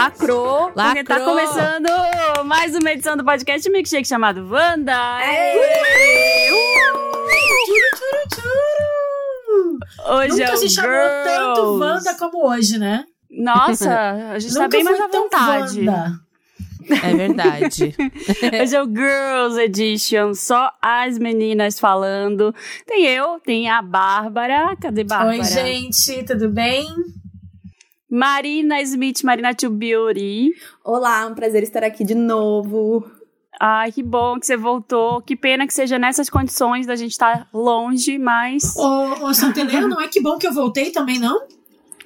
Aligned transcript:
Lacrou. 0.00 0.72
Lacrou. 0.74 0.84
Porque 0.86 1.04
tá 1.04 1.20
começando 1.20 2.44
mais 2.46 2.74
uma 2.74 2.90
edição 2.90 3.18
do 3.18 3.22
podcast 3.22 3.68
Milkshake 3.68 4.08
chamado 4.08 4.48
Wanda. 4.50 5.18
Hoje 10.08 10.28
Nunca 10.30 10.44
é 10.44 10.54
o 10.54 10.56
se 10.56 10.70
chamou 10.70 10.90
Girls. 10.90 11.24
tanto 11.24 11.78
Wanda 11.78 12.14
como 12.14 12.48
hoje, 12.48 12.78
né? 12.78 13.04
Nossa, 13.30 14.32
a 14.32 14.38
gente 14.38 14.54
tá 14.54 14.68
bem 14.68 14.82
mais 14.82 14.98
à 14.98 15.06
vontade. 15.06 15.80
Wanda. 15.80 16.12
É 16.88 17.14
verdade. 17.14 17.94
Hoje 18.62 18.74
é 18.74 18.82
o 18.82 18.86
Girls 18.86 19.60
Edition, 19.60 20.34
só 20.34 20.72
as 20.80 21.18
meninas 21.18 21.78
falando. 21.78 22.54
Tem 22.86 23.06
eu, 23.06 23.38
tem 23.38 23.68
a 23.68 23.82
Bárbara. 23.82 24.74
Cadê 24.80 25.04
Bárbara? 25.04 25.36
Oi, 25.36 25.44
gente, 25.44 26.24
tudo 26.24 26.48
bem? 26.48 26.88
Marina 28.10 28.80
Smith, 28.82 29.22
Marina 29.22 29.54
to 29.54 29.70
Beauty. 29.70 30.52
Olá, 30.84 31.26
um 31.28 31.34
prazer 31.34 31.62
estar 31.62 31.84
aqui 31.84 32.02
de 32.04 32.14
novo. 32.14 33.08
Ai, 33.60 33.92
que 33.92 34.02
bom 34.02 34.40
que 34.40 34.46
você 34.46 34.56
voltou. 34.56 35.22
Que 35.22 35.36
pena 35.36 35.64
que 35.64 35.72
seja 35.72 35.96
nessas 35.96 36.28
condições 36.28 36.86
da 36.86 36.96
gente 36.96 37.12
estar 37.12 37.48
longe, 37.54 38.18
mas. 38.18 38.74
Ô, 38.76 39.26
ô 39.26 39.34
Santeleiro, 39.34 39.86
não 39.86 40.00
é 40.00 40.08
que 40.08 40.20
bom 40.20 40.38
que 40.38 40.46
eu 40.46 40.52
voltei 40.52 40.90
também, 40.90 41.20
não? 41.20 41.40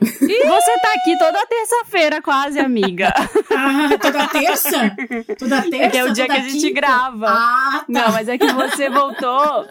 Você 0.01 0.79
tá 0.81 0.93
aqui 0.95 1.17
toda 1.19 1.47
terça-feira, 1.47 2.21
quase, 2.21 2.59
amiga. 2.59 3.15
Ah, 3.51 3.97
toda 3.99 4.27
terça? 4.27 4.95
Toda 5.39 5.63
terça? 5.63 5.77
É 5.77 5.89
que 5.89 5.97
é 5.97 6.05
o 6.05 6.13
dia 6.13 6.27
que 6.27 6.33
a 6.33 6.41
gente 6.41 6.61
quinta? 6.61 6.75
grava. 6.75 7.29
Ah, 7.31 7.79
tá. 7.79 7.85
Não, 7.89 8.13
mas 8.13 8.29
é 8.29 8.37
que 8.37 8.53
você 8.53 8.91
voltou. 8.91 9.67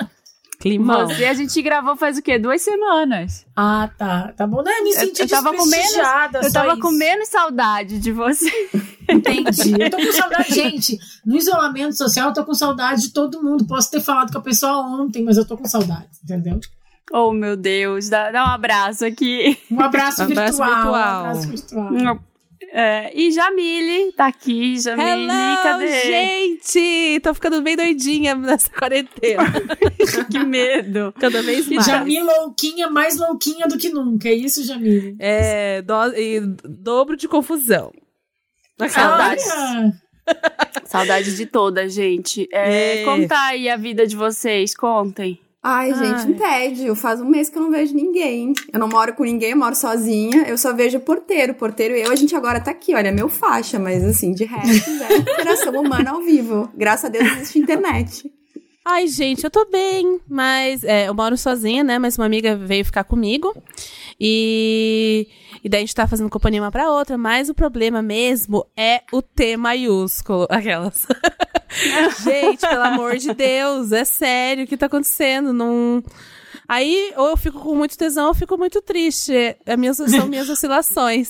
Climão. 0.63 1.07
Você, 1.07 1.25
a 1.25 1.33
gente 1.33 1.61
gravou 1.61 1.95
faz 1.97 2.17
o 2.17 2.21
quê? 2.21 2.39
Duas 2.39 2.61
semanas. 2.61 3.45
Ah, 3.55 3.89
tá. 3.97 4.31
Tá 4.35 4.47
bom. 4.47 4.63
Não, 4.63 4.71
eu 4.71 4.83
me 4.85 4.93
senti 4.93 5.21
eu 5.23 5.27
tava 5.27 5.51
com 5.53 5.65
menos- 5.65 5.93
Eu 6.41 6.51
tava 6.53 6.71
isso. 6.71 6.79
com 6.79 6.91
menos 6.91 7.27
saudade 7.27 7.99
de 7.99 8.11
você. 8.13 8.49
Entendi. 9.09 9.75
Eu 9.77 9.89
tô 9.89 9.97
com 9.97 10.11
saudade. 10.13 10.53
Gente, 10.53 10.97
no 11.25 11.35
isolamento 11.35 11.97
social, 11.97 12.29
eu 12.29 12.33
tô 12.33 12.45
com 12.45 12.53
saudade 12.53 13.01
de 13.01 13.09
todo 13.13 13.43
mundo. 13.43 13.65
Posso 13.67 13.91
ter 13.91 13.99
falado 13.99 14.31
com 14.31 14.37
a 14.37 14.41
pessoa 14.41 14.77
ontem, 15.01 15.21
mas 15.23 15.37
eu 15.37 15.45
tô 15.45 15.57
com 15.57 15.65
saudade, 15.65 16.07
entendeu? 16.23 16.59
Oh, 17.11 17.33
meu 17.33 17.57
Deus. 17.57 18.07
Dá, 18.07 18.31
dá 18.31 18.45
um 18.45 18.51
abraço 18.53 19.05
aqui. 19.05 19.57
Um 19.69 19.81
abraço, 19.81 20.21
Um 20.23 20.31
abraço 20.31 20.57
virtual. 20.57 20.73
virtual. 20.75 20.93
Um 20.93 20.95
abraço 21.29 21.47
virtual. 21.49 22.19
É, 22.75 23.11
e 23.13 23.31
Jamile 23.31 24.11
tá 24.13 24.25
aqui. 24.25 24.79
Jamile, 24.79 25.29
Hello, 25.31 25.63
cadê? 25.63 26.01
gente! 26.01 27.19
Tô 27.21 27.31
ficando 27.35 27.61
bem 27.61 27.75
doidinha 27.75 28.33
nessa 28.33 28.69
quarentena. 28.71 29.43
Que 30.31 30.39
medo. 30.39 31.13
Cada 31.19 31.41
vez 31.43 31.67
mais. 31.69 31.85
Jamile 31.85 32.23
louquinha, 32.23 32.89
mais 32.89 33.17
louquinha 33.17 33.67
do 33.67 33.77
que 33.77 33.89
nunca. 33.89 34.27
É 34.27 34.33
isso, 34.33 34.63
Jamile? 34.65 35.15
É, 35.19 35.81
do- 35.83 36.15
e 36.17 36.41
dobro 36.67 37.15
de 37.15 37.27
confusão. 37.27 37.91
Saudade. 38.89 39.41
Olha, 39.47 39.93
Saudade 40.85 41.35
de 41.37 41.45
toda, 41.45 41.87
gente. 41.87 42.47
É, 42.51 43.01
É. 43.01 43.05
Como 43.05 43.27
tá 43.27 43.45
aí 43.47 43.69
a 43.69 43.77
vida 43.77 44.07
de 44.07 44.15
vocês? 44.15 44.75
Contem. 44.75 45.39
Ai, 45.63 45.93
gente, 45.93 46.29
um 46.29 46.33
tédio. 46.33 46.93
Faz 46.93 47.21
um 47.21 47.25
mês 47.25 47.47
que 47.47 47.57
eu 47.57 47.61
não 47.61 47.71
vejo 47.71 47.95
ninguém. 47.95 48.51
Eu 48.73 48.79
não 48.79 48.89
moro 48.89 49.13
com 49.13 49.23
ninguém, 49.23 49.51
eu 49.51 49.57
moro 49.57 49.73
sozinha. 49.73 50.43
Eu 50.45 50.57
só 50.57 50.73
vejo 50.73 50.97
o 50.97 51.01
porteiro. 51.01 51.53
O 51.53 51.55
porteiro 51.55 51.95
e 51.95 52.01
eu, 52.01 52.11
a 52.11 52.15
gente 52.15 52.35
agora 52.35 52.59
tá 52.59 52.71
aqui, 52.71 52.93
olha, 52.93 53.13
meu 53.13 53.29
faixa, 53.29 53.79
mas 53.79 54.03
assim, 54.03 54.33
de 54.33 54.43
resto, 54.43 54.89
é 55.03 55.17
interação 55.17 55.73
humana 55.79 56.11
ao 56.11 56.21
vivo. 56.21 56.69
Graças 56.75 57.05
a 57.05 57.09
Deus 57.09 57.25
existe 57.37 57.59
internet. 57.59 58.29
Ai, 58.85 59.07
gente, 59.07 59.45
eu 59.45 59.49
tô 59.49 59.65
bem, 59.71 60.19
mas 60.27 60.83
é, 60.83 61.07
eu 61.07 61.13
moro 61.13 61.37
sozinha, 61.37 61.85
né? 61.85 61.97
Mas 61.97 62.17
uma 62.17 62.25
amiga 62.25 62.57
veio 62.57 62.83
ficar 62.83 63.05
comigo. 63.05 63.55
E, 64.19 65.29
e 65.63 65.69
daí 65.69 65.79
a 65.79 65.81
gente 65.81 65.95
tá 65.95 66.05
fazendo 66.05 66.29
companhia 66.29 66.61
uma 66.61 66.71
pra 66.71 66.91
outra, 66.91 67.17
mas 67.17 67.49
o 67.49 67.53
problema 67.53 68.01
mesmo 68.01 68.65
é 68.75 69.01
o 69.13 69.21
T 69.21 69.55
maiúsculo. 69.55 70.45
Aquelas. 70.49 71.07
gente, 72.23 72.67
pelo 72.67 72.83
amor 72.83 73.17
de 73.17 73.33
Deus, 73.33 73.91
é 73.93 74.03
sério, 74.03 74.65
o 74.65 74.67
que 74.67 74.75
tá 74.75 74.87
acontecendo? 74.87 75.53
Não. 75.53 76.03
Aí, 76.73 77.13
ou 77.17 77.29
eu 77.29 77.37
fico 77.37 77.59
com 77.59 77.75
muito 77.75 77.97
tesão, 77.97 78.23
ou 78.25 78.29
eu 78.31 78.35
fico 78.35 78.57
muito 78.57 78.81
triste. 78.81 79.31
É, 79.65 79.77
minhas, 79.77 79.97
são 79.97 80.27
minhas 80.27 80.47
oscilações. 80.49 81.29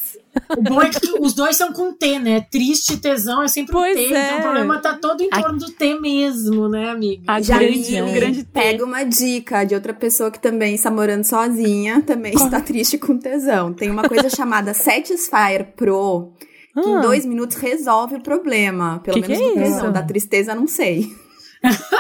O 0.58 0.62
bom 0.64 0.82
é 0.82 0.90
que 0.90 1.20
os 1.20 1.34
dois 1.34 1.56
são 1.58 1.72
com 1.74 1.94
T, 1.94 2.18
né? 2.18 2.42
Triste, 2.50 2.98
tesão 2.98 3.44
é 3.44 3.48
sempre 3.48 3.72
Pois 3.74 3.96
um 3.98 4.10
T. 4.10 4.14
é. 4.16 4.26
Então 4.28 4.40
o 4.40 4.42
problema 4.42 4.80
tá 4.80 4.94
todo 4.98 5.22
em 5.22 5.30
torno 5.30 5.60
do 5.60 5.70
T 5.72 6.00
mesmo, 6.00 6.68
né, 6.70 6.90
amiga? 6.90 7.24
A 7.28 7.42
Já 7.42 7.58
grande, 7.60 8.02
um 8.02 8.14
grande 8.14 8.44
T. 8.44 8.50
Pega 8.52 8.84
uma 8.86 9.04
dica 9.04 9.64
de 9.64 9.76
outra 9.76 9.94
pessoa 9.94 10.32
que 10.32 10.40
também 10.40 10.74
está 10.76 10.90
morando 10.90 11.24
sozinha, 11.24 12.02
também 12.02 12.34
está 12.34 12.60
triste 12.62 12.98
com 12.98 13.18
tesão. 13.18 13.74
Tem 13.74 13.92
uma 13.92 14.08
coisa 14.08 14.30
chamada 14.36 14.74
Satisfyer 14.74 15.74
Pro, 15.76 16.32
que 16.74 16.90
em 16.90 16.96
Ah. 16.96 17.02
dois 17.02 17.26
minutos 17.26 17.58
resolve 17.58 18.16
o 18.16 18.22
problema. 18.22 19.00
Pelo 19.04 19.22
Que 19.22 19.28
menos 19.30 19.38
que 19.38 19.44
é 19.44 19.50
do 19.50 19.56
tesão. 19.56 19.92
Da 19.92 20.02
tristeza, 20.02 20.56
não 20.56 20.66
sei. 20.68 21.14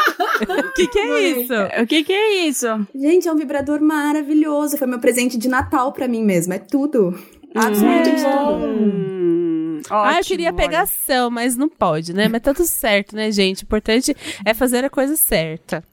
O 0.43 0.73
que, 0.73 0.87
que 0.87 0.99
é 0.99 1.21
isso? 1.29 1.53
O 1.81 1.87
que 1.87 2.03
que 2.03 2.11
é 2.13 2.47
isso? 2.47 2.67
Gente, 2.93 3.27
é 3.27 3.31
um 3.31 3.35
vibrador 3.37 3.81
maravilhoso. 3.81 4.77
Foi 4.77 4.87
meu 4.87 4.99
presente 4.99 5.37
de 5.37 5.47
Natal 5.47 5.93
pra 5.93 6.07
mim 6.07 6.23
mesmo. 6.23 6.53
É 6.53 6.59
tudo. 6.59 7.17
Absolutamente 7.55 8.23
tudo. 8.23 8.65
Hum, 8.65 9.81
Ah, 9.89 10.17
eu 10.19 10.23
queria 10.23 10.47
olha. 10.49 10.57
pegação, 10.57 11.29
mas 11.29 11.55
não 11.55 11.69
pode, 11.69 12.13
né? 12.13 12.27
Mas 12.27 12.41
tá 12.41 12.53
tudo 12.53 12.65
certo, 12.67 13.15
né, 13.15 13.31
gente? 13.31 13.63
O 13.63 13.65
importante 13.65 14.15
é 14.43 14.53
fazer 14.53 14.83
a 14.83 14.89
coisa 14.89 15.15
certa. 15.15 15.83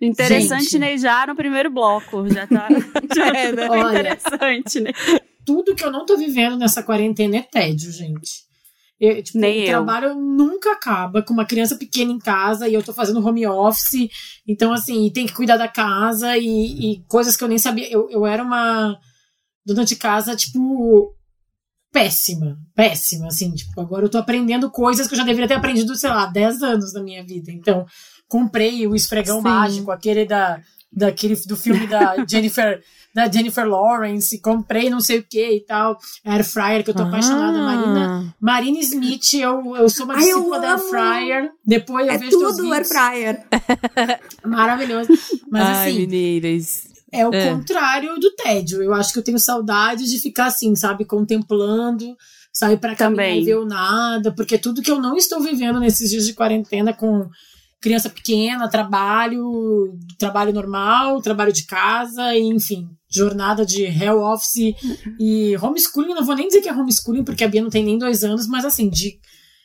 Interessante, 0.00 0.64
Gente. 0.64 0.78
né? 0.78 0.96
Já 0.98 1.26
no 1.26 1.34
primeiro 1.36 1.70
bloco. 1.70 2.28
Já 2.28 2.46
tá, 2.46 2.68
já 3.14 3.26
É, 3.28 3.52
né? 3.52 3.68
Olha. 3.68 3.98
interessante, 4.00 4.80
né? 4.80 4.90
Tudo 5.44 5.74
que 5.74 5.84
eu 5.84 5.90
não 5.90 6.06
tô 6.06 6.16
vivendo 6.16 6.56
nessa 6.56 6.82
quarentena 6.82 7.36
é 7.36 7.42
tédio, 7.42 7.90
gente. 7.92 8.44
Eu, 9.02 9.20
tipo, 9.20 9.36
Nem 9.36 9.58
o 9.58 9.62
eu. 9.62 9.66
trabalho 9.66 10.14
nunca 10.14 10.74
acaba 10.74 11.24
com 11.24 11.34
uma 11.34 11.44
criança 11.44 11.74
pequena 11.74 12.12
em 12.12 12.20
casa 12.20 12.68
e 12.68 12.74
eu 12.74 12.84
tô 12.84 12.92
fazendo 12.92 13.18
home 13.26 13.44
office. 13.48 14.08
Então, 14.46 14.72
assim, 14.72 15.10
tem 15.10 15.26
que 15.26 15.32
cuidar 15.32 15.56
da 15.56 15.66
casa 15.66 16.38
e, 16.38 16.92
e 16.92 17.04
coisas 17.08 17.36
que 17.36 17.42
eu 17.42 17.48
nem 17.48 17.58
sabia. 17.58 17.90
Eu, 17.90 18.08
eu 18.08 18.24
era 18.24 18.44
uma 18.44 18.96
dona 19.66 19.84
de 19.84 19.96
casa, 19.96 20.36
tipo, 20.36 21.12
péssima. 21.92 22.56
Péssima, 22.76 23.26
assim. 23.26 23.52
Tipo, 23.52 23.80
agora 23.80 24.04
eu 24.04 24.08
tô 24.08 24.18
aprendendo 24.18 24.70
coisas 24.70 25.08
que 25.08 25.14
eu 25.14 25.18
já 25.18 25.24
deveria 25.24 25.48
ter 25.48 25.54
aprendido, 25.54 25.96
sei 25.96 26.10
lá, 26.10 26.26
10 26.26 26.62
anos 26.62 26.92
da 26.92 27.02
minha 27.02 27.24
vida. 27.26 27.50
Então, 27.50 27.84
comprei 28.28 28.86
o 28.86 28.94
esfregão 28.94 29.38
Sim. 29.38 29.42
mágico, 29.42 29.90
aquele 29.90 30.24
da, 30.24 30.62
daquele, 30.92 31.34
do 31.46 31.56
filme 31.56 31.86
da 31.86 32.16
Jennifer. 32.28 32.82
Da 33.14 33.30
Jennifer 33.30 33.66
Lawrence, 33.68 34.38
comprei 34.40 34.88
não 34.88 34.98
sei 34.98 35.18
o 35.18 35.22
que 35.22 35.56
e 35.56 35.60
tal. 35.60 35.98
Air 36.24 36.42
fryer, 36.42 36.82
que 36.82 36.88
eu 36.88 36.94
tô 36.94 37.02
apaixonada. 37.02 37.58
Ah. 37.58 37.62
Marina, 37.62 38.34
Marina 38.40 38.78
Smith, 38.78 39.34
eu, 39.34 39.76
eu 39.76 39.86
sou 39.90 40.06
uma 40.06 40.14
Ai, 40.14 40.20
discípula 40.20 40.58
da 40.58 40.70
Air 40.70 40.78
fryer. 40.78 41.50
Depois 41.62 42.06
eu 42.06 42.12
É 42.14 42.16
vejo 42.16 42.30
tudo 42.30 42.72
air 42.72 42.86
fryer. 42.88 43.44
Maravilhoso. 44.44 45.10
Mas 45.50 45.62
Ai, 45.62 45.90
assim, 45.90 46.06
meninas. 46.06 46.84
é 47.12 47.28
o 47.28 47.34
É. 47.34 47.50
contrário 47.50 48.18
do 48.18 48.30
tédio. 48.34 48.82
Eu 48.82 48.94
acho 48.94 49.12
que 49.12 49.18
eu 49.18 49.22
tenho 49.22 49.38
saudade 49.38 50.04
de 50.08 50.18
ficar 50.18 50.46
assim, 50.46 50.74
sabe, 50.74 51.04
contemplando, 51.04 52.16
sair 52.52 52.78
pra 52.78 52.96
caminhar 52.96 53.26
Também. 53.26 53.42
e 53.42 53.44
ver 53.44 53.56
o 53.58 53.64
nada, 53.66 54.32
porque 54.32 54.56
tudo 54.58 54.80
que 54.82 54.90
eu 54.90 54.98
não 55.00 55.16
estou 55.16 55.40
vivendo 55.40 55.78
nesses 55.80 56.10
dias 56.10 56.24
de 56.26 56.32
quarentena 56.32 56.92
com 56.94 57.28
criança 57.82 58.08
pequena, 58.08 58.68
trabalho, 58.68 59.98
trabalho 60.16 60.52
normal, 60.52 61.20
trabalho 61.20 61.52
de 61.52 61.66
casa, 61.66 62.34
enfim, 62.38 62.88
jornada 63.10 63.66
de 63.66 63.82
hell 63.82 64.22
office 64.22 64.74
e 65.18 65.56
homeschooling, 65.60 66.14
não 66.14 66.24
vou 66.24 66.36
nem 66.36 66.46
dizer 66.46 66.62
que 66.62 66.68
é 66.68 66.72
homeschooling, 66.72 67.24
porque 67.24 67.42
a 67.42 67.48
Bia 67.48 67.60
não 67.60 67.70
tem 67.70 67.84
nem 67.84 67.98
dois 67.98 68.22
anos, 68.22 68.46
mas 68.46 68.64
assim, 68.64 68.88
de 68.88 69.18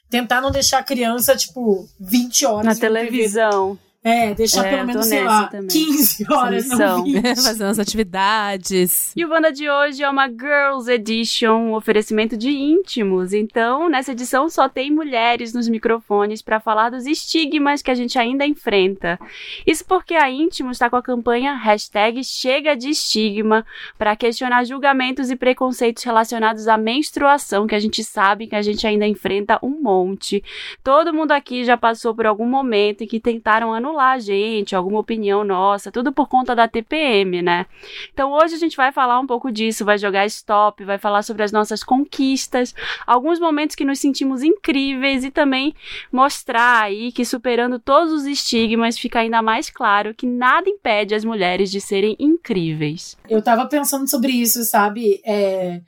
tentar 0.10 0.42
não 0.42 0.50
deixar 0.50 0.80
a 0.80 0.84
criança, 0.84 1.36
tipo, 1.36 1.88
20 2.00 2.46
horas 2.46 2.66
Na 2.66 2.74
vendo 2.74 2.96
TV. 2.96 3.78
É, 4.08 4.34
deixar 4.34 4.66
É, 4.66 4.70
pelo 4.70 4.88
menos, 4.88 5.06
sei 5.06 5.20
nessa 5.20 5.32
lá, 5.32 5.48
também. 5.48 5.68
15 5.68 6.26
horas, 6.32 6.64
Missão. 6.64 6.98
não 6.98 7.04
20. 7.04 7.22
Fazendo 7.44 7.70
as 7.70 7.80
atividades. 7.80 9.12
E 9.16 9.26
o 9.26 9.30
Wanda 9.30 9.52
de 9.52 9.70
hoje 9.70 10.02
é 10.02 10.10
uma 10.10 10.30
Girls 10.30 10.90
Edition, 10.90 11.56
um 11.58 11.74
oferecimento 11.74 12.38
de 12.38 12.50
íntimos. 12.50 13.34
Então, 13.34 13.90
nessa 13.90 14.14
edição 14.14 14.50
só 14.50 14.70
tem 14.70 14.90
mulheres 14.90 15.54
nos 15.54 15.68
microfones 15.68 16.42
para 16.42 16.60
falar 16.62 16.90
dos 16.90 17.06
estigmas 17.06 17.82
que 17.82 17.92
a 17.92 17.96
gente 17.96 18.18
ainda 18.18 18.46
enfrenta. 18.46 19.20
Isso 19.66 19.84
porque 19.86 20.14
a 20.14 20.30
Íntimos 20.30 20.78
está 20.78 20.90
com 20.90 20.96
a 20.96 21.04
campanha 21.04 21.54
hashtag 21.54 22.24
Chega 22.24 22.76
de 22.76 22.90
Estigma 22.90 23.66
para 23.98 24.16
questionar 24.16 24.64
julgamentos 24.64 25.30
e 25.30 25.36
preconceitos 25.36 26.04
relacionados 26.04 26.68
à 26.68 26.78
menstruação, 26.78 27.68
que 27.68 27.76
a 27.76 27.80
gente 27.80 28.04
sabe 28.04 28.48
que 28.48 28.56
a 28.56 28.62
gente 28.62 28.88
ainda 28.88 29.06
enfrenta 29.06 29.60
um 29.62 29.82
monte. 29.82 30.44
Todo 30.84 31.14
mundo 31.14 31.32
aqui 31.32 31.66
já 31.66 31.76
passou 31.76 32.16
por 32.16 32.26
algum 32.26 32.46
momento 32.46 33.04
em 33.04 33.08
que 33.08 33.20
tentaram 33.20 33.74
anular 33.74 33.97
a 34.00 34.20
gente, 34.20 34.76
alguma 34.76 35.00
opinião 35.00 35.44
nossa, 35.44 35.92
tudo 35.92 36.12
por 36.12 36.28
conta 36.28 36.56
da 36.56 36.68
TPM, 36.68 37.42
né? 37.42 37.66
Então 38.14 38.32
hoje 38.32 38.56
a 38.56 38.58
gente 38.58 38.78
vai 38.78 38.92
falar 38.92 39.20
um 39.20 39.28
pouco 39.28 39.52
disso, 39.52 39.86
vai 39.86 39.98
jogar 39.98 40.26
stop, 40.26 40.84
vai 40.84 40.98
falar 40.98 41.24
sobre 41.24 41.44
as 41.44 41.52
nossas 41.52 41.84
conquistas, 41.84 42.74
alguns 43.06 43.40
momentos 43.40 43.76
que 43.76 43.86
nos 43.86 44.00
sentimos 44.00 44.44
incríveis 44.44 45.24
e 45.24 45.32
também 45.32 45.74
mostrar 46.12 46.84
aí 46.84 47.12
que 47.12 47.26
superando 47.26 47.80
todos 47.80 48.12
os 48.14 48.26
estigmas 48.26 48.98
fica 48.98 49.20
ainda 49.20 49.42
mais 49.42 49.70
claro 49.70 50.14
que 50.14 50.26
nada 50.26 50.70
impede 50.70 51.16
as 51.16 51.24
mulheres 51.24 51.70
de 51.72 51.82
serem 51.82 52.16
incríveis. 52.20 53.18
Eu 53.30 53.42
tava 53.42 53.66
pensando 53.68 54.08
sobre 54.10 54.32
isso, 54.32 54.64
sabe? 54.64 55.22
É, 55.26 55.82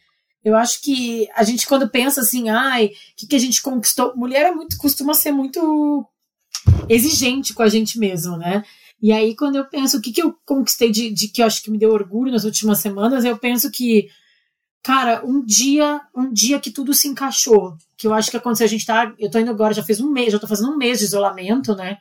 Eu 0.44 0.56
acho 0.56 0.82
que 0.82 1.28
a 1.36 1.44
gente, 1.44 1.68
quando 1.68 1.90
pensa 1.90 2.22
assim, 2.22 2.50
ai, 2.50 2.86
o 2.86 2.92
que, 3.18 3.28
que 3.28 3.36
a 3.36 3.40
gente 3.40 3.62
conquistou? 3.62 4.14
Mulher 4.16 4.46
é 4.48 4.52
muito, 4.52 4.78
costuma 4.78 5.14
ser 5.14 5.32
muito 5.32 6.06
exigente 6.88 7.54
com 7.54 7.64
a 7.64 7.70
gente 7.70 8.00
mesmo, 8.00 8.38
né? 8.38 8.64
E 9.02 9.14
aí, 9.14 9.36
quando 9.36 9.56
eu 9.56 9.66
penso 9.66 9.98
o 9.98 10.02
que, 10.02 10.12
que 10.12 10.22
eu 10.22 10.36
conquistei 10.46 10.92
de, 10.92 11.10
de 11.10 11.30
que 11.30 11.42
eu 11.42 11.46
acho 11.46 11.64
que 11.64 11.72
me 11.72 11.78
deu 11.78 11.92
orgulho 11.92 12.32
nas 12.32 12.44
últimas 12.44 12.80
semanas, 12.80 13.24
eu 13.24 13.38
penso 13.38 13.72
que, 13.72 14.10
cara, 14.84 15.26
um 15.26 15.44
dia, 15.46 16.02
um 16.16 16.32
dia 16.32 16.60
que 16.60 16.70
tudo 16.70 16.94
se 16.94 17.08
encaixou. 17.08 17.78
Que 17.98 18.08
eu 18.08 18.14
acho 18.14 18.30
que 18.30 18.38
aconteceu, 18.38 18.66
a 18.66 18.70
gente 18.70 18.86
tá. 18.86 19.14
Eu 19.18 19.32
tô 19.32 19.40
indo 19.40 19.52
agora, 19.52 19.74
já 19.74 19.84
fez 19.84 20.02
um 20.02 20.12
mês, 20.12 20.34
já 20.34 20.40
tô 20.40 20.48
fazendo 20.48 20.72
um 20.72 20.78
mês 20.78 21.00
de 21.00 21.06
isolamento, 21.06 21.76
né? 21.76 21.98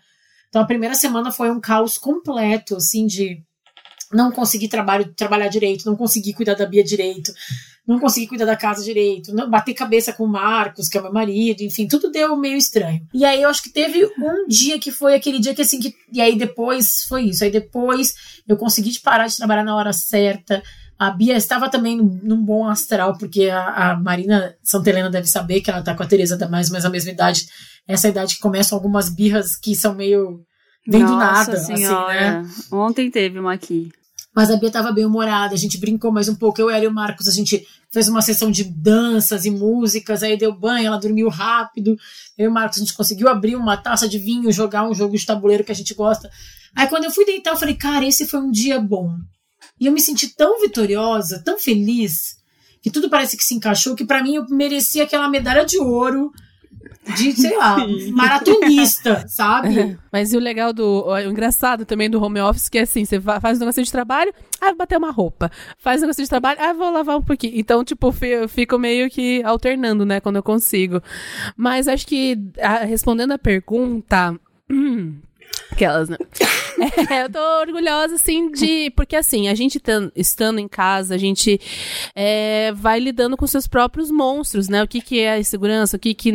Então 0.49 0.62
a 0.62 0.67
primeira 0.67 0.95
semana 0.95 1.31
foi 1.31 1.50
um 1.50 1.61
caos 1.61 1.99
completo, 1.99 2.77
assim, 2.77 3.06
de 3.06 3.43
não 4.12 4.33
conseguir 4.33 4.69
trabalho, 4.69 5.12
trabalhar 5.15 5.49
direito, 5.49 5.87
não 5.87 5.97
conseguir 5.97 6.33
cuidar 6.33 6.55
da 6.55 6.67
Bia 6.67 6.83
direito, 6.83 7.33
não 7.88 7.99
conseguir 7.99 8.26
cuidar 8.26 8.44
da 8.44 8.55
casa 8.55 8.85
direito, 8.85 9.35
não, 9.35 9.49
bater 9.49 9.73
cabeça 9.73 10.12
com 10.12 10.25
o 10.25 10.29
Marcos, 10.29 10.90
que 10.90 10.99
é 10.99 11.00
meu 11.00 11.11
marido, 11.11 11.62
enfim, 11.62 11.88
tudo 11.88 12.11
deu 12.11 12.37
meio 12.37 12.58
estranho. 12.58 13.00
E 13.14 13.25
aí 13.25 13.40
eu 13.40 13.49
acho 13.49 13.62
que 13.62 13.70
teve 13.70 14.05
um 14.05 14.46
dia 14.46 14.79
que 14.79 14.93
foi 14.93 15.14
aquele 15.14 15.38
dia 15.38 15.55
que 15.55 15.62
assim, 15.62 15.81
que, 15.81 15.94
e 16.12 16.20
aí 16.20 16.37
depois 16.37 17.06
foi 17.08 17.23
isso, 17.23 17.43
aí 17.43 17.50
depois 17.50 18.14
eu 18.46 18.58
consegui 18.58 18.99
parar 19.00 19.26
de 19.26 19.38
trabalhar 19.38 19.64
na 19.64 19.75
hora 19.75 19.94
certa, 19.94 20.62
a 20.99 21.11
Bia 21.11 21.37
estava 21.37 21.70
também 21.70 21.96
num 21.96 22.44
bom 22.44 22.67
astral, 22.67 23.17
porque 23.17 23.49
a, 23.49 23.93
a 23.93 23.96
Marina 23.96 24.55
Santelena 24.62 25.08
deve 25.08 25.29
saber 25.29 25.62
que 25.62 25.70
ela 25.70 25.81
tá 25.81 25.94
com 25.94 26.02
a 26.02 26.06
Tereza 26.06 26.37
da 26.37 26.49
mais 26.49 26.69
menos 26.69 26.85
a 26.85 26.90
mesma 26.90 27.11
idade, 27.11 27.46
essa 27.87 28.08
idade 28.08 28.35
que 28.35 28.43
começam 28.43 28.76
algumas 28.76 29.08
birras 29.08 29.56
que 29.56 29.75
são 29.75 29.94
meio 29.94 30.40
vem 30.87 31.05
do 31.05 31.17
nada, 31.17 31.56
senhora. 31.56 32.40
assim, 32.40 32.49
né? 32.49 32.50
Ontem 32.70 33.11
teve 33.11 33.38
uma 33.38 33.55
aqui. 33.55 33.90
Mas 34.35 34.50
a 34.50 34.56
Bia 34.56 34.69
estava 34.69 34.93
bem 34.93 35.05
humorada, 35.05 35.55
a 35.55 35.58
gente 35.58 35.79
brincou 35.79 36.12
mais 36.12 36.29
um 36.29 36.35
pouco. 36.35 36.61
Eu, 36.61 36.70
ela 36.70 36.85
e 36.85 36.87
o 36.87 36.93
Marcos, 36.93 37.26
a 37.26 37.32
gente 37.32 37.67
fez 37.90 38.08
uma 38.08 38.23
sessão 38.23 38.50
de 38.50 38.64
danças 38.64 39.44
e 39.44 39.50
músicas, 39.50 40.23
aí 40.23 40.37
deu 40.37 40.52
banho, 40.52 40.87
ela 40.87 40.99
dormiu 40.99 41.29
rápido. 41.29 41.96
Eu 42.37 42.46
e 42.46 42.49
o 42.49 42.52
Marcos, 42.52 42.79
a 42.79 42.81
gente 42.81 42.94
conseguiu 42.94 43.29
abrir 43.29 43.56
uma 43.56 43.76
taça 43.76 44.08
de 44.08 44.19
vinho, 44.19 44.52
jogar 44.52 44.88
um 44.88 44.94
jogo 44.94 45.17
de 45.17 45.25
tabuleiro 45.25 45.64
que 45.64 45.73
a 45.73 45.75
gente 45.75 45.94
gosta. 45.94 46.31
Aí 46.75 46.87
quando 46.87 47.05
eu 47.05 47.11
fui 47.11 47.25
deitar, 47.25 47.52
eu 47.52 47.56
falei, 47.56 47.75
cara, 47.75 48.06
esse 48.06 48.26
foi 48.26 48.40
um 48.40 48.50
dia 48.50 48.79
bom. 48.81 49.17
E 49.81 49.87
eu 49.87 49.93
me 49.93 50.00
senti 50.00 50.29
tão 50.29 50.61
vitoriosa, 50.61 51.43
tão 51.44 51.58
feliz, 51.58 52.37
que 52.82 52.90
tudo 52.90 53.08
parece 53.08 53.37
que 53.37 53.44
se 53.44 53.55
encaixou, 53.55 53.94
que 53.94 54.05
para 54.05 54.23
mim 54.23 54.37
eu 54.37 54.46
merecia 54.49 55.05
aquela 55.05 55.29
medalha 55.29 55.64
de 55.64 55.79
ouro 55.79 56.31
de, 57.16 57.32
sei 57.32 57.56
lá, 57.56 57.76
maratonista, 58.12 59.26
sabe? 59.28 59.99
Mas 60.12 60.32
e 60.32 60.37
o 60.37 60.40
legal 60.40 60.72
do. 60.72 61.06
O 61.06 61.19
engraçado 61.19 61.84
também 61.84 62.10
do 62.10 62.22
home 62.22 62.40
office, 62.40 62.69
que 62.69 62.78
é 62.78 62.82
assim, 62.82 63.05
você 63.05 63.20
faz 63.20 63.58
um 63.58 63.60
negócio 63.60 63.82
de 63.82 63.90
trabalho, 63.93 64.32
ah, 64.60 64.66
vou 64.66 64.76
bater 64.76 64.99
uma 64.99 65.10
roupa. 65.10 65.50
Faz 65.78 66.00
um 66.00 66.02
negócio 66.02 66.22
de 66.22 66.28
trabalho, 66.28 66.58
ah, 66.60 66.72
vou 66.72 66.90
lavar 66.90 67.19
um 67.19 67.22
pouquinho. 67.22 67.52
Então, 67.56 67.84
tipo, 67.84 68.14
eu 68.22 68.49
fico 68.49 68.78
meio 68.78 69.08
que 69.10 69.43
alternando, 69.44 70.05
né, 70.05 70.20
quando 70.20 70.37
eu 70.37 70.43
consigo. 70.43 71.02
Mas 71.56 71.88
acho 71.88 72.06
que, 72.06 72.37
respondendo 72.87 73.32
a 73.32 73.38
pergunta. 73.38 74.34
Aquelas, 75.78 76.08
né? 76.08 76.16
É, 77.10 77.25
eu 77.25 77.30
tô 77.30 77.40
orgulhosa, 77.60 78.14
assim, 78.14 78.52
de. 78.52 78.90
Porque, 78.90 79.16
assim, 79.16 79.48
a 79.48 79.54
gente 79.54 79.80
estando 80.14 80.58
em 80.58 80.69
casa, 80.69 81.14
a 81.14 81.19
gente 81.19 81.60
é, 82.14 82.72
vai 82.72 83.00
lidando 83.00 83.36
com 83.36 83.46
seus 83.46 83.66
próprios 83.66 84.10
monstros, 84.10 84.69
né? 84.69 84.82
O 84.82 84.86
que, 84.86 85.00
que 85.00 85.20
é 85.20 85.32
a 85.32 85.38
insegurança, 85.38 85.96
o 85.96 86.00
que, 86.00 86.14
que 86.14 86.32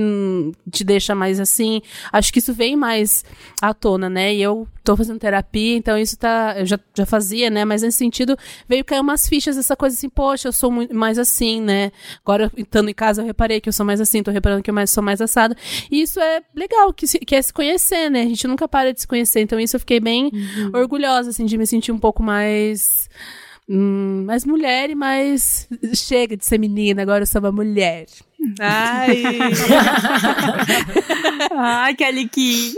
te 0.70 0.84
deixa 0.84 1.16
mais 1.16 1.40
assim. 1.40 1.82
Acho 2.12 2.32
que 2.34 2.40
isso 2.40 2.54
vem 2.54 2.76
mais 2.76 3.24
à 3.62 3.74
tona, 3.74 4.10
né? 4.10 4.34
E 4.34 4.42
eu 4.42 4.68
tô 4.84 4.98
fazendo 4.98 5.20
terapia, 5.20 5.78
então 5.78 5.98
isso 5.98 6.18
tá. 6.18 6.56
Eu 6.58 6.66
já, 6.66 6.80
já 6.94 7.06
fazia, 7.06 7.50
né? 7.50 7.64
Mas 7.64 7.82
nesse 7.82 7.98
sentido, 7.98 8.38
veio 8.68 8.84
cair 8.84 9.00
umas 9.00 9.28
fichas, 9.28 9.58
essa 9.58 9.76
coisa 9.76 9.96
assim, 9.96 10.10
poxa, 10.10 10.50
eu 10.50 10.54
sou 10.54 10.70
mais 10.92 11.18
assim, 11.18 11.62
né? 11.62 11.92
Agora, 12.24 12.52
estando 12.58 12.90
em 12.90 12.94
casa, 12.94 13.22
eu 13.22 13.26
reparei 13.26 13.62
que 13.62 13.70
eu 13.70 13.74
sou 13.74 13.86
mais 13.86 14.02
assim, 14.02 14.22
tô 14.22 14.32
reparando 14.32 14.62
que 14.62 14.70
eu 14.70 14.74
mais, 14.74 14.90
sou 14.90 15.04
mais 15.04 15.22
assado. 15.22 15.56
E 15.90 16.02
isso 16.02 16.20
é 16.20 16.42
legal, 16.54 16.94
que, 16.94 17.08
se, 17.08 17.20
que 17.20 17.36
é 17.36 17.42
se 17.42 17.54
conhecer, 17.54 18.10
né? 18.10 18.22
A 18.24 18.28
gente 18.28 18.48
nunca 18.48 18.68
para 18.68 18.94
de 18.94 19.00
se 19.00 19.08
conhecer. 19.08 19.33
Então, 19.40 19.60
isso 19.60 19.76
eu 19.76 19.80
fiquei 19.80 20.00
bem 20.00 20.32
uhum. 20.34 20.72
orgulhosa, 20.74 21.30
assim, 21.30 21.46
de 21.46 21.58
me 21.58 21.68
sentir 21.68 21.92
um 21.92 22.00
pouco 22.00 22.24
mais. 22.24 23.10
Hum, 23.68 24.24
mais 24.26 24.46
mulher 24.46 24.90
e 24.90 24.96
mais. 24.96 25.68
Chega 25.96 26.36
de 26.36 26.46
ser 26.46 26.58
menina, 26.58 27.02
agora 27.02 27.24
eu 27.24 27.28
sou 27.28 27.42
uma 27.42 27.52
mulher. 27.52 28.06
Ai! 28.60 29.24
Ai, 31.56 31.96
Kelly 31.96 32.28
Key! 32.28 32.76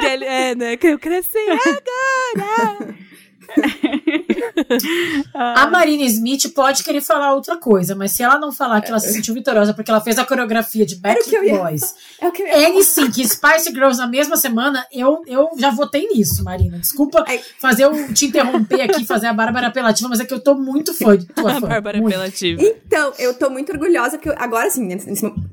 Kelly, 0.00 0.24
é, 0.24 0.54
né? 0.54 0.76
Que 0.76 0.88
eu 0.88 0.98
cresci 0.98 1.38
agora! 1.38 2.94
a 5.34 5.66
Marina 5.68 6.04
Smith 6.04 6.52
pode 6.54 6.82
querer 6.82 7.00
falar 7.00 7.34
outra 7.34 7.56
coisa, 7.56 7.94
mas 7.94 8.12
se 8.12 8.22
ela 8.22 8.38
não 8.38 8.52
falar 8.52 8.80
que 8.80 8.90
ela 8.90 8.98
se 8.98 9.12
sentiu 9.12 9.34
vitoriosa 9.34 9.74
porque 9.74 9.90
ela 9.90 10.00
fez 10.00 10.18
a 10.18 10.24
coreografia 10.24 10.84
de 10.84 10.96
Backstreet 10.96 11.56
Boys, 11.56 11.94
é 12.20 12.70
NSYNC 12.70 13.24
Spice 13.28 13.70
Girls 13.72 13.98
na 13.98 14.06
mesma 14.06 14.36
semana, 14.36 14.86
eu, 14.92 15.22
eu 15.26 15.50
já 15.58 15.70
votei 15.70 16.08
nisso, 16.08 16.42
Marina. 16.44 16.78
Desculpa 16.78 17.24
fazer 17.58 17.84
eu 17.84 18.12
te 18.12 18.26
interromper 18.26 18.82
aqui, 18.82 19.04
fazer 19.04 19.26
a 19.26 19.32
Bárbara 19.32 19.68
Apelativa, 19.68 20.08
mas 20.08 20.20
é 20.20 20.24
que 20.24 20.34
eu 20.34 20.40
tô 20.40 20.54
muito 20.54 20.94
fã 20.94 21.16
de 21.16 21.26
tua 21.26 21.54
fã. 21.60 21.68
Bárbara 21.68 21.98
muito. 22.00 22.14
Apelativa. 22.14 22.62
Então, 22.62 23.12
eu 23.18 23.34
tô 23.34 23.50
muito 23.50 23.72
orgulhosa 23.72 24.18
que 24.18 24.28
eu, 24.28 24.34
agora 24.36 24.70
sim, 24.70 24.88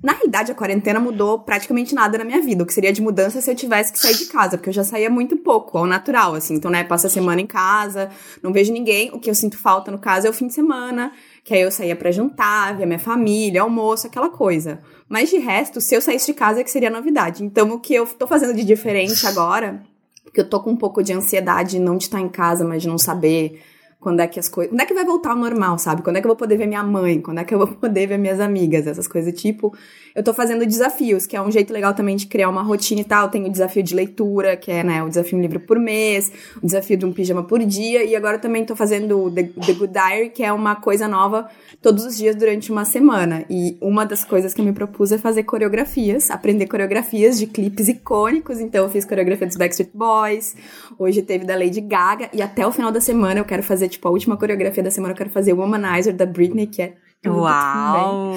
na 0.04 0.14
realidade 0.14 0.52
a 0.52 0.56
quarentena 0.56 1.00
mudou 1.00 1.40
praticamente 1.40 1.94
nada 1.94 2.18
na 2.18 2.24
minha 2.24 2.42
vida, 2.42 2.64
o 2.64 2.66
que 2.66 2.74
seria 2.74 2.94
de 2.94 3.02
mudança 3.02 3.42
se 3.42 3.50
eu 3.50 3.56
tivesse 3.56 3.92
que 3.92 4.00
sair 4.00 4.16
de 4.16 4.26
casa, 4.26 4.58
porque 4.58 4.70
eu 4.70 4.74
já 4.74 4.84
saía 4.84 5.10
muito 5.10 5.38
pouco, 5.38 5.78
ao 5.78 5.86
natural, 5.86 6.36
assim. 6.36 6.56
Então, 6.56 6.70
né, 6.72 6.84
passa 6.84 7.08
a 7.08 7.10
semana 7.10 7.42
em 7.42 7.48
casa, 7.48 7.91
casa, 7.92 8.10
não 8.42 8.54
vejo 8.54 8.72
ninguém. 8.72 9.12
O 9.14 9.20
que 9.20 9.30
eu 9.30 9.36
sinto 9.36 9.58
falta, 9.58 9.92
no 9.92 10.00
caso, 10.00 10.28
é 10.28 10.30
o 10.30 10.34
fim 10.34 10.48
de 10.48 10.54
semana, 10.54 11.12
que 11.44 11.54
aí 11.54 11.62
eu 11.62 11.72
saía 11.72 11.96
para 11.96 12.12
jantar, 12.12 12.78
ver 12.78 12.86
minha 12.86 13.00
família, 13.00 13.62
almoço, 13.62 14.08
aquela 14.08 14.30
coisa. 14.30 14.80
Mas 15.10 15.30
de 15.30 15.38
resto, 15.38 15.82
se 15.82 15.94
eu 15.94 16.02
saísse 16.02 16.28
de 16.28 16.34
casa, 16.34 16.62
é 16.62 16.64
que 16.64 16.72
seria 16.72 16.90
novidade. 16.90 17.44
Então, 17.44 17.70
o 17.72 17.80
que 17.80 17.94
eu 17.94 18.06
tô 18.06 18.26
fazendo 18.26 18.56
de 18.56 18.64
diferente 18.64 19.28
agora, 19.28 19.84
porque 20.24 20.40
eu 20.40 20.50
tô 20.50 20.62
com 20.62 20.72
um 20.72 20.78
pouco 20.78 21.04
de 21.04 21.14
ansiedade 21.14 21.80
não 21.80 21.98
de 21.98 22.06
estar 22.06 22.22
em 22.22 22.30
casa, 22.30 22.64
mas 22.64 22.82
de 22.82 22.88
não 22.88 22.98
saber 22.98 23.62
quando 24.00 24.20
é 24.20 24.28
que 24.28 24.40
as 24.40 24.50
coisas. 24.50 24.72
Quando 24.72 24.82
é 24.82 24.86
que 24.86 24.94
vai 24.94 25.06
voltar 25.06 25.32
ao 25.32 25.38
normal, 25.38 25.78
sabe? 25.78 26.02
Quando 26.02 26.16
é 26.16 26.22
que 26.22 26.26
eu 26.26 26.30
vou 26.30 26.36
poder 26.36 26.58
ver 26.58 26.66
minha 26.66 26.84
mãe? 26.84 27.22
Quando 27.22 27.40
é 27.40 27.44
que 27.44 27.54
eu 27.54 27.60
vou 27.60 27.68
poder 27.78 28.08
ver 28.08 28.18
minhas 28.18 28.40
amigas? 28.40 28.88
Essas 28.88 29.08
coisas 29.08 29.40
tipo. 29.40 29.74
Eu 30.16 30.24
tô 30.24 30.34
fazendo 30.34 30.66
desafios, 30.66 31.26
que 31.26 31.36
é 31.36 31.42
um 31.42 31.52
jeito 31.52 31.72
legal 31.72 31.94
também 31.94 32.16
de 32.16 32.26
criar 32.26 32.50
uma 32.50 32.62
rotina 32.62 33.02
e 33.02 33.04
tal. 33.04 33.30
Tem 33.30 33.46
o 33.46 33.50
desafio 33.50 33.82
de 33.84 33.96
leitura, 33.96 34.58
que 34.58 34.72
é, 34.72 34.84
né, 34.84 35.04
o 35.04 35.10
desafio 35.10 35.38
um 35.38 35.42
livro 35.42 35.60
por 35.60 35.80
mês, 35.80 36.32
o 36.62 36.66
desafio 36.66 36.98
de 36.98 37.06
um 37.06 37.14
pijama 37.14 37.44
por 37.44 37.60
dia. 37.64 38.04
E 38.04 38.16
agora 38.16 38.38
também 38.38 38.66
tô 38.66 38.76
fazendo 38.76 39.26
o 39.26 39.32
The, 39.32 39.44
The 39.44 39.74
Good 39.74 39.94
Diary, 39.94 40.30
que 40.30 40.44
é 40.44 40.52
uma 40.52 40.76
coisa 40.76 41.08
nova 41.08 41.50
todos 41.82 42.06
os 42.06 42.18
dias 42.18 42.36
durante 42.36 42.72
uma 42.72 42.86
semana. 42.86 43.46
E 43.50 43.78
uma 43.82 44.06
das 44.06 44.24
coisas 44.24 44.54
que 44.54 44.62
eu 44.62 44.66
me 44.66 44.74
propus 44.74 45.12
é 45.12 45.18
fazer 45.18 45.44
coreografias, 45.44 46.30
aprender 46.30 46.68
coreografias 46.68 47.38
de 47.38 47.48
clipes 47.48 47.88
icônicos. 47.88 48.60
Então 48.60 48.84
eu 48.84 48.90
fiz 48.90 49.06
coreografia 49.06 49.48
dos 49.48 49.58
Backstreet 49.58 49.92
Boys, 49.94 50.56
hoje 50.98 51.22
teve 51.22 51.46
da 51.46 51.56
Lady 51.56 51.82
Gaga, 51.82 52.30
e 52.34 52.42
até 52.42 52.66
o 52.66 52.72
final 52.72 52.92
da 52.92 53.02
semana 53.02 53.40
eu 53.40 53.46
quero 53.46 53.64
fazer 53.64 53.88
tipo, 53.88 54.08
a 54.08 54.12
última 54.12 54.38
coreografia 54.38 54.84
da 54.84 54.92
semana 54.92 55.14
eu 55.14 55.18
quero 55.18 55.30
fazer 55.30 55.54
Womanizer 55.54 56.16
da 56.16 56.26
Britney, 56.26 56.68
que 56.68 56.82
é 56.82 56.94
Uau! 57.26 58.34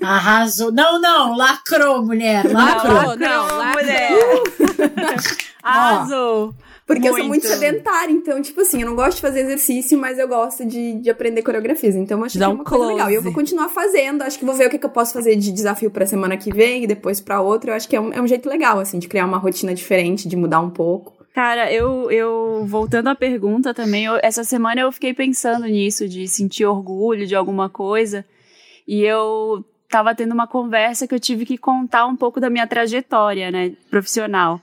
Arrasou. 0.00 0.70
Não, 0.70 1.00
não, 1.00 1.36
lacrou, 1.36 2.04
mulher. 2.04 2.50
Lacrou. 2.50 3.16
Não, 3.16 3.16
não, 3.16 3.58
lacrou. 3.58 3.82
mulher. 3.82 4.12
Arrasou. 5.62 6.54
Porque 6.86 7.02
muito. 7.02 7.16
eu 7.16 7.18
sou 7.18 7.28
muito 7.28 7.46
sedentária, 7.46 8.12
então, 8.12 8.42
tipo 8.42 8.60
assim, 8.60 8.82
eu 8.82 8.88
não 8.88 8.94
gosto 8.94 9.16
de 9.16 9.22
fazer 9.22 9.40
exercício, 9.40 9.98
mas 9.98 10.18
eu 10.18 10.28
gosto 10.28 10.64
de, 10.64 10.94
de 10.94 11.10
aprender 11.10 11.42
coreografias. 11.42 11.94
Então, 11.94 12.18
eu 12.18 12.24
acho 12.24 12.38
Dá 12.38 12.46
que 12.46 12.50
é 12.50 12.54
uma 12.54 12.62
um 12.62 12.64
coisa 12.64 12.86
legal. 12.86 13.10
E 13.10 13.14
eu 13.14 13.22
vou 13.22 13.32
continuar 13.32 13.68
fazendo. 13.68 14.22
Acho 14.22 14.38
que 14.38 14.44
vou 14.44 14.54
ver 14.54 14.66
o 14.66 14.70
que, 14.70 14.78
que 14.78 14.86
eu 14.86 14.90
posso 14.90 15.12
fazer 15.12 15.36
de 15.36 15.52
desafio 15.52 15.90
pra 15.90 16.06
semana 16.06 16.36
que 16.36 16.52
vem 16.52 16.84
e 16.84 16.86
depois 16.86 17.20
pra 17.20 17.40
outra. 17.40 17.70
Eu 17.70 17.76
acho 17.76 17.88
que 17.88 17.96
é 17.96 18.00
um, 18.00 18.12
é 18.12 18.20
um 18.20 18.26
jeito 18.26 18.48
legal, 18.48 18.78
assim, 18.78 18.98
de 18.98 19.08
criar 19.08 19.24
uma 19.26 19.38
rotina 19.38 19.74
diferente, 19.74 20.28
de 20.28 20.36
mudar 20.36 20.60
um 20.60 20.70
pouco. 20.70 21.21
Cara, 21.34 21.72
eu, 21.72 22.10
eu 22.10 22.66
voltando 22.66 23.08
à 23.08 23.14
pergunta 23.14 23.72
também, 23.72 24.04
eu, 24.04 24.18
essa 24.22 24.44
semana 24.44 24.82
eu 24.82 24.92
fiquei 24.92 25.14
pensando 25.14 25.64
nisso, 25.64 26.06
de 26.06 26.28
sentir 26.28 26.66
orgulho 26.66 27.26
de 27.26 27.34
alguma 27.34 27.70
coisa. 27.70 28.24
E 28.86 29.02
eu 29.02 29.64
tava 29.88 30.14
tendo 30.14 30.32
uma 30.32 30.46
conversa 30.46 31.06
que 31.06 31.14
eu 31.14 31.20
tive 31.20 31.46
que 31.46 31.56
contar 31.56 32.06
um 32.06 32.16
pouco 32.16 32.38
da 32.38 32.50
minha 32.50 32.66
trajetória, 32.66 33.50
né, 33.50 33.72
profissional. 33.90 34.60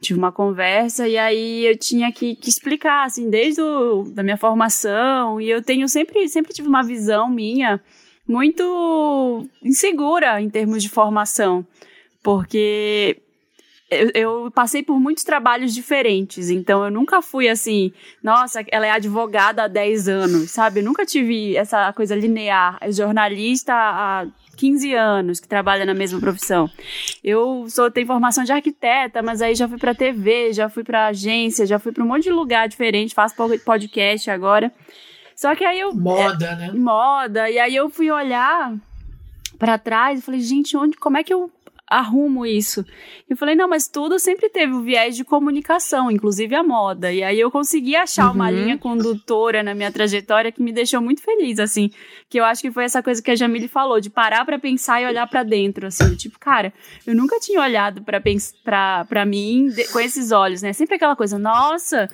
Tive 0.00 0.18
uma 0.18 0.32
conversa 0.32 1.06
e 1.06 1.18
aí 1.18 1.66
eu 1.66 1.76
tinha 1.76 2.10
que, 2.12 2.34
que 2.34 2.48
explicar, 2.48 3.04
assim, 3.04 3.28
desde 3.28 3.60
o, 3.60 4.04
da 4.04 4.22
minha 4.22 4.36
formação. 4.36 5.40
E 5.40 5.50
eu 5.50 5.62
tenho 5.62 5.88
sempre, 5.88 6.28
sempre 6.28 6.52
tive 6.52 6.68
uma 6.68 6.82
visão 6.82 7.28
minha 7.28 7.80
muito 8.26 9.46
insegura 9.62 10.40
em 10.40 10.48
termos 10.48 10.82
de 10.82 10.88
formação. 10.88 11.66
Porque 12.22 13.22
eu, 13.90 14.10
eu, 14.14 14.50
passei 14.50 14.82
por 14.82 14.98
muitos 14.98 15.22
trabalhos 15.22 15.72
diferentes, 15.72 16.50
então 16.50 16.84
eu 16.84 16.90
nunca 16.90 17.22
fui 17.22 17.48
assim, 17.48 17.92
nossa, 18.22 18.64
ela 18.72 18.86
é 18.86 18.90
advogada 18.90 19.64
há 19.64 19.68
10 19.68 20.08
anos, 20.08 20.50
sabe? 20.50 20.80
Eu 20.80 20.84
nunca 20.84 21.06
tive 21.06 21.56
essa 21.56 21.92
coisa 21.92 22.14
linear, 22.14 22.78
é 22.80 22.90
jornalista 22.90 23.72
há 23.72 24.26
15 24.56 24.92
anos 24.94 25.38
que 25.38 25.46
trabalha 25.46 25.84
na 25.84 25.94
mesma 25.94 26.18
profissão. 26.18 26.68
Eu 27.22 27.66
sou 27.68 27.90
tenho 27.90 28.06
formação 28.06 28.42
de 28.42 28.50
arquiteta, 28.50 29.22
mas 29.22 29.40
aí 29.40 29.54
já 29.54 29.68
fui 29.68 29.78
para 29.78 29.94
TV, 29.94 30.52
já 30.52 30.68
fui 30.68 30.82
para 30.82 31.06
agência, 31.06 31.66
já 31.66 31.78
fui 31.78 31.92
para 31.92 32.02
um 32.02 32.08
monte 32.08 32.24
de 32.24 32.30
lugar 32.30 32.68
diferente, 32.68 33.14
faço 33.14 33.36
podcast 33.64 34.30
agora. 34.30 34.72
Só 35.36 35.54
que 35.54 35.64
aí 35.64 35.78
eu. 35.78 35.94
Moda, 35.94 36.56
né? 36.56 36.72
Moda. 36.72 37.50
E 37.50 37.58
aí 37.58 37.76
eu 37.76 37.90
fui 37.90 38.10
olhar 38.10 38.74
para 39.58 39.78
trás 39.78 40.18
e 40.18 40.22
falei, 40.22 40.40
gente, 40.40 40.76
onde, 40.76 40.96
como 40.96 41.18
é 41.18 41.22
que 41.22 41.32
eu 41.32 41.50
arrumo 41.88 42.44
isso. 42.44 42.84
Eu 43.28 43.36
falei, 43.36 43.54
não, 43.54 43.68
mas 43.68 43.88
tudo 43.88 44.18
sempre 44.18 44.48
teve 44.48 44.72
o 44.72 44.82
viés 44.82 45.16
de 45.16 45.24
comunicação, 45.24 46.10
inclusive 46.10 46.54
a 46.54 46.62
moda. 46.62 47.12
E 47.12 47.22
aí 47.22 47.38
eu 47.38 47.50
consegui 47.50 47.94
achar 47.94 48.26
uhum. 48.26 48.34
uma 48.34 48.50
linha 48.50 48.76
condutora 48.76 49.62
na 49.62 49.74
minha 49.74 49.92
trajetória 49.92 50.50
que 50.50 50.62
me 50.62 50.72
deixou 50.72 51.00
muito 51.00 51.22
feliz, 51.22 51.58
assim. 51.60 51.90
Que 52.28 52.40
eu 52.40 52.44
acho 52.44 52.60
que 52.60 52.70
foi 52.70 52.84
essa 52.84 53.02
coisa 53.02 53.22
que 53.22 53.30
a 53.30 53.36
Jamile 53.36 53.68
falou, 53.68 54.00
de 54.00 54.10
parar 54.10 54.44
para 54.44 54.58
pensar 54.58 55.00
e 55.00 55.06
olhar 55.06 55.26
para 55.28 55.42
dentro, 55.42 55.86
assim. 55.86 56.14
Tipo, 56.16 56.38
cara, 56.38 56.72
eu 57.06 57.14
nunca 57.14 57.38
tinha 57.38 57.60
olhado 57.60 58.02
para 58.02 59.24
mim 59.24 59.68
de, 59.68 59.86
com 59.88 60.00
esses 60.00 60.32
olhos, 60.32 60.62
né? 60.62 60.72
Sempre 60.72 60.96
aquela 60.96 61.14
coisa, 61.14 61.38
nossa, 61.38 62.08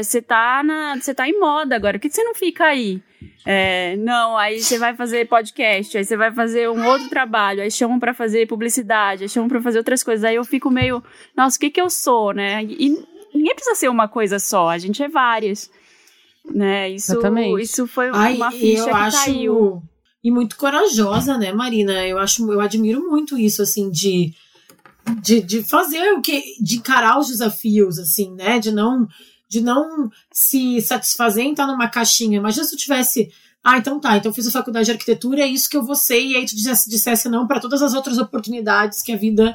você 0.00 0.18
é, 0.18 0.22
tá, 0.22 0.62
na, 0.62 0.96
tá 1.16 1.28
em 1.28 1.38
moda 1.40 1.74
agora, 1.74 1.98
por 1.98 2.02
que 2.02 2.14
você 2.14 2.22
não 2.22 2.34
fica 2.34 2.64
aí? 2.64 3.02
É, 3.44 3.96
não, 3.96 4.36
aí 4.36 4.60
você 4.60 4.78
vai 4.78 4.94
fazer 4.94 5.26
podcast, 5.26 5.98
aí 5.98 6.04
você 6.04 6.16
vai 6.16 6.32
fazer 6.32 6.70
um 6.70 6.86
outro 6.86 7.08
trabalho, 7.08 7.60
aí 7.60 7.70
chamam 7.70 7.98
para 7.98 8.14
fazer 8.14 8.46
publicidade, 8.46 9.24
aí 9.24 9.28
chamam 9.28 9.48
para 9.48 9.60
fazer 9.60 9.78
outras 9.78 10.04
coisas. 10.04 10.22
Aí 10.22 10.36
eu 10.36 10.44
fico 10.44 10.70
meio, 10.70 11.02
nossa, 11.36 11.56
o 11.56 11.60
que 11.60 11.70
que 11.70 11.80
eu 11.80 11.90
sou, 11.90 12.32
né? 12.32 12.62
E 12.62 12.90
ninguém 13.34 13.54
precisa 13.54 13.74
ser 13.74 13.88
uma 13.88 14.06
coisa 14.06 14.38
só, 14.38 14.68
a 14.68 14.78
gente 14.78 15.02
é 15.02 15.08
várias. 15.08 15.68
Né? 16.48 16.90
Isso, 16.90 17.12
Exatamente. 17.12 17.62
isso 17.62 17.86
foi 17.86 18.10
Ai, 18.12 18.36
uma 18.36 18.52
ficha 18.52 18.84
que 18.84 18.90
acho... 18.90 19.24
caiu. 19.24 19.82
E 20.22 20.30
muito 20.30 20.56
corajosa, 20.56 21.36
né, 21.36 21.52
Marina? 21.52 22.06
Eu 22.06 22.18
acho, 22.18 22.50
eu 22.50 22.60
admiro 22.60 23.08
muito 23.08 23.36
isso, 23.36 23.62
assim, 23.62 23.90
de, 23.90 24.32
de, 25.20 25.40
de 25.40 25.62
fazer 25.62 26.12
o 26.12 26.20
que, 26.20 26.42
de 26.60 26.76
encarar 26.76 27.18
os 27.18 27.28
desafios, 27.28 27.98
assim, 27.98 28.34
né? 28.34 28.58
De 28.58 28.70
não 28.70 29.06
de 29.48 29.60
não 29.60 30.10
se 30.32 30.80
satisfazer 30.80 31.44
em 31.44 31.52
estar 31.52 31.66
numa 31.66 31.88
caixinha. 31.88 32.38
Imagina 32.38 32.64
se 32.64 32.74
eu 32.74 32.78
tivesse. 32.78 33.30
Ah, 33.64 33.78
então 33.78 33.98
tá, 33.98 34.16
então 34.16 34.30
eu 34.30 34.34
fiz 34.34 34.46
a 34.46 34.52
faculdade 34.52 34.86
de 34.86 34.92
arquitetura, 34.92 35.42
é 35.42 35.46
isso 35.46 35.68
que 35.68 35.76
eu 35.76 35.82
vou 35.82 35.96
ser, 35.96 36.20
e 36.20 36.36
aí 36.36 36.46
tu 36.46 36.54
dissesse, 36.54 36.88
dissesse 36.88 37.28
não 37.28 37.46
para 37.46 37.60
todas 37.60 37.82
as 37.82 37.92
outras 37.92 38.16
oportunidades 38.16 39.02
que 39.02 39.12
a 39.12 39.16
vida 39.16 39.54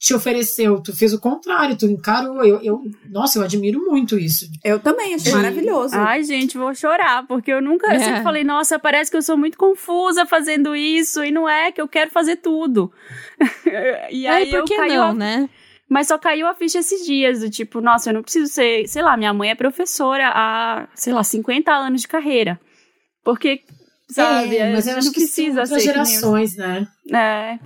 te 0.00 0.14
ofereceu. 0.14 0.80
Tu 0.80 0.96
fez 0.96 1.12
o 1.12 1.20
contrário, 1.20 1.76
tu 1.76 1.84
encarou. 1.84 2.42
Eu, 2.42 2.58
eu, 2.62 2.82
nossa, 3.10 3.38
eu 3.38 3.42
admiro 3.42 3.84
muito 3.84 4.18
isso. 4.18 4.50
Eu 4.64 4.80
também, 4.80 5.14
acho 5.14 5.30
maravilhoso. 5.30 5.94
Ai, 5.94 6.24
gente, 6.24 6.56
vou 6.56 6.74
chorar, 6.74 7.26
porque 7.26 7.52
eu 7.52 7.60
nunca. 7.60 7.92
É. 7.92 7.96
Eu 7.96 8.00
sempre 8.00 8.22
falei, 8.22 8.42
nossa, 8.42 8.78
parece 8.78 9.10
que 9.10 9.16
eu 9.18 9.22
sou 9.22 9.36
muito 9.36 9.58
confusa 9.58 10.24
fazendo 10.24 10.74
isso, 10.74 11.22
e 11.22 11.30
não 11.30 11.46
é 11.46 11.70
que 11.70 11.82
eu 11.82 11.86
quero 11.86 12.10
fazer 12.10 12.36
tudo. 12.36 12.90
e 14.10 14.26
aí, 14.26 14.48
é, 14.48 14.58
por 14.58 14.64
que 14.64 14.78
não, 14.86 15.10
a... 15.10 15.14
né? 15.14 15.50
Mas 15.90 16.06
só 16.06 16.16
caiu 16.16 16.46
a 16.46 16.54
ficha 16.54 16.78
esses 16.78 17.04
dias, 17.04 17.40
do 17.40 17.50
tipo, 17.50 17.80
nossa, 17.80 18.10
eu 18.10 18.14
não 18.14 18.22
preciso 18.22 18.46
ser, 18.46 18.86
sei 18.86 19.02
lá, 19.02 19.16
minha 19.16 19.34
mãe 19.34 19.50
é 19.50 19.56
professora 19.56 20.30
há, 20.32 20.88
sei 20.94 21.12
lá, 21.12 21.24
50 21.24 21.72
anos 21.72 22.02
de 22.02 22.08
carreira. 22.08 22.60
Porque, 23.24 23.62
sabe, 24.08 24.56
é, 24.56 24.72
mas 24.72 24.86
eu 24.86 24.96
acho 24.96 25.08
não 25.08 25.12
que 25.12 25.18
precisa 25.18 25.66
ser. 25.66 25.80
gerações, 25.80 26.56
né? 26.56 26.86
É. 27.12 27.58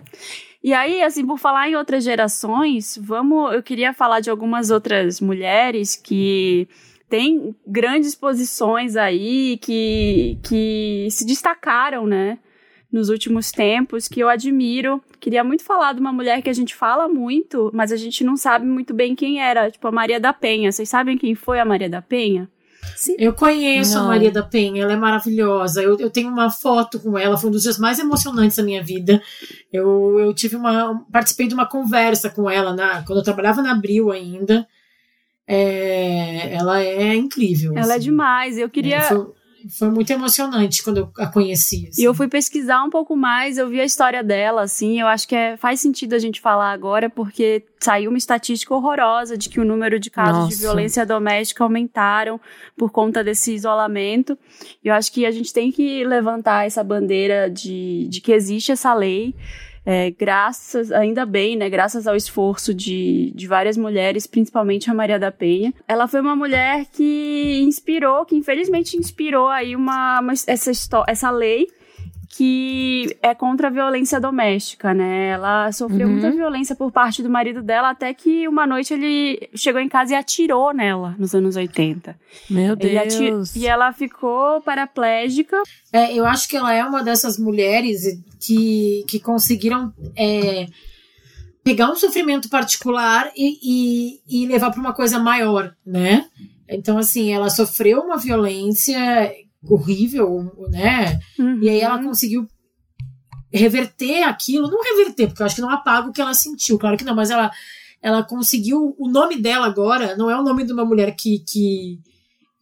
E 0.62 0.72
aí, 0.72 1.02
assim, 1.02 1.26
por 1.26 1.38
falar 1.38 1.68
em 1.68 1.76
outras 1.76 2.02
gerações, 2.02 2.98
vamos, 2.98 3.52
eu 3.52 3.62
queria 3.62 3.92
falar 3.92 4.20
de 4.20 4.30
algumas 4.30 4.70
outras 4.70 5.20
mulheres 5.20 5.94
que 5.94 6.66
têm 7.10 7.54
grandes 7.66 8.14
posições 8.14 8.96
aí, 8.96 9.58
que, 9.58 10.38
que 10.42 11.08
se 11.10 11.26
destacaram, 11.26 12.06
né? 12.06 12.38
Nos 12.94 13.08
últimos 13.08 13.50
tempos 13.50 14.06
que 14.06 14.20
eu 14.20 14.28
admiro. 14.28 15.02
Queria 15.18 15.42
muito 15.42 15.64
falar 15.64 15.94
de 15.94 16.00
uma 16.00 16.12
mulher 16.12 16.40
que 16.40 16.48
a 16.48 16.52
gente 16.52 16.76
fala 16.76 17.08
muito, 17.08 17.68
mas 17.74 17.90
a 17.90 17.96
gente 17.96 18.22
não 18.22 18.36
sabe 18.36 18.64
muito 18.64 18.94
bem 18.94 19.16
quem 19.16 19.42
era, 19.42 19.68
tipo 19.68 19.88
a 19.88 19.90
Maria 19.90 20.20
da 20.20 20.32
Penha. 20.32 20.70
Vocês 20.70 20.88
sabem 20.88 21.18
quem 21.18 21.34
foi 21.34 21.58
a 21.58 21.64
Maria 21.64 21.90
da 21.90 22.00
Penha? 22.00 22.48
Sim. 22.94 23.16
Eu 23.18 23.32
conheço 23.32 23.96
não. 23.96 24.04
a 24.04 24.08
Maria 24.08 24.30
da 24.30 24.44
Penha, 24.44 24.84
ela 24.84 24.92
é 24.92 24.96
maravilhosa. 24.96 25.82
Eu, 25.82 25.98
eu 25.98 26.08
tenho 26.08 26.28
uma 26.28 26.50
foto 26.50 27.00
com 27.00 27.18
ela, 27.18 27.36
foi 27.36 27.50
um 27.50 27.52
dos 27.52 27.62
dias 27.62 27.78
mais 27.78 27.98
emocionantes 27.98 28.58
da 28.58 28.62
minha 28.62 28.82
vida. 28.82 29.20
Eu, 29.72 30.20
eu 30.20 30.32
tive 30.32 30.54
uma. 30.54 31.04
participei 31.10 31.48
de 31.48 31.54
uma 31.54 31.66
conversa 31.66 32.30
com 32.30 32.48
ela 32.48 32.72
na, 32.72 33.02
quando 33.02 33.18
eu 33.18 33.24
trabalhava 33.24 33.60
na 33.60 33.72
Abril 33.72 34.12
ainda. 34.12 34.68
É, 35.48 36.54
ela 36.54 36.80
é 36.80 37.16
incrível. 37.16 37.72
Ela 37.72 37.80
é 37.80 37.82
assim. 37.82 37.92
é 37.92 37.98
demais. 37.98 38.56
Eu 38.56 38.70
queria. 38.70 38.98
É, 38.98 39.00
foi 39.00 39.26
foi 39.70 39.90
muito 39.90 40.10
emocionante 40.10 40.82
quando 40.82 40.98
eu 40.98 41.10
a 41.18 41.26
conheci. 41.26 41.88
Assim. 41.88 42.02
E 42.02 42.04
eu 42.04 42.14
fui 42.14 42.28
pesquisar 42.28 42.82
um 42.82 42.90
pouco 42.90 43.16
mais, 43.16 43.58
eu 43.58 43.68
vi 43.68 43.80
a 43.80 43.84
história 43.84 44.22
dela, 44.22 44.62
assim, 44.62 45.00
eu 45.00 45.06
acho 45.06 45.26
que 45.26 45.34
é, 45.34 45.56
faz 45.56 45.80
sentido 45.80 46.14
a 46.14 46.18
gente 46.18 46.40
falar 46.40 46.72
agora, 46.72 47.08
porque 47.08 47.64
saiu 47.80 48.10
uma 48.10 48.18
estatística 48.18 48.74
horrorosa 48.74 49.36
de 49.36 49.48
que 49.48 49.60
o 49.60 49.64
número 49.64 49.98
de 50.00 50.10
casos 50.10 50.44
Nossa. 50.44 50.56
de 50.56 50.62
violência 50.62 51.04
doméstica 51.04 51.64
aumentaram 51.64 52.40
por 52.76 52.90
conta 52.90 53.22
desse 53.22 53.54
isolamento. 53.54 54.38
E 54.82 54.88
eu 54.88 54.94
acho 54.94 55.12
que 55.12 55.26
a 55.26 55.30
gente 55.30 55.52
tem 55.52 55.70
que 55.70 56.04
levantar 56.04 56.66
essa 56.66 56.82
bandeira 56.82 57.50
de, 57.50 58.08
de 58.08 58.20
que 58.20 58.32
existe 58.32 58.72
essa 58.72 58.94
lei 58.94 59.34
é, 59.86 60.10
graças, 60.10 60.90
ainda 60.90 61.26
bem, 61.26 61.56
né, 61.56 61.68
graças 61.68 62.06
ao 62.06 62.16
esforço 62.16 62.72
de, 62.72 63.32
de 63.34 63.46
várias 63.46 63.76
mulheres, 63.76 64.26
principalmente 64.26 64.90
a 64.90 64.94
Maria 64.94 65.18
da 65.18 65.30
Penha. 65.30 65.74
Ela 65.86 66.08
foi 66.08 66.20
uma 66.20 66.34
mulher 66.34 66.86
que 66.92 67.60
inspirou, 67.62 68.24
que 68.24 68.34
infelizmente 68.34 68.96
inspirou 68.96 69.48
aí 69.48 69.76
uma, 69.76 70.20
uma 70.20 70.32
essa, 70.32 70.70
essa 71.06 71.30
lei 71.30 71.68
que 72.36 73.16
é 73.22 73.32
contra 73.32 73.68
a 73.68 73.70
violência 73.70 74.20
doméstica, 74.20 74.92
né? 74.92 75.28
Ela 75.28 75.70
sofreu 75.70 76.08
uhum. 76.08 76.14
muita 76.14 76.32
violência 76.32 76.74
por 76.74 76.90
parte 76.90 77.22
do 77.22 77.30
marido 77.30 77.62
dela, 77.62 77.90
até 77.90 78.12
que 78.12 78.48
uma 78.48 78.66
noite 78.66 78.92
ele 78.92 79.48
chegou 79.54 79.80
em 79.80 79.88
casa 79.88 80.14
e 80.14 80.16
atirou 80.16 80.74
nela 80.74 81.14
nos 81.16 81.32
anos 81.32 81.54
80. 81.54 82.16
Meu 82.50 82.74
Deus! 82.74 83.54
E 83.54 83.68
ela 83.68 83.92
ficou 83.92 84.60
paraplégica. 84.62 85.62
É, 85.92 86.12
eu 86.12 86.26
acho 86.26 86.48
que 86.48 86.56
ela 86.56 86.74
é 86.74 86.84
uma 86.84 87.04
dessas 87.04 87.38
mulheres 87.38 88.02
que, 88.40 89.04
que 89.08 89.20
conseguiram. 89.20 89.92
É, 90.16 90.66
pegar 91.62 91.90
um 91.90 91.96
sofrimento 91.96 92.50
particular 92.50 93.32
e, 93.34 93.58
e, 93.62 94.20
e 94.28 94.46
levar 94.46 94.70
para 94.70 94.80
uma 94.80 94.92
coisa 94.92 95.18
maior, 95.18 95.74
né? 95.86 96.26
Então, 96.68 96.98
assim, 96.98 97.32
ela 97.32 97.48
sofreu 97.48 98.00
uma 98.00 98.18
violência 98.18 99.32
horrível, 99.68 100.52
né? 100.70 101.18
Uhum. 101.38 101.60
E 101.62 101.68
aí 101.68 101.80
ela 101.80 101.96
uhum. 101.96 102.08
conseguiu 102.08 102.46
reverter 103.52 104.24
aquilo, 104.24 104.68
não 104.68 104.82
reverter, 104.82 105.28
porque 105.28 105.42
eu 105.42 105.46
acho 105.46 105.54
que 105.54 105.62
não 105.62 105.70
apaga 105.70 106.08
o 106.08 106.12
que 106.12 106.20
ela 106.20 106.34
sentiu, 106.34 106.78
claro 106.78 106.96
que 106.96 107.04
não, 107.04 107.14
mas 107.14 107.30
ela, 107.30 107.50
ela 108.02 108.22
conseguiu. 108.22 108.94
O 108.98 109.08
nome 109.08 109.40
dela 109.40 109.66
agora 109.66 110.16
não 110.16 110.28
é 110.28 110.38
o 110.38 110.42
nome 110.42 110.64
de 110.64 110.72
uma 110.72 110.84
mulher 110.84 111.14
que. 111.16 111.42
que 111.46 111.98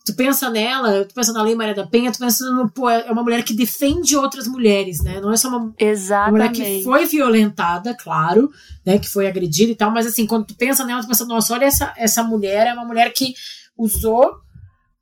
tu 0.04 0.14
pensa 0.16 0.50
nela, 0.50 1.04
tu 1.04 1.14
pensa 1.14 1.32
na 1.32 1.42
Lei 1.42 1.54
Maria 1.54 1.75
da 1.75 1.87
Penha, 1.87 2.11
tu 2.11 2.18
pensa 2.18 2.44
no, 2.50 2.68
pô, 2.68 2.90
é 2.90 3.11
uma 3.11 3.23
mulher 3.23 3.44
que 3.44 3.54
defende 3.54 4.16
outras 4.16 4.49
mulheres, 4.49 5.00
né? 5.02 5.21
Não 5.21 5.32
é 5.32 5.37
só 5.37 5.49
uma, 5.49 5.59
uma 5.59 6.30
mulher 6.30 6.50
que 6.50 6.82
foi 6.82 7.06
violentada, 7.06 7.97
claro, 7.97 8.50
né? 8.85 8.99
Que 8.99 9.09
foi 9.09 9.28
agredida 9.28 9.71
e 9.71 9.76
tal, 9.76 9.92
mas 9.92 10.06
assim, 10.06 10.26
quando 10.26 10.47
tu 10.47 10.56
pensa 10.56 10.85
nela, 10.85 11.02
tu 11.02 11.09
pensa, 11.09 11.25
nossa, 11.25 11.54
olha 11.54 11.66
essa, 11.66 11.94
essa 11.97 12.23
mulher, 12.23 12.66
é 12.66 12.75
uma 12.75 12.85
mulher 12.85 13.12
que 13.12 13.32
usou 13.76 14.35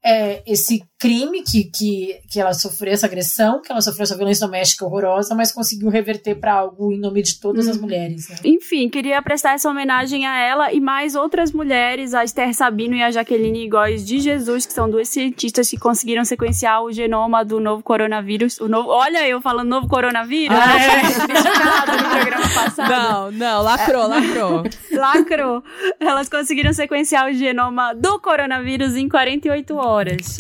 é, 0.04 0.42
esse 0.46 0.82
crime 1.00 1.42
que, 1.42 1.64
que, 1.64 2.20
que 2.30 2.38
ela 2.38 2.52
sofreu, 2.52 2.92
essa 2.92 3.06
agressão, 3.06 3.60
que 3.62 3.72
ela 3.72 3.80
sofreu 3.80 4.04
essa 4.04 4.16
violência 4.16 4.46
doméstica 4.46 4.84
horrorosa, 4.84 5.34
mas 5.34 5.50
conseguiu 5.50 5.88
reverter 5.88 6.34
para 6.34 6.52
algo 6.52 6.92
em 6.92 6.98
nome 6.98 7.22
de 7.22 7.40
todas 7.40 7.66
as 7.66 7.76
uhum. 7.76 7.82
mulheres. 7.82 8.28
Né? 8.28 8.36
Enfim, 8.44 8.88
queria 8.88 9.20
prestar 9.22 9.54
essa 9.54 9.68
homenagem 9.68 10.26
a 10.26 10.38
ela 10.38 10.72
e 10.72 10.80
mais 10.80 11.14
outras 11.14 11.52
mulheres, 11.52 12.14
a 12.14 12.22
Esther 12.24 12.54
Sabino 12.54 12.94
e 12.94 13.02
a 13.02 13.10
Jaqueline 13.10 13.68
Góes 13.68 14.04
de 14.04 14.20
Jesus, 14.20 14.66
que 14.66 14.72
são 14.72 14.90
duas 14.90 15.08
cientistas 15.08 15.70
que 15.70 15.78
conseguiram 15.78 16.24
sequenciar 16.24 16.82
o 16.82 16.92
genoma 16.92 17.44
do 17.44 17.58
novo 17.58 17.82
coronavírus. 17.82 18.60
O 18.60 18.68
novo, 18.68 18.90
olha 18.90 19.26
eu 19.26 19.40
falando 19.40 19.68
novo 19.68 19.88
coronavírus, 19.88 20.56
ah, 20.56 20.82
é. 20.82 22.02
no 22.02 22.10
programa 22.10 22.48
passado. 22.54 22.90
Não, 22.90 23.32
não, 23.32 23.62
lacrou, 23.62 24.06
lacrou. 24.06 24.64
lacrou. 24.92 25.64
Elas 25.98 26.28
conseguiram 26.28 26.72
sequenciar 26.72 27.30
o 27.30 27.32
genoma 27.32 27.94
do 27.94 28.18
coronavírus 28.20 28.96
em 28.96 29.08
48 29.08 29.74
horas 29.76 30.00
horas. 30.00 30.38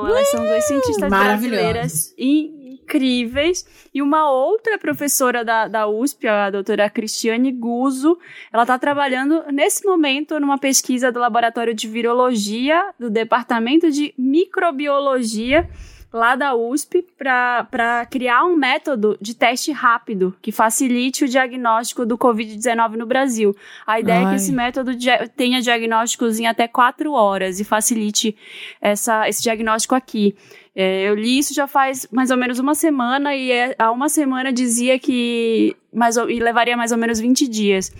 Então, 0.00 0.08
elas 0.08 0.30
são 0.30 0.44
duas 0.44 0.64
cientistas 0.64 1.08
brasileiras 1.08 2.14
incríveis. 2.18 3.64
E 3.94 4.02
uma 4.02 4.30
outra 4.30 4.78
professora 4.78 5.44
da, 5.44 5.68
da 5.68 5.86
USP, 5.86 6.26
a 6.26 6.50
doutora 6.50 6.90
Cristiane 6.90 7.52
Guzzo, 7.52 8.18
ela 8.52 8.62
está 8.62 8.78
trabalhando 8.78 9.44
nesse 9.52 9.84
momento 9.84 10.40
numa 10.40 10.58
pesquisa 10.58 11.12
do 11.12 11.20
Laboratório 11.20 11.74
de 11.74 11.88
Virologia, 11.88 12.92
do 12.98 13.10
Departamento 13.10 13.90
de 13.90 14.12
Microbiologia 14.18 15.68
lá 16.12 16.34
da 16.34 16.54
USP 16.54 17.06
para 17.16 18.06
criar 18.10 18.44
um 18.44 18.56
método 18.56 19.16
de 19.20 19.34
teste 19.34 19.70
rápido 19.70 20.34
que 20.42 20.50
facilite 20.50 21.24
o 21.24 21.28
diagnóstico 21.28 22.04
do 22.04 22.18
Covid-19 22.18 22.96
no 22.96 23.06
Brasil. 23.06 23.56
A 23.86 24.00
ideia 24.00 24.18
Ai. 24.20 24.24
é 24.24 24.28
que 24.30 24.36
esse 24.36 24.52
método 24.52 24.92
tenha 25.36 25.62
diagnósticos 25.62 26.40
em 26.40 26.46
até 26.46 26.66
quatro 26.66 27.12
horas 27.12 27.60
e 27.60 27.64
facilite 27.64 28.36
essa, 28.80 29.28
esse 29.28 29.42
diagnóstico 29.42 29.94
aqui. 29.94 30.34
É, 30.74 31.08
eu 31.08 31.14
li 31.14 31.38
isso 31.38 31.54
já 31.54 31.66
faz 31.66 32.06
mais 32.10 32.30
ou 32.30 32.36
menos 32.36 32.58
uma 32.58 32.74
semana 32.74 33.34
e 33.34 33.50
é, 33.50 33.74
há 33.78 33.90
uma 33.90 34.08
semana 34.08 34.52
dizia 34.52 34.98
que 34.98 35.76
mais, 35.92 36.16
e 36.16 36.40
levaria 36.40 36.76
mais 36.76 36.92
ou 36.92 36.98
menos 36.98 37.20
20 37.20 37.48
dias. 37.48 37.92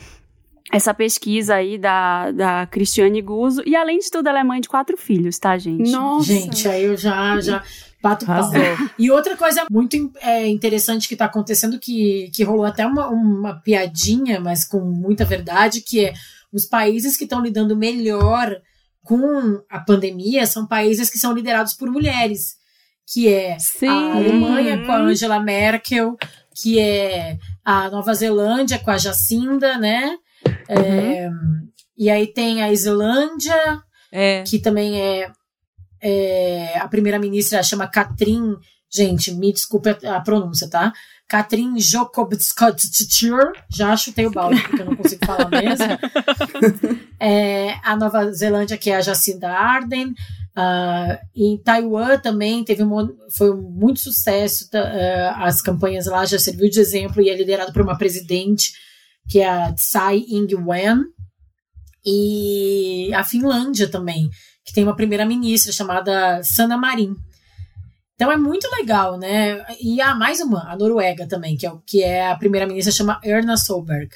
essa 0.73 0.95
pesquisa 0.95 1.57
aí 1.57 1.77
da, 1.77 2.31
da 2.31 2.67
Cristiane 2.67 3.21
Guzzo. 3.21 3.63
E 3.67 3.75
além 3.75 3.99
de 3.99 4.11
tudo, 4.11 4.29
ela 4.29 4.41
é 4.41 4.45
mãe 4.45 4.61
de 4.61 4.69
quatro 4.69 4.97
filhos, 4.97 5.39
tá, 5.39 5.59
gente? 5.59 5.91
Nossa. 5.91 6.27
Gente, 6.27 6.69
aí 6.69 6.85
eu 6.85 6.97
já, 6.97 7.41
já 7.41 7.63
bato 8.03 8.27
pau. 8.27 8.51
E 8.99 9.11
outra 9.11 9.37
coisa 9.37 9.65
muito 9.71 9.97
é, 10.21 10.47
interessante 10.47 11.09
que 11.09 11.17
tá 11.17 11.27
acontecendo, 11.27 11.79
que, 11.79 12.31
que 12.35 12.45
rolou 12.45 12.65
até 12.65 12.87
uma, 12.87 13.09
uma 13.09 13.55
piadinha, 13.61 14.41
mas 14.41 14.65
com 14.65 14.81
muita 14.81 15.25
verdade, 15.25 15.81
que 15.81 16.07
é 16.07 16.15
os 16.53 16.65
países 16.65 17.17
que 17.17 17.25
estão 17.25 17.43
lidando 17.43 17.77
melhor 17.77 18.57
com 19.03 19.63
a 19.69 19.81
pandemia 19.81 20.47
são 20.47 20.67
países 20.67 21.09
que 21.09 21.19
são 21.19 21.33
liderados 21.33 21.75
por 21.75 21.91
mulheres. 21.91 22.59
Que 23.13 23.29
é 23.29 23.59
Sim. 23.59 23.89
a 23.89 24.17
Alemanha 24.17 24.85
com 24.85 24.93
a 24.93 24.99
Angela 24.99 25.41
Merkel, 25.41 26.17
que 26.55 26.79
é 26.79 27.39
a 27.65 27.91
Nova 27.91 28.15
Zelândia 28.15 28.79
com 28.79 28.91
a 28.91 28.99
Jacinda, 28.99 29.79
né? 29.79 30.17
Uhum. 30.69 30.77
É, 30.79 31.31
e 31.99 32.09
aí 32.09 32.27
tem 32.33 32.63
a 32.63 32.73
Islândia, 32.73 33.83
é. 34.13 34.43
que 34.45 34.59
também 34.59 35.01
é, 35.01 35.31
é 36.03 36.79
a 36.79 36.89
primeira-ministra 36.89 37.63
chama 37.63 37.87
Katrin, 37.87 38.57
gente, 38.91 39.33
me 39.33 39.53
desculpe 39.53 39.91
a, 39.91 40.17
a 40.17 40.21
pronúncia, 40.21 40.69
tá? 40.69 40.93
Katrin 41.29 41.79
Jokobskotstur, 41.79 43.53
já 43.73 43.97
chutei 43.97 44.27
o 44.27 44.33
balde 44.33 44.61
porque 44.63 44.83
eu 44.83 44.87
não 44.87 44.97
consigo 44.97 45.25
falar 45.25 45.49
mesmo. 45.49 45.87
é, 47.21 47.75
a 47.85 47.97
Nova 47.97 48.33
Zelândia, 48.33 48.77
que 48.77 48.91
é 48.91 48.97
a 48.97 49.01
Jacinda 49.01 49.49
Arden. 49.49 50.13
Uh, 50.51 51.17
em 51.33 51.57
Taiwan 51.59 52.19
também 52.19 52.65
teve 52.65 52.83
um, 52.83 53.17
foi 53.37 53.53
um 53.53 53.63
muito 53.71 54.01
sucesso 54.01 54.69
uh, 54.75 55.37
as 55.37 55.63
campanhas 55.63 56.07
lá 56.07 56.25
já 56.25 56.41
serviu 56.41 56.69
de 56.69 56.81
exemplo 56.81 57.23
e 57.23 57.31
é 57.31 57.37
liderado 57.37 57.73
por 57.73 57.83
uma 57.83 57.97
presidente 57.97 58.73
que 59.29 59.39
é 59.39 59.49
a 59.49 59.73
Tsai 59.73 60.25
Ing-wen 60.29 61.05
e 62.05 63.13
a 63.15 63.23
Finlândia 63.23 63.89
também 63.89 64.29
que 64.65 64.73
tem 64.73 64.85
uma 64.85 64.97
primeira 64.97 65.25
ministra 65.25 65.73
chamada 65.73 66.43
Sanna 66.43 66.77
Marin 66.77 67.17
então 68.21 68.31
é 68.31 68.37
muito 68.37 68.69
legal, 68.73 69.17
né? 69.17 69.65
E 69.81 69.99
há 69.99 70.15
mais 70.15 70.41
uma, 70.41 70.71
a 70.71 70.77
Noruega 70.77 71.27
também, 71.27 71.57
que 71.57 71.67
é, 71.67 71.73
que 71.87 72.03
é 72.03 72.29
a 72.29 72.37
primeira-ministra, 72.37 72.93
chama 72.93 73.19
Erna 73.25 73.57
Solberg. 73.57 74.11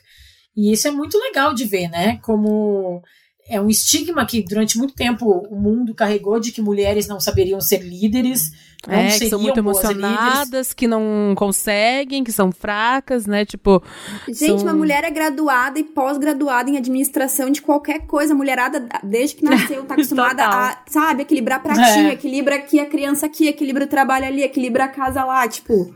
E 0.54 0.70
isso 0.70 0.86
é 0.86 0.90
muito 0.90 1.16
legal 1.16 1.54
de 1.54 1.64
ver, 1.64 1.88
né? 1.88 2.18
Como 2.18 3.02
é 3.48 3.60
um 3.60 3.68
estigma 3.68 4.24
que 4.24 4.42
durante 4.42 4.78
muito 4.78 4.94
tempo 4.94 5.46
o 5.50 5.56
mundo 5.56 5.94
carregou 5.94 6.40
de 6.40 6.50
que 6.50 6.62
mulheres 6.62 7.06
não 7.06 7.20
saberiam 7.20 7.60
ser 7.60 7.82
líderes, 7.82 8.50
não 8.86 8.94
é, 8.94 9.18
que 9.18 9.28
são 9.28 9.40
muito 9.40 9.58
emocionadas, 9.58 10.44
líderes. 10.44 10.72
que 10.72 10.86
não 10.86 11.34
conseguem, 11.36 12.24
que 12.24 12.32
são 12.32 12.50
fracas, 12.50 13.26
né? 13.26 13.44
Tipo. 13.44 13.82
Gente, 14.28 14.60
são... 14.60 14.62
uma 14.62 14.72
mulher 14.72 15.04
é 15.04 15.10
graduada 15.10 15.78
e 15.78 15.84
pós-graduada 15.84 16.70
em 16.70 16.76
administração 16.76 17.50
de 17.50 17.60
qualquer 17.60 18.06
coisa. 18.06 18.32
A 18.32 18.36
mulherada, 18.36 18.86
desde 19.02 19.36
que 19.36 19.44
nasceu, 19.44 19.84
tá 19.84 19.94
acostumada 19.94 20.44
a, 20.44 20.82
sabe, 20.86 21.22
equilibrar 21.22 21.62
pratinho, 21.62 22.08
é. 22.08 22.12
equilibra 22.12 22.56
aqui 22.56 22.80
a 22.80 22.86
criança 22.86 23.26
aqui, 23.26 23.48
equilibra 23.48 23.84
o 23.84 23.88
trabalho 23.88 24.26
ali, 24.26 24.42
equilibra 24.42 24.84
a 24.84 24.88
casa 24.88 25.24
lá, 25.24 25.46
tipo. 25.48 25.94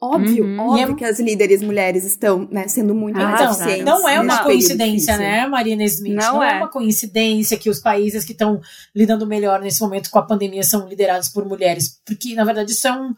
Óbvio, 0.00 0.44
uhum. 0.44 0.60
óbvio 0.60 0.92
é... 0.92 0.94
que 0.94 1.04
as 1.04 1.18
líderes 1.18 1.60
mulheres 1.60 2.04
estão 2.04 2.46
né, 2.52 2.68
sendo 2.68 2.94
muito 2.94 3.18
ah, 3.18 3.24
mais 3.24 3.50
eficientes. 3.50 3.84
Não 3.84 4.08
é 4.08 4.20
uma 4.20 4.44
coincidência, 4.44 5.16
né, 5.18 5.46
Marina 5.48 5.82
Smith? 5.84 6.14
Não, 6.14 6.34
não 6.34 6.42
é. 6.42 6.52
é. 6.52 6.56
uma 6.56 6.68
coincidência 6.68 7.58
que 7.58 7.68
os 7.68 7.80
países 7.80 8.24
que 8.24 8.30
estão 8.30 8.60
lidando 8.94 9.26
melhor 9.26 9.60
nesse 9.60 9.80
momento 9.80 10.08
com 10.08 10.18
a 10.20 10.26
pandemia 10.26 10.62
são 10.62 10.88
liderados 10.88 11.28
por 11.28 11.44
mulheres. 11.44 12.00
Porque, 12.06 12.34
na 12.36 12.44
verdade, 12.44 12.70
isso 12.70 12.86
é 12.86 12.92
um, 12.92 13.14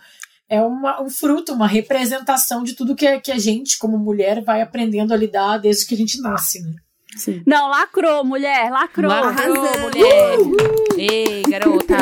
é 0.49 0.63
uma, 0.63 1.03
um 1.03 1.11
fruto, 1.11 1.53
uma 1.53 1.67
representação 1.67 2.65
de 2.65 2.73
tudo 2.73 2.97
que, 2.97 3.07
a, 3.07 3.21
que 3.21 3.31
a 3.31 3.39
gente, 3.39 3.79
como 3.79 3.99
mulher, 3.99 4.43
vai 4.43 4.63
aprendendo 4.63 5.13
a 5.13 5.17
lidar 5.17 5.59
desde 5.59 5.85
que 5.87 5.95
a 5.95 5.99
gente 5.99 6.19
nasce, 6.23 6.63
né? 6.63 6.75
Sim. 7.17 7.43
Não, 7.45 7.69
lacrou, 7.69 8.25
mulher, 8.25 8.71
lacrou. 8.71 9.11
Lacrou, 9.11 9.81
mulher. 9.81 10.39
Uh! 10.39 10.81
Ei, 10.97 11.43
garota. 11.49 11.97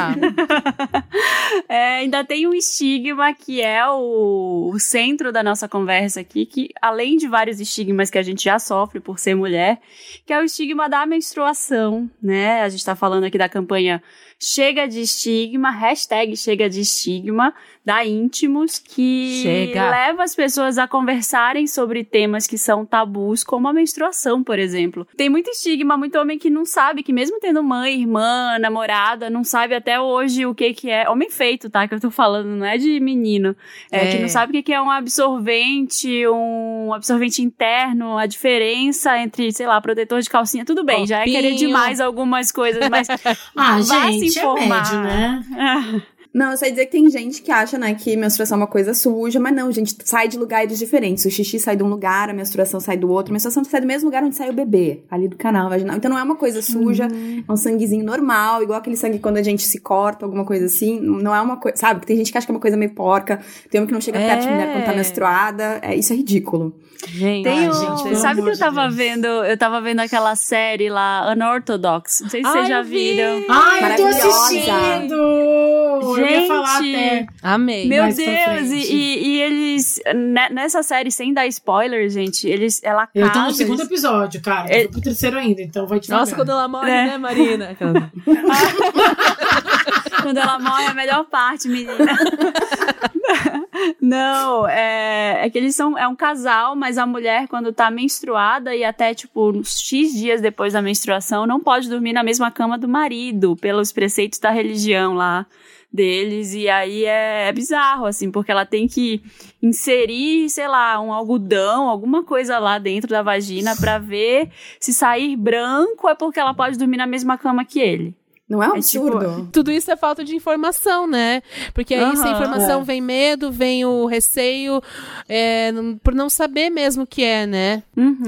é, 1.68 1.98
ainda 1.98 2.24
tem 2.24 2.46
um 2.46 2.52
estigma 2.52 3.32
que 3.32 3.60
é 3.60 3.88
o, 3.88 4.70
o, 4.72 4.78
centro 4.78 5.32
da 5.32 5.42
nossa 5.42 5.68
conversa 5.68 6.20
aqui, 6.20 6.44
que 6.44 6.70
além 6.82 7.16
de 7.16 7.28
vários 7.28 7.60
estigmas 7.60 8.10
que 8.10 8.18
a 8.18 8.22
gente 8.22 8.44
já 8.44 8.58
sofre 8.58 8.98
por 8.98 9.18
ser 9.18 9.34
mulher, 9.34 9.80
que 10.26 10.32
é 10.32 10.40
o 10.40 10.44
estigma 10.44 10.88
da 10.88 11.06
menstruação, 11.06 12.10
né? 12.20 12.62
A 12.62 12.68
gente 12.68 12.84
tá 12.84 12.96
falando 12.96 13.24
aqui 13.24 13.38
da 13.38 13.48
campanha 13.48 14.02
Chega 14.40 14.86
de 14.86 15.00
Estigma, 15.00 15.70
hashtag 15.70 16.36
Chega 16.36 16.70
de 16.70 16.80
Estigma, 16.80 17.52
da 17.84 18.04
Íntimos, 18.04 18.78
que 18.78 19.42
Chega. 19.42 19.90
leva 19.90 20.22
as 20.22 20.34
pessoas 20.34 20.78
a 20.78 20.86
conversarem 20.86 21.66
sobre 21.66 22.04
temas 22.04 22.46
que 22.46 22.56
são 22.56 22.86
tabus, 22.86 23.42
como 23.42 23.66
a 23.66 23.72
menstruação, 23.72 24.44
por 24.44 24.58
exemplo. 24.58 24.97
Tem 25.16 25.28
muito 25.28 25.50
estigma, 25.50 25.96
muito 25.96 26.18
homem 26.18 26.38
que 26.38 26.50
não 26.50 26.64
sabe, 26.64 27.02
que 27.02 27.12
mesmo 27.12 27.38
tendo 27.40 27.62
mãe, 27.62 28.00
irmã, 28.00 28.58
namorada, 28.58 29.30
não 29.30 29.44
sabe 29.44 29.74
até 29.74 30.00
hoje 30.00 30.46
o 30.46 30.54
que 30.54 30.72
que 30.72 30.90
é. 30.90 31.08
Homem 31.08 31.30
feito, 31.30 31.70
tá? 31.70 31.86
Que 31.86 31.94
eu 31.94 32.00
tô 32.00 32.10
falando, 32.10 32.46
não 32.48 32.66
é 32.66 32.76
de 32.76 33.00
menino. 33.00 33.56
É, 33.90 34.08
é. 34.08 34.12
que 34.12 34.18
não 34.18 34.28
sabe 34.28 34.50
o 34.50 34.52
que 34.54 34.62
que 34.62 34.72
é 34.72 34.80
um 34.80 34.90
absorvente, 34.90 36.26
um 36.26 36.92
absorvente 36.92 37.42
interno, 37.42 38.18
a 38.18 38.26
diferença 38.26 39.18
entre, 39.18 39.52
sei 39.52 39.66
lá, 39.66 39.80
protetor 39.80 40.20
de 40.20 40.28
calcinha. 40.28 40.64
Tudo 40.64 40.84
bem, 40.84 41.00
Copinho. 41.00 41.08
já 41.08 41.20
é 41.20 41.24
querer 41.24 41.54
demais 41.54 42.00
algumas 42.00 42.50
coisas, 42.52 42.88
mas. 42.88 43.08
ah, 43.56 43.80
gente, 43.80 44.30
se 44.30 44.38
informar. 44.38 44.64
É 44.64 44.68
médio, 44.68 45.00
né? 45.00 46.02
Não, 46.38 46.52
eu 46.52 46.56
só 46.56 46.66
ia 46.66 46.70
dizer 46.70 46.86
que 46.86 46.92
tem 46.92 47.10
gente 47.10 47.42
que 47.42 47.50
acha, 47.50 47.76
né, 47.76 47.92
que 47.94 48.16
menstruação 48.16 48.54
é 48.54 48.60
uma 48.60 48.68
coisa 48.68 48.94
suja, 48.94 49.40
mas 49.40 49.52
não, 49.52 49.72
gente, 49.72 49.96
sai 50.04 50.28
de 50.28 50.38
lugares 50.38 50.78
diferentes. 50.78 51.24
O 51.24 51.30
xixi 51.32 51.58
sai 51.58 51.74
de 51.74 51.82
um 51.82 51.88
lugar, 51.88 52.30
a 52.30 52.32
menstruação 52.32 52.78
sai 52.78 52.96
do 52.96 53.10
outro. 53.10 53.32
A 53.32 53.34
menstruação 53.34 53.64
sai 53.64 53.80
do 53.80 53.88
mesmo 53.88 54.06
lugar 54.06 54.22
onde 54.22 54.36
sai 54.36 54.48
o 54.48 54.52
bebê, 54.52 55.00
ali 55.10 55.26
do 55.26 55.36
canal 55.36 55.68
vaginal. 55.68 55.96
Então 55.96 56.08
não 56.08 56.16
é 56.16 56.22
uma 56.22 56.36
coisa 56.36 56.62
suja, 56.62 57.08
uhum. 57.10 57.42
é 57.48 57.52
um 57.52 57.56
sanguezinho 57.56 58.04
normal, 58.04 58.62
igual 58.62 58.78
aquele 58.78 58.96
sangue 58.96 59.18
quando 59.18 59.38
a 59.38 59.42
gente 59.42 59.64
se 59.64 59.80
corta, 59.80 60.24
alguma 60.24 60.44
coisa 60.44 60.66
assim. 60.66 61.00
Não 61.00 61.34
é 61.34 61.40
uma 61.40 61.56
coisa, 61.56 61.76
sabe? 61.76 62.06
Tem 62.06 62.16
gente 62.16 62.30
que 62.30 62.38
acha 62.38 62.46
que 62.46 62.52
é 62.52 62.54
uma 62.54 62.60
coisa 62.60 62.76
meio 62.76 62.92
porca, 62.92 63.40
tem 63.68 63.80
uma 63.80 63.86
que 63.88 63.92
não 63.92 64.00
chega 64.00 64.20
perto 64.20 64.42
de 64.42 64.48
mulher 64.48 64.72
quando 64.72 64.84
tá 64.84 64.92
é. 64.92 64.96
menstruada. 64.96 65.78
É, 65.82 65.96
isso 65.96 66.12
é 66.12 66.16
ridículo. 66.16 66.72
Gente, 67.06 67.44
tem 67.44 67.68
um, 67.68 67.72
gente 67.72 68.16
sabe 68.16 68.42
que 68.42 68.48
eu 68.48 68.58
tava 68.58 68.82
Deus. 68.82 68.94
vendo, 68.94 69.26
eu 69.26 69.56
tava 69.56 69.80
vendo 69.80 70.00
aquela 70.00 70.34
série 70.34 70.88
lá, 70.88 71.32
Unorthodox. 71.32 72.20
Não 72.22 72.30
sei 72.30 72.44
se 72.44 72.50
vocês 72.50 72.68
já 72.68 72.82
viram. 72.82 73.44
Ai, 73.48 73.92
eu 73.92 73.96
tô 73.96 74.06
assistindo! 74.06 76.16
Gente, 76.16 76.27
ia 76.30 76.46
falar 76.46 76.78
até. 76.78 77.26
Amei. 77.42 77.88
Meu 77.88 78.04
Deus, 78.04 78.70
e, 78.70 78.94
e, 78.94 79.26
e, 79.26 79.40
eles, 79.40 80.00
né, 80.14 80.48
nessa 80.50 80.82
série, 80.82 81.10
sem 81.10 81.32
dar 81.32 81.46
spoiler, 81.46 82.08
gente, 82.08 82.48
eles, 82.48 82.80
ela 82.82 83.06
casa, 83.06 83.18
Eu 83.18 83.32
tô 83.32 83.40
no 83.40 83.52
segundo 83.52 83.80
eles... 83.80 83.90
episódio, 83.90 84.40
cara. 84.40 84.74
Eu 84.74 84.86
tô 84.86 84.92
pro 84.92 85.00
terceiro 85.00 85.38
ainda, 85.38 85.62
então 85.62 85.86
vai 85.86 86.00
te 86.00 86.10
Nossa, 86.10 86.34
quando 86.34 86.50
ela 86.50 86.68
morre, 86.68 86.90
é. 86.90 87.06
né, 87.06 87.18
Marina? 87.18 87.76
quando 90.22 90.38
ela 90.38 90.58
morre 90.58 90.84
é 90.84 90.88
a 90.88 90.94
melhor 90.94 91.24
parte, 91.24 91.68
menina. 91.68 91.92
Não, 94.00 94.66
é, 94.66 95.46
é 95.46 95.50
que 95.50 95.58
eles 95.58 95.74
são. 95.74 95.96
É 95.96 96.06
um 96.08 96.16
casal, 96.16 96.74
mas 96.74 96.98
a 96.98 97.06
mulher, 97.06 97.46
quando 97.48 97.72
tá 97.72 97.90
menstruada 97.90 98.74
e 98.74 98.84
até, 98.84 99.14
tipo, 99.14 99.62
X 99.64 100.12
dias 100.12 100.40
depois 100.40 100.72
da 100.72 100.82
menstruação, 100.82 101.46
não 101.46 101.60
pode 101.60 101.88
dormir 101.88 102.12
na 102.12 102.22
mesma 102.22 102.50
cama 102.50 102.78
do 102.78 102.88
marido, 102.88 103.56
pelos 103.56 103.92
preceitos 103.92 104.38
da 104.38 104.50
religião 104.50 105.14
lá 105.14 105.46
deles. 105.92 106.54
E 106.54 106.68
aí 106.68 107.04
é, 107.04 107.48
é 107.48 107.52
bizarro, 107.52 108.06
assim, 108.06 108.30
porque 108.30 108.50
ela 108.50 108.66
tem 108.66 108.86
que 108.86 109.22
inserir, 109.62 110.48
sei 110.50 110.68
lá, 110.68 111.00
um 111.00 111.12
algodão, 111.12 111.88
alguma 111.88 112.22
coisa 112.22 112.58
lá 112.58 112.78
dentro 112.78 113.10
da 113.10 113.22
vagina 113.22 113.74
para 113.76 113.98
ver 113.98 114.50
se 114.78 114.92
sair 114.92 115.36
branco 115.36 116.08
é 116.08 116.14
porque 116.14 116.38
ela 116.38 116.54
pode 116.54 116.78
dormir 116.78 116.96
na 116.96 117.06
mesma 117.06 117.36
cama 117.36 117.64
que 117.64 117.80
ele. 117.80 118.14
Não 118.48 118.62
é 118.62 118.68
um 118.68 118.76
é 118.76 118.80
tipo, 118.80 119.06
absurdo? 119.06 119.36
Tipo, 119.36 119.52
tudo 119.52 119.70
isso 119.70 119.90
é 119.90 119.96
falta 119.96 120.24
de 120.24 120.34
informação, 120.34 121.06
né? 121.06 121.42
Porque 121.74 121.94
aí, 121.94 122.02
uhum, 122.02 122.16
sem 122.16 122.32
informação, 122.32 122.80
é. 122.80 122.84
vem 122.84 123.00
medo, 123.00 123.52
vem 123.52 123.84
o 123.84 124.06
receio, 124.06 124.82
é, 125.28 125.70
por 126.02 126.14
não 126.14 126.30
saber 126.30 126.70
mesmo 126.70 127.02
o 127.02 127.06
que 127.06 127.22
é, 127.22 127.46
né? 127.46 127.82
Uhum. 127.94 128.22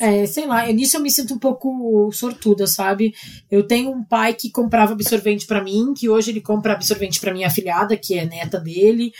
É, 0.00 0.22
é, 0.22 0.26
sei 0.26 0.46
lá, 0.46 0.66
nisso 0.66 0.96
eu 0.96 1.00
me 1.00 1.10
sinto 1.10 1.34
um 1.34 1.38
pouco 1.38 2.10
sortuda, 2.12 2.66
sabe? 2.66 3.14
Eu 3.48 3.62
tenho 3.62 3.92
um 3.92 4.02
pai 4.02 4.34
que 4.34 4.50
comprava 4.50 4.94
absorvente 4.94 5.46
para 5.46 5.62
mim, 5.62 5.94
que 5.96 6.08
hoje 6.08 6.32
ele 6.32 6.40
compra 6.40 6.72
absorvente 6.72 7.20
para 7.20 7.32
minha 7.32 7.46
afilhada, 7.46 7.96
que 7.96 8.18
é 8.18 8.24
neta 8.24 8.58
dele. 8.58 9.12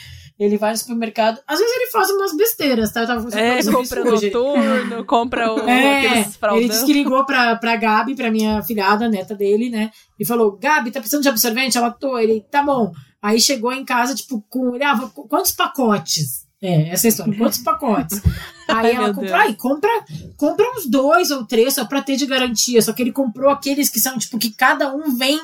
Ele 0.43 0.57
vai 0.57 0.71
no 0.71 0.77
supermercado. 0.77 1.39
Às 1.47 1.57
vezes 1.57 1.75
ele 1.75 1.89
faz 1.89 2.09
umas 2.09 2.35
besteiras, 2.35 2.91
tá? 2.91 3.01
Eu 3.01 3.07
tava 3.07 3.39
é, 3.39 3.63
compra 3.63 4.03
noturno, 4.03 5.05
compra 5.05 5.53
o, 5.53 5.59
é, 5.69 6.25
Ele 6.55 6.67
disse 6.67 6.85
que 6.85 6.91
ligou 6.91 7.25
pra, 7.25 7.55
pra 7.55 7.77
Gabi, 7.77 8.13
pra 8.13 8.29
minha 8.29 8.61
filhada, 8.61 9.07
neta 9.07 9.33
dele, 9.33 9.69
né? 9.69 9.89
E 10.19 10.25
falou: 10.25 10.57
Gabi, 10.57 10.91
tá 10.91 10.99
precisando 10.99 11.23
de 11.23 11.29
absorvente? 11.29 11.77
Ela 11.77 11.91
tô. 11.91 12.17
Ele, 12.17 12.45
tá 12.51 12.61
bom. 12.61 12.91
Aí 13.21 13.39
chegou 13.39 13.71
em 13.71 13.85
casa, 13.85 14.13
tipo, 14.13 14.43
com. 14.49 14.75
Ele, 14.75 14.83
ah, 14.83 14.99
quantos 15.29 15.53
pacotes? 15.53 16.43
É, 16.61 16.89
essa 16.89 17.07
é 17.07 17.09
história. 17.09 17.37
Quantos 17.37 17.59
pacotes? 17.63 18.21
Aí 18.67 18.87
Ai, 18.87 18.91
ela 18.91 19.13
comprou, 19.13 19.35
aí 19.35 19.53
compra, 19.55 20.05
compra 20.37 20.71
uns 20.75 20.85
dois 20.85 21.31
ou 21.31 21.45
três 21.45 21.73
só 21.73 21.85
pra 21.85 22.01
ter 22.01 22.17
de 22.17 22.25
garantia. 22.25 22.81
Só 22.81 22.91
que 22.91 23.01
ele 23.01 23.11
comprou 23.11 23.49
aqueles 23.49 23.89
que 23.89 23.99
são, 23.99 24.17
tipo, 24.17 24.37
que 24.37 24.51
cada 24.51 24.93
um 24.93 25.15
vem 25.15 25.39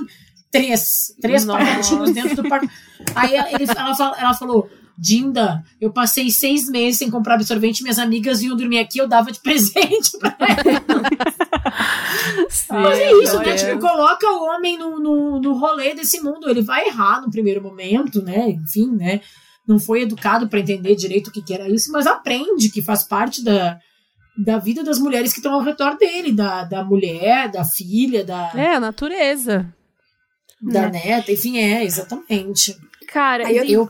três. 0.52 1.14
Três 1.22 1.46
Nossa. 1.46 1.66
pacotinhos 1.66 2.12
dentro 2.12 2.36
do 2.44 2.50
pacote. 2.50 2.72
Aí 3.16 3.36
ele, 3.54 3.66
ela, 3.76 3.96
fala- 3.96 4.18
ela 4.20 4.34
falou. 4.34 4.70
Dinda, 5.02 5.64
eu 5.80 5.94
passei 5.94 6.30
seis 6.30 6.68
meses 6.70 7.00
sem 7.00 7.10
comprar 7.10 7.36
absorvente, 7.36 7.82
minhas 7.82 7.98
amigas 7.98 8.42
vinham 8.42 8.54
dormir 8.58 8.80
aqui, 8.80 8.98
eu 9.00 9.08
dava 9.08 9.32
de 9.32 9.40
presente 9.42 10.12
pra 10.20 10.36
Mas 12.70 13.00
é 13.00 13.12
isso, 13.24 13.40
né? 13.40 13.56
Tipo, 13.56 13.80
coloca 13.80 14.28
o 14.28 14.44
homem 14.46 14.78
no, 14.78 15.00
no, 15.00 15.40
no 15.40 15.54
rolê 15.58 15.94
desse 15.94 16.20
mundo. 16.22 16.50
Ele 16.50 16.62
vai 16.62 16.88
errar 16.88 17.22
no 17.22 17.30
primeiro 17.32 17.62
momento, 17.62 18.22
né? 18.22 18.50
Enfim, 18.50 18.92
né? 18.92 19.22
Não 19.68 19.80
foi 19.80 20.02
educado 20.02 20.50
para 20.50 20.60
entender 20.60 20.96
direito 20.96 21.28
o 21.28 21.32
que, 21.32 21.42
que 21.42 21.54
era 21.54 21.70
isso, 21.70 21.92
mas 21.92 22.08
aprende 22.08 22.70
que 22.70 22.82
faz 22.82 23.04
parte 23.04 23.44
da, 23.44 23.80
da 24.38 24.58
vida 24.58 24.84
das 24.84 25.00
mulheres 25.00 25.32
que 25.32 25.40
estão 25.40 25.54
ao 25.54 25.62
redor 25.62 25.96
dele, 25.98 26.34
da, 26.34 26.64
da 26.64 26.84
mulher, 26.84 27.50
da 27.50 27.64
filha, 27.64 28.24
da, 28.26 28.52
É, 28.56 28.76
a 28.76 28.80
natureza. 28.80 29.74
Da 30.62 30.90
neta, 30.90 31.32
enfim, 31.32 31.58
é, 31.58 31.84
exatamente. 31.84 32.78
Cara, 33.08 33.48
Aí 33.48 33.58
eu- 33.58 33.66
e, 33.66 33.74
Eu, 33.74 33.90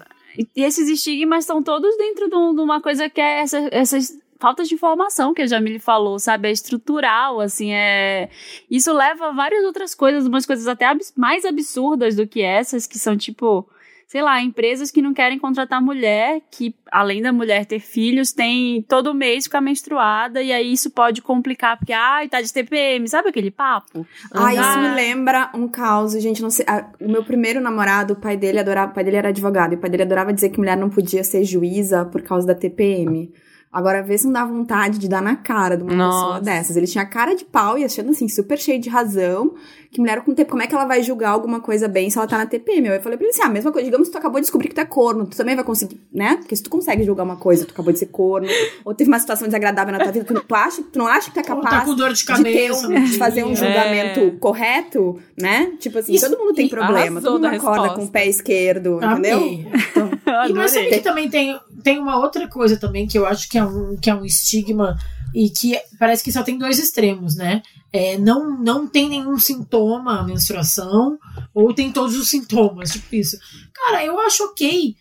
e 0.55 0.63
esses 0.63 0.87
estigmas 0.87 1.43
estão 1.43 1.61
todos 1.61 1.95
dentro 1.97 2.29
de, 2.29 2.35
um- 2.35 2.51
uma 2.61 2.81
coisa 2.81 3.09
que 3.09 3.19
é 3.19 3.41
essa, 3.41 3.67
essas 3.71 4.13
faltas 4.39 4.69
de 4.69 4.75
informação 4.75 5.33
que 5.33 5.41
a 5.41 5.47
Jamile 5.47 5.79
falou, 5.79 6.17
sabe? 6.17 6.47
É 6.47 6.51
estrutural, 6.51 7.41
assim, 7.41 7.73
é... 7.73 8.29
Isso 8.71 8.93
leva 8.93 9.27
a 9.27 9.31
várias 9.33 9.65
outras 9.65 9.93
coisas, 9.93 10.25
umas 10.25 10.45
coisas 10.45 10.65
até 10.67 10.85
mais 11.17 11.43
absurdas 11.43 12.15
do 12.15 12.25
que 12.25 12.41
essas, 12.41 12.87
que 12.87 12.97
são, 12.97 13.17
tipo... 13.17 13.67
Sei 14.09 14.23
lá, 14.23 14.41
empresas 14.41 14.89
que 14.89 15.03
não 15.03 15.13
querem 15.13 15.37
contratar 15.37 15.79
mulher, 15.79 16.41
que 16.49 16.73
além 16.91 17.21
da 17.21 17.31
mulher 17.31 17.63
ter 17.67 17.79
filhos, 17.79 18.31
tem 18.31 18.81
todo 18.81 19.13
mês 19.13 19.43
ficar 19.43 19.61
menstruada, 19.61 20.41
e 20.41 20.51
aí 20.51 20.73
isso 20.73 20.89
pode 20.89 21.21
complicar, 21.21 21.77
porque, 21.77 21.93
ai, 21.93 22.27
tá 22.27 22.41
de 22.41 22.51
TPM, 22.51 23.07
sabe 23.07 23.29
aquele 23.29 23.51
papo? 23.51 24.07
Ah, 24.33 24.51
isso 24.51 24.79
me 24.79 24.95
lembra 24.95 25.51
um 25.53 25.67
caos, 25.67 26.13
gente, 26.13 26.41
não 26.41 26.49
sei. 26.49 26.65
ah, 26.67 26.89
o 26.99 27.07
meu 27.07 27.23
primeiro 27.23 27.61
namorado, 27.61 28.15
o 28.15 28.19
pai 28.19 28.35
dele 28.35 28.57
adorava, 28.57 28.91
o 28.91 28.95
pai 28.95 29.03
dele 29.03 29.17
era 29.17 29.29
advogado, 29.29 29.73
e 29.73 29.75
o 29.75 29.79
pai 29.79 29.91
dele 29.91 30.01
adorava 30.01 30.33
dizer 30.33 30.49
que 30.49 30.57
mulher 30.57 30.75
não 30.75 30.89
podia 30.89 31.23
ser 31.23 31.43
juíza 31.43 32.03
por 32.03 32.23
causa 32.23 32.47
da 32.47 32.55
TPM. 32.55 33.31
Agora, 33.71 34.01
vê 34.01 34.17
se 34.17 34.25
não 34.25 34.33
dá 34.33 34.43
vontade 34.45 34.97
de 34.97 35.07
dar 35.07 35.21
na 35.21 35.35
cara 35.35 35.77
de 35.77 35.83
uma 35.83 35.93
Nossa. 35.93 36.17
pessoa 36.25 36.41
dessas. 36.41 36.75
Ele 36.75 36.87
tinha 36.87 37.05
cara 37.05 37.35
de 37.35 37.45
pau 37.45 37.77
e 37.77 37.83
achando 37.83 38.09
assim, 38.09 38.27
super 38.27 38.57
cheio 38.57 38.79
de 38.81 38.89
razão. 38.89 39.53
Que 39.91 39.99
mulher 39.99 40.21
com 40.23 40.31
TPM, 40.33 40.49
como 40.49 40.61
é 40.63 40.67
que 40.67 40.75
ela 40.75 40.85
vai 40.85 41.01
julgar 41.01 41.29
alguma 41.31 41.59
coisa 41.59 41.87
bem 41.87 42.09
se 42.11 42.17
ela 42.17 42.27
tá 42.27 42.37
na 42.37 42.45
TPM? 42.45 42.87
Eu 42.87 43.01
falei 43.01 43.17
pra 43.17 43.25
ele 43.27 43.33
assim: 43.33 43.41
ah, 43.43 43.47
a 43.47 43.49
mesma 43.49 43.71
coisa, 43.71 43.85
digamos 43.85 44.07
que 44.07 44.11
tu 44.13 44.17
acabou 44.17 44.39
de 44.39 44.45
descobrir 44.45 44.69
que 44.69 44.75
tu 44.75 44.81
é 44.81 44.85
corno, 44.85 45.25
tu 45.25 45.35
também 45.35 45.55
vai 45.55 45.63
conseguir, 45.63 45.99
né? 46.13 46.37
Porque 46.37 46.55
se 46.55 46.61
tu 46.63 46.69
consegue 46.69 47.03
julgar 47.03 47.23
uma 47.23 47.37
coisa, 47.37 47.65
tu 47.65 47.71
acabou 47.71 47.91
de 47.91 47.97
ser 47.99 48.05
corno, 48.07 48.47
ou 48.85 48.93
teve 48.93 49.07
uma 49.09 49.19
situação 49.19 49.47
desagradável 49.47 49.91
na 49.91 49.99
tua 49.99 50.11
vida, 50.11 50.25
tu, 50.25 50.39
tu 50.41 50.55
acha, 50.55 50.83
tu 50.83 50.99
não 50.99 51.07
acha 51.07 51.31
que 51.31 51.33
tu 51.33 51.39
é 51.39 51.53
ou 51.53 51.61
capaz 51.61 51.79
tá 51.79 51.85
com 51.85 51.95
dor 51.95 52.09
de 52.13 52.19
de, 52.19 52.25
ter 52.25 52.33
cabeça. 52.35 52.87
um- 52.87 53.03
de 53.03 53.17
fazer 53.17 53.43
um 53.43 53.53
dia. 53.53 53.65
julgamento 53.65 54.19
É. 54.19 54.31
correto, 54.39 55.19
né? 55.39 55.71
Tipo 55.79 55.97
assim, 55.99 56.13
Isso- 56.13 56.29
todo 56.29 56.39
mundo 56.39 56.53
tem 56.53 56.69
problema, 56.69 57.19
todo 57.19 57.33
mundo 57.33 57.41
da 57.41 57.51
acorda 57.51 57.81
resposta. 57.81 57.99
com 57.99 58.05
o 58.05 58.09
pé 58.11 58.27
esquerdo, 58.27 58.99
entendeu? 59.03 59.37
Amei. 59.37 59.67
E 60.47 60.53
mas 60.53 60.71
sabe 60.71 60.87
que 60.89 60.99
também 60.99 61.27
tem, 61.29 61.59
tem 61.83 61.99
uma 61.99 62.17
outra 62.17 62.47
coisa 62.47 62.77
também 62.77 63.07
que 63.07 63.17
eu 63.17 63.25
acho 63.25 63.49
que 63.49 63.57
é 63.57 63.63
um, 63.63 63.97
que 63.97 64.09
é 64.09 64.15
um 64.15 64.25
estigma 64.25 64.97
e 65.33 65.49
que 65.49 65.79
parece 65.97 66.23
que 66.23 66.31
só 66.31 66.43
tem 66.43 66.57
dois 66.57 66.79
extremos, 66.79 67.35
né? 67.35 67.61
É, 67.91 68.17
não, 68.17 68.57
não 68.59 68.87
tem 68.87 69.09
nenhum 69.09 69.37
sintoma 69.39 70.19
a 70.19 70.23
menstruação 70.23 71.17
ou 71.53 71.73
tem 71.73 71.91
todos 71.91 72.15
os 72.15 72.29
sintomas, 72.29 72.91
tipo 72.91 73.15
isso. 73.15 73.37
Cara, 73.73 74.03
eu 74.03 74.19
acho 74.19 74.43
ok. 74.43 74.95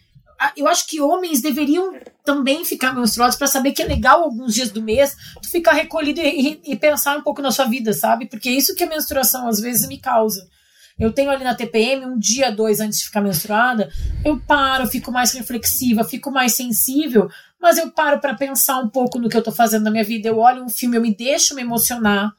Eu 0.57 0.69
acho 0.69 0.87
que 0.87 1.01
homens 1.01 1.41
deveriam 1.41 1.99
também 2.25 2.65
ficar 2.65 2.95
menstruados 2.95 3.37
para 3.37 3.49
saber 3.49 3.73
que 3.73 3.83
é 3.83 3.87
legal 3.87 4.23
alguns 4.23 4.55
dias 4.55 4.71
do 4.71 4.81
mês 4.81 5.17
tu 5.43 5.51
ficar 5.51 5.73
recolhido 5.73 6.21
e, 6.21 6.61
e 6.65 6.77
pensar 6.77 7.19
um 7.19 7.23
pouco 7.23 7.43
na 7.43 7.51
sua 7.51 7.65
vida, 7.65 7.93
sabe? 7.93 8.27
Porque 8.27 8.49
é 8.49 8.53
isso 8.53 8.75
que 8.77 8.85
a 8.85 8.89
menstruação 8.89 9.49
às 9.49 9.59
vezes 9.59 9.89
me 9.89 9.99
causa. 9.99 10.49
Eu 10.99 11.13
tenho 11.13 11.31
ali 11.31 11.45
na 11.45 11.55
TPM 11.55 12.05
um 12.07 12.19
dia, 12.19 12.51
dois 12.51 12.81
antes 12.81 12.99
de 12.99 13.05
ficar 13.05 13.21
menstruada, 13.21 13.89
eu 14.25 14.39
paro, 14.41 14.87
fico 14.87 15.13
mais 15.13 15.33
reflexiva, 15.33 16.03
fico 16.03 16.31
mais 16.31 16.55
sensível, 16.57 17.29
mas 17.61 17.79
eu 17.79 17.91
paro 17.93 18.21
para 18.21 18.35
pensar 18.35 18.79
um 18.79 18.89
pouco 18.89 19.19
no 19.19 19.29
que 19.29 19.37
eu 19.37 19.43
tô 19.43 19.53
fazendo 19.53 19.85
na 19.85 19.91
minha 19.91 20.03
vida. 20.05 20.29
Eu 20.29 20.39
olho 20.39 20.65
um 20.65 20.69
filme, 20.69 20.97
eu 20.97 21.01
me 21.01 21.15
deixo 21.15 21.55
me 21.55 21.63
emocionar, 21.63 22.33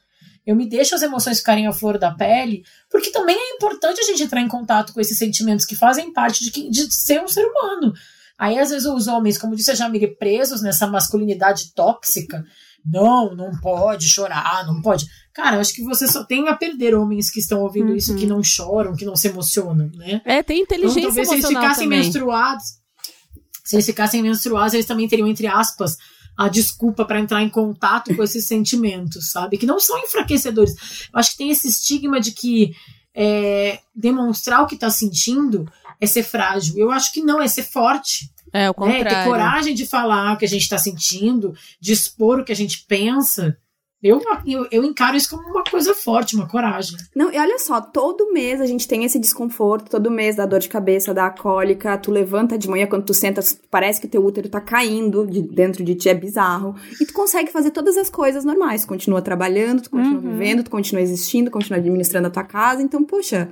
eu 0.46 0.56
me 0.56 0.68
deixo 0.68 0.94
as 0.96 1.02
emoções 1.02 1.40
ficarem 1.40 1.68
à 1.68 1.72
flor 1.72 1.98
da 1.98 2.12
pele, 2.12 2.64
porque 2.90 3.12
também 3.12 3.36
é 3.38 3.56
importante 3.56 4.02
a 4.02 4.04
gente 4.04 4.24
entrar 4.24 4.42
em 4.42 4.48
contato 4.48 4.94
com 4.94 5.00
esses 5.00 5.18
sentimentos 5.18 5.66
que 5.66 5.76
fazem 5.76 6.12
parte 6.12 6.44
de, 6.44 6.52
quem- 6.52 6.70
de 6.70 6.94
ser 6.94 7.22
um 7.22 7.28
ser 7.28 7.46
humano. 7.46 7.94
Aí, 8.38 8.58
às 8.58 8.70
vezes, 8.70 8.88
os 8.88 9.08
homens, 9.08 9.38
como 9.38 9.56
disse 9.56 9.72
a 9.72 9.76
Jamile, 9.76 10.16
presos 10.16 10.62
nessa 10.62 10.88
masculinidade 10.88 11.74
tóxica, 11.74 12.44
não, 12.86 13.36
não 13.36 13.52
pode 13.60 14.08
chorar, 14.08 14.66
não 14.66 14.82
pode. 14.82 15.06
Cara, 15.42 15.60
acho 15.62 15.74
que 15.74 15.84
você 15.84 16.06
só 16.06 16.24
tem 16.26 16.50
a 16.50 16.56
perder 16.56 16.94
homens 16.94 17.30
que 17.30 17.40
estão 17.40 17.62
ouvindo 17.62 17.96
isso, 17.96 18.14
que 18.16 18.26
não 18.26 18.44
choram, 18.44 18.94
que 18.94 19.06
não 19.06 19.16
se 19.16 19.30
emocionam, 19.30 19.90
né? 19.96 20.22
É, 20.26 20.44
tem 20.44 20.62
Então, 20.62 20.76
inteligência 20.78 21.02
talvez 21.04 21.28
se 21.30 21.34
eles 21.36 21.48
ficassem 21.48 21.84
também. 21.86 22.00
menstruados, 22.00 22.64
se 23.64 23.76
eles 23.78 23.86
ficassem 23.86 24.22
menstruados, 24.22 24.74
eles 24.74 24.86
também 24.86 25.08
teriam, 25.08 25.28
entre 25.30 25.48
aspas, 25.48 25.96
a 26.38 26.50
desculpa 26.50 27.06
para 27.06 27.22
entrar 27.22 27.42
em 27.42 27.48
contato 27.50 28.14
com 28.14 28.22
esses 28.22 28.46
sentimentos, 28.48 29.32
sabe? 29.32 29.58
Que 29.58 29.66
não 29.66 29.80
são 29.80 29.98
enfraquecedores. 30.00 30.74
Eu 31.14 31.20
acho 31.20 31.32
que 31.32 31.38
tem 31.38 31.52
esse 31.52 31.70
estigma 31.70 32.20
de 32.20 32.32
que 32.32 32.74
é, 33.16 33.80
demonstrar 33.96 34.62
o 34.62 34.68
que 34.68 34.76
tá 34.76 34.90
sentindo 34.90 35.72
é 36.02 36.06
ser 36.06 36.24
frágil. 36.24 36.78
Eu 36.78 36.92
acho 36.92 37.14
que 37.14 37.22
não, 37.22 37.42
é 37.42 37.48
ser 37.48 37.64
forte. 37.64 38.30
É, 38.52 38.66
o 38.66 38.68
Né? 38.68 38.74
contrário. 38.74 39.10
Ter 39.10 39.24
coragem 39.26 39.74
de 39.74 39.86
falar 39.86 40.34
o 40.34 40.38
que 40.38 40.46
a 40.46 40.50
gente 40.50 40.68
tá 40.68 40.78
sentindo, 40.78 41.54
de 41.80 41.94
expor 41.94 42.40
o 42.40 42.44
que 42.44 42.52
a 42.52 42.56
gente 42.56 42.84
pensa. 42.88 43.56
Eu, 44.02 44.22
eu, 44.48 44.66
eu 44.72 44.84
encaro 44.86 45.18
isso 45.18 45.30
como 45.30 45.50
uma 45.50 45.64
coisa 45.64 45.94
forte, 45.94 46.34
uma 46.36 46.48
coragem. 46.48 46.98
Não, 47.14 47.32
e 47.34 47.38
olha 47.38 47.60
só, 47.60 47.82
todo 47.82 48.32
mês 48.32 48.62
a 48.62 48.66
gente 48.66 48.88
tem 48.88 49.04
esse 49.04 49.20
desconforto, 49.20 49.90
todo 49.90 50.10
mês 50.10 50.38
dá 50.38 50.46
dor 50.46 50.60
de 50.60 50.70
cabeça, 50.70 51.14
dá 51.14 51.30
cólica, 51.30 51.98
tu 51.98 52.10
levanta 52.10 52.58
de 52.58 52.70
manhã 52.70 52.88
quando 52.88 53.04
tu 53.04 53.14
senta, 53.14 53.42
parece 53.70 54.00
que 54.00 54.08
teu 54.08 54.24
útero 54.26 54.48
tá 54.48 54.62
caindo 54.62 55.28
de 55.28 55.42
dentro 55.42 55.84
de 55.84 55.96
ti, 55.96 56.08
é 56.08 56.14
bizarro. 56.14 56.76
E 57.02 57.06
tu 57.06 57.12
consegue 57.14 57.52
fazer 57.52 57.72
todas 57.72 57.98
as 57.98 58.10
coisas 58.10 58.46
normais, 58.46 58.84
tu 58.84 58.88
continua 58.88 59.22
trabalhando, 59.22 59.82
tu 59.82 59.90
continua 59.90 60.22
Uhum. 60.22 60.32
vivendo, 60.32 60.64
tu 60.64 60.72
continua 60.72 61.02
existindo, 61.02 61.52
continua 61.52 61.78
administrando 61.80 62.28
a 62.28 62.32
tua 62.32 62.44
casa, 62.46 62.82
então, 62.82 63.04
poxa, 63.04 63.50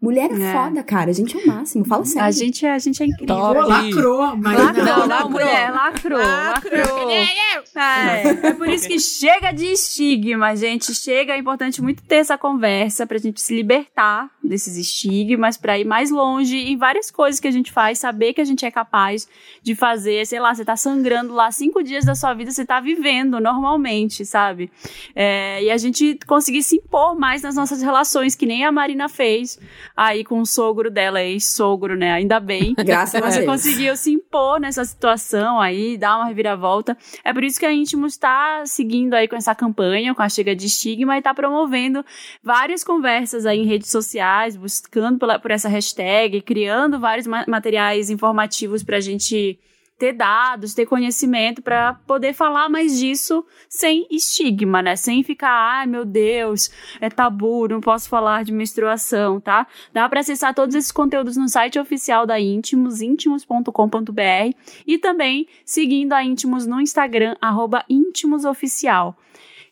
mulher 0.00 0.30
é, 0.30 0.42
É. 0.42 0.52
foda, 0.52 0.82
cara, 0.82 1.10
a 1.10 1.12
gente 1.14 1.36
é 1.36 1.40
o 1.40 1.46
máximo, 1.46 1.84
fala 1.84 2.04
sério. 2.04 2.28
A 2.28 2.30
gente, 2.30 2.64
é- 2.66 2.72
a 2.74 2.78
gente 2.78 3.02
é 3.02 3.06
incrível. 3.06 3.26
Top. 3.36 3.58
Lacrou, 3.60 4.36
mas 4.36 4.58
Lacrou, 4.58 4.84
não, 4.84 4.96
não, 4.98 5.06
lacrou. 5.08 5.30
mulher, 5.30 5.70
lacrou, 5.72 6.18
lacrou. 6.18 7.10
É, 7.76 8.48
é 8.48 8.52
por 8.54 8.68
isso 8.68 8.86
que 8.88 8.98
chega 8.98 9.52
de 9.52 9.66
estigma, 9.66 10.54
gente. 10.56 10.94
Chega, 10.94 11.34
é 11.34 11.38
importante 11.38 11.80
muito 11.82 12.02
ter 12.02 12.16
essa 12.16 12.36
conversa 12.36 13.06
pra 13.06 13.18
gente 13.18 13.40
se 13.40 13.54
libertar 13.54 14.30
desses 14.42 14.76
estigmas, 14.76 15.56
pra 15.56 15.78
ir 15.78 15.84
mais 15.84 16.10
longe 16.10 16.56
em 16.56 16.76
várias 16.76 17.10
coisas 17.10 17.40
que 17.40 17.46
a 17.48 17.50
gente 17.50 17.70
faz, 17.72 17.98
saber 17.98 18.32
que 18.32 18.40
a 18.40 18.44
gente 18.44 18.64
é 18.64 18.70
capaz 18.70 19.28
de 19.62 19.74
fazer. 19.74 20.26
Sei 20.26 20.40
lá, 20.40 20.54
você 20.54 20.64
tá 20.64 20.76
sangrando 20.76 21.32
lá 21.34 21.50
cinco 21.50 21.82
dias 21.82 22.04
da 22.04 22.14
sua 22.14 22.34
vida, 22.34 22.50
você 22.50 22.64
tá 22.64 22.80
vivendo 22.80 23.40
normalmente, 23.40 24.24
sabe? 24.24 24.70
É, 25.14 25.62
e 25.62 25.70
a 25.70 25.76
gente 25.76 26.18
conseguir 26.26 26.62
se 26.62 26.76
impor 26.76 27.18
mais 27.18 27.42
nas 27.42 27.54
nossas 27.54 27.80
relações, 27.82 28.34
que 28.34 28.46
nem 28.46 28.64
a 28.64 28.72
Marina 28.72 29.08
fez 29.08 29.58
aí 29.96 30.24
com 30.24 30.40
o 30.40 30.46
sogro 30.46 30.90
dela, 30.90 31.22
ex-sogro, 31.22 31.96
né? 31.96 32.12
Ainda 32.12 32.38
bem. 32.40 32.74
Graças 32.84 33.20
a 33.22 33.30
Você 33.30 33.38
Deus. 33.40 33.50
conseguiu 33.50 33.96
se 33.96 34.10
impor 34.12 34.60
nessa 34.60 34.84
situação 34.84 35.60
aí, 35.60 35.96
dar 35.96 36.16
uma 36.16 36.26
reviravolta. 36.26 36.96
É 37.24 37.32
por 37.32 37.44
isso 37.44 37.58
que 37.58 37.66
a 37.66 37.72
Íntimos 37.72 38.12
está 38.12 38.62
seguindo 38.66 39.14
aí 39.14 39.28
com 39.28 39.36
essa 39.36 39.54
campanha, 39.54 40.14
com 40.14 40.22
a 40.22 40.28
Chega 40.28 40.54
de 40.54 40.66
Estigma, 40.66 41.14
e 41.16 41.18
está 41.18 41.34
promovendo 41.34 42.04
várias 42.42 42.82
conversas 42.84 43.46
aí 43.46 43.58
em 43.58 43.66
redes 43.66 43.90
sociais, 43.90 44.56
buscando 44.56 45.18
pela, 45.18 45.38
por 45.38 45.50
essa 45.50 45.68
hashtag, 45.68 46.40
criando 46.42 46.98
vários 46.98 47.26
ma- 47.26 47.44
materiais 47.46 48.10
informativos 48.10 48.82
para 48.82 48.96
a 48.96 49.00
gente 49.00 49.58
ter 50.00 50.14
dados, 50.14 50.72
ter 50.72 50.86
conhecimento 50.86 51.60
para 51.60 51.92
poder 52.06 52.32
falar 52.32 52.70
mais 52.70 52.98
disso 52.98 53.44
sem 53.68 54.06
estigma, 54.10 54.80
né? 54.80 54.96
Sem 54.96 55.22
ficar, 55.22 55.50
ai 55.50 55.86
meu 55.86 56.06
Deus, 56.06 56.70
é 57.02 57.10
tabu, 57.10 57.68
não 57.68 57.82
posso 57.82 58.08
falar 58.08 58.42
de 58.42 58.50
menstruação, 58.50 59.38
tá? 59.38 59.66
Dá 59.92 60.08
para 60.08 60.20
acessar 60.20 60.54
todos 60.54 60.74
esses 60.74 60.90
conteúdos 60.90 61.36
no 61.36 61.46
site 61.50 61.78
oficial 61.78 62.26
da 62.26 62.40
Íntimos, 62.40 63.02
íntimos.com.br 63.02 64.56
e 64.86 64.96
também 64.96 65.46
seguindo 65.66 66.14
a 66.14 66.24
Íntimos 66.24 66.66
no 66.66 66.80
Instagram, 66.80 67.36
arroba 67.38 67.84
íntimosoficial. 67.86 69.14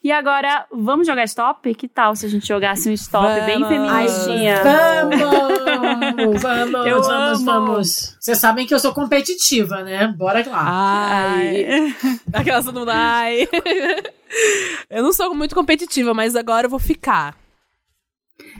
E 0.04 0.12
agora, 0.12 0.66
vamos 0.70 1.06
jogar 1.06 1.24
stop? 1.24 1.74
Que 1.74 1.88
tal 1.88 2.14
se 2.14 2.26
a 2.26 2.28
gente 2.28 2.46
jogasse 2.46 2.88
um 2.88 2.92
stop 2.92 3.40
bem 3.46 3.60
Vamos. 3.60 3.68
feministinha? 3.68 4.62
Vamos! 4.62 5.77
Vamos, 6.18 6.86
Eu 6.86 7.02
vamos, 7.02 7.40
amo. 7.40 7.44
vamos. 7.44 8.16
Vocês 8.20 8.38
sabem 8.38 8.66
que 8.66 8.74
eu 8.74 8.78
sou 8.80 8.92
competitiva, 8.92 9.82
né? 9.82 10.08
Bora 10.16 10.44
lá. 10.48 10.64
Ai. 10.66 11.64
Ai. 11.64 11.94
Aquela 12.32 12.62
todo 12.62 12.80
mundo, 12.80 12.90
ai. 12.92 13.48
eu 14.90 15.02
não 15.02 15.12
sou 15.12 15.34
muito 15.34 15.54
competitiva, 15.54 16.12
mas 16.12 16.34
agora 16.34 16.66
eu 16.66 16.70
vou 16.70 16.80
ficar. 16.80 17.36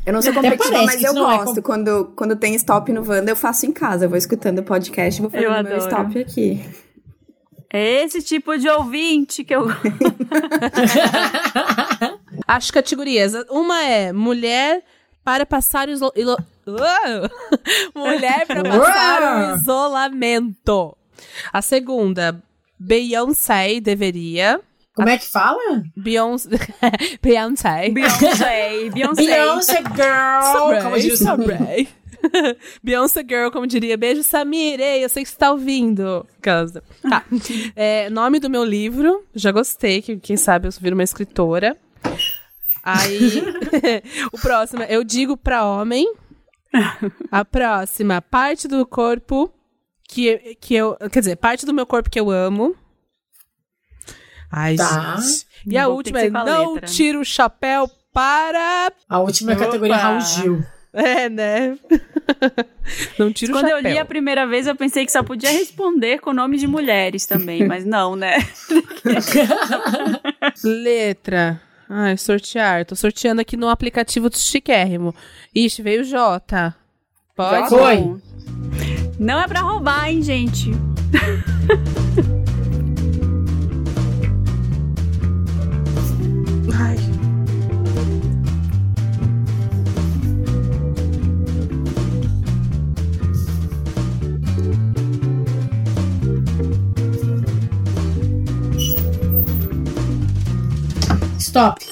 Eu 0.07 0.13
não 0.13 0.23
sou 0.23 0.33
competitiva, 0.33 0.83
mas 0.85 1.03
eu 1.03 1.11
é 1.13 1.15
gosto. 1.15 1.57
com- 1.57 1.63
Quando, 1.63 2.13
quando 2.17 2.37
tem 2.37 2.55
stop 2.55 2.93
no 2.93 3.07
Wanda, 3.09 3.31
eu 3.31 3.37
faço 3.37 3.67
em 3.67 3.73
casa. 3.73 4.05
Eu 4.05 4.09
vou 4.09 4.19
escutando 4.19 4.61
o 4.61 4.65
podcast 4.65 5.21
e 5.21 5.27
vou 5.27 5.31
Eu 5.41 5.51
fazendo 5.51 5.69
meu 5.69 5.79
stop 5.79 6.19
aqui. 6.19 6.65
É 7.71 8.03
esse 8.03 8.23
tipo 8.23 8.57
de 8.57 8.67
ouvinte 8.69 9.45
que 9.45 9.55
eu 9.55 9.67
As 12.47 12.71
categorias. 12.71 13.35
Uma 13.51 13.83
é 13.83 14.13
mulher 14.13 14.83
para 15.23 15.45
passar 15.45 15.89
Uou! 16.69 17.31
Mulher 17.97 18.47
para 18.47 18.63
passar 18.63 19.23
o 19.23 19.57
isolamento. 19.57 20.97
A 21.51 21.63
segunda, 21.63 22.43
Beyoncé 22.79 23.81
deveria. 23.81 24.61
Como 24.95 25.09
é 25.09 25.17
que 25.17 25.27
fala? 25.27 25.83
Beyoncé. 25.97 26.51
Beyoncé. 27.23 27.89
Beyoncé, 27.91 28.91
Beyoncé. 28.93 29.25
Beyoncé 29.25 29.77
Girl. 29.95 30.83
como 30.83 30.99
diz 30.99 31.21
o 31.21 31.25
Samir. 31.25 31.89
Beyoncé 32.83 33.25
Girl, 33.27 33.51
como 33.51 33.67
diria. 33.67 33.97
Beijo, 33.97 34.23
Samire. 34.23 34.83
Eu 34.83 35.09
sei 35.09 35.23
que 35.23 35.31
você 35.31 35.37
tá 35.37 35.53
ouvindo. 35.53 36.27
Tá. 36.43 37.25
É, 37.77 38.11
nome 38.11 38.41
do 38.41 38.51
meu 38.51 38.65
livro. 38.65 39.25
Já 39.35 39.53
gostei, 39.53 40.03
que 40.03 40.17
quem 40.19 40.37
sabe 40.37 40.67
eu 40.69 40.73
viro 40.73 40.95
uma 40.95 41.05
escritora. 41.05 41.77
Aí, 42.83 43.43
o 44.33 44.39
próximo, 44.39 44.83
é 44.83 44.89
eu 44.91 45.05
digo 45.05 45.37
pra 45.37 45.65
homem. 45.65 46.13
A 47.31 47.45
próxima, 47.45 48.21
parte 48.21 48.69
do 48.69 48.85
corpo 48.87 49.53
que, 50.09 50.57
que 50.61 50.75
eu. 50.75 50.97
Quer 51.11 51.21
dizer, 51.21 51.37
parte 51.37 51.67
do 51.67 51.75
meu 51.75 51.87
corpo 51.87 52.11
que 52.11 52.21
eu 52.21 52.31
amo. 52.31 52.75
Ai, 54.51 54.77
Tá. 54.77 55.17
gente. 55.17 55.47
E 55.67 55.77
a 55.77 55.89
última 55.89 56.21
é 56.21 56.31
não 56.31 56.75
letra. 56.75 56.89
tiro 56.89 57.21
o 57.21 57.25
chapéu 57.25 57.91
para. 58.13 58.93
A 59.09 59.19
última 59.19 59.53
é 59.53 59.55
a 59.55 59.59
categoria 59.59 59.95
Opa. 59.97 60.03
Raul 60.05 60.21
Gil. 60.21 60.65
É, 60.91 61.29
né? 61.29 61.79
não 63.19 63.31
tiro 63.31 63.53
Quando 63.53 63.67
o 63.67 63.69
eu 63.69 63.77
chapéu. 63.77 63.93
li 63.93 63.99
a 63.99 64.05
primeira 64.07 64.47
vez, 64.47 64.67
eu 64.67 64.75
pensei 64.75 65.05
que 65.05 65.13
só 65.13 65.23
podia 65.23 65.51
responder 65.51 66.19
com 66.19 66.33
nome 66.33 66.57
de 66.57 66.67
mulheres 66.67 67.27
também, 67.27 67.67
mas 67.69 67.85
não, 67.85 68.17
né? 68.17 68.37
Letra. 70.65 71.61
Ai, 71.89 72.17
sortear. 72.17 72.85
Tô 72.85 72.95
sorteando 72.95 73.41
aqui 73.41 73.57
no 73.57 73.69
aplicativo 73.69 74.29
do 74.29 74.37
Chiquérrimo. 74.37 75.15
Ixi, 75.55 75.83
veio 75.83 76.05
J. 76.05 76.75
Pode? 77.35 77.69
Foi. 77.71 78.21
Não 79.19 79.41
é 79.41 79.49
pra 79.49 79.61
roubar, 79.61 80.09
hein, 80.09 80.23
gente? 80.23 80.71
Stop. 101.59 101.85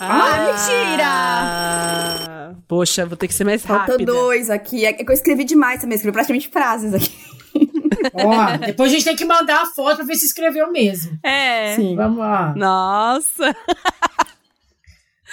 Ah, 0.00 0.46
mentira! 0.46 1.04
Ah, 1.04 2.54
Poxa, 2.68 3.04
vou 3.06 3.16
ter 3.16 3.26
que 3.28 3.34
ser 3.34 3.44
mais 3.44 3.64
Faltam 3.64 3.92
rápida. 3.94 4.12
dois 4.12 4.48
aqui. 4.50 4.84
É 4.84 4.92
que 4.92 5.02
eu 5.08 5.12
escrevi 5.14 5.44
demais 5.44 5.80
também, 5.80 5.96
escrevi 5.96 6.12
praticamente 6.14 6.48
frases 6.48 6.94
aqui. 6.94 7.10
Ó, 8.14 8.56
depois 8.58 8.90
a 8.92 8.94
gente 8.94 9.04
tem 9.04 9.16
que 9.16 9.24
mandar 9.24 9.62
a 9.62 9.66
foto 9.66 9.96
pra 9.96 10.04
ver 10.04 10.14
se 10.14 10.26
escreveu 10.26 10.70
mesmo. 10.70 11.18
É. 11.22 11.74
Sim. 11.74 11.96
Vamos 11.96 12.18
lá. 12.18 12.54
Nossa, 12.56 13.54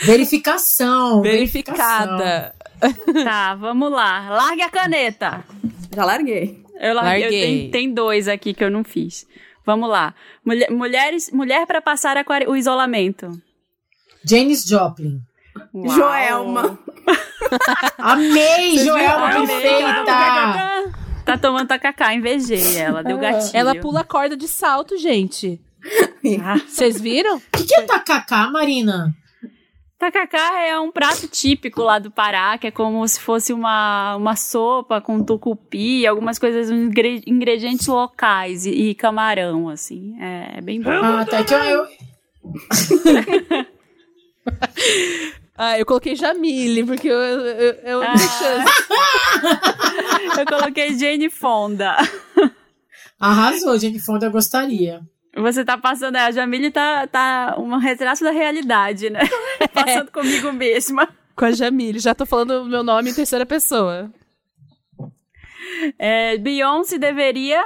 Verificação. 0.04 1.22
verificada. 1.22 2.54
Tá, 3.24 3.56
vamos 3.56 3.91
lá. 3.91 4.30
Largue 4.30 4.62
a 4.63 4.70
caneta. 4.70 5.44
Já 5.96 6.04
larguei. 6.04 6.62
Eu 6.80 6.94
larguei. 6.94 7.18
Eu 7.20 7.22
Larguei. 7.24 7.41
tenho- 7.41 7.72
tem 7.72 7.94
dois 7.94 8.28
aqui 8.28 8.54
que 8.54 8.63
eu 8.63 8.70
não 8.72 8.84
fiz. 8.84 9.26
Vamos 9.65 9.89
lá. 9.89 10.13
Mulher, 10.44 10.70
mulheres, 10.70 11.32
mulher 11.32 11.65
para 11.65 11.82
passar 11.82 12.18
a 12.18 12.24
o 12.50 12.56
isolamento. 12.56 13.32
Janis 14.27 14.63
Joplin. 14.65 15.21
Uau. 15.73 15.89
Joelma. 15.95 16.79
Amei, 17.97 18.77
Joelma, 18.79 19.35
Amei. 19.35 19.47
perfeita. 19.47 20.93
Tá 21.25 21.38
tomando 21.38 21.67
tacacá, 21.67 22.13
invejei 22.13 22.77
ela, 22.77 23.03
deu 23.03 23.17
gatilho. 23.17 23.51
Ela 23.57 23.75
pula 23.75 24.01
a 24.01 24.03
corda 24.03 24.35
de 24.38 24.47
salto, 24.47 24.97
gente. 24.97 25.59
Ah. 26.43 26.55
Vocês 26.67 26.99
viram? 26.99 27.38
O 27.38 27.41
que, 27.51 27.63
que 27.63 27.75
é 27.75 27.81
tacacá, 27.83 28.47
Marina? 28.49 29.15
Tacacá 29.97 30.59
é 30.61 30.77
um 30.79 30.91
prato 30.91 31.27
típico 31.27 31.81
lá 31.81 31.99
do 31.99 32.11
Pará, 32.11 32.57
que 32.57 32.67
é 32.67 32.71
como 32.71 33.07
se 33.07 33.19
fosse 33.19 33.53
uma, 33.53 34.15
uma 34.17 34.35
sopa 34.35 34.99
com 34.99 35.23
tucupi, 35.23 36.05
algumas 36.05 36.38
coisas, 36.38 36.69
ingre- 36.69 37.23
ingredientes 37.25 37.88
locais 37.88 38.65
e, 38.65 38.71
e 38.89 38.95
camarão, 38.95 39.69
assim. 39.69 40.15
É, 40.19 40.57
é 40.57 40.61
bem 40.61 40.81
bom. 40.81 40.89
Ah, 40.91 41.25
tá. 41.25 41.38
É 41.39 41.43
que 41.43 41.53
eu, 41.53 41.59
eu- 41.63 41.88
Ah, 45.58 45.79
eu 45.79 45.86
coloquei 45.86 46.17
Jamile, 46.17 46.84
porque 46.84 47.08
eu, 47.08 47.15
eu, 47.17 47.73
eu 47.75 48.03
Ah. 48.03 48.17
chance. 48.17 48.73
Eu 50.38 50.45
coloquei 50.45 50.97
Jane 50.99 51.29
Fonda. 51.29 51.95
arrasou, 53.17 53.79
Jane 53.79 53.97
Fonda, 53.99 54.25
eu 54.25 54.31
gostaria. 54.31 54.99
Você 55.38 55.63
tá 55.63 55.77
passando, 55.77 56.17
a 56.17 56.29
Jamile 56.29 56.71
tá, 56.71 57.08
tá 57.08 57.55
um 57.58 57.77
retrato 57.77 58.21
da 58.21 58.31
realidade, 58.31 59.10
né? 59.10 59.21
Passando 59.73 60.12
comigo 60.12 60.51
mesma. 60.51 61.08
Com 61.38 61.45
a 61.45 61.51
Jamile. 61.51 61.99
Já 61.99 62.13
tô 62.13 62.25
falando 62.25 62.63
o 62.63 62.65
meu 62.65 62.84
nome 62.84 63.12
em 63.12 63.13
terceira 63.13 63.45
pessoa. 63.45 64.12
É, 65.97 66.38
Beyoncé 66.38 66.97
deveria. 66.97 67.65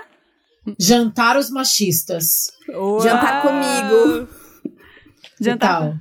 Jantar 0.79 1.37
os 1.37 1.49
machistas. 1.49 2.51
Jantar 3.01 3.41
comigo. 3.41 4.27
Jantar. 5.41 5.99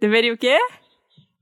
Deveria 0.00 0.32
o 0.32 0.38
quê? 0.38 0.58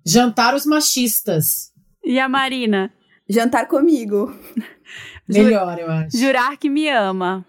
Jantar 0.05 0.55
os 0.55 0.64
machistas. 0.64 1.73
E 2.05 2.19
a 2.19 2.29
Marina? 2.29 2.92
Jantar 3.29 3.66
comigo. 3.66 4.35
Melhor, 5.29 5.79
eu 5.79 5.90
acho. 5.90 6.16
Jurar 6.16 6.57
que 6.57 6.69
me 6.71 6.88
ama. 6.88 7.45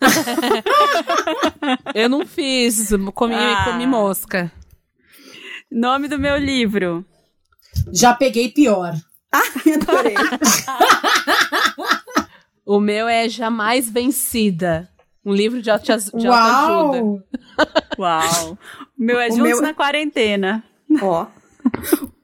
Eu 1.94 2.08
não 2.08 2.26
fiz, 2.26 2.88
comi, 3.14 3.34
Ah. 3.36 3.64
comi 3.66 3.86
mosca. 3.86 4.50
Nome 5.70 6.08
do 6.08 6.18
meu 6.18 6.36
livro. 6.36 7.04
Já 7.92 8.12
peguei 8.14 8.48
pior. 8.50 8.94
Adorei. 9.32 10.14
O 12.66 12.80
meu 12.80 13.06
é 13.08 13.28
Jamais 13.28 13.88
Vencida. 13.88 14.88
Um 15.24 15.32
livro 15.32 15.62
de, 15.62 15.70
auto- 15.70 15.84
de 16.18 16.26
autoajuda. 16.26 17.24
Uau! 17.98 18.58
Meu 19.02 19.18
é 19.18 19.26
O 19.28 19.30
Juntos 19.30 19.42
meu- 19.44 19.62
na 19.62 19.74
Quarentena. 19.74 20.62
Ó. 21.02 21.26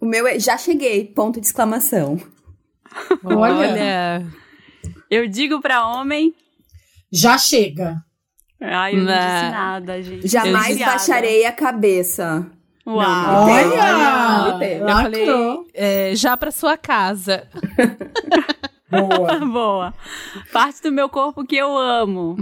O 0.00 0.06
meu 0.06 0.26
é 0.26 0.38
já 0.38 0.56
cheguei, 0.56 1.04
ponto 1.06 1.40
de 1.40 1.46
exclamação. 1.46 2.20
Olha, 3.24 3.54
Olha. 3.54 4.26
Eu 5.10 5.26
digo 5.28 5.60
pra 5.60 5.86
homem. 5.86 6.34
já 7.12 7.36
chega. 7.38 7.96
Ai, 8.60 8.92
eu 8.94 8.98
não 8.98 9.04
Não. 9.04 9.12
disse 9.14 9.50
nada, 9.50 10.02
gente. 10.02 10.28
Jamais 10.28 10.66
Viciada. 10.68 10.92
baixarei 10.92 11.44
a 11.46 11.52
cabeça. 11.52 12.46
Uau. 12.86 13.46
Olha! 13.48 14.50
Gritei. 14.58 14.80
Eu 14.82 14.88
falei, 14.88 15.26
é, 15.74 16.12
já 16.14 16.36
pra 16.36 16.50
sua 16.50 16.76
casa. 16.76 17.46
Boa. 18.90 19.38
Boa. 19.46 19.94
Parte 20.52 20.82
do 20.82 20.90
meu 20.92 21.08
corpo 21.08 21.44
que 21.46 21.56
eu 21.56 21.76
amo. 21.76 22.36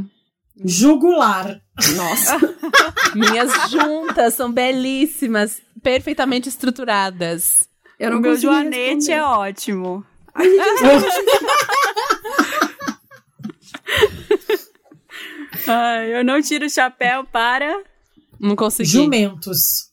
Jugular. 0.65 1.61
Nossa. 1.97 2.39
Minhas 3.15 3.53
juntas 3.71 4.35
são 4.35 4.51
belíssimas, 4.51 5.61
perfeitamente 5.83 6.49
estruturadas. 6.49 7.69
Eu 7.99 8.11
não 8.11 8.19
o 8.19 8.21
meu 8.21 8.37
joanete 8.37 9.11
responder. 9.11 9.13
é 9.13 9.23
ótimo. 9.23 10.05
Ai, 15.67 16.19
eu 16.19 16.25
não 16.25 16.41
tiro 16.43 16.67
o 16.67 16.71
chapéu 16.71 17.25
para. 17.25 17.83
Não 18.39 18.55
consegui. 18.55 18.91
Jumentos. 18.91 19.91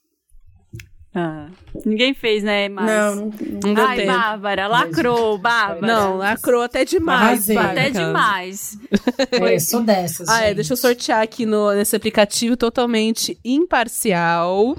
Ah, 1.15 1.47
ninguém 1.86 2.15
fez, 2.15 2.41
né? 2.41 2.67
Mas... 2.69 2.88
Não, 2.88 3.15
não, 3.15 3.32
Não 3.63 3.73
deu 3.73 3.86
Ai, 3.86 3.97
tempo. 3.97 4.12
Bárbara, 4.12 4.67
lacrou, 4.67 5.38
Bárbara. 5.38 5.86
Não, 5.86 6.17
lacrou 6.17 6.63
até 6.63 6.84
demais. 6.84 7.21
Arrasei. 7.21 7.56
Bárbara. 7.56 7.82
Até 7.82 7.89
demais. 7.91 8.78
É, 9.32 9.60
sou 9.60 9.84
dessas. 9.84 10.28
Ah, 10.28 10.41
é, 10.41 10.47
gente. 10.47 10.56
deixa 10.56 10.73
eu 10.73 10.78
sortear 10.78 11.21
aqui 11.21 11.45
no, 11.45 11.71
nesse 11.73 11.95
aplicativo 11.95 12.58
totalmente 12.58 13.38
imparcial. 13.43 14.76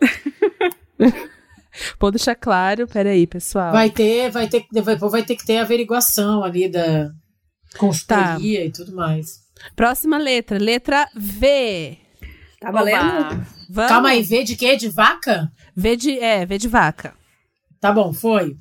Vou 1.98 2.10
deixar 2.10 2.34
claro, 2.34 2.86
peraí, 2.86 3.26
pessoal. 3.26 3.72
Vai 3.72 3.90
ter, 3.90 4.30
vai 4.30 4.48
ter, 4.48 4.64
vai, 4.82 4.96
vai 4.96 5.22
ter 5.24 5.36
que 5.36 5.44
ter 5.44 5.58
averiguação 5.58 6.44
ali 6.44 6.68
da 6.68 7.10
consultoria 7.76 8.64
e 8.64 8.70
tudo 8.70 8.94
mais. 8.94 9.40
Próxima 9.74 10.18
letra, 10.18 10.58
letra 10.58 11.08
V. 11.14 12.01
Tá 12.62 12.70
valendo? 12.70 13.44
Vamos? 13.68 13.90
Calma 13.90 14.10
aí, 14.10 14.22
V 14.22 14.44
de 14.44 14.54
quê? 14.56 14.76
De 14.76 14.88
vaca? 14.88 15.50
V 15.74 15.96
de, 15.96 16.18
é, 16.18 16.46
V 16.46 16.58
de 16.58 16.68
vaca. 16.68 17.12
Tá 17.80 17.90
bom, 17.90 18.12
foi. 18.12 18.56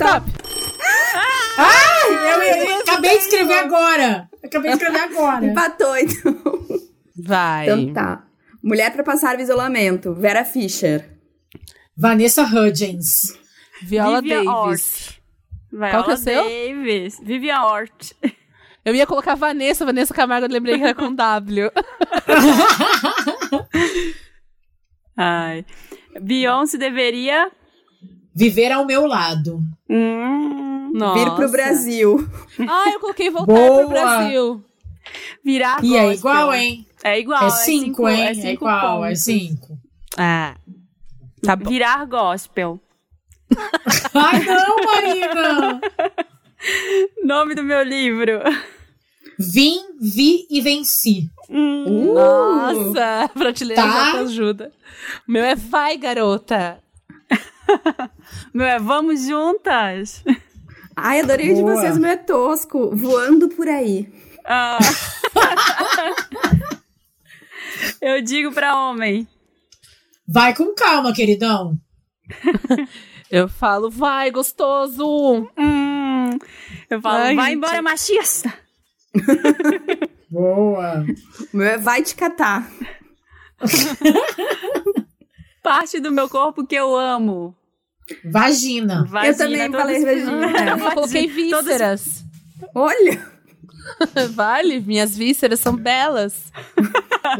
Stop! 0.00 0.32
Ah, 1.58 2.08
eu, 2.08 2.42
eu, 2.42 2.64
eu 2.64 2.84
tá 2.84 2.92
acabei 2.92 3.18
de 3.18 3.24
escrever 3.24 3.58
agora. 3.58 4.30
Acabei 4.42 4.70
de 4.70 4.76
escrever 4.78 5.00
agora. 5.00 5.44
Empatou, 5.44 5.94
então. 5.98 6.40
Vai. 7.14 7.64
Então 7.64 7.92
tá. 7.92 8.24
Mulher 8.62 8.92
para 8.92 9.04
passar 9.04 9.36
o 9.36 9.42
isolamento. 9.42 10.14
Vera 10.14 10.42
Fischer. 10.42 11.06
Vanessa 11.94 12.44
Hudgens. 12.44 13.38
Viola 13.82 14.22
Vivian 14.22 14.44
Davis. 14.44 15.20
Ort. 15.70 15.90
Qual 15.90 16.04
que 16.04 16.10
é 16.10 16.14
o 16.14 16.16
seu? 16.16 16.44
Davis. 16.44 17.20
Vivian 17.22 17.60
Ort. 17.60 18.12
Eu 18.82 18.94
ia 18.94 19.06
colocar 19.06 19.34
Vanessa, 19.34 19.84
Vanessa 19.84 20.14
Camargo, 20.14 20.46
eu 20.46 20.50
lembrei 20.50 20.78
que 20.78 20.82
era 20.82 20.94
com 20.94 21.14
W. 21.14 21.70
Ai. 25.14 25.66
Beyoncé 26.18 26.78
deveria 26.78 27.52
Viver 28.34 28.70
ao 28.72 28.86
meu 28.86 29.06
lado. 29.06 29.60
Hum, 29.88 30.92
Nossa. 30.94 31.18
Vir 31.24 31.34
pro 31.34 31.50
Brasil. 31.50 32.28
Ah, 32.68 32.90
eu 32.90 33.00
coloquei 33.00 33.30
voltar 33.30 33.52
Boa. 33.52 33.78
pro 33.80 33.88
Brasil. 33.88 34.64
virar 35.44 35.82
E 35.84 35.96
é 35.96 36.02
gospel. 36.02 36.12
igual, 36.18 36.54
hein? 36.54 36.86
É 37.02 37.18
igual. 37.18 37.44
É 37.46 37.50
cinco, 37.50 38.08
hein? 38.08 38.20
É 38.22 38.30
É, 38.30 38.34
cinco 38.34 38.52
igual, 38.52 39.04
é 39.04 39.08
pontos. 39.08 39.22
cinco. 39.24 39.78
Ah. 40.16 40.54
Tá 41.42 41.56
bom. 41.56 41.68
Virar 41.70 42.04
gospel. 42.06 42.80
Ai, 44.14 44.44
não, 44.44 44.76
Marina! 44.84 45.80
Nome 47.24 47.54
do 47.54 47.64
meu 47.64 47.82
livro. 47.82 48.40
Vim, 49.38 49.80
vi 50.00 50.46
e 50.50 50.60
venci. 50.60 51.28
Hum, 51.48 52.12
Nossa, 52.14 53.28
prateleira 53.34 53.82
Tá. 53.82 53.88
já 53.90 54.10
te 54.12 54.16
ajuda. 54.18 54.72
O 55.26 55.32
meu 55.32 55.42
é 55.42 55.54
vai, 55.56 55.96
garota. 55.96 56.78
Meu 58.52 58.66
é 58.66 58.78
Vamos 58.78 59.26
Juntas. 59.26 60.24
Ai, 60.96 61.20
adorei 61.20 61.52
o 61.52 61.54
de 61.54 61.62
Boa. 61.62 61.76
vocês, 61.76 61.96
meu 61.98 62.10
é 62.10 62.16
tosco. 62.16 62.94
Voando 62.94 63.48
por 63.48 63.68
aí. 63.68 64.08
Ah. 64.44 64.78
Eu 68.00 68.20
digo 68.22 68.52
pra 68.52 68.76
homem. 68.76 69.26
Vai 70.26 70.54
com 70.54 70.74
calma, 70.74 71.12
queridão. 71.12 71.78
Eu 73.30 73.48
falo, 73.48 73.88
vai, 73.88 74.30
gostoso. 74.30 75.06
Hum, 75.56 76.30
eu 76.90 77.00
falo, 77.00 77.18
Ai, 77.18 77.36
vai 77.36 77.44
gente. 77.50 77.56
embora, 77.58 77.80
machista. 77.80 78.52
Boa. 80.28 81.04
É 81.54 81.78
vai 81.78 82.02
te 82.02 82.16
catar. 82.16 82.68
Parte 85.62 86.00
do 86.00 86.10
meu 86.10 86.28
corpo 86.28 86.66
que 86.66 86.74
eu 86.74 86.96
amo. 86.96 87.54
Vagina. 88.24 89.04
Vagina, 89.08 89.26
Eu 89.32 89.36
também 89.36 89.70
todos- 89.70 89.80
falei 89.80 90.04
vagina. 90.04 90.70
Eu 90.70 90.78
coloquei 90.94 91.28
Todos- 91.50 91.64
vísceras. 91.64 92.24
Olha. 92.74 93.30
Vale, 94.34 94.80
minhas 94.80 95.16
vísceras 95.16 95.58
são 95.60 95.74
belas. 95.74 96.52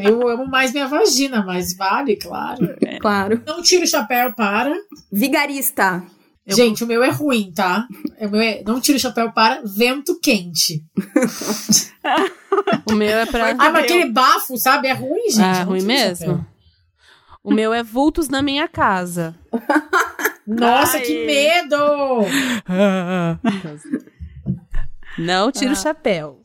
Eu 0.03 0.27
amo 0.29 0.47
mais 0.47 0.73
minha 0.73 0.89
vagina, 0.89 1.45
mas 1.45 1.77
vale, 1.77 2.17
claro. 2.17 2.75
Claro. 3.01 3.43
Não 3.47 3.63
tiro 3.63 3.85
o 3.85 3.87
chapéu 3.87 4.33
para. 4.35 4.75
Vigarista. 5.13 6.03
Eu- 6.47 6.57
Gente, 6.57 6.83
o 6.83 6.87
meu 6.87 7.05
é 7.05 7.11
ruim, 7.11 7.53
tá? 7.55 7.87
O 8.19 8.29
meu 8.29 8.41
é... 8.41 8.63
Não 8.67 8.81
tiro 8.81 8.97
o 8.97 9.01
chapéu 9.01 9.31
para 9.33 9.63
vento 9.65 10.19
quente. 10.21 10.83
O 12.91 12.95
meu 12.95 13.17
é 13.19 13.27
pra. 13.27 13.51
Ah, 13.51 13.71
mas 13.71 13.85
aquele 13.85 14.07
bafo, 14.11 14.57
sabe? 14.59 14.89
É 14.89 14.93
ruim, 14.93 15.31
gente. 15.31 15.41
Ah, 15.41 15.59
Não 15.61 15.67
ruim 15.67 15.83
o 15.83 15.87
mesmo? 15.87 16.27
chapéu. 16.27 16.47
O 17.45 17.53
meu 17.55 17.73
é 17.73 17.83
vultos 17.83 18.29
na 18.29 18.43
minha 18.43 18.67
casa. 18.69 19.35
Nossa, 20.51 20.97
Ai. 20.97 21.03
que 21.05 21.27
medo! 21.27 21.77
Não 25.19 25.53
tira 25.53 25.73
o 25.73 25.77
chapéu. 25.77 26.41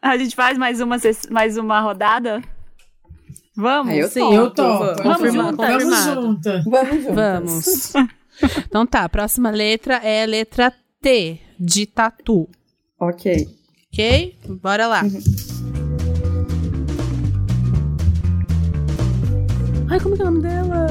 A 0.00 0.16
gente 0.16 0.34
faz 0.34 0.56
mais 0.56 0.80
uma, 0.80 0.96
mais 1.30 1.58
uma 1.58 1.80
rodada? 1.80 2.40
Vamos? 3.54 3.92
Ah, 3.92 3.96
eu 3.96 4.08
sim, 4.08 4.20
topo, 4.20 4.34
Eu 4.34 4.50
tô. 4.50 4.78
vamos. 5.02 5.34
Juntas. 5.34 5.68
Vamos 5.68 6.04
juntas. 6.04 6.64
Vamos 6.64 7.04
juntas. 7.04 7.92
Vamos. 7.92 7.92
Então 8.66 8.86
tá, 8.86 9.04
a 9.04 9.08
próxima 9.08 9.50
letra 9.50 9.96
é 9.96 10.22
a 10.22 10.26
letra 10.26 10.72
T, 11.02 11.38
de 11.58 11.84
tatu. 11.84 12.48
Ok. 12.98 13.46
Ok? 13.92 14.38
Bora 14.62 14.86
lá. 14.86 15.02
Ai, 19.90 20.00
como 20.00 20.16
que 20.16 20.22
é 20.22 20.24
o 20.24 20.30
nome 20.30 20.42
dela? 20.42 20.86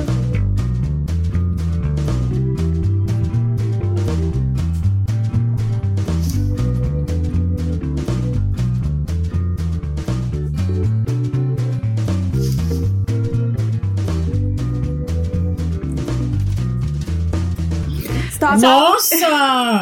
Stop. 18.39 18.61
Nossa! 18.61 19.27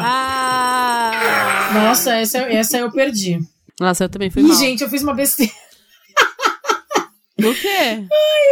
Ah! 0.00 1.70
Nossa, 1.74 2.14
essa, 2.16 2.38
essa 2.38 2.78
eu 2.78 2.90
perdi. 2.90 3.38
Nossa, 3.80 4.04
eu 4.04 4.08
também 4.08 4.30
fui 4.30 4.42
Ih, 4.42 4.46
mal. 4.48 4.56
gente, 4.56 4.82
eu 4.82 4.88
fiz 4.90 5.02
uma 5.02 5.14
besteira. 5.14 5.52
O 7.38 7.54
quê? 7.54 8.04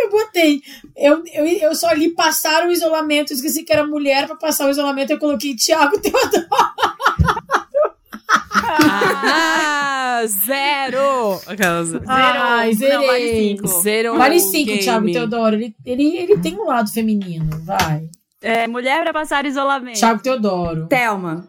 Eu 0.05 0.11
botei. 0.13 0.63
Eu, 0.97 1.25
eu, 1.35 1.45
eu 1.45 1.75
só 1.75 1.91
li 1.93 2.11
passar 2.11 2.69
o 2.69 2.71
isolamento. 2.71 3.33
Eu 3.33 3.35
esqueci 3.37 3.65
que 3.65 3.73
era 3.73 3.85
mulher 3.85 4.29
pra 4.29 4.37
passar 4.37 4.69
o 4.69 4.71
isolamento. 4.71 5.11
Eu 5.11 5.19
coloquei 5.19 5.57
Tiago 5.57 5.99
Teodoro. 5.99 6.47
Ah, 8.49 10.23
zero! 10.27 11.41
Aquelas... 11.47 11.89
Zero. 11.89 12.05
Ai, 12.07 12.75
Não, 12.75 13.07
vale 13.07 13.35
cinco. 13.35 13.69
Zero 13.83 14.17
Vale 14.17 14.41
cinco. 14.41 14.79
Thiago 14.79 15.11
Teodoro. 15.13 15.57
Ele, 15.57 15.75
ele, 15.85 16.17
ele 16.17 16.39
tem 16.39 16.55
um 16.57 16.67
lado 16.67 16.89
feminino. 16.93 17.51
Vai. 17.65 18.09
É, 18.43 18.67
mulher 18.67 19.03
pra 19.03 19.13
passar 19.13 19.47
isolamento. 19.47 19.99
Thiago 19.99 20.23
Teodoro. 20.23 20.87
Thelma. 20.89 21.49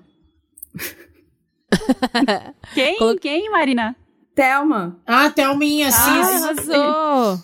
Quem? 2.73 2.97
Colo- 2.97 3.17
Quem, 3.19 3.50
Marina? 3.52 3.95
Thelma. 4.34 4.97
Ah, 5.06 5.30
Thelminha, 5.30 5.91
sim. 5.91 5.97
Ah, 6.21 6.26
sim. 6.26 6.43
arrasou! 6.73 7.43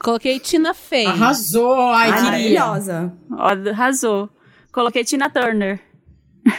Coloquei 0.00 0.38
Tina 0.40 0.72
Fey. 0.74 1.06
Arrasou. 1.06 1.90
Ai, 1.90 2.06
queria. 2.12 2.24
Maravilhosa. 2.60 3.12
Ó, 3.32 3.48
arrasou. 3.70 4.30
Coloquei 4.72 5.04
Tina 5.04 5.28
Turner. 5.28 5.80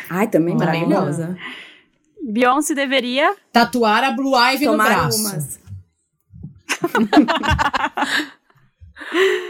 Ai, 0.09 0.27
também 0.27 0.55
Boa. 0.55 0.65
maravilhosa. 0.67 1.37
Beyoncé 2.21 2.75
deveria. 2.75 3.33
Tatuar 3.51 4.03
a 4.03 4.11
Blue 4.11 4.35
Ivy 4.35 4.65
no 4.65 4.71
Tomar 4.73 4.89
braço. 4.89 5.19
umas. 5.19 5.59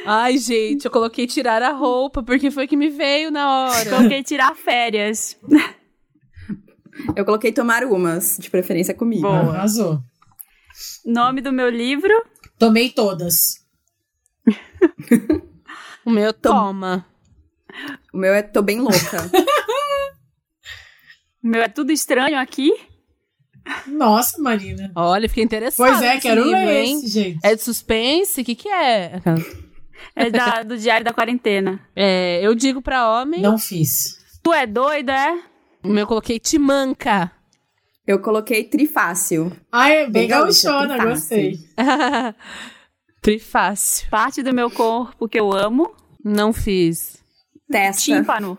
Ai, 0.06 0.38
gente, 0.38 0.86
eu 0.86 0.92
coloquei 0.92 1.28
tirar 1.28 1.62
a 1.62 1.72
roupa, 1.72 2.24
porque 2.24 2.50
foi 2.50 2.68
que 2.68 2.78
me 2.78 2.90
veio 2.90 3.32
na 3.32 3.68
hora. 3.70 3.90
Coloquei 3.90 4.24
tirar 4.24 4.56
férias. 4.56 5.38
Eu 7.16 7.26
coloquei 7.26 7.52
tomar 7.52 7.84
umas, 7.84 8.38
de 8.38 8.50
preferência 8.50 8.94
comigo. 8.94 9.22
Boa. 9.22 9.56
Arrasou. 9.56 10.02
Nome 11.06 11.42
do 11.42 11.52
meu 11.52 11.70
livro. 11.70 12.14
Tomei 12.58 12.90
todas. 12.90 13.66
O 16.06 16.12
meu 16.12 16.34
toma. 16.34 17.06
O 18.12 18.18
meu 18.18 18.34
é 18.34 18.42
tô 18.42 18.64
bem 18.64 18.80
louca. 18.80 19.30
O 21.42 21.48
meu 21.48 21.62
é 21.62 21.70
tudo 21.70 21.92
estranho 21.92 22.38
aqui. 22.38 22.74
Nossa, 23.88 24.42
Marina. 24.42 24.92
Olha, 24.96 25.28
fiquei 25.30 25.44
interessada. 25.44 25.90
Pois 25.92 26.02
é, 26.02 26.20
quero 26.20 26.44
livro, 26.44 26.58
ler 26.58 26.84
hein? 26.86 26.98
esse, 26.98 27.08
gente. 27.08 27.40
É 27.44 27.56
de 27.56 27.62
suspense? 27.62 28.42
O 28.42 28.46
que, 28.46 28.56
que 28.56 28.70
é? 28.70 29.22
É 30.16 30.30
da- 30.30 30.64
do 30.64 30.78
Diário 30.78 31.04
da 31.06 31.14
Quarentena. 31.14 31.80
É, 31.96 32.40
eu 32.42 32.56
digo 32.56 32.82
pra 32.82 33.10
homem. 33.22 33.42
Não 33.42 33.58
fiz. 33.58 34.18
Tu 34.44 34.54
é 34.54 34.66
doida, 34.66 35.14
é? 35.14 35.34
O 35.84 35.88
meu 35.90 36.00
eu 36.04 36.08
coloquei 36.08 36.40
Timanca. 36.40 37.32
Eu 38.08 38.20
coloquei 38.20 38.64
trifácil. 38.64 39.52
Ai, 39.72 40.04
bem 40.06 40.12
Bem 40.12 40.28
gauchona, 40.30 40.98
gostei. 41.06 41.60
Trifácil. 43.22 44.10
Parte 44.10 44.42
do 44.42 44.54
meu 44.54 44.72
corpo 44.72 45.28
que 45.28 45.40
eu 45.40 45.52
amo. 45.54 45.94
Não 46.24 46.52
fiz. 46.54 47.18
Testa. 47.70 48.02
Tímpano. 48.02 48.58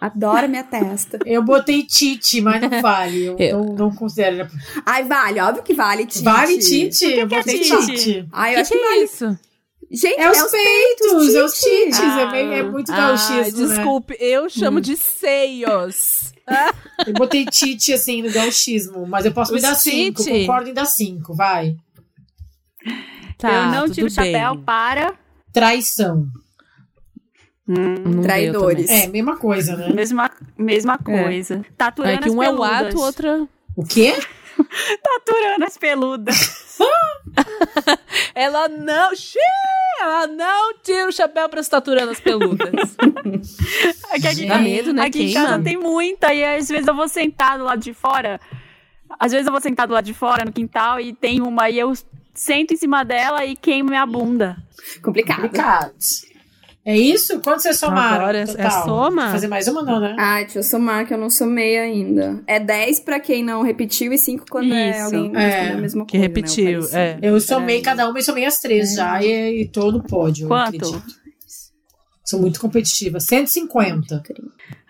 Adoro 0.00 0.48
minha 0.48 0.64
testa. 0.64 1.18
Eu 1.26 1.42
botei 1.42 1.82
Tite, 1.82 2.40
mas 2.40 2.60
não 2.62 2.80
vale. 2.80 3.24
Eu, 3.26 3.36
Eu. 3.38 3.58
Não, 3.64 3.74
não 3.74 3.94
considero. 3.94 4.48
Ai, 4.86 5.04
vale. 5.04 5.40
Óbvio 5.40 5.62
que 5.62 5.74
vale, 5.74 6.06
Tite. 6.06 6.24
Vale 6.24 6.58
Tite? 6.58 7.04
Eu 7.04 7.28
que 7.28 7.34
é 7.34 7.38
botei 7.38 7.60
Tite? 7.60 7.86
Tite. 7.86 8.28
Ai, 8.32 8.50
O 8.50 8.52
eu 8.52 8.54
que, 8.56 8.60
acho 8.60 8.70
que 8.72 8.78
é 8.78 8.88
vale. 8.88 9.02
isso? 9.04 9.38
Gente, 9.92 10.20
É 10.20 10.30
os 10.30 10.42
peitos, 10.50 11.34
é 11.34 11.44
os 11.44 11.52
Tite. 11.54 11.84
tites. 11.86 12.00
É, 12.00 12.30
bem- 12.30 12.54
é 12.54 12.62
muito 12.62 12.92
Ah, 12.92 12.96
gauchismo, 13.08 13.66
né? 13.66 13.74
desculpe, 13.74 14.16
eu 14.20 14.48
chamo 14.48 14.80
de 14.80 14.96
seios. 14.96 16.32
Eu 17.06 17.12
botei 17.14 17.44
Tite, 17.46 17.92
assim, 17.92 18.22
no 18.22 18.30
gauchismo. 18.32 19.06
Mas 19.06 19.24
eu 19.24 19.32
posso 19.32 19.52
me 19.52 19.56
Os 19.56 19.62
dar 19.62 19.74
cinco. 19.76 20.22
Tite. 20.22 20.40
Concordo 20.46 20.68
em 20.70 20.74
dar 20.74 20.84
cinco, 20.84 21.32
vai. 21.34 21.76
Tá, 23.38 23.50
eu 23.50 23.66
não 23.72 23.88
tiro 23.90 24.06
o 24.06 24.10
chapéu 24.10 24.58
para. 24.58 25.14
Traição. 25.52 26.26
Deu 27.70 28.22
Traidores. 28.22 28.90
É, 28.90 29.06
mesma 29.06 29.36
coisa, 29.36 29.76
né? 29.76 29.92
Mesma, 29.92 30.30
mesma 30.58 30.98
coisa. 30.98 31.64
Tá 31.76 31.90
também. 31.92 32.14
É 32.14 32.16
Taturando 32.16 32.22
que 32.22 32.30
um 32.30 32.40
as 32.42 32.48
é 32.48 32.52
o 32.52 32.64
ato, 32.64 33.00
outra. 33.00 33.48
O 33.76 33.84
quê? 33.84 34.14
Taturanas 35.02 35.78
peludas. 35.78 36.76
Ela 38.34 38.68
não. 38.68 39.14
Xiii, 39.14 39.40
ela 40.00 40.26
não 40.26 40.74
tira 40.82 41.08
o 41.08 41.12
chapéu 41.12 41.48
para 41.48 41.60
as 41.60 41.68
taturanas 41.68 42.18
peludas. 42.18 42.70
Aqui, 44.10 44.26
aqui, 44.26 44.46
Dá 44.46 44.58
medo, 44.58 44.92
né? 44.92 45.04
aqui 45.04 45.30
em 45.30 45.32
casa 45.32 45.62
tem 45.62 45.76
muita, 45.76 46.34
e 46.34 46.44
às 46.44 46.68
vezes 46.68 46.86
eu 46.86 46.94
vou 46.94 47.06
sentar 47.06 47.58
do 47.58 47.64
lado 47.64 47.80
de 47.80 47.94
fora. 47.94 48.40
Às 49.18 49.30
vezes 49.30 49.46
eu 49.46 49.52
vou 49.52 49.60
sentar 49.60 49.86
do 49.86 49.94
lado 49.94 50.04
de 50.04 50.14
fora, 50.14 50.44
no 50.44 50.52
quintal, 50.52 50.98
e 50.98 51.12
tem 51.12 51.40
uma, 51.40 51.70
e 51.70 51.78
eu 51.78 51.92
sento 52.34 52.74
em 52.74 52.76
cima 52.76 53.04
dela 53.04 53.44
e 53.44 53.54
queimo 53.54 53.90
minha 53.90 54.04
bunda. 54.04 54.56
Complicado. 55.00 55.42
Complicado. 55.42 55.92
É 56.90 56.96
isso? 56.96 57.40
Quanto 57.40 57.62
vocês 57.62 57.78
somaram? 57.78 58.16
Agora 58.16 58.38
é- 58.38 58.42
é 58.42 58.46
total? 58.46 58.84
soma? 58.84 59.22
Vou 59.22 59.30
fazer 59.32 59.48
mais 59.48 59.68
uma 59.68 59.82
não, 59.82 60.00
né? 60.00 60.16
Ai, 60.18 60.44
deixa 60.44 60.58
eu 60.58 60.62
somar 60.62 61.06
que 61.06 61.14
eu 61.14 61.18
não 61.18 61.30
somei 61.30 61.78
ainda. 61.78 62.42
É 62.46 62.58
10 62.58 63.00
pra 63.00 63.20
quem 63.20 63.42
não 63.44 63.62
repetiu 63.62 64.12
e 64.12 64.18
5 64.18 64.44
quando 64.50 64.74
é 64.74 64.90
Isso. 64.90 65.04
alguém 65.16 65.32
É. 65.36 65.72
a 65.72 65.76
mesma 65.76 66.04
Que 66.04 66.12
coisa. 66.18 66.26
repetiu, 66.26 66.80
né, 66.80 66.86
o 66.86 66.96
é. 66.96 67.18
Eu 67.22 67.40
somei 67.40 67.80
Peraí. 67.80 67.82
cada 67.82 68.08
uma 68.08 68.18
e 68.18 68.22
somei 68.22 68.44
as 68.44 68.58
três 68.58 68.94
já 68.94 69.22
e, 69.22 69.62
e 69.62 69.68
tô 69.68 69.90
no 69.92 70.02
pódio. 70.02 70.44
eu 70.44 70.48
Quanto? 70.48 70.66
acredito. 70.76 71.20
Sou 72.24 72.40
muito 72.40 72.60
competitiva. 72.60 73.18
150. 73.20 74.22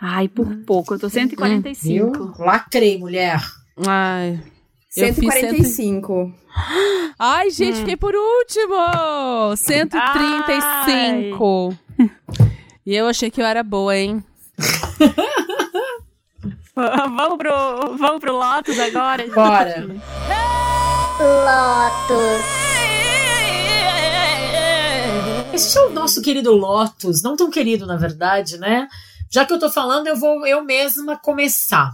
Ai, 0.00 0.28
por 0.28 0.46
pouco, 0.66 0.94
eu 0.94 0.98
tô 0.98 1.08
145. 1.08 1.88
Viu? 1.88 2.12
Lacrei, 2.38 2.98
mulher. 2.98 3.40
Ai. 3.86 4.40
Eu 4.96 5.14
fiz 5.14 5.34
145. 5.34 6.32
Ai, 7.18 7.50
gente, 7.50 7.78
fiquei 7.78 7.96
por 7.96 8.14
último! 8.14 9.56
135. 9.56 11.76
E 12.86 12.96
eu 12.96 13.06
achei 13.06 13.30
que 13.30 13.40
eu 13.40 13.44
era 13.44 13.62
boa, 13.62 13.94
hein? 13.94 14.24
vamos, 16.74 17.36
pro, 17.36 17.96
vamos 17.98 18.20
pro 18.20 18.32
Lotus 18.32 18.80
agora? 18.80 19.26
Bora. 19.28 19.86
Esse 25.52 25.76
é 25.76 25.82
o 25.82 25.90
nosso 25.90 26.22
querido 26.22 26.52
Lotus. 26.52 27.22
Não 27.22 27.36
tão 27.36 27.50
querido, 27.50 27.86
na 27.86 27.96
verdade, 27.96 28.56
né? 28.56 28.88
Já 29.30 29.44
que 29.44 29.52
eu 29.52 29.60
tô 29.60 29.70
falando, 29.70 30.06
eu 30.06 30.16
vou 30.16 30.46
eu 30.46 30.64
mesma 30.64 31.18
começar. 31.18 31.92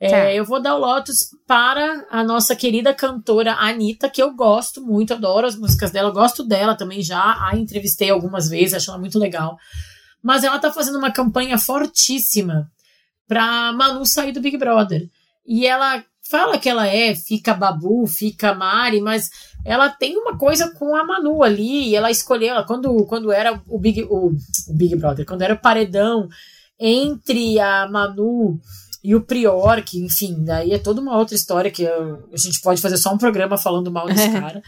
É, 0.00 0.08
Tá. 0.08 0.32
eu 0.32 0.44
vou 0.44 0.62
dar 0.62 0.76
o 0.76 0.78
Lotus 0.78 1.30
para 1.46 2.06
a 2.08 2.22
nossa 2.22 2.54
querida 2.54 2.94
cantora 2.94 3.54
Anitta, 3.54 4.08
que 4.08 4.22
eu 4.22 4.32
gosto 4.32 4.80
muito, 4.80 5.12
adoro 5.12 5.46
as 5.46 5.56
músicas 5.56 5.90
dela, 5.90 6.10
gosto 6.10 6.44
dela 6.44 6.76
também 6.76 7.02
já, 7.02 7.36
a 7.48 7.56
entrevistei 7.56 8.08
algumas 8.08 8.48
vezes, 8.48 8.74
acho 8.74 8.90
ela 8.90 8.98
muito 9.00 9.18
legal. 9.18 9.58
Mas 10.22 10.44
ela 10.44 10.58
tá 10.58 10.72
fazendo 10.72 10.98
uma 10.98 11.10
campanha 11.10 11.58
fortíssima 11.58 12.70
pra 13.26 13.72
Manu 13.72 14.06
sair 14.06 14.30
do 14.30 14.40
Big 14.40 14.56
Brother. 14.56 15.08
E 15.44 15.66
ela 15.66 16.04
fala 16.30 16.58
que 16.58 16.68
ela 16.68 16.86
é, 16.86 17.14
fica 17.14 17.54
Babu, 17.54 18.06
fica 18.06 18.54
Mari, 18.54 19.00
mas 19.00 19.30
ela 19.64 19.88
tem 19.88 20.16
uma 20.16 20.36
coisa 20.36 20.72
com 20.74 20.94
a 20.94 21.04
Manu 21.04 21.42
ali, 21.42 21.88
e 21.88 21.96
ela 21.96 22.10
escolheu, 22.10 22.50
ela, 22.50 22.64
quando, 22.64 23.04
quando 23.06 23.32
era 23.32 23.60
o 23.66 23.78
Big, 23.78 24.04
o, 24.04 24.28
o 24.28 24.74
Big 24.74 24.94
Brother, 24.94 25.26
quando 25.26 25.42
era 25.42 25.54
o 25.54 25.58
paredão 25.58 26.28
entre 26.78 27.58
a 27.58 27.88
Manu 27.88 28.60
e 29.02 29.14
o 29.14 29.20
Prior, 29.24 29.82
que, 29.82 29.98
enfim, 30.04 30.44
daí 30.44 30.72
é 30.72 30.78
toda 30.78 31.00
uma 31.00 31.16
outra 31.16 31.34
história 31.34 31.70
que 31.70 31.82
eu- 31.82 32.28
a 32.32 32.36
gente 32.36 32.60
pode 32.60 32.80
fazer 32.80 32.96
só 32.96 33.12
um 33.12 33.18
programa 33.18 33.56
falando 33.56 33.90
mal 33.90 34.06
desse 34.06 34.28
cara. 34.32 34.62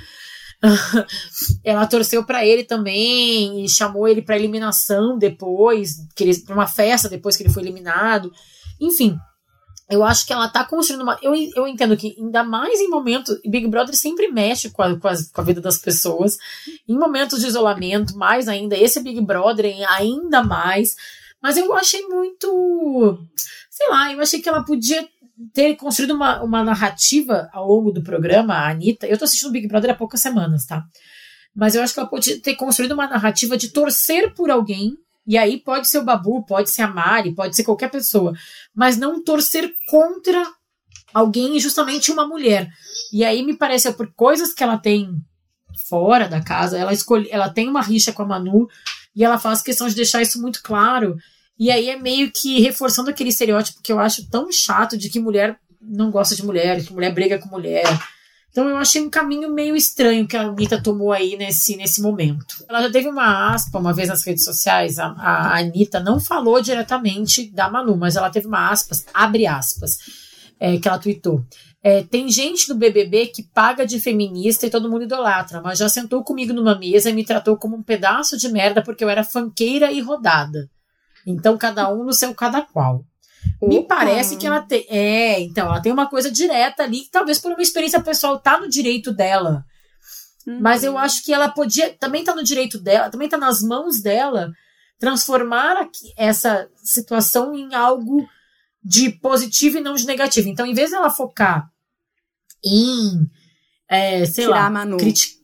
Ela 1.64 1.86
torceu 1.86 2.24
pra 2.24 2.44
ele 2.44 2.64
também 2.64 3.64
e 3.64 3.68
chamou 3.68 4.06
ele 4.06 4.22
pra 4.22 4.36
eliminação 4.36 5.16
depois, 5.18 5.94
que 6.14 6.24
ele, 6.24 6.38
pra 6.40 6.54
uma 6.54 6.66
festa 6.66 7.08
depois 7.08 7.36
que 7.36 7.42
ele 7.42 7.52
foi 7.52 7.62
eliminado. 7.62 8.30
Enfim, 8.80 9.16
eu 9.90 10.04
acho 10.04 10.26
que 10.26 10.32
ela 10.32 10.48
tá 10.48 10.64
construindo 10.64 11.02
uma. 11.02 11.18
Eu, 11.22 11.32
eu 11.56 11.66
entendo 11.66 11.96
que, 11.96 12.14
ainda 12.18 12.44
mais 12.44 12.78
em 12.80 12.88
momentos. 12.88 13.38
Big 13.44 13.66
Brother 13.68 13.94
sempre 13.96 14.28
mexe 14.30 14.70
com 14.70 14.82
a, 14.82 14.98
com, 14.98 15.08
as- 15.08 15.30
com 15.30 15.40
a 15.40 15.44
vida 15.44 15.60
das 15.60 15.78
pessoas. 15.78 16.36
Em 16.88 16.96
momentos 16.96 17.40
de 17.40 17.46
isolamento, 17.46 18.16
mais 18.16 18.46
ainda. 18.48 18.76
Esse 18.76 19.00
Big 19.02 19.20
Brother, 19.20 19.74
ainda 19.88 20.42
mais. 20.42 20.94
Mas 21.42 21.56
eu 21.56 21.72
achei 21.74 22.02
muito. 22.06 23.18
Sei 23.80 23.88
lá, 23.88 24.12
eu 24.12 24.20
achei 24.20 24.42
que 24.42 24.48
ela 24.48 24.62
podia 24.62 25.08
ter 25.54 25.74
construído 25.76 26.10
uma, 26.10 26.42
uma 26.42 26.62
narrativa 26.62 27.48
ao 27.50 27.66
longo 27.66 27.90
do 27.90 28.02
programa, 28.02 28.52
a 28.52 28.68
Anitta. 28.68 29.06
Eu 29.06 29.16
tô 29.16 29.24
assistindo 29.24 29.50
Big 29.50 29.66
Brother 29.66 29.92
há 29.92 29.94
poucas 29.94 30.20
semanas, 30.20 30.66
tá? 30.66 30.84
Mas 31.56 31.74
eu 31.74 31.82
acho 31.82 31.94
que 31.94 32.00
ela 32.00 32.08
pode 32.10 32.36
ter 32.40 32.56
construído 32.56 32.92
uma 32.92 33.08
narrativa 33.08 33.56
de 33.56 33.70
torcer 33.70 34.34
por 34.34 34.50
alguém. 34.50 34.92
E 35.26 35.38
aí 35.38 35.58
pode 35.58 35.88
ser 35.88 35.98
o 35.98 36.04
Babu, 36.04 36.44
pode 36.44 36.68
ser 36.68 36.82
a 36.82 36.88
Mari, 36.88 37.34
pode 37.34 37.56
ser 37.56 37.64
qualquer 37.64 37.90
pessoa. 37.90 38.34
Mas 38.74 38.98
não 38.98 39.24
torcer 39.24 39.72
contra 39.88 40.44
alguém, 41.14 41.58
justamente 41.58 42.12
uma 42.12 42.28
mulher. 42.28 42.68
E 43.10 43.24
aí 43.24 43.42
me 43.42 43.56
parece, 43.56 43.90
por 43.94 44.12
coisas 44.12 44.52
que 44.52 44.62
ela 44.62 44.76
tem 44.76 45.08
fora 45.88 46.28
da 46.28 46.42
casa, 46.42 46.76
ela 46.76 46.92
escolhe, 46.92 47.30
ela 47.30 47.48
tem 47.48 47.66
uma 47.66 47.80
rixa 47.80 48.12
com 48.12 48.24
a 48.24 48.26
Manu 48.26 48.68
e 49.16 49.24
ela 49.24 49.38
faz 49.38 49.62
questão 49.62 49.88
de 49.88 49.94
deixar 49.94 50.20
isso 50.20 50.38
muito 50.38 50.62
claro. 50.62 51.16
E 51.60 51.70
aí 51.70 51.90
é 51.90 51.96
meio 51.98 52.32
que 52.32 52.58
reforçando 52.58 53.10
aquele 53.10 53.28
estereótipo 53.28 53.82
que 53.82 53.92
eu 53.92 54.00
acho 54.00 54.26
tão 54.30 54.50
chato 54.50 54.96
de 54.96 55.10
que 55.10 55.20
mulher 55.20 55.60
não 55.78 56.10
gosta 56.10 56.34
de 56.34 56.42
mulher, 56.42 56.82
que 56.82 56.90
mulher 56.90 57.12
briga 57.12 57.38
com 57.38 57.50
mulher. 57.50 57.84
Então 58.50 58.66
eu 58.66 58.78
achei 58.78 59.02
um 59.02 59.10
caminho 59.10 59.52
meio 59.52 59.76
estranho 59.76 60.26
que 60.26 60.38
a 60.38 60.40
Anitta 60.40 60.82
tomou 60.82 61.12
aí 61.12 61.36
nesse, 61.36 61.76
nesse 61.76 62.00
momento. 62.00 62.64
Ela 62.66 62.80
já 62.84 62.90
teve 62.90 63.08
uma 63.10 63.52
aspa 63.52 63.78
uma 63.78 63.92
vez 63.92 64.08
nas 64.08 64.24
redes 64.24 64.42
sociais, 64.42 64.98
a, 64.98 65.08
a 65.08 65.58
Anitta 65.58 66.00
não 66.00 66.18
falou 66.18 66.62
diretamente 66.62 67.50
da 67.50 67.70
Manu, 67.70 67.94
mas 67.94 68.16
ela 68.16 68.30
teve 68.30 68.46
uma 68.46 68.70
aspas, 68.70 69.04
abre 69.12 69.46
aspas, 69.46 69.98
é, 70.58 70.78
que 70.78 70.88
ela 70.88 70.98
tweetou. 70.98 71.44
É, 71.82 72.02
tem 72.02 72.30
gente 72.30 72.68
do 72.68 72.74
BBB 72.74 73.26
que 73.26 73.42
paga 73.42 73.84
de 73.84 74.00
feminista 74.00 74.66
e 74.66 74.70
todo 74.70 74.90
mundo 74.90 75.04
idolatra, 75.04 75.60
mas 75.60 75.78
já 75.78 75.90
sentou 75.90 76.24
comigo 76.24 76.54
numa 76.54 76.78
mesa 76.78 77.10
e 77.10 77.12
me 77.12 77.24
tratou 77.24 77.58
como 77.58 77.76
um 77.76 77.82
pedaço 77.82 78.38
de 78.38 78.48
merda 78.48 78.82
porque 78.82 79.04
eu 79.04 79.10
era 79.10 79.22
fanqueira 79.22 79.92
e 79.92 80.00
rodada. 80.00 80.70
Então 81.26 81.56
cada 81.58 81.92
um 81.92 82.04
no 82.04 82.12
seu 82.12 82.34
cada 82.34 82.62
qual. 82.62 83.04
Me 83.62 83.78
Opa. 83.78 83.96
parece 83.96 84.36
que 84.36 84.46
ela 84.46 84.60
tem. 84.60 84.84
É, 84.88 85.40
então, 85.40 85.66
ela 85.66 85.80
tem 85.80 85.90
uma 85.92 86.08
coisa 86.08 86.30
direta 86.30 86.82
ali, 86.82 87.00
que 87.02 87.10
talvez 87.10 87.38
por 87.38 87.52
uma 87.52 87.62
experiência 87.62 88.00
pessoal 88.00 88.38
tá 88.38 88.58
no 88.60 88.68
direito 88.68 89.12
dela. 89.12 89.64
Mas 90.60 90.82
eu 90.84 90.96
acho 90.98 91.22
que 91.24 91.32
ela 91.32 91.48
podia. 91.48 91.94
Também 91.98 92.24
tá 92.24 92.34
no 92.34 92.42
direito 92.42 92.78
dela, 92.78 93.08
também 93.10 93.28
tá 93.28 93.36
nas 93.38 93.62
mãos 93.62 94.00
dela 94.02 94.50
transformar 94.98 95.76
aqui- 95.78 96.12
essa 96.16 96.68
situação 96.82 97.54
em 97.54 97.74
algo 97.74 98.26
de 98.82 99.10
positivo 99.10 99.78
e 99.78 99.80
não 99.80 99.94
de 99.94 100.06
negativo. 100.06 100.48
Então, 100.48 100.66
em 100.66 100.74
vez 100.74 100.90
dela 100.90 101.08
focar 101.10 101.70
em. 102.64 103.30
é, 103.88 104.24
sei 104.26 104.44
Tirar 104.44 104.56
lá. 104.56 104.66
a 104.66 104.70
Manu. 104.70 104.96
criti- 104.96 105.39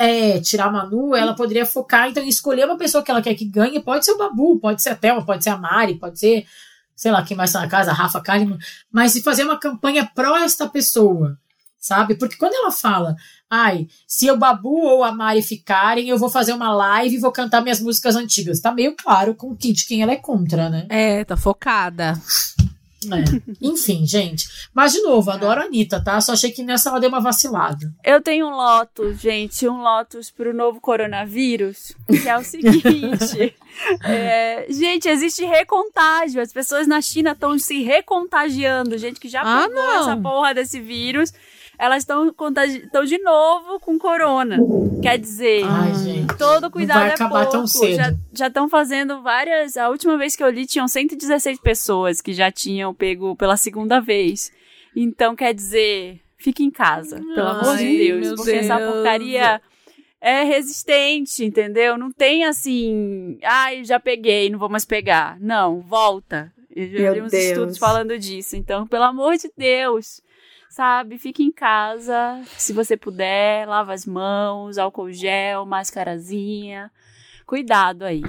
é, 0.00 0.40
tirar 0.40 0.68
a 0.68 0.70
Manu, 0.70 1.14
ela 1.14 1.34
poderia 1.34 1.66
focar, 1.66 2.08
então, 2.08 2.22
em 2.22 2.28
escolher 2.28 2.64
uma 2.64 2.78
pessoa 2.78 3.04
que 3.04 3.10
ela 3.10 3.20
quer 3.20 3.34
que 3.34 3.44
ganhe. 3.44 3.78
Pode 3.80 4.02
ser 4.06 4.12
o 4.12 4.16
Babu, 4.16 4.58
pode 4.58 4.82
ser 4.82 4.88
a 4.88 4.96
Thelma, 4.96 5.26
pode 5.26 5.44
ser 5.44 5.50
a 5.50 5.58
Mari, 5.58 5.96
pode 5.96 6.18
ser, 6.18 6.46
sei 6.96 7.12
lá, 7.12 7.22
quem 7.22 7.36
mais 7.36 7.52
tá 7.52 7.60
na 7.60 7.68
casa, 7.68 7.90
a 7.90 7.94
Rafa 7.94 8.18
Kalimann. 8.18 8.58
Mas 8.90 9.12
se 9.12 9.20
fazer 9.20 9.44
uma 9.44 9.60
campanha 9.60 10.10
pró 10.14 10.38
esta 10.38 10.66
pessoa, 10.66 11.36
sabe? 11.78 12.14
Porque 12.14 12.36
quando 12.36 12.54
ela 12.54 12.70
fala, 12.70 13.14
ai, 13.50 13.88
se 14.06 14.30
o 14.30 14.38
Babu 14.38 14.74
ou 14.74 15.04
a 15.04 15.12
Mari 15.12 15.42
ficarem, 15.42 16.08
eu 16.08 16.16
vou 16.16 16.30
fazer 16.30 16.54
uma 16.54 16.72
live 16.72 17.16
e 17.16 17.20
vou 17.20 17.30
cantar 17.30 17.60
minhas 17.60 17.80
músicas 17.82 18.16
antigas. 18.16 18.58
Tá 18.58 18.72
meio 18.72 18.96
claro 18.96 19.34
com 19.34 19.54
que, 19.54 19.70
de 19.70 19.84
quem 19.84 20.02
ela 20.02 20.12
é 20.12 20.16
contra, 20.16 20.70
né? 20.70 20.86
É, 20.88 21.24
tá 21.26 21.36
focada. 21.36 22.18
É. 23.06 23.24
Enfim, 23.62 24.06
gente. 24.06 24.46
Mas, 24.74 24.92
de 24.92 25.00
novo, 25.00 25.30
adoro 25.30 25.62
a 25.62 25.64
Anitta, 25.64 26.02
tá? 26.04 26.20
Só 26.20 26.32
achei 26.32 26.50
que 26.50 26.62
nessa 26.62 26.90
ela 26.90 27.00
deu 27.00 27.08
uma 27.08 27.20
vacilada. 27.20 27.90
Eu 28.04 28.20
tenho 28.20 28.46
um 28.46 28.50
Lotus, 28.50 29.18
gente, 29.20 29.66
um 29.66 29.80
Lotus 29.82 30.30
pro 30.30 30.52
novo 30.52 30.80
coronavírus, 30.82 31.92
que 32.06 32.28
é 32.28 32.36
o 32.36 32.42
seguinte. 32.44 33.54
é, 34.04 34.66
gente, 34.68 35.08
existe 35.08 35.44
recontágio. 35.44 36.42
As 36.42 36.52
pessoas 36.52 36.86
na 36.86 37.00
China 37.00 37.32
estão 37.32 37.58
se 37.58 37.82
recontagiando. 37.82 38.98
Gente 38.98 39.18
que 39.18 39.28
já 39.28 39.40
Ah, 39.42 39.62
pegou 39.68 39.82
não. 39.82 40.00
essa 40.02 40.16
porra 40.16 40.52
desse 40.54 40.78
vírus, 40.80 41.32
elas 41.80 42.02
estão 42.02 42.30
contagi- 42.34 42.82
estão 42.84 43.04
de 43.04 43.16
novo 43.18 43.80
com 43.80 43.98
corona. 43.98 44.58
Quer 45.02 45.18
dizer, 45.18 45.64
Ai, 45.64 45.94
gente. 45.94 46.36
todo 46.36 46.70
cuidado 46.70 46.98
vai 47.00 47.10
é 47.10 47.14
acabar 47.14 47.40
pouco. 47.44 47.52
tão 47.52 47.66
cedo. 47.66 48.18
Já 48.32 48.48
estão 48.48 48.68
fazendo 48.68 49.22
várias. 49.22 49.76
A 49.78 49.88
última 49.88 50.18
vez 50.18 50.36
que 50.36 50.42
eu 50.44 50.50
li, 50.50 50.66
tinham 50.66 50.86
116 50.86 51.58
pessoas 51.58 52.20
que 52.20 52.32
já 52.34 52.52
tinham 52.52 52.92
pego 52.94 53.34
pela 53.34 53.56
segunda 53.56 53.98
vez. 54.00 54.52
Então, 54.94 55.34
quer 55.34 55.54
dizer, 55.54 56.20
fique 56.36 56.62
em 56.62 56.70
casa, 56.70 57.18
pelo 57.34 57.48
amor 57.48 57.76
de 57.78 57.84
Ai, 57.84 57.96
Deus. 57.96 58.34
Porque 58.36 58.50
essa 58.50 58.76
Deus. 58.76 58.92
porcaria 58.92 59.60
é 60.20 60.42
resistente, 60.44 61.44
entendeu? 61.44 61.96
Não 61.96 62.12
tem 62.12 62.44
assim, 62.44 63.38
ai, 63.42 63.84
já 63.84 63.98
peguei, 63.98 64.50
não 64.50 64.58
vou 64.58 64.68
mais 64.68 64.84
pegar. 64.84 65.38
Não, 65.40 65.80
volta. 65.80 66.52
Eu 66.76 66.86
já 66.88 67.10
li 67.12 67.22
uns 67.22 67.32
estudos 67.32 67.78
falando 67.78 68.18
disso. 68.18 68.54
Então, 68.54 68.86
pelo 68.86 69.04
amor 69.04 69.36
de 69.38 69.50
Deus, 69.56 70.20
sabe? 70.70 71.18
Fique 71.18 71.42
em 71.42 71.50
casa, 71.50 72.40
se 72.56 72.72
você 72.72 72.96
puder, 72.96 73.68
lava 73.68 73.92
as 73.92 74.06
mãos, 74.06 74.78
álcool 74.78 75.12
gel, 75.12 75.66
mascarazinha. 75.66 76.90
Cuidado 77.44 78.04
aí. 78.04 78.22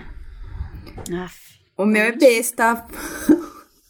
Aff. 1.24 1.62
O 1.78 1.86
meu 1.86 2.04
é 2.04 2.12
besta. 2.12 2.86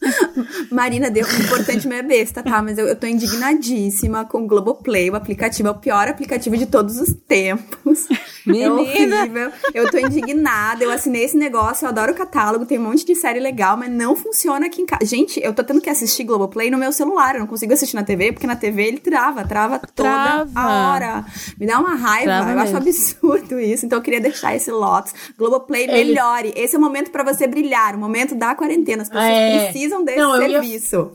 Marina 0.71 1.09
deu 1.09 1.25
um 1.25 1.43
importante 1.43 1.87
meia 1.87 2.03
besta, 2.03 2.41
tá? 2.43 2.61
Mas 2.61 2.77
eu, 2.77 2.87
eu 2.87 2.95
tô 2.95 3.05
indignadíssima 3.07 4.25
com 4.25 4.43
o 4.43 4.47
Globoplay. 4.47 5.09
O 5.09 5.15
aplicativo 5.15 5.67
é 5.67 5.71
o 5.71 5.75
pior 5.75 6.07
aplicativo 6.07 6.57
de 6.57 6.65
todos 6.65 6.97
os 6.99 7.13
tempos. 7.27 8.07
Menina. 8.45 8.65
É 8.65 8.71
horrível. 8.71 9.51
Eu 9.73 9.89
tô 9.91 9.97
indignada. 9.97 10.83
Eu 10.83 10.91
assinei 10.91 11.23
esse 11.23 11.37
negócio, 11.37 11.85
eu 11.85 11.89
adoro 11.89 12.11
o 12.11 12.15
catálogo, 12.15 12.65
tem 12.65 12.79
um 12.79 12.83
monte 12.83 13.05
de 13.05 13.15
série 13.15 13.39
legal, 13.39 13.77
mas 13.77 13.91
não 13.91 14.15
funciona 14.15 14.65
aqui 14.65 14.81
em 14.81 14.85
casa. 14.85 15.05
Gente, 15.05 15.39
eu 15.43 15.53
tô 15.53 15.63
tendo 15.63 15.81
que 15.81 15.89
assistir 15.89 16.23
Globoplay 16.23 16.69
no 16.71 16.77
meu 16.77 16.91
celular. 16.91 17.35
Eu 17.35 17.41
não 17.41 17.47
consigo 17.47 17.73
assistir 17.73 17.95
na 17.95 18.03
TV, 18.03 18.31
porque 18.31 18.47
na 18.47 18.55
TV 18.55 18.83
ele 18.83 18.99
trava, 18.99 19.43
trava 19.45 19.79
toda 19.79 20.09
Trava. 20.09 20.51
a 20.55 20.91
hora. 20.93 21.25
Me 21.59 21.65
dá 21.67 21.79
uma 21.79 21.95
raiva. 21.95 22.25
Trava 22.25 22.51
eu 22.51 22.59
acho 22.59 22.73
mesmo. 22.73 22.77
absurdo 22.89 23.59
isso. 23.59 23.85
Então 23.85 23.99
eu 23.99 24.03
queria 24.03 24.21
deixar 24.21 24.55
esse 24.55 24.71
Lotus. 24.71 25.13
Globoplay 25.37 25.83
Ele- 25.83 26.05
melhore. 26.13 26.53
Esse 26.55 26.75
é 26.75 26.77
o 26.77 26.81
momento 26.81 27.11
pra 27.11 27.23
você 27.23 27.45
brilhar, 27.47 27.95
o 27.95 27.99
momento 27.99 28.33
da 28.35 28.55
quarentena. 28.55 29.03
As 29.03 29.09
pessoas 29.09 29.27
É. 29.27 29.63
precisam 29.71 29.90
desse 30.03 30.17
Não, 30.17 30.35
eu 30.35 30.41
ia- 30.49 30.61
serviço. 30.61 31.11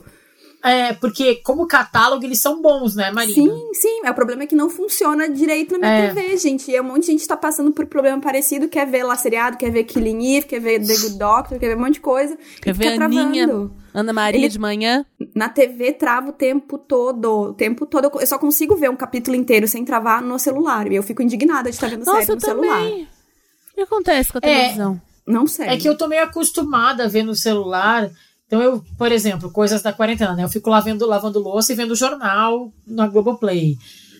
É, 0.63 0.91
porque 0.93 1.35
como 1.43 1.67
catálogo 1.67 2.25
eles 2.25 2.41
são 2.41 2.61
bons, 2.61 2.95
né, 2.95 3.11
Marina? 3.11 3.35
Sim, 3.53 3.69
sim. 3.73 4.01
É 4.03 4.09
o 4.09 4.13
problema 4.13 4.43
é 4.43 4.47
que 4.47 4.55
não 4.55 4.69
funciona 4.69 5.29
direito 5.29 5.73
na 5.77 5.87
minha 5.87 6.05
É. 6.05 6.13
TV, 6.13 6.35
gente. 6.35 6.69
E 6.71 6.81
um 6.81 6.83
monte 6.83 7.01
de 7.05 7.11
gente 7.11 7.27
tá 7.27 7.37
passando 7.37 7.71
por 7.71 7.85
problema 7.85 8.19
parecido, 8.19 8.67
quer 8.67 8.85
ver 8.87 9.03
lá 9.03 9.15
seriado, 9.15 9.55
quer 9.55 9.71
ver 9.71 9.83
Killing 9.83 10.35
Eve, 10.35 10.47
quer 10.47 10.59
ver 10.59 10.79
The 10.85 10.93
Good 10.97 11.19
Doctor, 11.19 11.59
quer 11.59 11.67
ver 11.69 11.77
um 11.77 11.81
monte 11.81 11.93
de 11.93 11.99
coisa. 12.01 12.37
Quer 12.61 12.73
ver 12.73 12.99
Aninha? 12.99 13.45
travando. 13.47 13.73
Ana 13.93 14.11
Maria 14.11 14.41
Ele- 14.41 14.49
de 14.49 14.59
manhã. 14.59 15.05
Na 15.33 15.47
TV 15.47 15.93
trava 15.93 16.29
o 16.29 16.33
tempo 16.33 16.77
todo. 16.77 17.31
O 17.49 17.53
tempo 17.53 17.85
todo. 17.85 18.11
Eu- 18.19 18.27
só 18.27 18.37
consigo 18.39 18.75
ver 18.75 18.89
um 18.89 18.95
capítulo 18.95 19.37
inteiro 19.37 19.67
sem 19.67 19.85
travar 19.85 20.21
no 20.23 20.37
celular. 20.39 20.91
E 20.91 20.95
eu 20.95 21.03
fico 21.03 21.21
indignada 21.21 21.69
de 21.69 21.75
estar 21.75 21.87
vendo 21.87 22.03
Nossa, 22.03 22.19
série 22.21 22.31
eu 22.31 22.35
no 22.35 22.41
celular. 22.41 22.77
também. 22.79 23.03
O 23.03 23.75
que 23.75 23.81
acontece 23.81 24.31
com 24.31 24.39
a 24.39 24.41
É. 24.43 24.55
televisão? 24.55 25.01
Não 25.25 25.45
sei. 25.45 25.67
É 25.67 25.77
que 25.77 25.87
eu 25.87 25.95
tô 25.95 26.07
meio 26.07 26.23
acostumada 26.23 27.05
a 27.05 27.07
ver 27.07 27.23
no 27.23 27.35
celular. 27.35 28.09
Então 28.47 28.61
eu, 28.61 28.81
por 28.97 29.11
exemplo, 29.11 29.51
coisas 29.51 29.81
da 29.81 29.93
quarentena, 29.93 30.33
né? 30.33 30.43
Eu 30.43 30.49
fico 30.49 30.69
lá 30.69 30.79
vendo, 30.79 31.05
lavando 31.05 31.39
louça 31.39 31.73
e 31.73 31.75
vendo 31.75 31.95
jornal 31.95 32.71
na 32.85 33.05
Globoplay. 33.07 33.75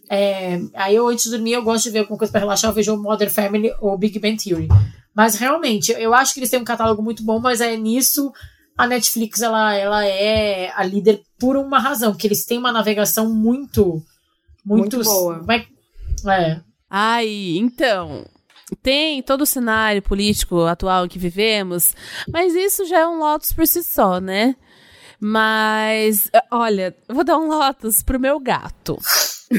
É, 0.10 0.60
aí 0.74 0.96
eu, 0.96 1.08
antes 1.08 1.26
de 1.26 1.32
dormir, 1.32 1.54
eu 1.54 1.64
gosto 1.64 1.86
de 1.86 1.92
ver 1.92 2.00
alguma 2.00 2.18
coisa 2.18 2.32
pra 2.32 2.42
relaxar, 2.42 2.70
eu 2.70 2.76
vejo 2.76 2.94
o 2.94 3.02
Modern 3.02 3.32
Family 3.32 3.72
ou 3.82 3.98
Big 3.98 4.20
Bang 4.20 4.38
Theory. 4.38 4.68
Mas 5.16 5.36
realmente, 5.36 5.92
eu 5.92 6.14
acho 6.14 6.34
que 6.34 6.40
eles 6.40 6.50
têm 6.50 6.62
um 6.62 6.66
catálogo 6.66 7.02
muito 7.02 7.24
bom, 7.24 7.40
mas 7.40 7.62
é 7.62 7.76
nisso 7.76 8.32
a 8.78 8.86
Netflix 8.86 9.42
ela, 9.42 9.74
ela 9.74 10.06
é 10.06 10.72
a 10.76 10.84
líder 10.84 11.22
por 11.40 11.58
uma 11.58 11.80
razão, 11.80 12.14
que 12.14 12.28
eles 12.28 12.46
têm 12.46 12.60
uma 12.60 12.72
navegação 12.72 13.34
muito 13.34 14.04
muito, 14.68 14.98
Muito 14.98 15.10
boa. 15.10 15.46
é 15.50 15.66
é, 16.30 16.62
Ai, 16.90 17.56
então. 17.58 18.26
Tem 18.84 19.22
todo 19.22 19.42
o 19.42 19.46
cenário 19.46 20.02
político 20.02 20.62
atual 20.66 21.08
que 21.08 21.18
vivemos, 21.18 21.94
mas 22.32 22.54
isso 22.54 22.86
já 22.86 23.00
é 23.00 23.08
um 23.08 23.20
Lotus 23.20 23.54
por 23.54 23.66
si 23.66 23.82
só, 23.84 24.20
né? 24.20 24.56
Mas, 25.20 26.30
eh, 26.34 26.44
olha, 26.52 26.96
vou 27.10 27.24
dar 27.24 27.38
um 27.38 27.48
Lotus 27.48 28.04
pro 28.04 28.20
meu 28.20 28.40
gato. 28.40 28.98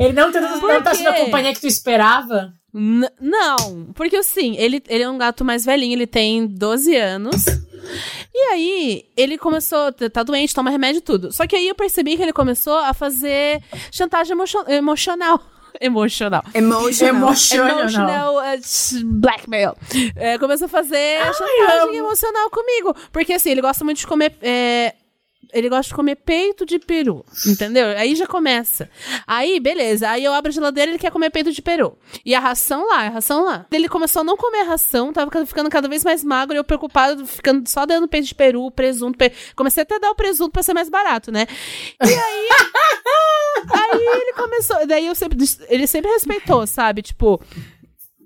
Ele 0.00 0.12
não 0.12 0.32
tá, 0.32 0.40
não 0.40 0.82
tá 0.82 0.94
sendo 0.94 1.08
a 1.08 1.14
companhia 1.14 1.52
que 1.54 1.60
tu 1.60 1.66
esperava. 1.66 2.52
N- 2.72 3.08
não, 3.20 3.92
porque 3.94 4.16
assim, 4.16 4.56
ele, 4.56 4.82
ele 4.88 5.04
é 5.04 5.08
um 5.08 5.18
gato 5.18 5.44
mais 5.44 5.64
velhinho, 5.64 5.92
ele 5.92 6.06
tem 6.06 6.46
12 6.46 6.96
anos. 6.96 7.44
E 8.34 8.38
aí, 8.50 9.04
ele 9.16 9.38
começou, 9.38 9.92
tá 9.92 10.22
doente, 10.22 10.54
toma 10.54 10.70
remédio 10.70 10.98
e 10.98 11.02
tudo. 11.02 11.30
Só 11.32 11.46
que 11.46 11.54
aí 11.54 11.68
eu 11.68 11.74
percebi 11.74 12.16
que 12.16 12.22
ele 12.22 12.32
começou 12.32 12.76
a 12.78 12.92
fazer 12.92 13.62
chantagem 13.92 14.36
emocional. 14.68 15.40
Emocional. 15.80 16.42
Emotional. 16.54 17.14
Emocional. 17.14 17.78
Emotional 17.80 18.36
uh, 18.36 19.04
blackmail. 19.04 19.74
É, 20.16 20.38
começou 20.38 20.66
a 20.66 20.68
fazer 20.68 21.18
chantagem 21.34 21.80
amo. 21.82 21.94
emocional 21.94 22.50
comigo. 22.50 22.94
Porque 23.12 23.32
assim, 23.32 23.50
ele 23.50 23.60
gosta 23.60 23.84
muito 23.84 23.98
de 23.98 24.06
comer. 24.06 24.34
é, 24.42 24.94
ele 25.52 25.68
gosta 25.68 25.88
de 25.90 25.94
comer 25.94 26.16
peito 26.16 26.66
de 26.66 26.80
peru, 26.80 27.24
entendeu? 27.46 27.86
Aí 27.96 28.16
já 28.16 28.26
começa. 28.26 28.90
Aí, 29.24 29.60
beleza. 29.60 30.08
Aí 30.10 30.24
eu 30.24 30.32
abro 30.34 30.48
a 30.50 30.52
geladeira 30.52 30.90
e 30.90 30.94
ele 30.94 30.98
quer 30.98 31.12
comer 31.12 31.30
peito 31.30 31.52
de 31.52 31.62
peru. 31.62 31.96
E 32.24 32.34
a 32.34 32.40
ração 32.40 32.88
lá, 32.88 33.02
a 33.06 33.08
ração 33.08 33.44
lá. 33.44 33.64
Ele 33.70 33.88
começou 33.88 34.22
a 34.22 34.24
não 34.24 34.36
comer 34.36 34.62
a 34.62 34.64
ração, 34.64 35.12
tava 35.12 35.30
ficando 35.46 35.70
cada 35.70 35.86
vez 35.86 36.02
mais 36.02 36.24
magro 36.24 36.56
e 36.56 36.58
eu 36.58 36.64
preocupado, 36.64 37.24
ficando 37.24 37.68
só 37.68 37.86
dando 37.86 38.08
peito 38.08 38.26
de 38.26 38.34
peru, 38.34 38.68
presunto. 38.72 39.16
pe- 39.16 39.30
Comecei 39.54 39.84
até 39.84 39.94
a 39.94 39.98
dar 40.00 40.10
o 40.10 40.16
presunto 40.16 40.50
pra 40.50 40.62
ser 40.62 40.74
mais 40.74 40.88
barato, 40.88 41.30
né? 41.30 41.46
E 42.04 42.08
aí. 42.12 42.48
ele 44.12 44.32
começou. 44.34 44.86
Daí 44.86 45.06
eu 45.06 45.14
sempre. 45.14 45.38
Ele 45.68 45.86
sempre 45.86 46.10
respeitou, 46.10 46.66
sabe? 46.66 47.02
Tipo. 47.02 47.40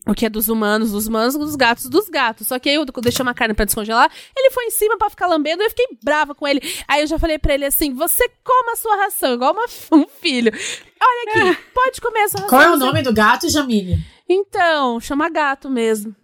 O 0.06 0.14
que 0.14 0.24
é 0.24 0.30
dos 0.30 0.48
humanos, 0.48 0.92
dos 0.92 1.06
humanos, 1.06 1.34
dos 1.34 1.54
gatos, 1.54 1.84
dos 1.84 2.08
gatos. 2.08 2.46
Só 2.48 2.58
que 2.58 2.70
aí 2.70 2.76
eu 2.76 2.84
deixei 2.86 3.22
uma 3.22 3.34
carne 3.34 3.52
pra 3.52 3.66
descongelar, 3.66 4.10
ele 4.34 4.50
foi 4.52 4.64
em 4.64 4.70
cima 4.70 4.96
pra 4.96 5.10
ficar 5.10 5.26
lambendo, 5.26 5.62
e 5.62 5.66
eu 5.66 5.68
fiquei 5.68 5.86
brava 6.02 6.34
com 6.34 6.48
ele. 6.48 6.62
Aí 6.88 7.02
eu 7.02 7.06
já 7.06 7.18
falei 7.18 7.38
pra 7.38 7.52
ele 7.52 7.66
assim: 7.66 7.92
você 7.92 8.26
coma 8.42 8.72
a 8.72 8.76
sua 8.76 8.96
ração, 8.96 9.34
igual 9.34 9.52
uma- 9.52 9.66
um 9.92 10.08
filho. 10.08 10.50
Olha 10.98 11.50
aqui, 11.52 11.62
pode 11.74 12.00
comer 12.00 12.20
a 12.22 12.28
sua 12.28 12.40
ração. 12.40 12.48
Qual 12.58 12.62
é 12.62 12.70
o 12.74 12.78
nome 12.78 13.02
do 13.02 13.12
gato, 13.12 13.50
Jamile? 13.50 13.98
Então, 14.26 14.98
chama 14.98 15.28
gato 15.28 15.68
mesmo. 15.68 16.16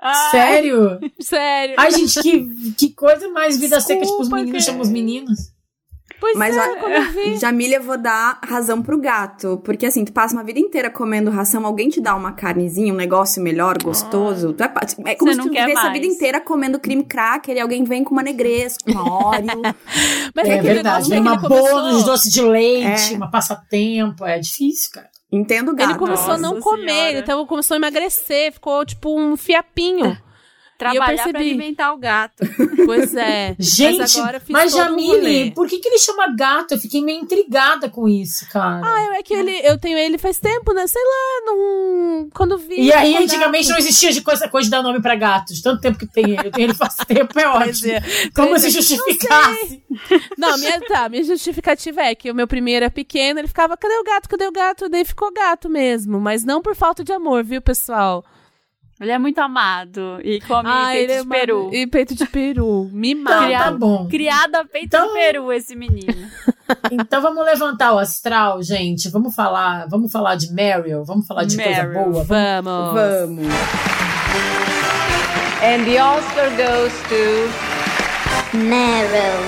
Ai, 0.00 0.30
Sério? 0.32 0.98
Sério. 1.20 1.74
Ai, 1.78 1.90
gente, 1.92 2.20
que, 2.20 2.72
que 2.76 2.90
coisa 2.94 3.28
mais 3.28 3.56
vida 3.58 3.80
seca, 3.80 4.00
tipo, 4.00 4.12
os 4.14 4.28
Desculpa, 4.28 4.36
meninos 4.36 4.52
cara. 4.64 4.64
chamam 4.72 4.82
os 4.82 4.90
meninos. 4.90 5.38
Pois 6.20 6.36
Mas 6.36 6.56
é, 6.56 6.60
olha, 6.60 6.76
quando 6.80 6.92
eu 6.92 7.12
vi. 7.12 7.36
Jamília, 7.36 7.76
eu 7.76 7.82
vou 7.82 7.98
dar 7.98 8.38
razão 8.44 8.82
pro 8.82 8.98
gato. 8.98 9.60
Porque 9.64 9.84
assim, 9.86 10.04
tu 10.04 10.12
passa 10.12 10.34
uma 10.34 10.44
vida 10.44 10.58
inteira 10.58 10.88
comendo 10.90 11.30
ração, 11.30 11.66
alguém 11.66 11.88
te 11.88 12.00
dá 12.00 12.14
uma 12.14 12.32
carnezinha, 12.32 12.92
um 12.92 12.96
negócio 12.96 13.42
melhor, 13.42 13.76
gostoso. 13.82 14.52
Tu 14.52 14.62
é, 14.62 14.72
é 15.06 15.14
como 15.14 15.30
Você 15.32 15.42
se 15.42 15.48
tu 15.48 15.52
vivesse 15.52 15.86
a 15.86 15.92
vida 15.92 16.06
inteira 16.06 16.40
comendo 16.40 16.78
creme 16.78 17.04
cracker 17.04 17.56
e 17.56 17.60
alguém 17.60 17.84
vem 17.84 18.02
com 18.04 18.12
uma 18.12 18.22
negresco, 18.22 18.90
uma 18.90 19.26
óleo. 19.28 19.46
Mas 20.34 20.48
É 20.48 20.54
aquele 20.54 20.74
verdade. 20.74 21.08
Vem 21.10 21.20
uma 21.20 21.36
boa 21.36 21.92
nos 21.92 22.04
doces 22.04 22.32
de 22.32 22.42
leite, 22.42 23.12
É. 23.12 23.16
uma 23.16 23.30
passatempo. 23.30 24.24
É 24.24 24.38
difícil, 24.38 24.90
cara. 24.92 25.08
Entendo 25.30 25.72
o 25.72 25.74
gato. 25.74 25.90
Ele 25.90 25.98
começou 25.98 26.34
a 26.34 26.38
não 26.38 26.50
Nossa 26.54 26.62
comer, 26.62 26.88
Senhora. 26.92 27.10
ele 27.10 27.22
tava, 27.22 27.44
começou 27.46 27.74
a 27.74 27.78
emagrecer, 27.78 28.52
ficou 28.52 28.84
tipo 28.86 29.18
um 29.18 29.36
fiapinho. 29.36 30.16
Trabalhar 30.92 31.14
pra 31.22 31.24
percebi. 31.24 31.50
alimentar 31.50 31.92
o 31.92 31.98
gato. 31.98 32.44
Pois 32.84 33.14
é. 33.14 33.56
Gente, 33.58 33.98
mas 33.98 34.16
agora 34.18 34.38
fiz 34.38 34.50
mas 34.50 34.74
um 34.74 34.76
Jamile, 34.76 35.50
por 35.52 35.66
que, 35.66 35.78
que 35.78 35.88
ele 35.88 35.98
chama 35.98 36.26
gato? 36.36 36.72
Eu 36.72 36.78
fiquei 36.78 37.00
meio 37.02 37.22
intrigada 37.22 37.88
com 37.88 38.06
isso, 38.06 38.46
cara. 38.50 38.82
Ah, 38.84 39.16
é 39.16 39.22
que 39.22 39.32
ele, 39.32 39.52
eu 39.64 39.78
tenho 39.78 39.96
ele 39.96 40.18
faz 40.18 40.38
tempo, 40.38 40.74
né? 40.74 40.86
Sei 40.86 41.00
lá, 41.02 41.46
não. 41.46 42.28
Quando 42.34 42.58
vi. 42.58 42.78
e 42.78 42.92
aí, 42.92 43.16
antigamente 43.16 43.68
não 43.68 43.76
gato. 43.76 43.86
existia 43.86 44.12
de 44.12 44.20
coisa, 44.20 44.46
coisa 44.48 44.66
de 44.66 44.70
dar 44.70 44.82
nome 44.82 45.00
pra 45.00 45.14
gatos. 45.14 45.62
Tanto 45.62 45.80
tempo 45.80 45.98
que 45.98 46.06
tem 46.06 46.24
ele. 46.32 46.48
Eu 46.48 46.52
tenho 46.52 46.66
ele 46.66 46.74
faz 46.74 46.94
tempo, 47.08 47.38
é 47.40 47.48
ótimo. 47.48 47.90
é. 47.92 48.02
Como 48.34 48.58
se 48.58 48.66
é. 48.66 48.70
justificasse. 48.70 49.82
Não, 50.36 50.58
minha, 50.58 50.80
tá, 50.82 51.08
minha 51.08 51.24
justificativa 51.24 52.02
é 52.02 52.14
que 52.14 52.30
o 52.30 52.34
meu 52.34 52.46
primeiro 52.46 52.84
é 52.84 52.90
pequeno, 52.90 53.40
ele 53.40 53.48
ficava, 53.48 53.76
cadê 53.76 53.94
o 53.94 54.04
gato, 54.04 54.28
cadê 54.28 54.46
o 54.46 54.52
gato? 54.52 54.88
Daí 54.90 55.04
ficou 55.04 55.32
gato 55.32 55.70
mesmo, 55.70 56.20
mas 56.20 56.44
não 56.44 56.60
por 56.60 56.74
falta 56.76 57.02
de 57.02 57.12
amor, 57.12 57.42
viu, 57.44 57.62
pessoal? 57.62 58.24
Ele 59.00 59.10
é 59.10 59.18
muito 59.18 59.38
amado 59.40 60.18
e 60.22 60.40
come 60.42 60.68
Ah, 60.68 60.90
peito 60.92 61.12
é 61.12 61.22
de 61.22 61.28
peru. 61.28 61.62
uma- 61.66 61.74
E 61.74 61.86
peito 61.86 62.14
de 62.14 62.26
peru, 62.26 62.84
Então, 62.86 62.96
mimado. 62.98 63.36
tá 63.40 63.44
Criado. 63.46 63.78
bom. 63.78 64.08
Criado 64.08 64.54
a 64.54 64.64
peito 64.64 64.86
Então- 64.86 65.08
de 65.08 65.12
peru, 65.14 65.52
esse 65.52 65.74
menino. 65.74 66.30
Então 66.92 67.20
vamos 67.20 67.44
levantar 67.44 67.92
o 67.92 67.98
astral, 67.98 68.62
gente. 68.62 69.08
Vamos 69.10 69.34
falar, 69.34 69.86
vamos 69.88 70.10
falar 70.12 70.36
de 70.36 70.52
Meryl, 70.52 71.04
vamos 71.04 71.26
falar 71.26 71.44
de 71.44 71.56
coisa 71.56 71.82
Meryl. 71.84 72.10
boa. 72.12 72.24
Vamos. 72.24 72.94
Vamos. 72.94 73.46
And 75.62 75.84
the 75.84 76.00
Oscar 76.02 76.50
goes 76.50 76.92
to 77.08 78.56
Meryl. 78.56 79.40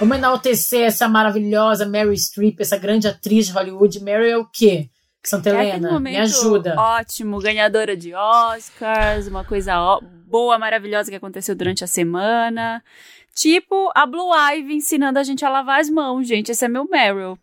Vamos 0.00 0.16
enaltecer 0.16 0.86
essa 0.86 1.08
maravilhosa 1.08 1.84
Mary 1.86 2.16
Streep, 2.16 2.60
essa 2.60 2.76
grande 2.76 3.08
atriz 3.08 3.46
de 3.46 3.52
Hollywood. 3.52 4.00
Meryl 4.02 4.26
é 4.30 4.36
o 4.38 4.44
quê? 4.46 4.88
Santa 5.28 5.50
É 5.50 5.52
aquele 5.52 5.68
Helena, 5.70 5.90
momento 5.92 6.14
me 6.14 6.20
ajuda. 6.20 6.74
Ótimo, 6.78 7.38
ganhadora 7.40 7.96
de 7.96 8.14
Oscars, 8.14 9.26
uma 9.26 9.44
coisa 9.44 9.78
ó- 9.80 10.00
boa, 10.26 10.58
maravilhosa 10.58 11.10
que 11.10 11.16
aconteceu 11.16 11.54
durante 11.54 11.84
a 11.84 11.86
semana. 11.86 12.82
Tipo 13.34 13.90
a 13.94 14.04
Blue 14.06 14.30
Ivy 14.34 14.74
ensinando 14.74 15.18
a 15.18 15.22
gente 15.22 15.44
a 15.44 15.48
lavar 15.48 15.80
as 15.80 15.88
mãos, 15.88 16.26
gente. 16.26 16.50
Esse 16.50 16.64
é 16.64 16.68
meu 16.68 16.88
Meryl. 16.88 17.38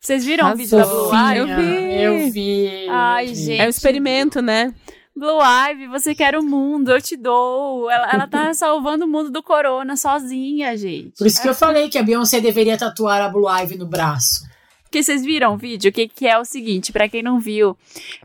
Vocês 0.00 0.24
viram 0.24 0.52
o 0.52 0.56
vídeo 0.56 0.78
da 0.78 0.84
Blue. 0.86 1.10
Ivy? 1.12 1.38
Eu 1.38 1.46
vi. 1.56 2.02
Eu 2.02 2.32
vi. 2.32 2.86
Ai, 2.88 3.24
eu 3.24 3.28
vi. 3.28 3.34
gente. 3.34 3.60
É 3.60 3.66
um 3.66 3.70
experimento, 3.70 4.40
né? 4.42 4.74
Blue 5.16 5.40
Ivy, 5.42 5.88
você 5.88 6.14
quer 6.14 6.36
o 6.36 6.42
mundo, 6.44 6.92
eu 6.92 7.02
te 7.02 7.16
dou. 7.16 7.90
Ela, 7.90 8.08
ela 8.12 8.26
tá 8.28 8.52
salvando 8.54 9.04
o 9.04 9.08
mundo 9.08 9.30
do 9.30 9.42
corona 9.42 9.96
sozinha, 9.96 10.76
gente. 10.76 11.18
Por 11.18 11.26
isso 11.26 11.42
que 11.42 11.48
eu 11.48 11.54
falei 11.54 11.88
que 11.88 11.98
a 11.98 12.02
Beyoncé 12.04 12.40
deveria 12.40 12.78
tatuar 12.78 13.20
a 13.22 13.28
Blue 13.28 13.48
Ivy 13.50 13.76
no 13.78 13.86
braço. 13.86 14.46
Porque 14.88 15.02
vocês 15.02 15.22
viram 15.22 15.52
o 15.52 15.58
vídeo? 15.58 15.90
O 15.90 15.92
que, 15.92 16.08
que 16.08 16.26
é 16.26 16.38
o 16.38 16.46
seguinte, 16.46 16.92
pra 16.92 17.08
quem 17.10 17.22
não 17.22 17.38
viu, 17.38 17.76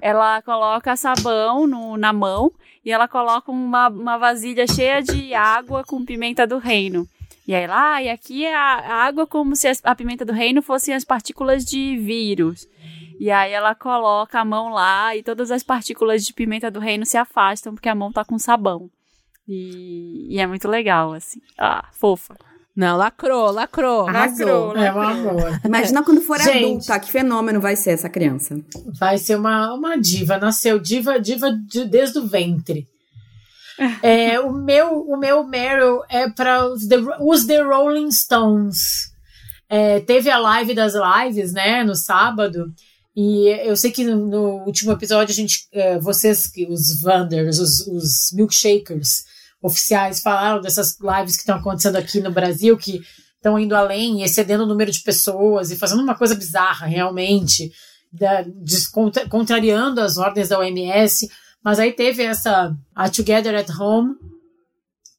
ela 0.02 0.42
coloca 0.42 0.96
sabão 0.96 1.68
no, 1.68 1.98
na 1.98 2.14
mão 2.14 2.54
e 2.86 2.92
ela 2.92 3.06
coloca 3.06 3.52
uma, 3.52 3.90
uma 3.90 4.18
vasilha 4.18 4.66
cheia 4.66 5.02
de 5.02 5.34
água 5.34 5.84
com 5.84 6.06
pimenta 6.06 6.48
do 6.48 6.58
reino. 6.58 7.06
E 7.46 7.54
aí 7.54 7.68
lá, 7.68 8.02
e 8.02 8.10
aqui 8.10 8.46
é 8.46 8.56
a, 8.56 9.04
água 9.04 9.28
como 9.28 9.58
se 9.58 9.70
a 9.84 9.94
pimenta 9.94 10.24
do 10.24 10.32
reino 10.32 10.62
fossem 10.62 10.94
as 10.96 11.04
partículas 11.04 11.66
de 11.66 11.98
vírus. 11.98 12.66
E 13.20 13.30
aí 13.30 13.52
ela 13.52 13.76
coloca 13.76 14.40
a 14.40 14.46
mão 14.46 14.70
lá 14.70 15.14
e 15.18 15.22
todas 15.22 15.52
as 15.52 15.64
partículas 15.64 16.24
de 16.24 16.34
pimenta 16.34 16.72
do 16.72 16.80
reino 16.80 17.06
se 17.06 17.18
afastam 17.18 17.74
porque 17.74 17.90
a 17.90 17.96
mão 17.96 18.10
tá 18.10 18.24
com 18.24 18.40
sabão. 18.40 18.90
E, 19.46 20.28
e 20.30 20.40
é 20.40 20.48
muito 20.48 20.70
legal, 20.70 21.12
assim. 21.12 21.42
Ah, 21.58 21.90
fofa. 21.92 22.38
Não, 22.76 22.98
lacrou, 22.98 23.52
lacrou. 23.52 24.08
Arrasou. 24.08 24.76
É 24.76 24.92
um 24.92 25.00
amor. 25.02 25.62
Imagina 25.64 26.04
quando 26.04 26.22
for 26.22 26.40
Gente. 26.40 26.66
adulta, 26.66 27.00
que 27.00 27.12
fenômeno 27.12 27.62
vai 27.62 27.76
ser 27.76 27.92
essa 27.92 28.10
criança. 28.10 28.60
Vai 29.00 29.18
ser 29.20 29.36
uma, 29.36 29.74
uma 29.76 29.96
diva. 29.96 30.40
Nasceu 30.40 30.80
diva, 30.80 31.20
diva 31.20 31.52
de- 31.52 31.86
desde 31.86 32.18
o 32.18 32.26
ventre. 32.28 32.88
É, 34.02 34.40
o 34.40 34.52
meu 34.52 35.02
o 35.02 35.18
meu 35.18 35.44
Meryl 35.44 36.02
é 36.10 36.30
para 36.30 36.68
os 36.68 36.86
The, 36.88 36.96
os 37.22 37.46
The 37.46 37.62
Rolling 37.62 38.12
Stones. 38.12 39.12
É, 39.70 40.00
teve 40.00 40.30
a 40.30 40.38
live 40.38 40.74
das 40.76 40.94
lives, 40.94 41.52
né, 41.54 41.84
no 41.84 41.96
sábado. 41.96 42.72
E 43.16 43.48
eu 43.68 43.76
sei 43.76 43.92
que 43.92 44.04
no, 44.04 44.26
no 44.28 44.42
último 44.66 44.92
episódio 44.92 45.32
a 45.32 45.36
gente, 45.36 45.68
é, 45.72 46.00
vocês, 46.00 46.48
que- 46.48 46.68
os 46.68 47.02
Wanders, 47.04 47.60
os, 47.60 47.88
os 47.88 48.32
milkshakers 48.34 49.26
oficiais 49.64 50.22
falaram 50.22 50.62
dessas 50.62 50.98
lives 51.00 51.36
que 51.36 51.42
estão 51.42 51.56
acontecendo 51.58 51.96
aqui 51.96 52.20
no 52.20 52.32
Brasil, 52.32 52.78
que 52.78 53.02
estão 53.36 53.58
indo 53.58 53.76
além 53.76 54.22
e 54.22 54.24
excedendo 54.24 54.64
o 54.64 54.68
número 54.68 54.92
de 54.92 55.00
pessoas 55.00 55.72
e 55.72 55.76
fazendo 55.78 56.04
uma 56.04 56.16
coisa 56.16 56.36
bizarra, 56.36 56.86
realmente, 56.86 57.72
da, 58.12 58.46
contra- 58.92 59.28
contrariando 59.28 60.00
as 60.02 60.18
ordens 60.18 60.50
da 60.50 60.60
OMS. 60.60 61.28
Mas 61.64 61.80
aí 61.80 61.94
teve 61.94 62.22
essa 62.24 62.76
a 62.94 63.10
Together 63.10 63.56
at 63.56 63.70
Home, 63.80 64.14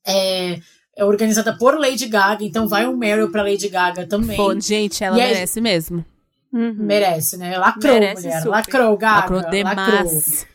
é, 0.06 0.60
é 0.96 1.04
organizada 1.04 1.56
por 1.56 1.78
Lady 1.78 2.06
Gaga, 2.06 2.44
então 2.44 2.68
vai 2.68 2.86
um 2.86 2.96
Meryl 2.96 3.30
para 3.30 3.42
Lady 3.42 3.68
Gaga 3.68 4.06
também. 4.06 4.36
Pô, 4.36 4.58
gente, 4.60 5.02
ela 5.02 5.16
E 5.18 5.20
aí- 5.22 5.32
merece 5.34 5.60
mesmo. 5.60 6.04
Uhum. 6.52 6.72
Merece, 6.78 7.36
né? 7.36 7.58
Lacrou, 7.58 7.92
Merece 7.94 8.22
mulher. 8.22 8.38
super. 8.38 8.50
Lacrou, 8.50 8.96
Gaga. 8.96 9.16
Lacrou 9.34 9.38
Lacrou. 9.40 9.52
demais. 9.52 10.46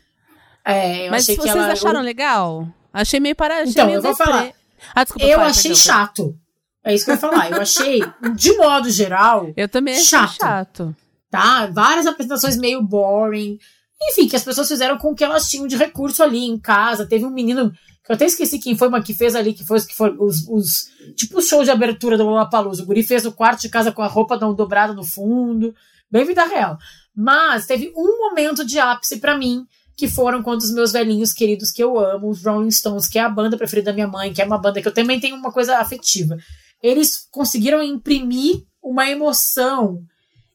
É, 0.64 1.08
eu 1.08 1.12
Mas 1.12 1.26
vocês 1.26 1.44
ela. 1.46 1.72
acharam 1.74 2.02
legal? 2.02 2.68
Achei 2.94 3.20
meio 3.20 3.36
para. 3.36 3.56
achei 3.62 3.72
Então, 3.72 3.86
meio 3.86 3.98
eu 3.98 4.02
vou 4.02 4.16
falar. 4.16 4.52
Ah, 4.96 5.04
desculpa, 5.04 5.26
Eu 5.28 5.38
fala, 5.38 5.50
achei 5.50 5.72
perdão, 5.72 5.84
chato. 5.84 6.36
É 6.84 6.94
isso 6.96 7.06
que 7.06 7.12
eu 7.12 7.16
ia 7.16 7.20
falar. 7.22 7.52
Eu 7.52 7.62
achei, 7.62 8.02
de 8.36 8.54
modo 8.58 8.90
geral. 8.90 9.52
Eu 9.56 9.68
também 9.68 9.94
achei 9.94 10.06
Chato. 10.06 10.38
chato. 10.40 10.96
tá? 11.30 11.68
Várias 11.68 12.06
apresentações 12.08 12.58
meio 12.58 12.82
boring. 12.82 13.58
Enfim, 14.02 14.28
que 14.30 14.36
as 14.36 14.44
pessoas 14.44 14.68
fizeram 14.68 14.98
com 14.98 15.12
o 15.12 15.16
que 15.16 15.24
elas 15.24 15.50
tinham 15.50 15.68
de 15.68 15.76
recurso 15.76 16.24
ali 16.24 16.46
em 16.46 16.58
casa. 16.58 17.06
Teve 17.06 17.26
um 17.26 17.30
menino, 17.30 17.70
que 17.72 18.12
eu 18.12 18.16
até 18.16 18.26
esqueci 18.26 18.58
quem 18.58 18.78
foi, 18.78 18.88
mas 18.88 19.04
que 19.04 19.14
fez 19.14 19.36
ali, 19.36 19.54
que 19.54 19.66
foi, 19.66 19.82
que 19.82 19.94
foi 19.94 20.16
os, 20.18 20.48
os 20.48 20.90
tipo 21.18 21.40
o 21.40 21.42
show 21.42 21.64
de 21.64 21.70
abertura 21.70 22.18
do 22.18 22.24
Lollapalooza. 22.24 22.82
O 22.82 22.86
guri 22.86 23.04
fez 23.04 23.26
o 23.26 23.34
quarto 23.34 23.62
de 23.62 23.70
casa 23.70 23.92
com 23.92 24.02
a 24.02 24.08
roupa 24.08 24.38
não 24.38 24.54
dobrada 24.56 24.94
no 24.94 25.04
fundo. 25.04 25.76
Bem 26.10 26.26
vida 26.26 26.46
real. 26.46 26.78
Mas 27.14 27.66
teve 27.66 27.92
um 27.96 28.18
momento 28.30 28.66
de 28.66 28.80
ápice 28.80 29.20
pra 29.20 29.38
mim, 29.38 29.66
que 30.00 30.08
foram 30.08 30.42
quando 30.42 30.62
os 30.62 30.72
meus 30.72 30.94
velhinhos 30.94 31.34
queridos 31.34 31.72
que 31.72 31.84
eu 31.84 32.00
amo, 32.00 32.30
os 32.30 32.42
Rolling 32.42 32.72
Stones, 32.72 33.06
que 33.06 33.20
é 33.20 33.22
a 33.22 33.28
banda 33.28 33.58
preferida 33.58 33.92
da 33.92 33.94
minha 33.94 34.08
mãe, 34.08 34.32
que 34.32 34.42
é 34.42 34.46
uma 34.46 34.58
banda 34.58 34.82
que 34.82 34.88
eu 34.88 34.94
também 34.94 35.20
tenho 35.20 35.36
uma 35.36 35.52
coisa 35.52 35.78
afetiva. 35.78 36.38
Eles 36.82 37.28
conseguiram 37.30 37.84
imprimir 37.84 38.64
uma 38.82 39.10
emoção 39.10 40.02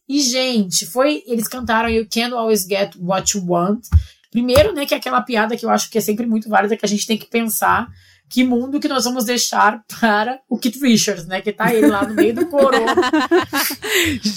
e, 0.08 0.20
gente, 0.20 0.86
foi. 0.86 1.22
Eles 1.26 1.46
cantaram 1.46 1.90
You 1.90 2.06
Can't 2.10 2.32
Always 2.32 2.62
Get 2.62 2.96
What 2.98 3.36
You 3.36 3.44
Want. 3.46 3.82
Primeiro, 4.30 4.72
né, 4.72 4.86
que 4.86 4.94
é 4.94 4.96
aquela 4.96 5.20
piada 5.20 5.58
que 5.58 5.66
eu 5.66 5.70
acho 5.70 5.90
que 5.90 5.98
é 5.98 6.00
sempre 6.00 6.26
muito 6.26 6.48
válida, 6.48 6.74
que 6.74 6.86
a 6.86 6.88
gente 6.88 7.06
tem 7.06 7.18
que 7.18 7.26
pensar 7.26 7.86
que 8.28 8.42
mundo 8.42 8.80
que 8.80 8.88
nós 8.88 9.04
vamos 9.04 9.24
deixar 9.24 9.84
para 10.00 10.40
o 10.48 10.58
Keith 10.58 10.80
Richards, 10.80 11.26
né? 11.26 11.40
Que 11.40 11.52
tá 11.52 11.72
ele 11.74 11.88
lá 11.88 12.06
no 12.06 12.14
meio 12.14 12.34
do 12.34 12.46
coro, 12.48 12.78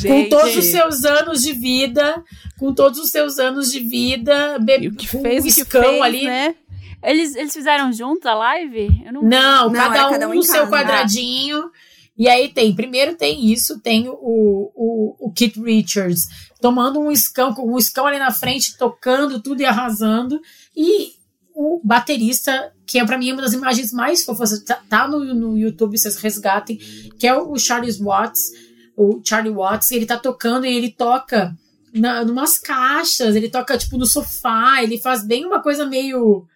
com 0.06 0.30
todos 0.30 0.56
os 0.56 0.66
seus 0.66 1.04
anos 1.04 1.42
de 1.42 1.54
vida, 1.54 2.24
com 2.60 2.74
todos 2.74 3.00
os 3.00 3.10
seus 3.10 3.40
anos 3.40 3.72
de 3.72 3.80
vida, 3.80 4.60
bebê, 4.60 4.88
o 4.88 4.96
que 4.96 5.08
com 5.08 5.22
fez, 5.22 5.44
um 5.44 5.48
escão 5.48 6.04
ali. 6.04 6.26
né? 6.26 6.56
Eles, 7.04 7.36
eles 7.36 7.54
fizeram 7.54 7.92
juntos 7.94 8.26
a 8.26 8.34
live? 8.34 9.04
Eu 9.06 9.14
não 9.14 9.22
Não, 9.22 9.70
Não, 9.70 9.74
cada, 9.74 9.96
era 9.96 10.08
um 10.08 10.12
cada 10.12 10.30
um 10.30 10.34
no 10.34 10.44
seu 10.44 10.68
quadradinho. 10.68 11.70
E 12.18 12.28
aí 12.28 12.50
tem, 12.50 12.76
primeiro 12.76 13.16
tem 13.16 13.52
isso, 13.52 13.80
tem 13.80 14.10
o, 14.10 14.16
o, 14.16 15.16
o 15.20 15.32
Keith 15.32 15.56
Richards 15.58 16.28
tomando 16.60 17.00
um 17.00 17.12
escão, 17.12 17.54
com 17.54 17.72
um 17.72 17.78
escão 17.78 18.08
ali 18.08 18.18
na 18.18 18.32
frente, 18.32 18.78
tocando 18.78 19.42
tudo 19.42 19.62
e 19.62 19.66
arrasando. 19.66 20.42
E 20.76 21.12
o 21.54 21.80
baterista, 21.84 22.74
que 22.88 22.98
é 22.98 23.06
pra 23.06 23.18
mim 23.18 23.34
uma 23.34 23.42
das 23.42 23.54
imagens 23.54 23.92
mais 23.92 24.24
fofas, 24.24 24.64
tá, 24.64 24.80
tá 24.90 25.08
no, 25.08 25.20
no 25.36 25.58
YouTube, 25.58 25.98
vocês 25.98 26.16
resgatem, 26.16 26.78
que 27.20 27.28
é 27.28 27.36
o, 27.38 27.52
o 27.52 27.60
Charlie 27.60 27.92
Watts, 27.92 28.52
o 28.96 29.22
Charlie 29.24 29.54
Watts, 29.54 29.92
ele 29.92 30.06
tá 30.06 30.18
tocando 30.18 30.66
e 30.66 30.74
ele 30.76 30.90
toca 30.92 31.54
na, 31.94 32.24
numas 32.24 32.58
caixas, 32.58 33.36
ele 33.36 33.50
toca 33.50 33.78
tipo 33.78 33.98
no 33.98 34.06
sofá, 34.06 34.82
ele 34.82 34.98
faz 35.00 35.24
bem 35.26 35.46
uma 35.46 35.62
coisa 35.62 35.86
meio 35.86 36.48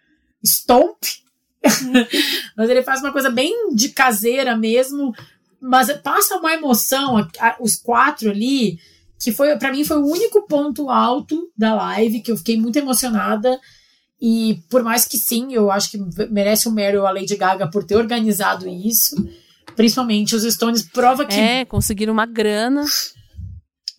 stomp, 0.44 0.96
mas 2.56 2.68
ele 2.70 2.82
faz 2.82 3.00
uma 3.00 3.12
coisa 3.12 3.30
bem 3.30 3.74
de 3.74 3.90
caseira 3.90 4.56
mesmo, 4.56 5.14
mas 5.60 5.92
passa 5.98 6.36
uma 6.36 6.52
emoção, 6.54 7.16
a- 7.18 7.28
a- 7.38 7.56
os 7.60 7.76
quatro 7.76 8.30
ali, 8.30 8.78
que 9.20 9.30
foi 9.30 9.56
para 9.56 9.70
mim 9.70 9.84
foi 9.84 9.98
o 9.98 10.06
único 10.06 10.42
ponto 10.48 10.90
alto 10.90 11.50
da 11.56 11.74
live, 11.74 12.20
que 12.20 12.32
eu 12.32 12.36
fiquei 12.36 12.58
muito 12.58 12.76
emocionada. 12.78 13.60
E 14.24 14.62
por 14.70 14.84
mais 14.84 15.04
que 15.04 15.18
sim, 15.18 15.52
eu 15.52 15.68
acho 15.68 15.90
que 15.90 15.98
merece 16.30 16.68
o 16.68 16.70
Meryl 16.70 17.04
a 17.04 17.10
Lady 17.10 17.34
Gaga 17.36 17.68
por 17.68 17.82
ter 17.82 17.96
organizado 17.96 18.68
isso. 18.68 19.16
Principalmente 19.74 20.36
os 20.36 20.44
Stones 20.44 20.82
prova 20.82 21.24
que 21.24 21.34
É, 21.34 21.64
conseguiram 21.64 22.12
uma 22.12 22.24
grana. 22.24 22.84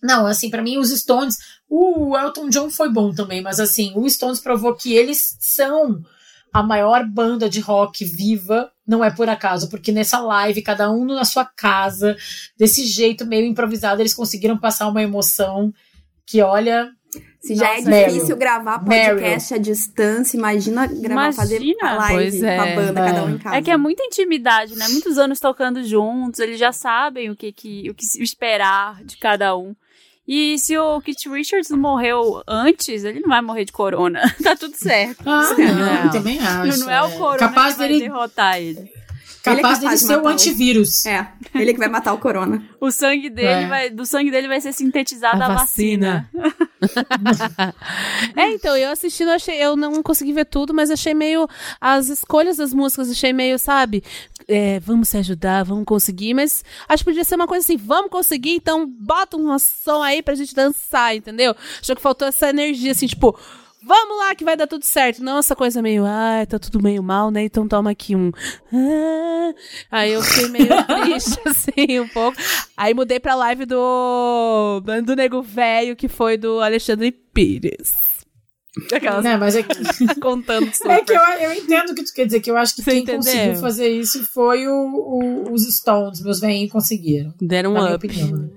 não, 0.02 0.26
assim, 0.26 0.48
pra 0.48 0.62
mim 0.62 0.78
os 0.78 0.90
Stones, 0.90 1.36
o 1.68 2.16
Elton 2.16 2.48
John 2.48 2.70
foi 2.70 2.88
bom 2.90 3.12
também, 3.12 3.42
mas 3.42 3.60
assim, 3.60 3.92
o 3.96 4.08
Stones 4.08 4.40
provou 4.40 4.74
que 4.74 4.94
eles 4.94 5.36
são 5.40 6.00
a 6.52 6.62
maior 6.62 7.04
banda 7.04 7.50
de 7.50 7.60
rock 7.60 8.04
viva, 8.04 8.70
não 8.86 9.04
é 9.04 9.10
por 9.10 9.28
acaso, 9.28 9.68
porque 9.68 9.90
nessa 9.90 10.20
live, 10.20 10.62
cada 10.62 10.90
um 10.90 11.04
na 11.04 11.24
sua 11.24 11.44
casa, 11.44 12.16
desse 12.56 12.86
jeito 12.86 13.26
meio 13.26 13.44
improvisado, 13.44 14.00
eles 14.00 14.14
conseguiram 14.14 14.56
passar 14.56 14.86
uma 14.88 15.02
emoção 15.02 15.72
que, 16.24 16.40
olha, 16.40 16.90
Se 17.46 17.54
já 17.54 17.72
é 17.72 17.76
difícil 17.76 18.20
Meryl. 18.22 18.36
gravar 18.36 18.82
Meryl. 18.84 19.14
podcast 19.16 19.54
à 19.54 19.58
distância, 19.58 20.36
imagina 20.36 20.86
gravar, 20.86 21.32
fazer 21.32 21.60
Imagina. 21.62 21.90
a 21.90 21.94
live 21.96 22.30
Pois 22.30 22.42
é. 22.42 22.56
com 22.56 22.62
a 22.62 22.66
banda, 22.74 23.00
É. 23.00 23.04
cada 23.06 23.24
um 23.24 23.30
em 23.34 23.38
casa. 23.38 23.56
É 23.56 23.62
que 23.62 23.70
é 23.70 23.76
muita 23.76 24.02
intimidade, 24.02 24.76
né? 24.76 24.86
Muitos 24.88 25.18
anos 25.18 25.38
tocando 25.40 25.84
juntos, 25.84 26.40
eles 26.40 26.58
já 26.58 26.72
sabem 26.72 27.30
o 27.30 27.36
que, 27.36 27.52
que, 27.52 27.90
o 27.90 27.94
que 27.94 28.04
esperar 28.22 29.02
de 29.04 29.16
cada 29.18 29.54
um. 29.56 29.74
E 30.26 30.58
se 30.58 30.74
o 30.78 31.02
Keith 31.02 31.26
Richards 31.30 31.70
morreu 31.70 32.42
antes, 32.48 33.04
ele 33.04 33.20
não 33.20 33.28
vai 33.28 33.42
morrer 33.42 33.66
de 33.66 33.72
corona. 33.72 34.22
tá 34.42 34.56
tudo 34.56 34.74
certo. 34.74 35.22
ah, 35.28 35.50
Não. 35.58 36.04
não, 36.04 36.10
também 36.10 36.38
acho. 36.38 36.80
não 36.80 36.90
é 36.90 37.02
o 37.02 37.10
corona 37.10 37.38
capaz 37.38 37.72
que 37.74 37.78
vai 37.80 37.88
dele, 37.88 38.00
derrotar 38.00 38.58
ele. 38.58 38.90
capaz 39.42 39.46
Ele 39.46 39.58
é 39.58 39.62
capaz 39.62 39.78
dele 39.80 39.92
de 39.92 39.98
ser 40.00 40.16
o 40.18 40.26
antivírus. 40.26 41.04
É, 41.04 41.28
ele 41.54 41.74
que 41.74 41.78
vai 41.78 41.88
matar 41.90 42.14
o 42.14 42.18
corona. 42.18 42.64
O 42.80 42.90
sangue 42.90 43.28
dele 43.28 43.64
É. 43.64 43.68
vai, 43.68 43.90
do 43.90 44.06
sangue 44.06 44.30
dele 44.30 44.48
vai 44.48 44.62
ser 44.62 44.72
sintetizada 44.72 45.44
A 45.44 45.48
a, 45.52 45.54
vacina. 45.56 46.30
É, 48.36 48.52
então, 48.52 48.76
eu 48.76 48.90
assistindo, 48.90 49.28
eu 49.28 49.34
achei, 49.34 49.56
eu 49.62 49.76
não 49.76 50.02
consegui 50.02 50.32
ver 50.32 50.46
tudo, 50.46 50.74
mas 50.74 50.90
achei 50.90 51.14
meio. 51.14 51.46
As 51.80 52.08
escolhas 52.08 52.56
das 52.56 52.72
músicas, 52.72 53.10
achei 53.10 53.32
meio, 53.32 53.58
sabe? 53.58 54.02
é, 54.48 54.78
vamos 54.80 55.08
se 55.08 55.16
ajudar, 55.16 55.64
vamos 55.64 55.84
conseguir, 55.84 56.34
mas 56.34 56.64
acho 56.88 57.02
que 57.02 57.10
podia 57.10 57.24
ser 57.24 57.36
uma 57.36 57.46
coisa 57.46 57.64
assim, 57.64 57.76
vamos 57.76 58.10
conseguir, 58.10 58.54
então 58.56 58.86
bota 58.86 59.36
um 59.36 59.58
som 59.58 60.02
aí 60.02 60.22
pra 60.22 60.34
gente 60.34 60.54
dançar, 60.54 61.16
entendeu? 61.16 61.54
Acho 61.80 61.94
que 61.94 62.02
faltou 62.02 62.28
essa 62.28 62.48
energia, 62.48 62.92
assim, 62.92 63.06
tipo. 63.06 63.38
Vamos 63.86 64.18
lá 64.18 64.34
que 64.34 64.44
vai 64.44 64.56
dar 64.56 64.66
tudo 64.66 64.84
certo. 64.84 65.22
Não 65.22 65.38
essa 65.38 65.54
coisa 65.54 65.82
meio, 65.82 66.04
ai, 66.06 66.46
tá 66.46 66.58
tudo 66.58 66.82
meio 66.82 67.02
mal, 67.02 67.30
né? 67.30 67.42
Então 67.44 67.66
toma 67.68 67.90
aqui 67.90 68.16
um. 68.16 68.30
ah. 68.72 69.52
Aí 69.90 70.12
eu 70.12 70.22
fiquei 70.22 70.48
meio 70.48 70.68
triste, 71.04 71.40
assim, 71.46 72.00
um 72.00 72.08
pouco. 72.08 72.36
Aí 72.76 72.94
mudei 72.94 73.20
pra 73.20 73.34
live 73.34 73.66
do. 73.66 74.80
do 75.04 75.14
Nego 75.16 75.42
Velho, 75.42 75.94
que 75.96 76.08
foi 76.08 76.36
do 76.36 76.60
Alexandre 76.60 77.10
Pires. 77.12 77.92
Aquelas 78.92 79.22
Né, 79.22 79.36
mas 79.36 79.54
é 79.54 79.62
que, 79.62 79.74
contando 80.20 80.66
é 80.66 80.72
super. 80.72 81.04
que 81.04 81.12
eu, 81.12 81.20
eu 81.20 81.52
entendo 81.52 81.90
o 81.90 81.94
que 81.94 82.02
tu 82.04 82.12
quer 82.12 82.26
dizer, 82.26 82.40
que 82.40 82.50
eu 82.50 82.56
acho 82.56 82.74
que 82.74 82.82
Você 82.82 82.90
quem 82.90 83.00
entendeu? 83.02 83.18
conseguiu 83.22 83.54
fazer 83.60 83.88
isso 83.88 84.24
foi 84.32 84.66
o, 84.66 84.72
o- 84.74 85.52
os 85.52 85.62
Stones, 85.76 86.20
meus 86.22 86.40
velhinhos 86.40 86.72
conseguiram. 86.72 87.32
Deram 87.40 87.74
um 87.74 87.84
up. 87.84 87.94
opinião. 87.94 88.50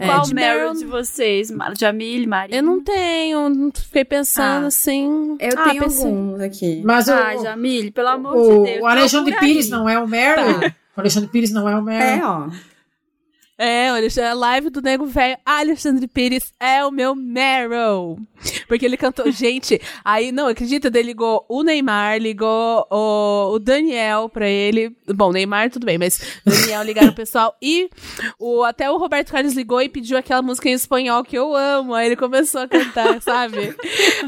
É, 0.00 0.06
Qual 0.06 0.22
de 0.22 0.34
Meryl 0.34 0.58
Meryl- 0.58 0.74
de 0.74 0.84
vocês? 0.86 1.52
Jamile, 1.78 2.26
Maria? 2.26 2.56
Eu 2.56 2.62
não 2.62 2.80
tenho, 2.82 3.48
não 3.48 3.70
fiquei 3.74 4.04
pensando 4.04 4.64
Ah. 4.64 4.68
assim. 4.68 5.36
Eu 5.40 5.50
Ah, 5.56 5.64
tenho 5.70 5.82
pensei- 5.82 6.04
alguns 6.06 6.40
aqui. 6.40 6.82
Mas 6.84 7.08
Ah, 7.08 7.34
o, 7.36 7.42
Jamile, 7.42 7.90
pelo 7.90 8.08
amor 8.08 8.36
o, 8.36 8.64
de 8.64 8.70
Deus. 8.72 8.82
o 8.82 8.86
Alexandre 8.86 9.36
Pires 9.38 9.66
aí. 9.66 9.70
não 9.72 9.88
é 9.88 9.98
o 9.98 10.06
Meryl? 10.06 10.60
Tá. 10.60 10.74
O 10.96 11.00
Alexandre 11.00 11.28
Pires 11.30 11.52
não 11.52 11.68
é 11.68 11.76
o 11.76 11.82
Meryl? 11.82 12.06
É, 12.06 12.24
ó. 12.26 12.48
É, 13.60 13.90
olha, 13.90 14.08
a 14.30 14.34
live 14.34 14.70
do 14.70 14.80
Nego 14.80 15.04
Velho, 15.04 15.36
Alexandre 15.44 16.06
Pires 16.06 16.52
é 16.60 16.84
o 16.86 16.92
meu 16.92 17.16
Meryl. 17.16 18.16
Porque 18.68 18.86
ele 18.86 18.96
cantou, 18.96 19.28
gente, 19.32 19.80
aí, 20.04 20.30
não, 20.30 20.46
acredita, 20.46 20.86
ele 20.86 21.02
ligou 21.02 21.44
o 21.48 21.64
Neymar, 21.64 22.18
ligou 22.18 22.86
o, 22.88 23.54
o 23.54 23.58
Daniel 23.58 24.28
pra 24.28 24.48
ele. 24.48 24.96
Bom, 25.08 25.32
Neymar 25.32 25.70
tudo 25.72 25.84
bem, 25.86 25.98
mas 25.98 26.40
Daniel 26.46 26.84
ligaram 26.84 27.08
o 27.08 27.14
pessoal 27.14 27.56
e 27.60 27.90
o, 28.38 28.62
até 28.62 28.88
o 28.88 28.96
Roberto 28.96 29.32
Carlos 29.32 29.54
ligou 29.54 29.82
e 29.82 29.88
pediu 29.88 30.16
aquela 30.16 30.40
música 30.40 30.68
em 30.68 30.72
espanhol 30.74 31.24
que 31.24 31.36
eu 31.36 31.52
amo. 31.52 31.94
Aí 31.94 32.06
ele 32.06 32.16
começou 32.16 32.60
a 32.60 32.68
cantar, 32.68 33.20
sabe? 33.22 33.74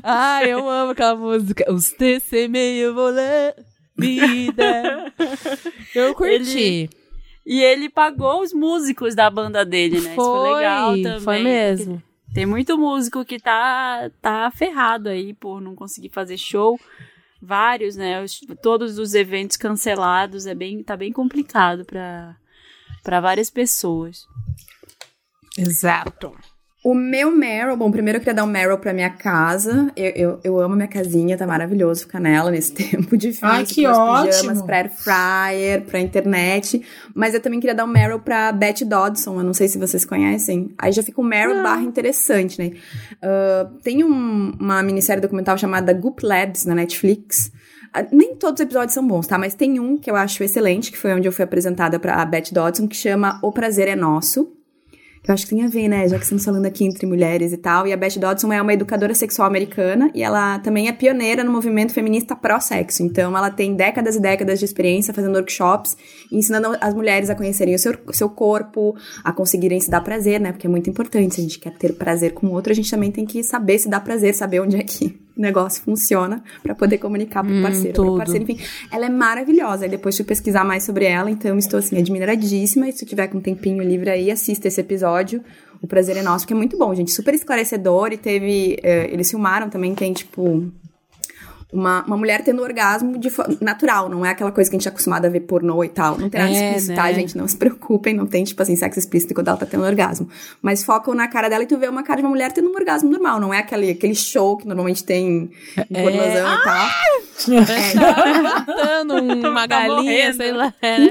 Ai, 0.02 0.52
eu 0.52 0.68
amo 0.68 0.90
aquela 0.90 1.14
música. 1.14 1.72
Usted 1.72 2.20
se 2.20 2.48
me 2.48 2.84
volou. 2.90 3.54
vida. 3.96 5.12
Eu 5.94 6.14
curti. 6.16 6.58
Ele- 6.58 6.99
E 7.44 7.62
ele 7.62 7.88
pagou 7.88 8.42
os 8.42 8.52
músicos 8.52 9.14
da 9.14 9.28
banda 9.30 9.64
dele, 9.64 10.00
né? 10.00 10.10
Isso 10.10 10.14
foi 10.16 10.54
legal 10.54 10.92
também. 11.02 11.20
Foi 11.20 11.42
mesmo. 11.42 12.02
Tem 12.34 12.46
muito 12.46 12.78
músico 12.78 13.24
que 13.24 13.40
tá, 13.40 14.10
tá 14.22 14.50
ferrado 14.54 15.08
aí 15.08 15.34
por 15.34 15.60
não 15.60 15.74
conseguir 15.74 16.10
fazer 16.10 16.36
show. 16.38 16.78
Vários, 17.42 17.96
né? 17.96 18.22
Os- 18.22 18.40
todos 18.62 18.98
os 18.98 19.14
eventos 19.14 19.56
cancelados. 19.56 20.46
É 20.46 20.54
bem, 20.54 20.82
tá 20.82 20.96
bem 20.96 21.10
complicado 21.12 21.84
pra, 21.84 22.36
pra 23.02 23.20
várias 23.20 23.50
pessoas. 23.50 24.26
Exato. 25.58 26.36
O 26.82 26.94
meu 26.94 27.30
Meryl, 27.30 27.76
bom, 27.76 27.90
primeiro 27.90 28.16
eu 28.16 28.20
queria 28.20 28.32
dar 28.32 28.44
um 28.44 28.46
Meryl 28.46 28.78
pra 28.78 28.94
minha 28.94 29.10
casa. 29.10 29.92
Eu, 29.94 30.10
eu, 30.16 30.40
eu 30.42 30.60
amo 30.60 30.74
minha 30.74 30.88
casinha, 30.88 31.36
tá 31.36 31.46
maravilhoso 31.46 32.02
ficar 32.02 32.18
nela 32.20 32.50
nesse 32.50 32.72
tempo 32.74 33.18
difícil. 33.18 33.46
Ai, 33.46 33.66
que 33.66 33.86
ótimo. 33.86 34.30
pijamas, 34.32 34.62
pra 34.62 34.76
air 34.78 34.90
fryer, 34.90 35.82
pra 35.82 36.00
internet. 36.00 36.80
Mas 37.14 37.34
eu 37.34 37.40
também 37.40 37.60
queria 37.60 37.74
dar 37.74 37.84
um 37.84 37.88
Meryl 37.88 38.18
pra 38.20 38.50
Beth 38.50 38.82
Dodson, 38.86 39.36
eu 39.38 39.44
não 39.44 39.52
sei 39.52 39.68
se 39.68 39.76
vocês 39.76 40.06
conhecem. 40.06 40.72
Aí 40.78 40.90
já 40.90 41.02
fica 41.02 41.20
um 41.20 41.24
Meryl 41.24 41.62
barra 41.62 41.82
interessante, 41.82 42.58
né? 42.58 42.70
Ah, 43.20 43.68
tem 43.82 44.02
um- 44.02 44.52
uma 44.58 44.82
minissérie 44.82 45.20
documental 45.20 45.58
chamada 45.58 45.92
Goop 45.92 46.24
Labs 46.24 46.64
na 46.64 46.74
Netflix. 46.74 47.52
Ah, 47.92 48.06
Nem 48.10 48.36
todos 48.36 48.58
os 48.60 48.64
episódios 48.64 48.94
são 48.94 49.06
bons, 49.06 49.26
tá? 49.26 49.36
Mas 49.36 49.52
tem 49.54 49.78
um 49.80 49.98
que 49.98 50.10
eu 50.10 50.16
acho 50.16 50.42
excelente, 50.42 50.90
que 50.90 50.96
foi 50.96 51.12
onde 51.12 51.28
eu 51.28 51.32
fui 51.32 51.44
apresentada 51.44 51.98
pra 51.98 52.24
Beth 52.24 52.52
Dodson, 52.52 52.88
que 52.88 52.96
chama 52.96 53.38
O 53.42 53.52
Prazer 53.52 53.86
é 53.88 53.96
Nosso. 53.96 54.56
Eu 55.26 55.34
acho 55.34 55.46
que 55.46 55.54
tem 55.54 55.64
a 55.64 55.68
ver, 55.68 55.86
né? 55.86 56.08
Já 56.08 56.16
que 56.16 56.22
estamos 56.22 56.44
falando 56.44 56.64
aqui 56.64 56.84
entre 56.84 57.06
mulheres 57.06 57.52
e 57.52 57.56
tal. 57.58 57.86
E 57.86 57.92
a 57.92 57.96
Beth 57.96 58.18
Dodson 58.18 58.52
é 58.52 58.60
uma 58.60 58.72
educadora 58.72 59.14
sexual 59.14 59.46
americana 59.46 60.10
e 60.14 60.22
ela 60.22 60.58
também 60.60 60.88
é 60.88 60.92
pioneira 60.92 61.44
no 61.44 61.52
movimento 61.52 61.92
feminista 61.92 62.34
pró-sexo. 62.34 63.02
Então, 63.02 63.36
ela 63.36 63.50
tem 63.50 63.74
décadas 63.74 64.16
e 64.16 64.20
décadas 64.20 64.58
de 64.58 64.64
experiência 64.64 65.12
fazendo 65.12 65.34
workshops 65.34 65.96
ensinando 66.32 66.76
as 66.80 66.94
mulheres 66.94 67.28
a 67.28 67.34
conhecerem 67.34 67.74
o 67.74 67.78
seu, 67.78 67.94
seu 68.12 68.30
corpo, 68.30 68.96
a 69.22 69.30
conseguirem 69.32 69.78
se 69.78 69.90
dar 69.90 70.00
prazer, 70.00 70.40
né? 70.40 70.52
Porque 70.52 70.66
é 70.66 70.70
muito 70.70 70.88
importante. 70.88 71.34
Se 71.34 71.40
a 71.40 71.44
gente 71.44 71.58
quer 71.58 71.76
ter 71.76 71.92
prazer 71.92 72.32
com 72.32 72.46
o 72.46 72.52
outro, 72.52 72.72
a 72.72 72.74
gente 72.74 72.90
também 72.90 73.12
tem 73.12 73.26
que 73.26 73.42
saber 73.42 73.78
se 73.78 73.90
dar 73.90 74.00
prazer, 74.00 74.34
saber 74.34 74.60
onde 74.60 74.76
é 74.76 74.82
que 74.82 75.20
o 75.29 75.29
negócio 75.40 75.82
funciona 75.82 76.42
pra 76.62 76.74
poder 76.74 76.98
comunicar 76.98 77.42
pro 77.44 77.52
Hum, 77.52 77.62
parceiro, 77.62 77.92
pro 77.94 78.04
tudo. 78.04 78.18
parceiro, 78.18 78.44
enfim. 78.44 78.58
Ela 78.92 79.06
é 79.06 79.08
maravilhosa. 79.08 79.84
Aí 79.84 79.90
depois 79.90 80.16
fui 80.16 80.24
pesquisar 80.24 80.64
mais 80.64 80.82
sobre 80.84 81.04
ela, 81.04 81.30
então 81.30 81.56
estou 81.58 81.78
assim 81.78 81.98
admiradíssima. 81.98 82.88
E 82.88 82.92
se 82.92 83.04
tiver 83.06 83.28
com 83.28 83.38
um 83.38 83.40
tempinho 83.40 83.82
livre 83.82 84.10
aí, 84.10 84.30
assista 84.30 84.68
esse 84.68 84.80
episódio. 84.80 85.42
O 85.82 85.86
prazer 85.86 86.16
é 86.16 86.22
nosso, 86.22 86.44
porque 86.44 86.52
é 86.52 86.56
muito 86.56 86.76
bom, 86.76 86.94
gente. 86.94 87.10
Super 87.10 87.32
esclarecedor 87.34 88.12
e 88.12 88.18
teve. 88.18 88.78
eh, 88.82 89.08
eles 89.12 89.30
filmaram 89.30 89.70
também, 89.70 89.94
tem 89.94 90.12
tipo. 90.12 90.70
Uma, 91.72 92.02
uma 92.04 92.16
mulher 92.16 92.42
tendo 92.42 92.62
orgasmo 92.62 93.16
de 93.18 93.30
natural, 93.60 94.08
não 94.08 94.24
é 94.26 94.30
aquela 94.30 94.50
coisa 94.50 94.68
que 94.68 94.74
a 94.74 94.78
gente 94.78 94.88
é 94.88 94.90
acostumado 94.90 95.24
a 95.26 95.28
ver 95.28 95.40
pornô 95.40 95.84
e 95.84 95.88
tal. 95.88 96.18
Não 96.18 96.28
tem 96.28 96.40
nada 96.40 96.52
É, 96.52 96.66
explícito, 96.68 96.90
né? 96.90 96.96
tá, 96.96 97.12
gente? 97.12 97.38
Não 97.38 97.46
se 97.46 97.56
preocupem, 97.56 98.12
não 98.14 98.26
tem, 98.26 98.42
tipo 98.42 98.60
assim, 98.60 98.74
sexo 98.74 98.98
explícito 98.98 99.34
quando 99.34 99.48
ela 99.48 99.56
tá 99.56 99.66
tendo 99.66 99.84
orgasmo. 99.84 100.28
Mas 100.60 100.82
focam 100.82 101.14
na 101.14 101.28
cara 101.28 101.48
dela 101.48 101.62
e 101.62 101.66
tu 101.66 101.78
vê 101.78 101.86
uma 101.88 102.02
cara 102.02 102.20
de 102.20 102.24
uma 102.26 102.30
mulher 102.30 102.50
tendo 102.52 102.68
um 102.70 102.74
orgasmo 102.74 103.08
normal, 103.10 103.38
não 103.38 103.54
é 103.54 103.58
aquele, 103.58 103.90
aquele 103.90 104.14
show 104.16 104.56
que 104.56 104.66
normalmente 104.66 105.04
tem 105.04 105.50
em 105.76 105.84
É. 105.96 106.02
pornozão 106.02 106.54
e 106.54 106.62
tal. 106.64 106.88
Matando 108.42 109.14
uma 109.48 109.60
Tá 109.60 109.66
galinha, 109.66 109.94
morrendo. 109.96 110.36
sei 110.36 110.52
lá. 110.52 110.74
né? 110.82 111.10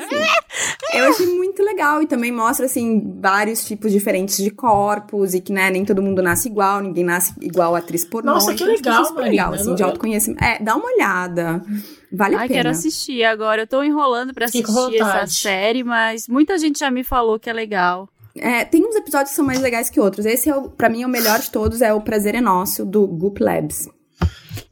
Eu 0.94 1.10
achei 1.10 1.28
muito 1.28 1.64
legal 1.64 2.02
e 2.02 2.08
também 2.08 2.32
mostra, 2.32 2.66
assim, 2.66 3.16
vários 3.22 3.66
tipos 3.66 3.92
diferentes 3.92 4.38
de 4.44 4.50
corpos 4.50 5.34
e 5.34 5.40
que, 5.42 5.52
né, 5.54 5.70
nem 5.70 5.86
todo 5.86 6.02
mundo 6.02 6.22
nasce 6.22 6.48
igual, 6.50 6.82
ninguém 6.82 7.04
nasce 7.04 7.34
igual 7.42 7.76
a 7.76 7.80
atriz 7.80 8.04
pornô. 8.04 8.34
Nossa, 8.34 8.54
que 8.54 8.64
Então, 8.64 8.74
legal, 8.76 9.06
super 9.06 9.22
legal, 9.24 9.54
assim, 9.54 9.70
Eu- 9.70 9.76
de 9.76 9.84
autoconhecimento. 9.84 10.44
É, 10.50 10.64
dá 10.64 10.76
uma 10.76 10.86
olhada. 10.86 11.64
Vale 12.12 12.36
a 12.36 12.40
Ai, 12.40 12.48
pena. 12.48 12.58
quero 12.60 12.70
assistir 12.70 13.24
agora. 13.24 13.64
Eu 13.64 13.68
tô 13.68 13.84
enrolando 13.84 14.34
pra 14.34 14.46
assistir 14.46 15.02
essa 15.02 15.28
série, 15.28 15.84
mas 15.84 16.28
muita 16.28 16.58
gente 16.58 16.80
já 16.80 16.90
me 16.90 17.04
falou 17.04 17.40
que 17.40 17.50
é 17.50 17.54
legal. 17.54 18.10
É, 18.36 18.64
tem 18.64 18.86
uns 18.86 18.96
episódios 18.96 19.32
que 19.32 19.36
são 19.36 19.46
mais 19.46 19.60
legais 19.60 19.90
que 19.90 20.00
outros. 20.00 20.26
Esse, 20.26 20.50
é 20.50 20.56
o, 20.56 20.70
pra 20.70 20.90
mim, 20.90 21.04
é 21.04 21.06
o 21.06 21.10
melhor 21.10 21.40
de 21.40 21.52
todos, 21.52 21.82
é 21.82 21.94
o 21.94 22.02
Prazer 22.02 22.36
é 22.36 22.42
Nosso, 22.42 22.86
do 22.86 23.06
Goop 23.06 23.42
Labs. 23.44 23.88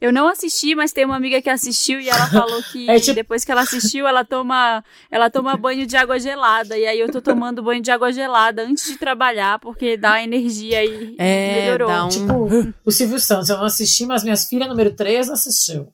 Eu 0.00 0.12
não 0.12 0.28
assisti, 0.28 0.74
mas 0.74 0.92
tem 0.92 1.04
uma 1.04 1.16
amiga 1.16 1.40
que 1.42 1.50
assistiu 1.50 2.00
e 2.00 2.08
ela 2.08 2.26
falou 2.28 2.62
que 2.64 2.88
É 2.90 2.98
tipo- 3.00 3.14
depois 3.14 3.44
que 3.44 3.50
ela 3.52 3.62
assistiu, 3.62 4.06
ela 4.06 4.24
toma, 4.24 4.84
ela 5.10 5.28
toma 5.30 5.56
banho 5.56 5.86
de 5.86 5.96
água 5.96 6.18
gelada. 6.18 6.76
E 6.78 6.86
aí 6.86 6.98
eu 7.00 7.10
tô 7.10 7.20
tomando 7.20 7.62
banho 7.62 7.82
de 7.82 7.90
água 7.90 8.12
gelada 8.12 8.62
antes 8.62 8.84
de 8.84 8.96
trabalhar, 8.98 9.58
porque 9.58 9.96
dá 9.96 10.22
energia 10.22 10.84
e 10.84 11.14
É, 11.18 11.62
melhorou. 11.62 11.88
dá 11.88 12.04
um- 12.04 12.08
Tipo, 12.08 12.48
o 12.84 12.90
Silvio 12.90 13.18
Santos, 13.18 13.48
eu 13.48 13.56
não 13.56 13.64
assisti, 13.64 14.06
mas 14.06 14.22
minhas 14.24 14.44
filhas 14.46 14.68
número 14.68 14.94
3 14.94 15.28
assistiu. 15.30 15.88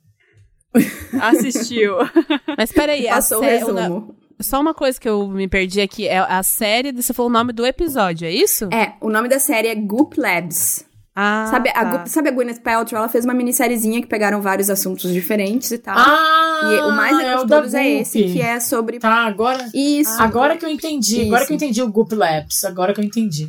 Assistiu. 1.21 1.95
Mas 2.59 2.73
peraí, 2.73 3.07
a 3.09 3.15
Passou 3.17 3.39
o 3.39 3.45
sé- 3.45 3.65
o 3.65 3.73
na- 3.73 3.81
resumo. 3.83 4.17
só 4.41 4.61
uma 4.61 4.75
coisa 4.75 5.01
que 5.01 5.09
eu 5.09 5.29
me 5.29 5.47
perdi 5.49 5.81
aqui. 5.81 6.09
É 6.09 6.19
a 6.19 6.43
série, 6.43 6.93
você 6.93 7.13
falou 7.13 7.31
o 7.31 7.33
nome 7.33 7.53
do 7.53 7.65
episódio, 7.65 8.27
é 8.27 8.31
isso? 8.33 8.65
É, 8.73 8.95
o 9.01 9.09
nome 9.11 9.29
da 9.29 9.39
série 9.39 9.69
é 9.69 9.75
Goop 9.75 10.19
Labs. 10.21 10.85
Ah, 11.17 11.47
sabe, 11.51 11.69
a 11.71 11.73
tá. 11.73 11.85
Goop- 11.85 12.09
sabe 12.09 12.29
a 12.29 12.33
Gwyneth 12.33 12.61
Paltrow? 12.61 12.99
Ela 12.99 13.09
fez 13.09 13.25
uma 13.25 13.35
minissériezinha 13.35 14.01
que 14.01 14.07
pegaram 14.09 14.43
vários 14.43 14.69
assuntos 14.69 15.13
diferentes 15.13 15.71
e 15.71 15.79
tal. 15.79 15.95
Ah, 15.97 16.61
e 16.65 16.81
o 16.81 16.91
mais 16.91 17.17
legal 17.17 17.33
é 17.33 17.37
o 17.39 17.43
de 17.45 17.49
da 17.51 17.57
todos 17.59 17.75
é 17.75 17.89
esse, 17.89 18.25
que 18.25 18.41
é 18.41 18.59
sobre... 18.59 18.99
Tá, 18.99 19.25
agora, 19.27 19.69
Isso. 19.73 20.21
agora 20.21 20.57
que 20.57 20.65
eu 20.65 20.69
entendi. 20.69 21.23
Agora 21.27 21.43
Isso. 21.43 21.47
que 21.47 21.53
eu 21.53 21.57
entendi 21.57 21.83
o 21.83 21.89
Goop 21.93 22.13
Labs. 22.15 22.65
Agora 22.65 22.93
que 22.93 23.01
eu 23.01 23.05
entendi. 23.05 23.49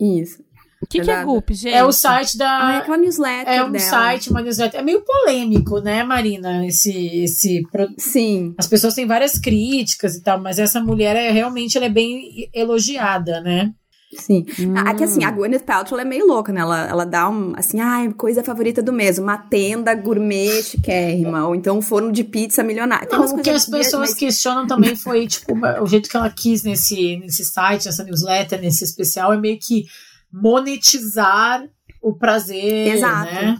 Isso. 0.00 0.44
O 0.80 0.86
que, 0.86 1.00
que 1.00 1.10
é. 1.10 1.24
Goop, 1.24 1.52
gente? 1.54 1.74
É 1.74 1.82
o 1.82 1.90
site 1.90 2.36
da. 2.36 2.66
Ah, 2.66 2.72
é 2.74 2.76
aquela 2.76 2.98
newsletter 2.98 3.52
É 3.52 3.64
um 3.64 3.72
dela. 3.72 3.84
site, 3.84 4.30
uma 4.30 4.42
newsletter. 4.42 4.78
É 4.78 4.82
meio 4.84 5.00
polêmico, 5.02 5.80
né, 5.80 6.04
Marina? 6.04 6.64
Esse, 6.66 6.92
esse. 7.24 7.62
pro- 7.72 7.88
Sim. 7.98 8.54
As 8.58 8.66
pessoas 8.68 8.94
têm 8.94 9.06
várias 9.06 9.38
críticas 9.38 10.14
e 10.14 10.22
tal, 10.22 10.38
mas 10.40 10.58
essa 10.58 10.78
mulher 10.80 11.16
é 11.16 11.30
realmente 11.30 11.76
ela 11.78 11.86
é 11.86 11.90
bem 11.90 12.48
elogiada, 12.54 13.40
né? 13.40 13.72
Sim. 14.18 14.46
Hum. 14.60 14.74
Ah, 14.76 14.94
que 14.94 15.02
assim, 15.04 15.24
a 15.24 15.30
Gwyneth 15.30 15.64
Paltrow 15.64 15.98
é 16.00 16.04
meio 16.04 16.26
louca, 16.26 16.52
né? 16.52 16.60
Ela, 16.60 16.86
ela 16.88 17.04
dá 17.04 17.28
um, 17.28 17.52
assim, 17.56 17.80
ai, 17.80 18.12
coisa 18.12 18.42
favorita 18.42 18.82
do 18.82 18.92
mês, 18.92 19.18
uma 19.18 19.36
tenda 19.36 19.94
gourmet 19.94 20.62
chiquérrima, 20.62 21.46
ou 21.46 21.54
então 21.54 21.78
um 21.78 21.82
forno 21.82 22.12
de 22.12 22.22
pizza 22.24 22.62
milionário. 22.62 23.08
Não, 23.10 23.18
o 23.36 23.42
que 23.42 23.50
as 23.50 23.66
coisas- 23.66 23.84
pessoas 23.86 24.10
mas- 24.10 24.14
questionam 24.18 24.66
também 24.66 24.94
foi, 24.96 25.26
tipo, 25.26 25.52
o 25.82 25.86
jeito 25.86 26.08
que 26.08 26.16
ela 26.16 26.30
quis 26.30 26.62
nesse, 26.62 27.16
nesse 27.18 27.44
site, 27.44 27.86
nessa 27.86 28.04
newsletter, 28.04 28.60
nesse 28.60 28.84
especial, 28.84 29.32
é 29.32 29.36
meio 29.36 29.58
que 29.58 29.84
monetizar 30.32 31.64
o 32.00 32.14
prazer, 32.14 32.94
Exato. 32.94 33.34
né? 33.34 33.58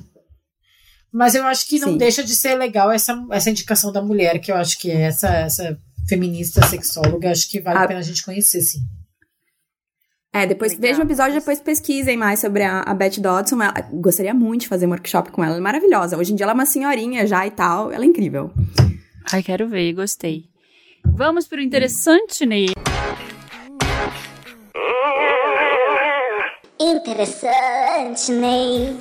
Mas 1.13 1.35
eu 1.35 1.45
acho 1.45 1.67
que 1.67 1.79
não 1.79 1.93
Sim. 1.93 1.99
deixa 1.99 2.23
de 2.23 2.35
ser 2.35 2.55
legal 2.55 2.91
essa, 2.91 3.21
essa 3.31 3.51
indicação 3.51 3.91
da 3.93 4.03
mulher, 4.03 4.39
que 4.39 4.53
eu 4.53 4.57
acho 4.57 4.79
que 4.79 4.91
é 4.91 5.03
essa, 5.03 5.29
essa 5.29 5.79
feminista 6.09 6.65
sexóloga, 6.67 7.31
acho 7.31 7.49
que 7.51 7.61
vale 7.61 7.79
a 7.79 7.83
Ah. 7.83 7.89
pena 7.89 8.01
a 8.01 8.03
gente 8.03 8.25
conhecer, 8.25 8.61
sim. 8.61 8.81
É, 10.37 10.47
depois 10.47 10.73
Legal. 10.73 10.83
vejam 10.91 11.03
o 11.03 11.07
episódio, 11.09 11.35
depois 11.35 11.61
pesquisem 11.61 12.15
mais 12.17 12.41
sobre 12.41 12.63
a, 12.63 12.81
a 12.81 12.93
Beth 12.95 13.19
Dodson. 13.19 13.63
Ela- 13.63 13.89
gostaria 13.93 14.35
muito 14.35 14.63
de 14.63 14.69
fazer 14.69 14.87
um 14.87 14.91
workshop 14.91 15.31
com 15.31 15.43
ela, 15.43 15.53
ela 15.55 15.61
é 15.61 15.63
maravilhosa. 15.63 16.19
Hoje 16.19 16.33
em 16.33 16.37
dia 16.37 16.45
ela 16.45 16.53
é 16.53 16.55
uma 16.55 16.67
senhorinha 16.67 17.27
já 17.27 17.47
e 17.47 17.51
tal, 17.51 17.91
ela 17.91 18.05
é 18.05 18.07
incrível. 18.07 18.51
Ai, 19.33 19.43
quero 19.43 19.67
ver, 19.67 19.95
gostei. 19.95 20.45
Vamos 21.05 21.49
pro 21.49 21.61
interessante, 21.61 22.45
Ney. 22.45 22.67
Interessante, 26.79 28.31
Ney. 28.33 28.97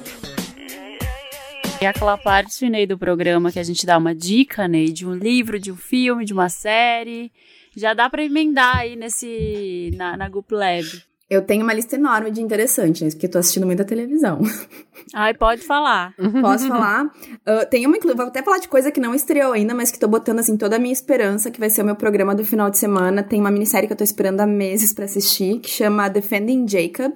É 1.81 1.87
aquela 1.87 2.17
parte, 2.17 2.69
Ney, 2.69 2.87
do 2.87 2.97
programa 2.97 3.51
que 3.51 3.59
a 3.59 3.63
gente 3.63 3.85
dá 3.85 3.97
uma 3.97 4.15
dica, 4.15 4.67
Ney, 4.67 4.91
de 4.91 5.05
um 5.05 5.13
livro, 5.13 5.59
de 5.59 5.71
um 5.71 5.75
filme, 5.75 6.23
de 6.23 6.31
uma 6.33 6.47
série. 6.47 7.31
Já 7.75 7.93
dá 7.93 8.09
pra 8.09 8.23
emendar 8.23 8.77
aí 8.77 8.95
nesse, 8.95 9.91
na, 9.97 10.15
na 10.15 10.29
Goop 10.29 10.53
Lab. 10.53 10.85
Eu 11.27 11.41
tenho 11.41 11.63
uma 11.63 11.73
lista 11.73 11.95
enorme 11.95 12.29
de 12.29 12.39
interessantes, 12.39 13.15
porque 13.15 13.25
eu 13.25 13.31
tô 13.31 13.39
assistindo 13.39 13.65
muita 13.65 13.83
televisão. 13.83 14.41
Ai, 15.13 15.33
pode 15.33 15.61
falar. 15.63 16.13
Posso 16.41 16.67
falar? 16.67 17.09
Ah, 17.43 17.65
tem 17.65 17.85
uma, 17.87 17.97
vou 17.99 18.27
até 18.27 18.43
falar 18.43 18.59
de 18.59 18.67
coisa 18.67 18.91
que 18.91 18.99
não 18.99 19.15
estreou 19.15 19.53
ainda, 19.53 19.73
mas 19.73 19.89
que 19.89 19.97
tô 19.97 20.07
botando, 20.07 20.39
assim, 20.39 20.55
toda 20.55 20.75
a 20.75 20.79
minha 20.79 20.93
esperança, 20.93 21.49
que 21.49 21.59
vai 21.59 21.69
ser 21.69 21.81
o 21.81 21.85
meu 21.85 21.95
programa 21.95 22.35
do 22.35 22.45
final 22.45 22.69
de 22.69 22.77
semana. 22.77 23.23
Tem 23.23 23.39
uma 23.39 23.49
minissérie 23.49 23.87
que 23.87 23.93
eu 23.93 23.97
tô 23.97 24.03
esperando 24.03 24.41
há 24.41 24.45
meses 24.45 24.93
pra 24.93 25.05
assistir, 25.05 25.59
que 25.59 25.69
chama 25.69 26.07
Defending 26.09 26.67
Jacob. 26.67 27.13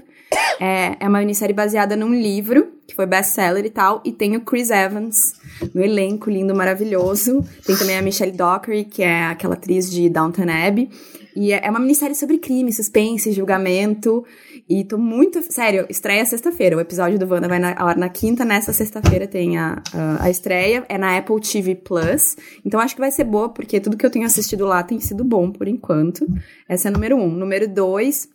É, 0.59 0.97
é 0.99 1.07
uma 1.07 1.19
minissérie 1.19 1.55
baseada 1.55 1.95
num 1.95 2.13
livro, 2.13 2.67
que 2.87 2.95
foi 2.95 3.05
best-seller 3.05 3.65
e 3.65 3.69
tal, 3.69 4.01
e 4.03 4.11
tem 4.11 4.35
o 4.35 4.41
Chris 4.41 4.71
Evans 4.71 5.33
no 5.73 5.83
elenco, 5.83 6.29
lindo, 6.29 6.55
maravilhoso. 6.55 7.45
Tem 7.65 7.75
também 7.77 7.97
a 7.97 8.01
Michelle 8.01 8.31
Dockery, 8.31 8.85
que 8.85 9.03
é 9.03 9.25
aquela 9.25 9.53
atriz 9.53 9.89
de 9.89 10.09
Downton 10.09 10.49
Abbey. 10.49 10.89
E 11.35 11.53
é 11.53 11.61
é 11.65 11.69
uma 11.69 11.79
minissérie 11.79 12.15
sobre 12.15 12.37
crime, 12.37 12.71
suspense, 12.73 13.31
julgamento. 13.31 14.25
E 14.67 14.83
tô 14.83 14.97
muito. 14.97 15.41
Sério, 15.51 15.85
estreia 15.89 16.25
sexta-feira. 16.25 16.75
O 16.77 16.79
episódio 16.79 17.17
do 17.19 17.27
Wanda 17.27 17.47
vai 17.47 17.59
na, 17.59 17.95
na 17.95 18.09
quinta, 18.09 18.43
nessa 18.45 18.71
sexta-feira 18.73 19.27
tem 19.27 19.57
a, 19.57 19.81
a, 19.93 20.23
a 20.25 20.29
estreia. 20.29 20.85
É 20.89 20.97
na 20.97 21.17
Apple 21.17 21.39
TV 21.41 21.75
Plus. 21.75 22.35
Então 22.65 22.79
acho 22.79 22.95
que 22.95 23.01
vai 23.01 23.11
ser 23.11 23.23
boa, 23.23 23.49
porque 23.49 23.79
tudo 23.79 23.97
que 23.97 24.05
eu 24.05 24.11
tenho 24.11 24.25
assistido 24.25 24.65
lá 24.65 24.83
tem 24.83 24.99
sido 24.99 25.23
bom 25.23 25.51
por 25.51 25.67
enquanto. 25.67 26.25
Essa 26.67 26.87
é 26.87 26.89
a 26.89 26.91
número 26.91 27.15
um. 27.17 27.29
Número 27.29 27.67
dois. 27.67 28.27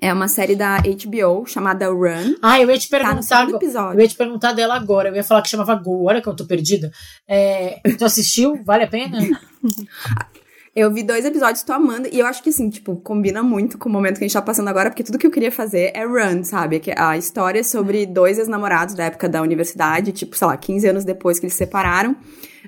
É 0.00 0.12
uma 0.12 0.28
série 0.28 0.54
da 0.54 0.76
HBO 0.82 1.46
chamada 1.46 1.88
Run. 1.88 2.34
Ah, 2.42 2.60
eu 2.60 2.70
ia 2.70 2.78
te 2.78 2.86
Tá 2.90 2.98
perguntar. 2.98 3.48
episódio. 3.48 3.98
eu 3.98 4.02
ia 4.02 4.08
te 4.08 4.14
perguntar 4.14 4.52
dela 4.52 4.74
agora. 4.74 5.08
Eu 5.08 5.14
ia 5.16 5.24
falar 5.24 5.40
que 5.40 5.48
chamava 5.48 5.74
Go. 5.74 6.04
Olha 6.04 6.20
que 6.20 6.28
eu 6.28 6.36
tô 6.36 6.44
perdida. 6.44 6.90
É, 7.26 7.80
tu 7.98 8.04
assistiu? 8.04 8.60
Vale 8.62 8.84
a 8.84 8.88
pena? 8.88 9.18
Eu 10.76 10.92
vi 10.92 11.02
dois 11.02 11.24
episódios, 11.24 11.62
tô 11.62 11.72
amando. 11.72 12.06
E 12.12 12.18
eu 12.18 12.26
acho 12.26 12.42
que, 12.42 12.50
assim, 12.50 12.68
tipo, 12.68 12.96
combina 12.96 13.42
muito 13.42 13.78
com 13.78 13.88
o 13.88 13.92
momento 13.92 14.18
que 14.18 14.24
a 14.24 14.28
gente 14.28 14.34
tá 14.34 14.42
passando 14.42 14.68
agora, 14.68 14.90
porque 14.90 15.02
tudo 15.02 15.16
que 15.16 15.26
eu 15.26 15.30
queria 15.30 15.50
fazer 15.50 15.90
é 15.94 16.04
run, 16.04 16.44
sabe? 16.44 16.78
Que 16.80 16.92
A 16.94 17.16
história 17.16 17.60
é 17.60 17.62
sobre 17.62 18.04
dois 18.04 18.38
ex-namorados 18.38 18.94
da 18.94 19.04
época 19.04 19.26
da 19.26 19.40
universidade, 19.40 20.12
tipo, 20.12 20.36
sei 20.36 20.46
lá, 20.46 20.54
15 20.54 20.86
anos 20.86 21.04
depois 21.06 21.38
que 21.38 21.46
eles 21.46 21.54
se 21.54 21.58
separaram. 21.60 22.14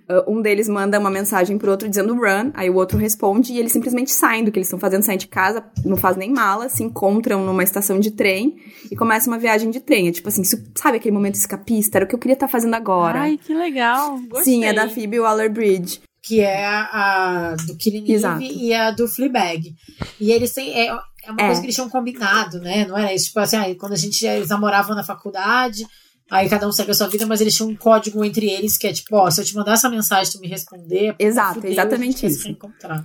Uh, 0.08 0.38
um 0.38 0.40
deles 0.40 0.70
manda 0.70 0.98
uma 0.98 1.10
mensagem 1.10 1.58
pro 1.58 1.70
outro 1.70 1.86
dizendo 1.86 2.14
run, 2.14 2.50
aí 2.54 2.70
o 2.70 2.76
outro 2.76 2.96
responde 2.96 3.52
e 3.52 3.58
eles 3.58 3.72
simplesmente 3.72 4.10
saem 4.10 4.42
do 4.42 4.50
que 4.50 4.58
eles 4.58 4.68
estão 4.68 4.78
fazendo, 4.78 5.02
saem 5.02 5.18
de 5.18 5.26
casa, 5.26 5.62
não 5.84 5.96
faz 5.96 6.16
nem 6.16 6.32
mala, 6.32 6.70
se 6.70 6.82
encontram 6.82 7.44
numa 7.44 7.62
estação 7.62 8.00
de 8.00 8.12
trem 8.12 8.56
e 8.90 8.96
começa 8.96 9.28
uma 9.28 9.38
viagem 9.38 9.70
de 9.70 9.80
trem. 9.80 10.08
É 10.08 10.12
tipo 10.12 10.28
assim, 10.28 10.42
sabe 10.74 10.96
aquele 10.96 11.14
momento 11.14 11.34
escapista? 11.34 11.98
Era 11.98 12.06
o 12.06 12.08
que 12.08 12.14
eu 12.14 12.18
queria 12.18 12.34
estar 12.34 12.48
fazendo 12.48 12.72
agora. 12.72 13.20
Ai, 13.20 13.36
que 13.36 13.52
legal. 13.52 14.18
Gostei. 14.30 14.44
Sim, 14.44 14.64
é 14.64 14.72
da 14.72 14.88
Phoebe 14.88 15.20
Waller-Bridge. 15.20 16.07
Que 16.28 16.40
é 16.40 16.66
a, 16.66 17.56
do 17.66 17.74
Killing 17.76 18.04
Exato. 18.12 18.42
Eve 18.42 18.54
e 18.54 18.74
a 18.74 18.90
do 18.90 19.08
Fleabag. 19.08 19.74
E 20.20 20.30
eles 20.30 20.52
têm. 20.52 20.70
É, 20.72 20.86
é 20.88 21.32
uma 21.32 21.40
É. 21.40 21.46
coisa 21.46 21.60
que 21.60 21.66
eles 21.66 21.74
tinham 21.74 21.88
combinado, 21.88 22.60
né? 22.60 22.84
Não 22.86 22.98
era 22.98 23.14
isso? 23.14 23.26
Tipo 23.26 23.40
assim, 23.40 23.56
ah, 23.56 23.74
quando 23.78 23.92
a 23.94 23.96
gente 23.96 24.26
eles 24.26 24.50
namoravam 24.50 24.94
na 24.94 25.02
faculdade, 25.02 25.86
aí 26.30 26.48
cada 26.48 26.68
um 26.68 26.72
segue 26.72 26.90
a 26.90 26.94
sua 26.94 27.08
vida, 27.08 27.24
mas 27.26 27.40
eles 27.40 27.54
tinham 27.56 27.70
um 27.70 27.76
código 27.76 28.22
entre 28.22 28.50
eles 28.50 28.76
que 28.76 28.86
é 28.86 28.92
tipo, 28.92 29.16
ó, 29.16 29.30
se 29.30 29.40
eu 29.40 29.44
te 29.44 29.54
mandar 29.54 29.72
essa 29.72 29.88
mensagem, 29.88 30.30
tu 30.32 30.38
me 30.40 30.48
responder. 30.48 31.16
Exato, 31.18 31.54
fudeu, 31.54 31.70
exatamente 31.72 32.26
isso. 32.26 32.44
reencontrar. 32.44 33.04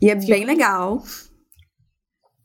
E 0.00 0.08
é 0.10 0.14
bem 0.14 0.44
legal. 0.46 1.02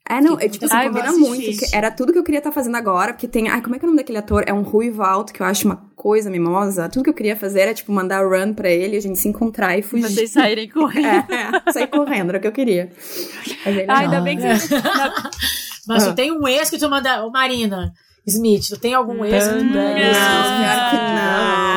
É, 0.10 0.20
não, 0.20 0.38
é, 0.38 0.50
tipo, 0.50 0.66
assim, 0.66 0.88
combina 0.90 1.12
muito. 1.14 1.66
era 1.74 1.90
tudo 1.90 2.12
que 2.12 2.20
eu 2.20 2.24
queria 2.24 2.40
estar 2.40 2.52
fazendo 2.52 2.76
agora, 2.76 3.14
porque 3.14 3.28
tem. 3.30 3.48
Ai, 3.48 3.62
como 3.62 3.76
é 3.76 3.80
que 3.80 3.86
é 3.86 3.88
o 3.88 3.92
nome 3.92 4.02
daquele 4.02 4.18
ator? 4.18 4.44
É 4.46 4.54
um 4.54 4.62
ruivo 4.62 5.04
alto, 5.04 5.32
que 5.32 5.42
eu 5.42 5.46
acho 5.46 5.66
uma 5.66 5.90
coisa 6.02 6.32
mimosa. 6.32 6.90
Tudo 6.90 7.04
que 7.04 7.10
eu 7.12 7.14
queria 7.14 7.36
fazer 7.36 7.60
era, 7.60 7.74
tipo, 7.76 7.92
mandar 7.92 8.26
run 8.26 8.56
pra 8.56 8.72
ele, 8.72 8.98
a 8.98 9.00
gente 9.00 9.20
se 9.20 9.28
encontrar 9.28 9.78
e 9.78 9.84
fugir. 9.84 10.10
Vocês 10.10 10.32
saírem 10.32 10.68
correndo. 10.68 11.26
É, 11.32 11.70
é, 11.70 11.72
sair 11.72 11.86
correndo, 11.88 12.30
era 12.30 12.40
o 12.40 12.42
que 12.42 12.48
eu 12.48 12.52
queria. 12.52 12.92
Mas 13.64 13.78
ele 13.78 13.86
Ah, 13.88 13.94
não. 13.94 13.96
ainda 14.02 14.22
bem 14.22 14.36
que 14.38 14.42
você... 14.58 14.76
Mas 15.88 16.04
Ah. 16.04 16.10
tu 16.10 16.16
tem 16.16 16.32
um 16.32 16.48
ex 16.48 16.70
que 16.72 16.80
tu 16.80 16.90
manda. 16.90 17.24
Ô, 17.24 17.30
Marina 17.30 17.92
Smith, 18.26 18.68
tu 18.70 18.80
tem 18.80 18.94
algum 18.96 19.24
ex 19.24 19.48
que 19.48 19.54
tu 19.60 19.64
manda? 19.66 19.80
Não, 19.80 20.90
que 20.90 20.96
não. 20.96 21.71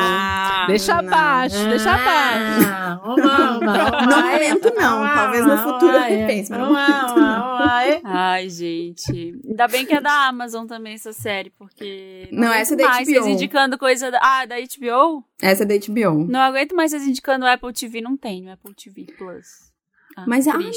Deixa 0.67 1.01
não. 1.01 1.13
abaixo, 1.13 1.57
deixa 1.69 1.91
abaixo. 1.91 2.69
Ah, 2.69 3.01
No 3.05 4.21
momento, 4.21 4.73
não. 4.75 5.13
Talvez 5.15 5.45
no 5.45 5.57
futuro 5.57 5.91
eu 5.93 6.01
repense, 6.01 6.51
mas 6.51 6.59
no 6.59 6.65
momento, 6.67 7.15
não. 7.15 7.55
Ai, 8.03 8.49
gente. 8.49 9.39
Ainda 9.47 9.67
bem 9.67 9.85
que 9.85 9.93
é 9.93 10.01
da 10.01 10.27
Amazon 10.27 10.65
também 10.65 10.93
essa 10.93 11.13
série, 11.13 11.49
porque. 11.51 12.27
Não, 12.31 12.47
aguento 12.47 12.61
essa 12.61 12.73
é 12.73 12.77
da 12.77 12.83
mais 12.89 13.07
HBO. 13.07 13.13
Vocês 13.13 13.27
indicando 13.27 13.77
coisa. 13.77 14.11
Da... 14.11 14.19
Ah, 14.21 14.45
da 14.45 14.55
HBO? 14.55 15.23
Essa 15.41 15.63
é 15.63 15.65
da 15.65 15.75
HBO. 15.77 16.25
Não 16.27 16.39
aguento 16.39 16.75
mais 16.75 16.91
vocês 16.91 17.07
indicando 17.07 17.45
o 17.45 17.47
Apple 17.47 17.73
TV. 17.73 18.01
Não 18.01 18.17
tem 18.17 18.41
no 18.41 18.51
Apple 18.51 18.73
TV 18.73 19.05
Plus. 19.17 19.73
Ah, 20.17 20.23
Mas, 20.25 20.47
ah. 20.47 20.53
Marina, 20.53 20.71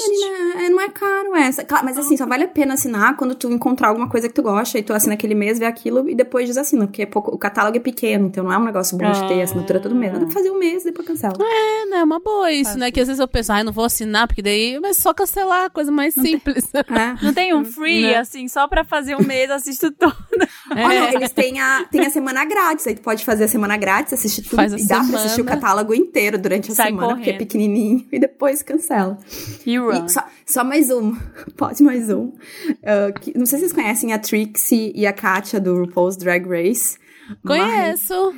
é, 0.65 0.69
não 0.69 0.81
é 0.81 0.89
caro 0.89 1.33
essa. 1.35 1.63
Claro, 1.63 1.85
mas 1.85 1.97
assim, 1.97 2.17
só 2.17 2.25
vale 2.25 2.43
a 2.43 2.47
pena 2.47 2.73
assinar 2.73 3.15
quando 3.15 3.33
tu 3.35 3.49
encontrar 3.51 3.87
alguma 3.87 4.09
coisa 4.09 4.27
que 4.27 4.33
tu 4.33 4.41
gosta 4.41 4.77
e 4.77 4.83
tu 4.83 4.91
assina 4.93 5.13
aquele 5.13 5.33
mês, 5.33 5.57
vê 5.57 5.65
aquilo 5.65 6.09
e 6.09 6.13
depois 6.15 6.45
desassina, 6.47 6.85
porque 6.85 7.03
é 7.03 7.05
pouco, 7.05 7.31
o 7.33 7.37
catálogo 7.37 7.77
é 7.77 7.79
pequeno, 7.79 8.27
então 8.27 8.43
não 8.43 8.51
é 8.51 8.57
um 8.57 8.65
negócio 8.65 8.97
bom 8.97 9.09
de 9.11 9.27
ter 9.29 9.39
Ah. 9.39 9.43
assinatura 9.45 9.79
todo 9.79 9.95
mês. 9.95 10.11
Dá 10.11 10.19
pra 10.19 10.29
fazer 10.29 10.51
um 10.51 10.59
mês 10.59 10.81
e 10.83 10.85
depois 10.87 11.07
cancela. 11.07 11.35
É, 11.39 11.85
né? 11.85 11.97
É 11.99 12.03
uma 12.03 12.19
boa 12.19 12.51
isso, 12.51 12.77
né? 12.77 12.91
Que 12.91 12.99
às 12.99 13.07
vezes 13.07 13.19
eu 13.19 13.27
penso, 13.27 13.51
ai, 13.53 13.63
não 13.63 13.71
vou 13.71 13.85
assinar, 13.85 14.27
porque 14.27 14.41
daí. 14.41 14.77
Mas 14.81 14.97
só 14.97 15.13
cancelar, 15.13 15.69
coisa 15.71 15.91
mais 15.91 16.13
simples. 16.13 16.67
É. 16.89 17.23
Não 17.23 17.33
tem 17.33 17.53
um 17.53 17.63
free, 17.63 18.01
Né? 18.01 18.15
assim, 18.17 18.47
só 18.47 18.67
pra 18.67 18.83
fazer 18.83 19.15
um 19.15 19.23
mês, 19.23 19.49
assisto 19.51 19.91
todo. 19.97 20.15
Ó, 20.71 20.75
não, 20.75 21.09
eles 21.13 21.31
têm 21.31 21.59
a, 21.59 21.85
têm 21.89 22.01
a 22.05 22.09
semana 22.09 22.43
grátis, 22.45 22.85
aí 22.87 22.95
tu 22.95 23.01
pode 23.01 23.23
fazer 23.23 23.45
a 23.45 23.47
semana 23.47 23.77
grátis, 23.77 24.13
assistir 24.13 24.41
tudo 24.43 24.55
Faz 24.55 24.73
a 24.73 24.77
e 24.77 24.85
dá 24.87 24.95
pra 24.95 25.03
semana. 25.05 25.23
assistir 25.23 25.41
o 25.41 25.45
catálogo 25.45 25.93
inteiro 25.93 26.37
durante 26.37 26.71
a 26.71 26.75
Sai 26.75 26.87
semana, 26.87 27.07
porque 27.09 27.21
é 27.21 27.33
correndo. 27.33 27.37
pequenininho, 27.39 28.07
e 28.11 28.19
depois 28.19 28.61
cancela. 28.61 29.17
E 29.65 29.75
só, 30.09 30.23
só 30.45 30.63
mais 30.63 30.89
um, 30.89 31.15
pode 31.57 31.83
mais 31.83 32.09
um. 32.09 32.31
Ah, 32.83 33.11
que- 33.11 33.37
não 33.37 33.45
sei 33.45 33.59
se 33.59 33.65
vocês 33.65 33.73
conhecem 33.73 34.13
a 34.13 34.19
Trixie 34.19 34.91
e 34.95 35.05
a 35.05 35.13
Katia 35.13 35.59
do 35.59 35.75
RuPaul's 35.81 36.17
Drag 36.17 36.45
Race. 36.47 36.97
Conheço. 37.45 38.33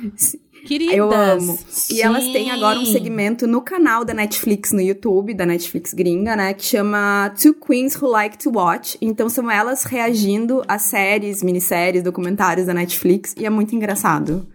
Queridas. 0.64 0.94
Eu 0.96 1.12
amo. 1.12 1.58
E 1.90 2.00
elas 2.00 2.22
Sim. 2.22 2.32
têm 2.32 2.50
agora 2.52 2.78
um 2.78 2.84
segmento 2.84 3.48
no 3.48 3.60
canal 3.60 4.04
da 4.04 4.14
Netflix, 4.14 4.70
no 4.70 4.80
YouTube, 4.80 5.34
da 5.34 5.44
Netflix 5.44 5.92
gringa, 5.92 6.36
né? 6.36 6.54
Que 6.54 6.64
chama 6.64 7.32
Two 7.40 7.54
Queens 7.54 8.00
Who 8.00 8.08
Like 8.08 8.38
to 8.38 8.50
Watch. 8.54 8.96
Então 9.00 9.28
são 9.28 9.50
elas 9.50 9.82
reagindo 9.82 10.62
a 10.68 10.78
séries, 10.78 11.42
minisséries, 11.42 12.02
documentários 12.04 12.66
da 12.68 12.74
Netflix. 12.74 13.34
E 13.36 13.44
é 13.44 13.50
muito 13.50 13.74
engraçado. 13.74 14.46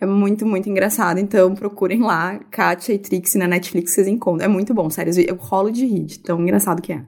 É 0.00 0.06
muito, 0.06 0.46
muito 0.46 0.68
engraçado. 0.68 1.18
Então 1.18 1.54
procurem 1.54 2.00
lá, 2.00 2.40
Katia 2.50 2.94
e 2.94 2.98
Trixie 2.98 3.38
na 3.38 3.46
Netflix, 3.46 3.92
vocês 3.92 4.06
encontram. 4.06 4.44
É 4.44 4.48
muito 4.48 4.72
bom, 4.74 4.88
sério. 4.90 5.12
Eu 5.20 5.36
rolo 5.36 5.70
de 5.70 5.86
rir, 5.86 6.04
de 6.04 6.18
tão 6.18 6.40
engraçado 6.40 6.82
que 6.82 6.92
é. 6.92 7.02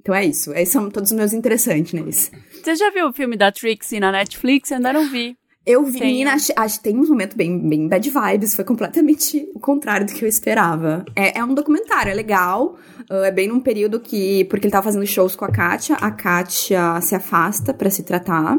Então 0.00 0.14
é 0.14 0.24
isso. 0.24 0.52
Esses 0.52 0.70
são 0.70 0.90
todos 0.90 1.10
os 1.10 1.16
meus 1.16 1.32
interessantes 1.32 1.92
neles. 1.92 2.30
Você 2.62 2.74
já 2.74 2.90
viu 2.90 3.08
o 3.08 3.12
filme 3.12 3.36
da 3.36 3.52
Trixie 3.52 4.00
na 4.00 4.10
Netflix? 4.10 4.70
Eu 4.70 4.76
ainda 4.78 4.92
não 4.92 5.08
vi. 5.08 5.36
Eu 5.66 5.84
vi, 5.84 5.98
Tem. 5.98 6.08
menina, 6.12 6.32
acho, 6.32 6.50
acho 6.56 6.78
que 6.78 6.84
tem 6.84 6.98
uns 6.98 7.10
momentos 7.10 7.36
bem, 7.36 7.58
bem 7.68 7.86
bad 7.88 8.08
vibes, 8.08 8.54
foi 8.54 8.64
completamente 8.64 9.46
o 9.54 9.60
contrário 9.60 10.06
do 10.06 10.14
que 10.14 10.24
eu 10.24 10.28
esperava. 10.28 11.04
É, 11.14 11.38
é 11.38 11.44
um 11.44 11.52
documentário, 11.52 12.10
é 12.10 12.14
legal, 12.14 12.78
ah, 13.10 13.26
é 13.26 13.30
bem 13.30 13.48
num 13.48 13.60
período 13.60 14.00
que, 14.00 14.44
porque 14.44 14.66
ele 14.66 14.72
tava 14.72 14.84
fazendo 14.84 15.06
shows 15.06 15.36
com 15.36 15.44
a 15.44 15.50
Kátia, 15.50 15.96
a 15.96 16.10
Kátia 16.10 16.98
se 17.02 17.14
afasta 17.14 17.74
pra 17.74 17.90
se 17.90 18.02
tratar, 18.02 18.58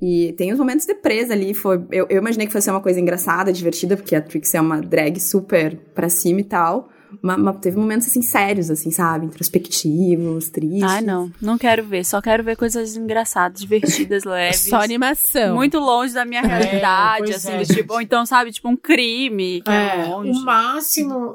e 0.00 0.34
tem 0.36 0.52
uns 0.52 0.58
momentos 0.58 0.84
de 0.86 0.94
presa 0.94 1.32
ali, 1.32 1.54
foi, 1.54 1.82
eu, 1.90 2.06
eu 2.10 2.18
imaginei 2.18 2.46
que 2.46 2.52
fosse 2.52 2.70
uma 2.70 2.80
coisa 2.80 3.00
engraçada, 3.00 3.52
divertida, 3.52 3.96
porque 3.96 4.14
a 4.14 4.20
Trix 4.20 4.54
é 4.54 4.60
uma 4.60 4.80
drag 4.80 5.18
super 5.18 5.76
pra 5.94 6.08
cima 6.08 6.40
e 6.40 6.44
tal, 6.44 6.90
mas, 7.22 7.38
mas 7.38 7.56
teve 7.60 7.78
momentos, 7.78 8.06
assim, 8.06 8.20
sérios, 8.20 8.70
assim, 8.70 8.90
sabe, 8.90 9.26
introspectivos, 9.26 10.48
tristes. 10.50 10.82
Ai, 10.82 11.00
não. 11.00 11.30
Não 11.40 11.56
quero 11.56 11.84
ver. 11.84 12.04
Só 12.04 12.20
quero 12.20 12.42
ver 12.44 12.56
coisas 12.56 12.96
engraçadas, 12.96 13.60
divertidas, 13.60 14.24
leves. 14.26 14.68
Só 14.68 14.76
animação. 14.76 15.54
Muito 15.54 15.78
longe 15.78 16.12
da 16.12 16.24
minha 16.24 16.42
realidade, 16.42 17.24
pois 17.24 17.36
assim, 17.36 17.52
é. 17.52 17.64
tipo, 17.64 17.94
ou 17.94 18.00
então, 18.00 18.26
sabe, 18.26 18.52
tipo 18.52 18.68
um 18.68 18.76
crime, 18.76 19.62
que 19.62 19.70
é, 19.70 20.00
É, 20.00 20.06
longe. 20.06 20.30
o 20.30 20.44
máximo. 20.44 21.34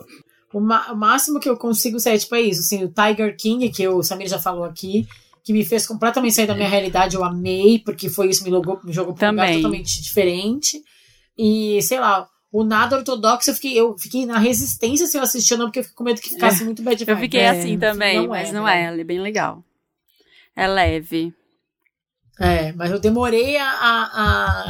O, 0.53 0.59
o 0.59 0.95
máximo 0.95 1.39
que 1.39 1.49
eu 1.49 1.57
consigo 1.57 1.99
ser, 1.99 2.18
tipo, 2.20 2.36
é 2.36 2.41
isso. 2.41 2.59
Assim, 2.62 2.84
o 2.84 2.89
Tiger 2.89 3.36
King, 3.38 3.70
que 3.70 3.88
o 3.88 4.03
Samir 4.03 4.28
já 4.28 4.38
falou 4.38 4.66
aqui, 4.66 5.07
que 5.44 5.54
me 5.54 5.66
fez 5.66 5.86
completamente 5.88 6.34
sair 6.36 6.48
da 6.48 6.56
minha 6.56 6.70
realidade, 6.70 7.16
eu 7.16 7.24
amei, 7.24 7.80
porque 7.80 8.10
foi 8.10 8.30
isso, 8.30 8.44
me 8.44 8.50
jogou, 8.50 8.80
me 8.84 8.94
jogou 8.94 9.14
pra 9.14 9.28
um 9.28 9.32
lugar 9.32 9.48
totalmente 9.58 10.02
diferente. 10.02 10.84
E, 11.38 11.82
sei 11.82 12.00
lá, 12.00 12.28
o 12.52 12.64
nada 12.64 12.98
ortodoxo, 12.98 13.50
eu 13.50 13.56
fiquei, 13.56 13.80
eu 13.80 13.98
fiquei 13.98 14.26
na 14.26 14.38
resistência 14.38 15.08
se 15.08 15.18
eu 15.18 15.22
assistir 15.22 15.54
ou 15.54 15.60
não, 15.60 15.66
porque 15.68 15.80
eu 15.80 15.84
fiquei 15.84 15.96
com 15.96 16.04
medo 16.04 16.22
que 16.22 16.30
ficasse 16.30 16.64
muito 16.64 16.84
bad 16.84 17.02
Eu 17.02 17.08
vibe. 17.16 17.22
fiquei 17.26 17.42
É, 17.42 17.50
assim 17.50 17.78
também, 17.80 18.18
não 18.24 18.28
mas 18.30 18.50
é, 18.50 18.52
não 18.54 18.66
né? 18.66 18.82
é. 18.82 18.84
Ela 18.86 19.02
é 19.02 19.04
bem 19.04 19.20
legal. 19.22 19.64
É 20.56 20.68
leve. 20.68 21.34
É, 22.39 22.72
mas 22.74 22.89
eu 22.92 23.00
demorei 23.00 23.56
a, 23.58 23.70
a- 23.70 24.12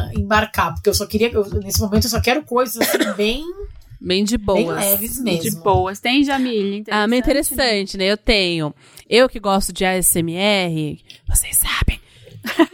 a 0.10 0.14
embarcar, 0.14 0.74
porque 0.74 0.90
eu 0.90 0.94
só 0.94 1.06
queria, 1.06 1.32
eu- 1.32 1.46
nesse 1.62 1.80
momento 1.80 2.04
eu 2.06 2.10
só 2.10 2.20
quero 2.22 2.44
coisas 2.44 2.78
assim, 2.78 2.98
bem, 3.16 3.46
Bem 4.04 4.24
de 4.24 4.36
bem 4.38 4.64
boas. 4.66 4.78
leves 4.80 5.20
mesmo. 5.22 5.42
De 5.44 5.52
boas. 5.62 6.00
Tem 6.00 6.24
Jamile, 6.24 6.84
Ah, 6.90 7.08
mas 7.08 7.20
interessante, 7.20 7.98
né? 7.98 8.06
Eu 8.06 8.18
tenho. 8.18 8.74
Eu 9.08 9.30
que 9.30 9.40
gosto 9.40 9.72
de 9.72 9.86
ASMR, 9.86 10.98
vocês 11.30 11.58
sabem. 11.58 12.00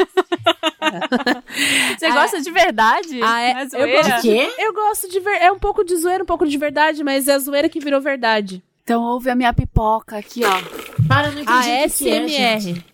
Você 1.99 2.09
gosta 2.11 2.41
de 2.41 2.49
verdade? 2.51 3.19
Ah, 3.21 3.41
é- 3.41 3.53
Não 3.53 3.61
eu 3.63 3.69
zoeira? 3.69 4.15
De 4.15 4.21
quê? 4.21 4.49
Eu 4.57 4.73
gosto 4.73 5.09
de 5.09 5.19
ver. 5.19 5.35
É 5.41 5.51
um 5.51 5.59
pouco 5.59 5.83
de 5.83 5.97
zoeira, 5.97 6.23
um 6.23 6.25
pouco 6.25 6.47
de 6.47 6.57
verdade, 6.57 7.03
mas 7.03 7.27
é 7.27 7.33
a 7.33 7.39
zoeira 7.39 7.67
que 7.67 7.79
virou 7.81 7.99
verdade. 7.99 8.63
Então 8.83 9.03
ouve 9.03 9.29
a 9.29 9.35
minha 9.35 9.51
pipoca 9.51 10.17
aqui, 10.17 10.45
ó. 10.45 10.61
Para, 11.07 11.31
não 11.31 11.41
entendi 11.41 11.69
é, 11.69 11.83
ASMR. 11.83 12.29
gente. 12.29 12.85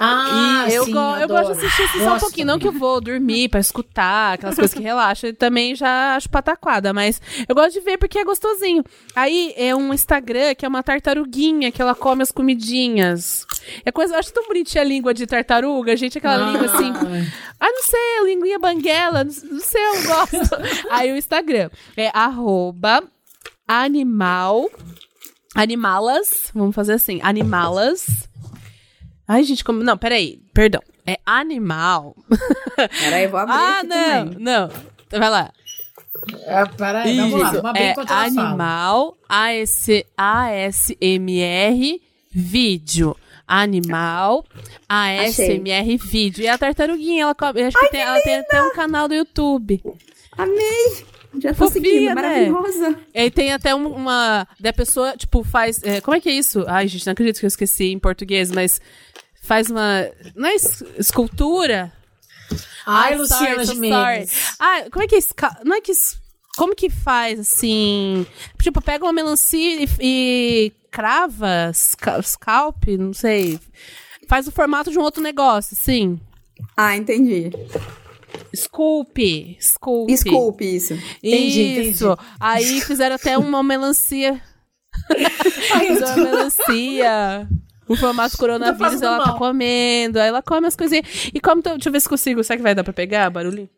Ah, 0.00 0.66
eu, 0.70 0.84
sim, 0.84 0.92
go- 0.92 1.16
eu 1.16 1.28
gosto 1.28 1.52
de 1.54 1.58
assistir 1.66 1.82
assim, 1.82 1.98
só 2.04 2.16
um 2.16 2.18
pouquinho. 2.18 2.46
Não 2.46 2.58
que 2.58 2.66
eu 2.68 2.72
vou 2.72 3.00
dormir 3.00 3.48
pra 3.48 3.60
escutar, 3.60 4.34
aquelas 4.34 4.54
coisas 4.56 4.74
que 4.74 4.82
relaxam. 4.82 5.30
Eu 5.30 5.36
também 5.36 5.74
já 5.74 6.16
acho 6.16 6.28
pataquada, 6.28 6.92
mas 6.92 7.20
eu 7.48 7.54
gosto 7.54 7.72
de 7.72 7.80
ver 7.80 7.98
porque 7.98 8.18
é 8.18 8.24
gostosinho. 8.24 8.82
Aí 9.14 9.52
é 9.56 9.74
um 9.74 9.92
Instagram 9.94 10.54
que 10.54 10.64
é 10.64 10.68
uma 10.68 10.82
tartaruguinha 10.82 11.70
que 11.72 11.80
ela 11.82 11.94
come 11.94 12.22
as 12.22 12.30
comidinhas. 12.32 13.46
É 13.84 13.90
coisa, 13.92 14.14
eu 14.14 14.18
acho 14.18 14.32
tão 14.32 14.46
bonitinha 14.46 14.82
a 14.82 14.86
língua 14.86 15.14
de 15.14 15.26
tartaruga, 15.26 15.96
gente, 15.96 16.18
aquela 16.18 16.36
língua 16.50 16.66
assim. 16.66 16.92
Ah, 17.60 17.66
não 17.70 17.82
sei, 17.82 18.24
linguinha 18.26 18.58
banguela, 18.58 19.24
não 19.24 19.32
não 19.50 19.60
sei, 19.60 19.82
eu 19.86 20.02
gosto. 20.06 20.54
Aí 20.90 21.12
o 21.12 21.16
Instagram 21.16 21.70
é 21.96 22.10
arroba 22.12 23.02
animal, 23.66 24.68
animalas, 25.54 26.50
vamos 26.54 26.74
fazer 26.74 26.94
assim, 26.94 27.20
animalas. 27.22 28.28
Ai, 29.26 29.42
gente, 29.44 29.64
como, 29.64 29.82
não, 29.82 29.96
peraí, 29.96 30.38
perdão, 30.52 30.82
é 31.06 31.18
animal. 31.24 32.14
Peraí, 32.76 33.26
vou 33.26 33.40
abrir 33.40 33.54
Ah, 33.56 33.82
não, 33.82 34.24
também. 34.28 34.38
não, 34.44 34.68
vai 35.18 35.30
lá. 35.30 35.52
É, 36.46 36.64
peraí, 36.66 37.16
vamos 37.16 37.40
lá, 37.40 37.50
vamos 37.50 37.64
abrir 37.70 37.82
é 37.82 37.94
animal, 38.08 39.16
AS, 39.28 39.86
ASMR, 40.16 42.00
vídeo. 42.30 43.16
Animal. 43.46 44.42
ASMR 44.88 45.98
vídeo. 45.98 46.44
E 46.44 46.48
a 46.48 46.56
tartaruguinha, 46.56 47.24
ela, 47.24 47.36
acho 47.38 47.78
que, 47.78 47.88
tem, 47.90 48.00
ela 48.00 48.20
tem 48.22 48.36
até 48.36 48.62
um 48.62 48.72
canal 48.72 49.06
do 49.06 49.14
YouTube. 49.14 49.82
Amei! 50.32 51.13
Já 51.40 51.50
tô 51.54 51.66
Fofinha, 51.66 51.84
seguindo, 51.84 52.06
né? 52.08 52.14
maravilhosa. 52.14 52.98
E 53.14 53.18
aí 53.20 53.30
tem 53.30 53.52
até 53.52 53.74
um- 53.74 53.88
uma. 53.92 54.46
Da 54.60 54.72
pessoa, 54.72 55.16
tipo, 55.16 55.42
faz. 55.44 55.82
é, 55.82 56.00
como 56.00 56.16
é 56.16 56.20
que 56.20 56.28
é 56.28 56.32
isso? 56.32 56.64
Ai, 56.68 56.86
gente, 56.88 57.06
não 57.06 57.12
acredito 57.12 57.38
que 57.40 57.44
eu 57.46 57.48
esqueci 57.48 57.86
em 57.92 57.98
português, 57.98 58.50
mas 58.50 58.80
faz 59.42 59.70
uma. 59.70 60.08
Não 60.34 60.48
é 60.48 60.54
es- 60.54 60.82
escultura? 60.98 61.92
Ai, 62.86 63.14
Ah, 63.14 63.16
Luciana 63.16 63.64
sorry, 63.64 63.66
Gimenez. 63.66 64.30
sorry. 64.30 64.54
Ah, 64.58 64.84
como 64.92 65.04
é 65.04 65.08
que 65.08 65.16
é. 65.16 65.18
Não 65.64 65.76
é 65.76 65.80
que. 65.80 65.92
Como 66.56 66.74
que 66.76 66.88
faz, 66.88 67.40
assim? 67.40 68.24
Tipo, 68.62 68.80
pega 68.80 69.04
uma 69.04 69.12
melancia 69.12 69.82
e, 69.82 69.88
e 70.00 70.72
crava, 70.90 71.70
sca- 71.74 72.22
scalp, 72.22 72.84
não 72.98 73.12
sei. 73.12 73.58
Faz 74.28 74.46
o 74.46 74.52
formato 74.52 74.90
de 74.90 74.98
um 74.98 75.02
outro 75.02 75.20
negócio, 75.20 75.74
sim. 75.76 76.20
Ah, 76.76 76.96
entendi. 76.96 77.50
Sculpe. 78.54 79.56
Sculpe. 79.60 80.12
Desculpe 80.12 80.64
isso. 80.76 80.94
Entendi, 81.22 81.62
Isso. 81.90 82.04
entendi. 82.06 82.20
Aí 82.40 82.80
fizeram 82.80 83.16
até 83.16 83.36
uma 83.38 83.62
melancia. 83.62 84.40
Ai, 85.72 85.86
Fizeram 85.88 86.14
uma 86.16 86.24
melancia. 86.24 87.48
O 87.88 87.96
formato 87.96 88.38
coronavírus, 88.38 88.78
passando 88.78 89.04
ela 89.04 89.18
tá 89.24 89.26
mal. 89.30 89.38
comendo. 89.38 90.18
Aí 90.18 90.28
ela 90.28 90.42
come 90.42 90.66
as 90.66 90.76
coisinhas. 90.76 91.06
E 91.34 91.40
como. 91.40 91.60
to- 91.62 91.70
Deixa 91.70 91.88
eu 91.88 91.92
ver 91.92 92.00
se 92.00 92.08
consigo. 92.08 92.42
Será 92.42 92.56
que 92.56 92.62
vai 92.62 92.74
dar 92.74 92.84
pra 92.84 92.92
pegar 92.92 93.28
barulhinho? 93.30 93.68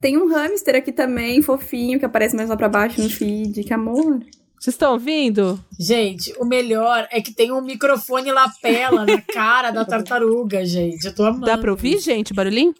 Tem 0.00 0.16
um 0.18 0.28
hamster 0.28 0.76
aqui 0.76 0.92
também, 0.92 1.40
fofinho, 1.42 1.98
que 1.98 2.04
aparece 2.04 2.36
mais 2.36 2.48
lá 2.48 2.56
pra 2.56 2.68
baixo 2.68 3.02
no 3.02 3.08
feed. 3.10 3.64
Que 3.64 3.72
amor. 3.74 4.20
Vocês 4.60 4.74
estão 4.74 4.92
ouvindo? 4.92 5.62
Gente, 5.78 6.32
o 6.38 6.44
melhor 6.46 7.06
é 7.10 7.20
que 7.20 7.32
tem 7.34 7.52
um 7.52 7.60
microfone 7.60 8.32
lapela 8.32 9.04
na 9.04 9.20
cara 9.20 9.70
da 9.70 9.84
tartaruga, 9.86 10.64
gente. 10.64 11.04
Eu 11.06 11.14
tô 11.14 11.24
amando. 11.24 11.44
Dá 11.44 11.58
pra 11.58 11.70
ouvir, 11.70 11.98
gente, 11.98 12.32
barulhinho? 12.32 12.74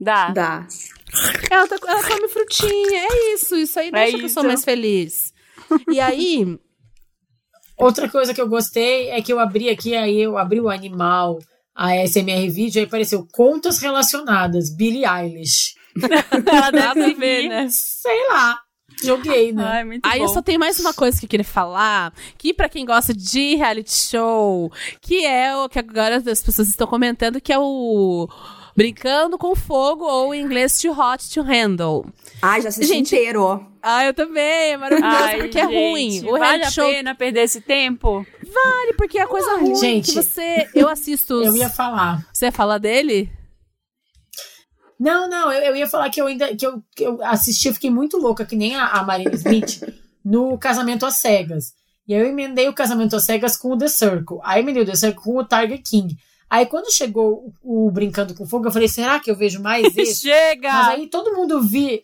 Dá. 0.00 0.30
Dá. 0.30 0.66
Ela, 1.50 1.66
tá- 1.66 1.76
ela 1.86 2.02
come 2.08 2.28
frutinha. 2.28 3.00
É 3.10 3.34
isso. 3.34 3.56
Isso 3.56 3.78
aí 3.80 3.90
deixa 3.90 4.18
que 4.18 4.24
eu 4.24 4.28
sou 4.28 4.42
isso. 4.42 4.48
mais 4.48 4.64
feliz. 4.64 5.32
E 5.90 5.98
aí. 6.00 6.58
Outra 7.78 8.08
coisa 8.08 8.32
que 8.32 8.40
eu 8.40 8.48
gostei 8.48 9.08
é 9.10 9.20
que 9.20 9.32
eu 9.32 9.38
abri 9.38 9.68
aqui, 9.68 9.94
aí 9.94 10.20
eu 10.20 10.38
abri 10.38 10.60
o 10.60 10.68
animal, 10.70 11.38
a 11.74 11.94
SMR 12.06 12.48
vídeo, 12.48 12.80
aí 12.80 12.86
apareceu 12.86 13.26
contas 13.32 13.78
relacionadas, 13.78 14.74
Billie 14.74 15.04
Eilish. 15.04 15.74
Ela 16.02 16.40
Dá 16.40 16.70
pra 16.72 16.94
deve 16.94 17.14
ver, 17.14 17.48
né? 17.48 17.68
Sei 17.68 18.28
lá, 18.28 18.58
joguei, 19.02 19.52
né? 19.52 19.62
Ai, 19.62 19.84
muito 19.84 20.06
Aí 20.06 20.20
bom. 20.20 20.24
eu 20.24 20.28
só 20.28 20.40
tenho 20.40 20.58
mais 20.58 20.80
uma 20.80 20.94
coisa 20.94 21.18
que 21.20 21.26
eu 21.26 21.28
queria 21.30 21.44
falar, 21.44 22.14
que 22.38 22.54
pra 22.54 22.68
quem 22.68 22.86
gosta 22.86 23.12
de 23.12 23.56
reality 23.56 23.92
show, 23.92 24.72
que 25.02 25.26
é 25.26 25.54
o 25.54 25.68
que 25.68 25.78
agora 25.78 26.16
as 26.16 26.42
pessoas 26.42 26.68
estão 26.68 26.86
comentando, 26.86 27.40
que 27.42 27.52
é 27.52 27.58
o 27.58 28.26
Brincando 28.76 29.38
com 29.38 29.56
Fogo, 29.56 30.04
ou 30.04 30.34
em 30.34 30.42
inglês 30.42 30.78
Too 30.78 30.92
Hot 30.92 31.32
to 31.32 31.42
Handle. 31.42 32.06
Ai, 32.42 32.60
já 32.60 32.68
assisti 32.68 32.92
Gente, 32.92 33.14
inteiro. 33.14 33.66
Ah, 33.82 34.04
eu 34.04 34.12
também, 34.12 34.72
é 34.72 34.76
maravilhoso, 34.76 35.16
Ai, 35.16 35.38
porque 35.38 35.58
é 35.58 35.62
gente, 35.62 35.74
ruim. 35.74 36.28
O 36.28 36.38
vale 36.38 36.64
a 36.64 36.70
show 36.70 36.86
pena 36.86 37.14
perder 37.14 37.44
esse 37.44 37.60
tempo? 37.60 38.26
vale, 38.42 38.92
porque 38.98 39.18
é 39.18 39.26
coisa 39.26 39.56
ruim 39.56 39.76
Gente, 39.76 40.12
que 40.12 40.22
você... 40.22 40.68
Eu 40.74 40.88
assisto 40.88 41.34
os... 41.40 41.46
Eu 41.46 41.56
ia 41.56 41.70
falar. 41.70 42.26
Você 42.32 42.46
ia 42.46 42.52
falar 42.52 42.78
dele? 42.78 43.30
Não, 44.98 45.28
não, 45.28 45.52
eu, 45.52 45.62
eu 45.62 45.76
ia 45.76 45.86
falar 45.86 46.10
que 46.10 46.20
eu 46.20 46.26
ainda 46.26 46.54
que 46.56 46.66
eu, 46.66 46.82
que 46.94 47.04
eu 47.04 47.22
assisti, 47.22 47.68
eu 47.68 47.74
fiquei 47.74 47.90
muito 47.90 48.16
louca, 48.16 48.46
que 48.46 48.56
nem 48.56 48.74
a, 48.74 48.86
a 48.86 49.02
Marina 49.04 49.34
Smith, 49.34 49.82
no 50.24 50.56
Casamento 50.58 51.04
às 51.04 51.18
Cegas. 51.18 51.74
E 52.08 52.14
aí 52.14 52.20
eu 52.20 52.26
emendei 52.26 52.68
o 52.68 52.72
Casamento 52.72 53.16
às 53.16 53.24
Cegas 53.24 53.56
com 53.56 53.72
o 53.72 53.78
The 53.78 53.88
Circle. 53.88 54.38
Aí 54.42 54.58
eu 54.58 54.62
emendei 54.62 54.82
o 54.82 54.86
The 54.86 54.94
Circle 54.94 55.22
com 55.22 55.38
o 55.38 55.44
Tiger 55.44 55.82
King. 55.82 56.16
Aí 56.48 56.66
quando 56.66 56.92
chegou 56.92 57.52
o, 57.62 57.86
o 57.86 57.90
Brincando 57.90 58.34
com 58.34 58.46
Fogo, 58.46 58.66
eu 58.68 58.72
falei, 58.72 58.88
será 58.88 59.18
que 59.18 59.30
eu 59.30 59.36
vejo 59.36 59.60
mais 59.60 59.96
esse? 59.96 60.22
Chega! 60.28 60.72
Mas 60.72 60.88
aí 60.90 61.06
todo 61.08 61.34
mundo 61.34 61.60
vi. 61.60 62.02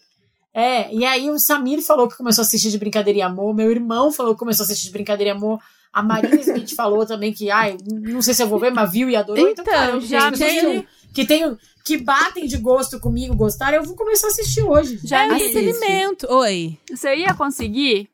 É, 0.54 0.92
e 0.94 1.04
aí 1.04 1.30
o 1.30 1.38
Samir 1.38 1.80
falou 1.82 2.08
que 2.08 2.16
começou 2.16 2.42
a 2.42 2.44
assistir 2.44 2.70
de 2.70 2.78
Brincadeira 2.78 3.18
e 3.18 3.22
Amor, 3.22 3.54
meu 3.54 3.70
irmão 3.70 4.12
falou 4.12 4.34
que 4.34 4.38
começou 4.40 4.64
a 4.64 4.66
assistir 4.66 4.86
de 4.86 4.92
Brincadeira 4.92 5.30
e 5.30 5.32
Amor, 5.32 5.58
a 5.92 6.02
Marina 6.02 6.36
Smith 6.40 6.74
falou 6.76 7.06
também 7.06 7.32
que, 7.32 7.50
ai, 7.50 7.76
não 7.90 8.20
sei 8.20 8.34
se 8.34 8.42
eu 8.42 8.48
vou 8.48 8.58
ver, 8.58 8.70
mas 8.70 8.90
viu 8.92 9.08
e 9.08 9.16
adorou. 9.16 9.48
Então, 9.48 9.62
Então, 9.62 9.74
cara, 9.74 10.00
já 10.00 10.30
tem- 10.30 10.82
que, 10.82 10.86
que, 11.14 11.24
tem, 11.24 11.56
que 11.84 11.96
batem 11.96 12.46
de 12.46 12.58
gosto 12.58 13.00
comigo, 13.00 13.34
gostaram, 13.34 13.78
eu 13.78 13.84
vou 13.84 13.96
começar 13.96 14.26
a 14.26 14.30
assistir 14.30 14.62
hoje. 14.62 15.00
Já 15.04 15.24
é 15.24 15.28
vi. 15.28 15.34
entretenimento. 15.46 16.26
Oi. 16.30 16.76
Você 16.90 17.14
ia 17.16 17.32
conseguir? 17.32 18.10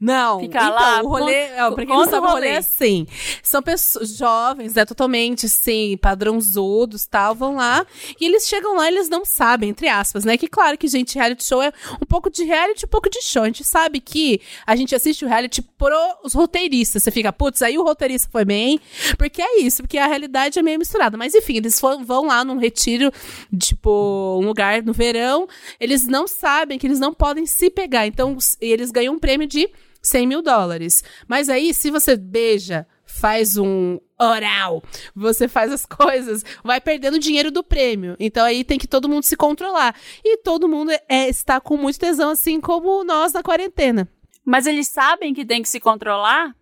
Não, 0.00 0.40
então, 0.40 0.70
lá, 0.70 1.02
o 1.02 1.08
rolê, 1.08 1.32
é, 1.32 1.70
pra 1.70 1.86
quem 1.86 1.96
não 1.96 2.04
sabe, 2.04 2.26
o 2.26 2.30
rolê 2.30 2.48
é 2.48 2.56
assim, 2.58 3.06
são 3.42 3.62
pessoas 3.62 4.16
jovens, 4.16 4.74
né, 4.74 4.84
totalmente, 4.84 5.46
assim, 5.46 5.96
padrãozudos, 5.96 7.06
tal, 7.06 7.34
vão 7.34 7.56
lá, 7.56 7.86
e 8.20 8.26
eles 8.26 8.46
chegam 8.46 8.76
lá 8.76 8.90
e 8.90 8.94
eles 8.94 9.08
não 9.08 9.24
sabem, 9.24 9.70
entre 9.70 9.88
aspas, 9.88 10.24
né, 10.24 10.36
que 10.36 10.46
claro 10.46 10.76
que, 10.76 10.86
gente, 10.86 11.16
reality 11.16 11.44
show 11.44 11.62
é 11.62 11.72
um 12.00 12.06
pouco 12.06 12.30
de 12.30 12.44
reality, 12.44 12.84
um 12.84 12.88
pouco 12.88 13.08
de 13.08 13.22
show, 13.22 13.42
a 13.42 13.46
gente 13.46 13.64
sabe 13.64 14.00
que 14.00 14.40
a 14.66 14.76
gente 14.76 14.94
assiste 14.94 15.24
o 15.24 15.28
reality 15.28 15.62
pros 15.62 16.34
roteiristas, 16.34 17.02
você 17.02 17.10
fica, 17.10 17.32
putz, 17.32 17.62
aí 17.62 17.78
o 17.78 17.82
roteirista 17.82 18.28
foi 18.30 18.44
bem, 18.44 18.78
porque 19.16 19.40
é 19.40 19.60
isso, 19.60 19.82
porque 19.82 19.96
a 19.96 20.06
realidade 20.06 20.58
é 20.58 20.62
meio 20.62 20.78
misturada, 20.78 21.16
mas 21.16 21.34
enfim, 21.34 21.56
eles 21.56 21.80
vão 21.80 22.26
lá 22.26 22.44
num 22.44 22.58
retiro, 22.58 23.10
tipo, 23.58 24.38
um 24.42 24.46
lugar 24.46 24.82
no 24.82 24.92
verão, 24.92 25.48
eles 25.78 26.06
não 26.06 26.26
sabem 26.26 26.78
que 26.78 26.86
eles 26.86 27.00
não 27.00 27.14
podem 27.14 27.46
se 27.46 27.70
pegar, 27.70 28.06
então 28.06 28.36
eles 28.60 28.90
ganham 28.90 29.14
um 29.14 29.18
prêmio 29.18 29.46
de 29.46 29.69
100 30.02 30.26
mil 30.26 30.42
dólares. 30.42 31.04
Mas 31.28 31.48
aí, 31.48 31.74
se 31.74 31.90
você 31.90 32.16
beija, 32.16 32.86
faz 33.04 33.56
um 33.56 33.98
oral, 34.18 34.82
você 35.14 35.48
faz 35.48 35.72
as 35.72 35.84
coisas, 35.86 36.44
vai 36.62 36.80
perdendo 36.80 37.14
o 37.14 37.20
dinheiro 37.20 37.50
do 37.50 37.64
prêmio. 37.64 38.16
Então 38.18 38.44
aí 38.44 38.64
tem 38.64 38.78
que 38.78 38.86
todo 38.86 39.08
mundo 39.08 39.24
se 39.24 39.36
controlar. 39.36 39.94
E 40.24 40.38
todo 40.38 40.68
mundo 40.68 40.92
é, 41.08 41.28
está 41.28 41.60
com 41.60 41.76
muito 41.76 41.98
tesão, 41.98 42.30
assim 42.30 42.60
como 42.60 43.04
nós 43.04 43.32
na 43.32 43.42
quarentena. 43.42 44.08
Mas 44.44 44.66
eles 44.66 44.88
sabem 44.88 45.34
que 45.34 45.44
tem 45.44 45.62
que 45.62 45.68
se 45.68 45.80
controlar? 45.80 46.54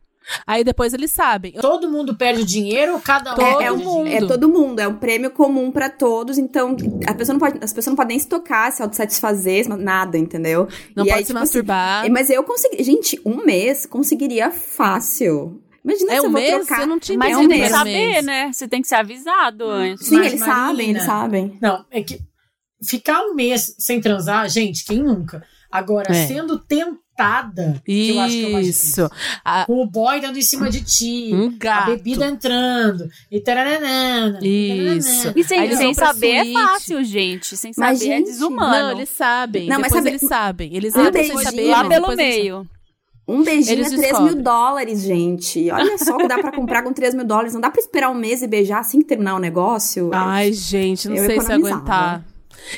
Aí 0.46 0.62
depois 0.64 0.92
eles 0.92 1.10
sabem. 1.10 1.52
Todo 1.52 1.90
mundo 1.90 2.14
perde 2.16 2.44
dinheiro 2.44 2.94
ou 2.94 3.00
cada 3.00 3.32
um 3.32 3.36
Todo 3.36 3.62
é, 3.62 3.70
mundo. 3.70 4.04
dinheiro? 4.04 4.24
é 4.24 4.28
todo 4.28 4.48
mundo, 4.48 4.80
é 4.80 4.88
um 4.88 4.96
prêmio 4.96 5.30
comum 5.30 5.70
pra 5.70 5.88
todos, 5.88 6.36
então 6.38 6.76
a 7.06 7.14
pessoa 7.14 7.34
não 7.34 7.40
pode, 7.40 7.58
as 7.64 7.72
pessoas 7.72 7.86
não 7.92 7.96
podem 7.96 8.16
nem 8.16 8.18
se 8.18 8.28
tocar, 8.28 8.70
se 8.72 8.82
autossatisfazer, 8.82 9.68
nada, 9.68 10.16
entendeu? 10.18 10.68
Não 10.94 11.04
E 11.04 11.08
pode 11.08 11.12
aí, 11.18 11.24
se 11.24 11.26
tipo 11.28 11.38
masturbar. 11.40 12.02
assim, 12.02 12.10
mas 12.10 12.30
eu 12.30 12.42
consegui, 12.44 12.82
gente, 12.82 13.20
um 13.24 13.44
mês 13.44 13.86
conseguiria 13.86 14.50
fácil. 14.50 15.62
Imagina 15.84 16.12
É 16.12 16.16
se 16.16 16.20
um 16.22 16.24
eu 16.26 16.30
vou 16.32 16.40
mês? 16.40 16.66
trocar. 16.66 16.80
Eu 16.82 16.86
não 16.86 16.98
tinha 16.98 17.16
Mas 17.18 17.30
é 17.30 17.34
você 17.34 17.44
um 17.44 17.48
tem 17.48 17.56
que 17.56 17.62
mês. 17.62 17.72
saber, 17.72 18.22
né? 18.22 18.52
Você 18.52 18.68
tem 18.68 18.82
que 18.82 18.88
ser 18.88 18.94
avisado 18.96 19.64
antes. 19.70 20.06
Sim, 20.06 20.16
Mas, 20.16 20.26
eles 20.26 20.40
Marina, 20.40 20.56
sabem, 20.66 20.90
eles 20.90 21.02
sabem. 21.04 21.58
Não, 21.62 21.84
é 21.90 22.02
que 22.02 22.18
ficar 22.82 23.22
um 23.22 23.34
mês 23.34 23.74
sem 23.78 24.00
transar, 24.00 24.48
gente, 24.50 24.84
quem 24.84 25.02
nunca? 25.02 25.42
Agora, 25.70 26.10
É. 26.14 26.26
sendo 26.26 26.58
tentada, 27.18 27.82
que 27.84 28.10
eu 28.10 28.20
acho 28.20 28.34
que 28.36 28.44
é 28.44 28.48
o 28.48 28.52
mais. 28.52 28.66
Isso. 28.68 29.10
A- 29.44 29.64
Com 29.66 29.82
o 29.82 29.86
boy 29.86 30.20
dando 30.20 30.38
em 30.38 30.42
cima 30.42 30.70
de 30.70 30.82
ti, 30.82 31.30
um 31.34 31.52
a 31.68 31.80
bebida 31.82 32.26
entrando, 32.26 33.08
e 33.30 33.40
taranana, 33.40 34.38
Isso. 34.42 35.32
E 35.34 35.42
sem, 35.44 35.74
sem 35.76 35.94
saber 35.94 36.34
é 36.34 36.42
suíte. 36.44 36.52
fácil, 36.60 37.04
gente. 37.04 37.56
Sem 37.56 37.72
saber 37.72 37.88
Mas, 37.88 38.00
é 38.02 38.04
gente, 38.04 38.26
desumano. 38.26 38.72
Não, 38.72 38.90
eles 38.92 39.08
sabem. 39.08 39.68
Não, 39.68 39.80
mas 39.80 39.92
sabe- 39.92 40.08
eles 40.10 40.20
sabem. 40.22 40.76
Eles 40.76 40.94
Um 40.94 41.06
entram 41.06 41.24
sem 41.24 41.38
saber. 41.38 41.68
Lá 41.68 41.84
mas 41.84 41.88
pelo 41.88 42.16
meio. 42.16 42.66
Um 43.30 43.42
beijinho 43.44 43.74
Eles 43.74 43.88
é 43.88 43.90
3 43.90 44.00
descobrem. 44.00 44.34
mil 44.36 44.42
dólares, 44.42 45.02
gente. 45.02 45.70
Olha 45.70 45.98
só 45.98 46.14
o 46.14 46.18
que 46.18 46.28
dá 46.28 46.38
pra 46.38 46.50
comprar 46.50 46.82
com 46.82 46.94
3 46.94 47.12
mil 47.14 47.26
dólares. 47.26 47.52
Não 47.52 47.60
dá 47.60 47.68
pra 47.70 47.78
esperar 47.78 48.08
um 48.08 48.14
mês 48.14 48.40
e 48.40 48.46
beijar 48.46 48.78
assim 48.78 49.00
que 49.00 49.04
terminar 49.06 49.34
o 49.34 49.38
negócio. 49.38 50.08
Ai, 50.14 50.50
gente, 50.54 51.10
não 51.10 51.16
Eu 51.16 51.26
sei 51.26 51.38
se 51.42 51.52
aguentar. 51.52 52.24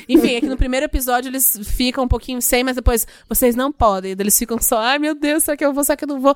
Enfim, 0.07 0.35
é 0.35 0.39
que 0.41 0.47
no 0.47 0.57
primeiro 0.57 0.85
episódio 0.85 1.29
eles 1.29 1.59
ficam 1.63 2.03
um 2.03 2.07
pouquinho 2.07 2.41
sem, 2.41 2.63
mas 2.63 2.75
depois 2.75 3.07
vocês 3.27 3.55
não 3.55 3.71
podem. 3.71 4.11
Eles 4.17 4.37
ficam 4.37 4.59
só, 4.61 4.77
ai 4.79 4.99
meu 4.99 5.15
Deus, 5.15 5.43
será 5.43 5.57
que 5.57 5.65
eu 5.65 5.73
vou, 5.73 5.83
será 5.83 5.97
que 5.97 6.03
eu 6.03 6.07
não 6.07 6.19
vou? 6.19 6.35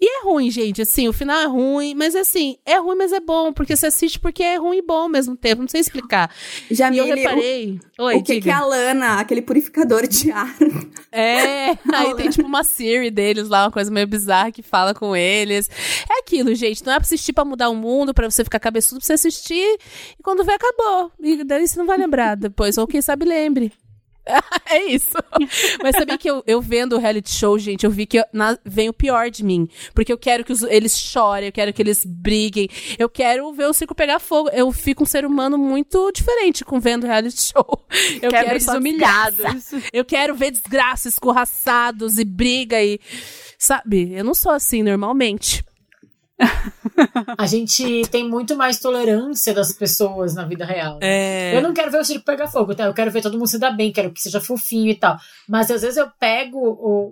E 0.00 0.20
é 0.20 0.24
ruim, 0.24 0.50
gente, 0.50 0.82
assim, 0.82 1.08
o 1.08 1.12
final 1.12 1.40
é 1.40 1.46
ruim, 1.46 1.94
mas 1.94 2.14
assim, 2.14 2.56
é 2.64 2.78
ruim, 2.78 2.96
mas 2.96 3.12
é 3.12 3.20
bom, 3.20 3.52
porque 3.52 3.76
você 3.76 3.86
assiste 3.86 4.18
porque 4.18 4.42
é 4.42 4.56
ruim 4.56 4.78
e 4.78 4.82
bom 4.82 5.02
ao 5.02 5.08
mesmo 5.08 5.36
tempo, 5.36 5.62
não 5.62 5.68
sei 5.68 5.80
explicar. 5.80 6.30
E 6.70 6.98
eu 6.98 7.04
reparei. 7.04 7.80
o, 7.98 8.04
Oi, 8.04 8.16
o 8.16 8.22
que, 8.22 8.40
que 8.40 8.50
é 8.50 8.52
a 8.52 8.64
Lana, 8.64 9.20
aquele 9.20 9.42
purificador 9.42 10.06
de 10.06 10.30
ar. 10.30 10.54
É, 11.14 11.72
aí 11.92 12.16
tem 12.16 12.30
tipo 12.30 12.48
uma 12.48 12.64
Siri 12.64 13.10
deles 13.10 13.48
lá, 13.50 13.64
uma 13.64 13.70
coisa 13.70 13.90
meio 13.90 14.06
bizarra 14.06 14.50
que 14.50 14.62
fala 14.62 14.94
com 14.94 15.14
eles. 15.14 15.68
É 16.08 16.20
aquilo, 16.20 16.54
gente. 16.54 16.84
Não 16.86 16.94
é 16.94 16.96
pra 16.96 17.04
assistir 17.04 17.34
pra 17.34 17.44
mudar 17.44 17.68
o 17.68 17.74
mundo, 17.74 18.14
pra 18.14 18.30
você 18.30 18.42
ficar 18.42 18.58
cabeçudo, 18.58 18.98
pra 19.00 19.06
você 19.06 19.12
assistir 19.12 19.78
e 20.18 20.22
quando 20.22 20.42
vê, 20.42 20.52
acabou. 20.52 21.12
E 21.20 21.44
daí 21.44 21.68
você 21.68 21.78
não 21.78 21.86
vai 21.86 21.98
lembrar 21.98 22.34
depois, 22.36 22.78
ou 22.82 22.86
quem 22.88 23.00
sabe 23.02 23.24
lembre. 23.24 23.72
é 24.70 24.84
isso. 24.84 25.16
Mas 25.82 25.96
sabia 25.96 26.16
que 26.16 26.30
eu, 26.30 26.44
eu 26.46 26.60
vendo 26.60 26.94
o 26.94 26.98
reality 27.00 27.28
show, 27.34 27.58
gente, 27.58 27.84
eu 27.84 27.90
vi 27.90 28.06
que 28.06 28.20
eu- 28.20 28.24
na- 28.32 28.56
vem 28.64 28.88
o 28.88 28.92
pior 28.92 29.28
de 29.28 29.42
mim. 29.42 29.68
Porque 29.92 30.12
eu 30.12 30.16
quero 30.16 30.44
que 30.44 30.52
os- 30.52 30.62
eles 30.62 30.96
chorem, 30.96 31.46
eu 31.48 31.52
quero 31.52 31.72
que 31.72 31.82
eles 31.82 32.04
briguem, 32.06 32.68
eu 33.00 33.08
quero 33.08 33.52
ver 33.52 33.66
o 33.66 33.72
circo 33.72 33.96
pegar 33.96 34.20
fogo. 34.20 34.48
Eu 34.50 34.70
fico 34.70 35.02
um 35.02 35.06
ser 35.06 35.24
humano 35.26 35.58
muito 35.58 36.12
diferente 36.12 36.64
com 36.64 36.78
vendo 36.78 37.04
reality 37.04 37.42
show. 37.52 37.84
Eu 38.22 38.30
Quebra 38.30 38.44
quero 38.44 38.60
só 38.60 38.78
humilhados. 38.78 39.72
Eu 39.92 40.04
quero 40.04 40.36
ver 40.36 40.52
desgraça, 40.52 41.08
escorraçados 41.08 42.16
e 42.16 42.24
briga 42.24 42.80
e. 42.80 43.00
Sabe? 43.58 44.12
Eu 44.12 44.22
não 44.24 44.34
sou 44.34 44.52
assim 44.52 44.84
normalmente. 44.84 45.64
A 47.38 47.46
gente 47.46 48.02
tem 48.10 48.28
muito 48.28 48.56
mais 48.56 48.78
tolerância 48.78 49.54
das 49.54 49.72
pessoas 49.72 50.34
na 50.34 50.44
vida 50.44 50.64
real. 50.64 50.94
né? 50.94 51.52
É. 51.52 51.56
Eu 51.56 51.62
não 51.62 51.72
quero 51.72 51.90
ver 51.90 52.00
o 52.00 52.04
circo 52.04 52.24
pegar 52.24 52.48
fogo, 52.48 52.74
tá? 52.74 52.84
Eu 52.84 52.94
quero 52.94 53.10
ver 53.10 53.22
todo 53.22 53.38
mundo 53.38 53.48
se 53.48 53.58
dar 53.58 53.70
bem, 53.70 53.92
quero 53.92 54.12
que 54.12 54.20
seja 54.20 54.40
fofinho 54.40 54.90
e 54.90 54.94
tal. 54.94 55.16
Mas 55.48 55.70
às 55.70 55.82
vezes 55.82 55.96
eu 55.96 56.08
pego 56.18 56.58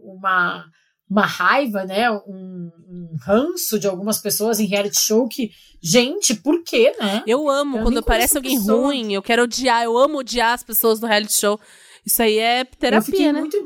uma, 0.05 0.65
uma 1.09 1.27
raiva, 1.27 1.85
né? 1.85 2.11
Um, 2.11 2.71
um 2.89 3.17
ranço 3.25 3.79
de 3.79 3.87
algumas 3.87 4.19
pessoas 4.19 4.61
em 4.61 4.67
reality 4.67 5.01
show 5.01 5.27
que, 5.29 5.51
gente, 5.83 6.35
por 6.35 6.63
quê, 6.63 6.95
né? 7.01 7.23
Eu 7.27 7.49
amo 7.49 7.79
Eu 7.79 7.83
quando 7.83 7.99
aparece 7.99 8.37
alguém 8.37 8.59
pessoa. 8.59 8.87
ruim, 8.87 9.13
eu 9.13 9.23
quero 9.23 9.45
odiar, 9.45 9.83
eu 9.85 9.97
amo 9.97 10.19
odiar 10.19 10.53
as 10.55 10.63
pessoas 10.63 11.01
do 11.01 11.07
reality 11.07 11.35
show. 11.35 11.59
Isso 12.05 12.23
aí 12.23 12.39
é 12.39 12.63
eu 12.63 12.67
terapia, 12.79 13.03
fiquei 13.03 13.33
né? 13.33 13.41
muito. 13.41 13.57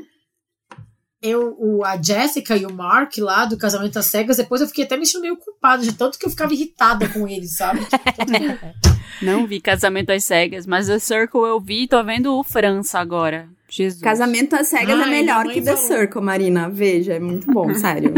Eu, 1.27 1.55
o, 1.59 1.83
a 1.83 2.01
Jessica 2.01 2.55
e 2.55 2.65
o 2.65 2.71
Mark 2.73 3.17
lá 3.17 3.45
do 3.45 3.57
Casamento 3.57 3.97
às 3.97 4.05
Cegas, 4.05 4.37
depois 4.37 4.61
eu 4.61 4.67
fiquei 4.67 4.83
até 4.85 4.95
me 4.97 5.05
sentindo 5.05 5.21
meio 5.23 5.37
culpada 5.37 5.81
de 5.83 5.93
tanto 5.93 6.19
que 6.19 6.25
eu 6.25 6.29
ficava 6.29 6.53
irritada 6.53 7.07
com 7.09 7.27
eles, 7.27 7.55
sabe? 7.57 7.79
Que- 7.85 8.75
Não 9.25 9.47
vi 9.47 9.59
Casamento 9.61 10.11
às 10.11 10.23
Cegas, 10.25 10.65
mas 10.67 10.87
The 10.87 10.99
Circle 10.99 11.41
eu 11.41 11.59
vi 11.59 11.83
e 11.83 11.87
tô 11.87 12.03
vendo 12.03 12.37
o 12.37 12.43
França 12.43 12.99
agora. 12.99 13.47
Jesus. 13.69 14.01
Casamento 14.01 14.55
às 14.55 14.67
cegas 14.67 14.99
Ai, 14.99 15.03
é 15.07 15.09
melhor 15.09 15.45
que 15.47 15.61
The 15.61 15.75
falou. 15.75 15.87
Circle, 15.87 16.21
Marina. 16.21 16.69
Veja, 16.69 17.13
é 17.13 17.19
muito 17.19 17.51
bom, 17.51 17.73
sério. 17.75 18.13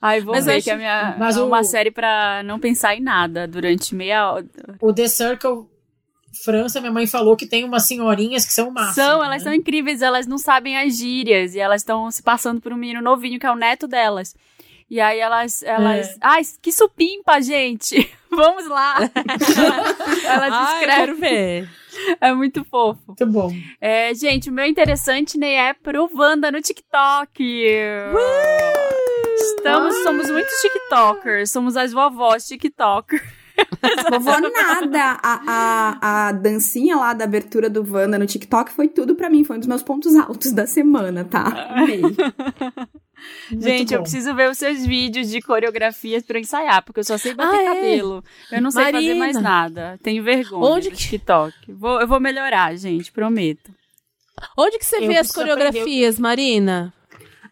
Ai, 0.00 0.20
vou 0.20 0.34
Mas 0.34 0.46
ver 0.46 0.58
eu 0.58 0.62
que 0.62 0.70
é, 0.70 0.72
acho- 0.74 0.78
minha, 0.80 1.16
Mas 1.18 1.36
é 1.36 1.40
o- 1.40 1.46
uma 1.46 1.62
série 1.64 1.90
pra 1.90 2.42
não 2.44 2.58
pensar 2.58 2.94
em 2.94 3.00
nada 3.00 3.46
durante 3.48 3.94
meia 3.94 4.32
hora. 4.32 4.46
o 4.80 4.92
The 4.92 5.08
Circle 5.08 5.66
França, 6.44 6.80
minha 6.80 6.92
mãe 6.92 7.06
falou 7.06 7.36
que 7.36 7.46
tem 7.46 7.64
umas 7.64 7.86
senhorinhas 7.86 8.44
que 8.46 8.52
são 8.52 8.70
massas. 8.70 8.94
São, 8.94 9.20
né? 9.20 9.26
elas 9.26 9.42
são 9.42 9.52
incríveis, 9.52 10.02
elas 10.02 10.26
não 10.26 10.38
sabem 10.38 10.76
as 10.76 10.96
gírias 10.96 11.54
e 11.54 11.58
elas 11.60 11.82
estão 11.82 12.10
se 12.10 12.22
passando 12.22 12.60
por 12.60 12.72
um 12.72 12.76
menino 12.76 13.02
novinho 13.02 13.38
que 13.38 13.46
é 13.46 13.50
o 13.50 13.56
neto 13.56 13.86
delas. 13.88 14.34
E 14.90 15.00
aí 15.00 15.18
elas, 15.18 15.62
elas, 15.62 16.08
É. 16.08 16.14
ai, 16.20 16.42
que 16.62 16.72
supimpa, 16.72 17.42
gente. 17.42 18.10
Vamos 18.30 18.66
lá. 18.68 18.96
elas 20.24 20.74
escrevem, 20.74 21.68
é 22.20 22.32
muito 22.32 22.64
fofo. 22.64 23.00
Muito 23.08 23.26
bom. 23.26 23.52
É, 23.80 24.14
gente, 24.14 24.48
o 24.48 24.52
meu 24.52 24.64
interessante 24.64 25.36
nem 25.36 25.58
é 25.58 25.74
pro 25.74 26.08
Wanda 26.14 26.50
no 26.50 26.60
TikTok. 26.62 27.66
Estamos, 29.34 29.94
somos 30.02 30.30
muitos 30.30 30.54
TikTokers, 30.60 31.50
somos 31.50 31.76
as 31.76 31.92
vovós 31.92 32.46
TikTokers. 32.46 33.37
Vovó 34.10 34.38
nada. 34.40 35.18
A, 35.22 35.42
a, 35.46 36.28
a 36.28 36.32
dancinha 36.32 36.96
lá 36.96 37.12
da 37.12 37.24
abertura 37.24 37.68
do 37.70 37.84
Wanda 37.90 38.18
no 38.18 38.26
TikTok 38.26 38.72
foi 38.72 38.88
tudo 38.88 39.14
pra 39.14 39.28
mim. 39.30 39.44
Foi 39.44 39.56
um 39.56 39.58
dos 39.58 39.68
meus 39.68 39.82
pontos 39.82 40.14
altos 40.16 40.52
da 40.52 40.66
semana, 40.66 41.24
tá? 41.24 41.68
Amei. 41.76 42.00
Muito 43.50 43.62
Gente, 43.64 43.92
eu 43.92 43.98
bom. 43.98 44.02
preciso 44.04 44.34
ver 44.34 44.48
os 44.50 44.58
seus 44.58 44.86
vídeos 44.86 45.28
de 45.28 45.40
coreografias 45.42 46.22
pra 46.22 46.38
ensaiar, 46.38 46.84
porque 46.84 47.00
eu 47.00 47.04
só 47.04 47.18
sei 47.18 47.34
bater 47.34 47.56
Ah, 47.58 47.62
é? 47.62 47.74
cabelo. 47.74 48.24
Eu 48.52 48.62
não 48.62 48.70
sei 48.70 48.84
fazer 48.84 48.92
Marina. 48.92 49.18
mais 49.18 49.42
nada. 49.42 49.98
Tenho 50.02 50.22
vergonha 50.22 50.64
Onde 50.72 50.90
que- 50.90 50.96
TikTok. 50.96 51.52
Vou, 51.72 52.00
eu 52.00 52.06
vou 52.06 52.20
melhorar, 52.20 52.76
gente, 52.76 53.10
prometo. 53.10 53.72
Onde 54.56 54.78
que 54.78 54.84
você 54.86 54.96
Eu 54.98 55.08
vê 55.08 55.16
as 55.18 55.32
coreografias, 55.32 56.16
Marina? 56.18 56.94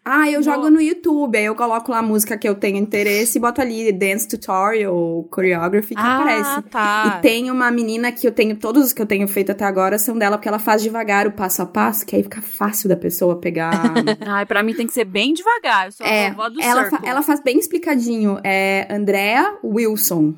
Ah, 0.09 0.31
eu 0.31 0.41
jogo 0.41 0.69
no 0.69 0.79
YouTube. 0.81 1.37
Aí 1.37 1.43
eu 1.45 1.53
coloco 1.55 1.91
lá 1.91 1.99
a 1.99 2.01
música 2.01 2.37
que 2.37 2.47
eu 2.47 2.55
tenho 2.55 2.77
interesse 2.77 3.37
e 3.37 3.41
boto 3.41 3.59
ali 3.59 3.91
Dance 3.91 4.27
Tutorial, 4.27 5.27
Choreography, 5.33 5.93
que 5.95 5.99
aparece. 6.01 6.61
tá. 6.69 7.15
E 7.17 7.21
tem 7.21 7.51
uma 7.51 7.69
menina 7.69 8.11
que 8.11 8.25
eu 8.25 8.31
tenho, 8.31 8.55
todos 8.55 8.85
os 8.85 8.93
que 8.93 9.01
eu 9.01 9.05
tenho 9.05 9.27
feito 9.27 9.51
até 9.51 9.65
agora 9.65 9.97
são 9.99 10.17
dela, 10.17 10.37
porque 10.37 10.47
ela 10.47 10.59
faz 10.59 10.81
devagar 10.81 11.27
o 11.27 11.31
passo 11.33 11.61
a 11.61 11.65
passo, 11.65 12.05
que 12.05 12.15
aí 12.15 12.23
fica 12.23 12.41
fácil 12.41 12.87
da 12.87 12.95
pessoa 12.95 13.39
pegar. 13.39 13.71
Ai, 14.25 14.45
pra 14.45 14.63
mim 14.63 14.73
tem 14.73 14.87
que 14.87 14.93
ser 14.93 15.03
bem 15.05 15.33
devagar. 15.33 15.87
Eu 15.87 15.91
sou 15.91 16.05
a 16.05 16.09
é, 16.09 16.29
vovó 16.31 16.49
do 16.49 16.61
ela, 16.61 16.89
fa- 16.89 17.01
ela 17.03 17.21
faz 17.21 17.41
bem 17.43 17.57
explicadinho. 17.59 18.39
É 18.43 18.87
Andrea 18.89 19.57
Wilson. 19.63 20.33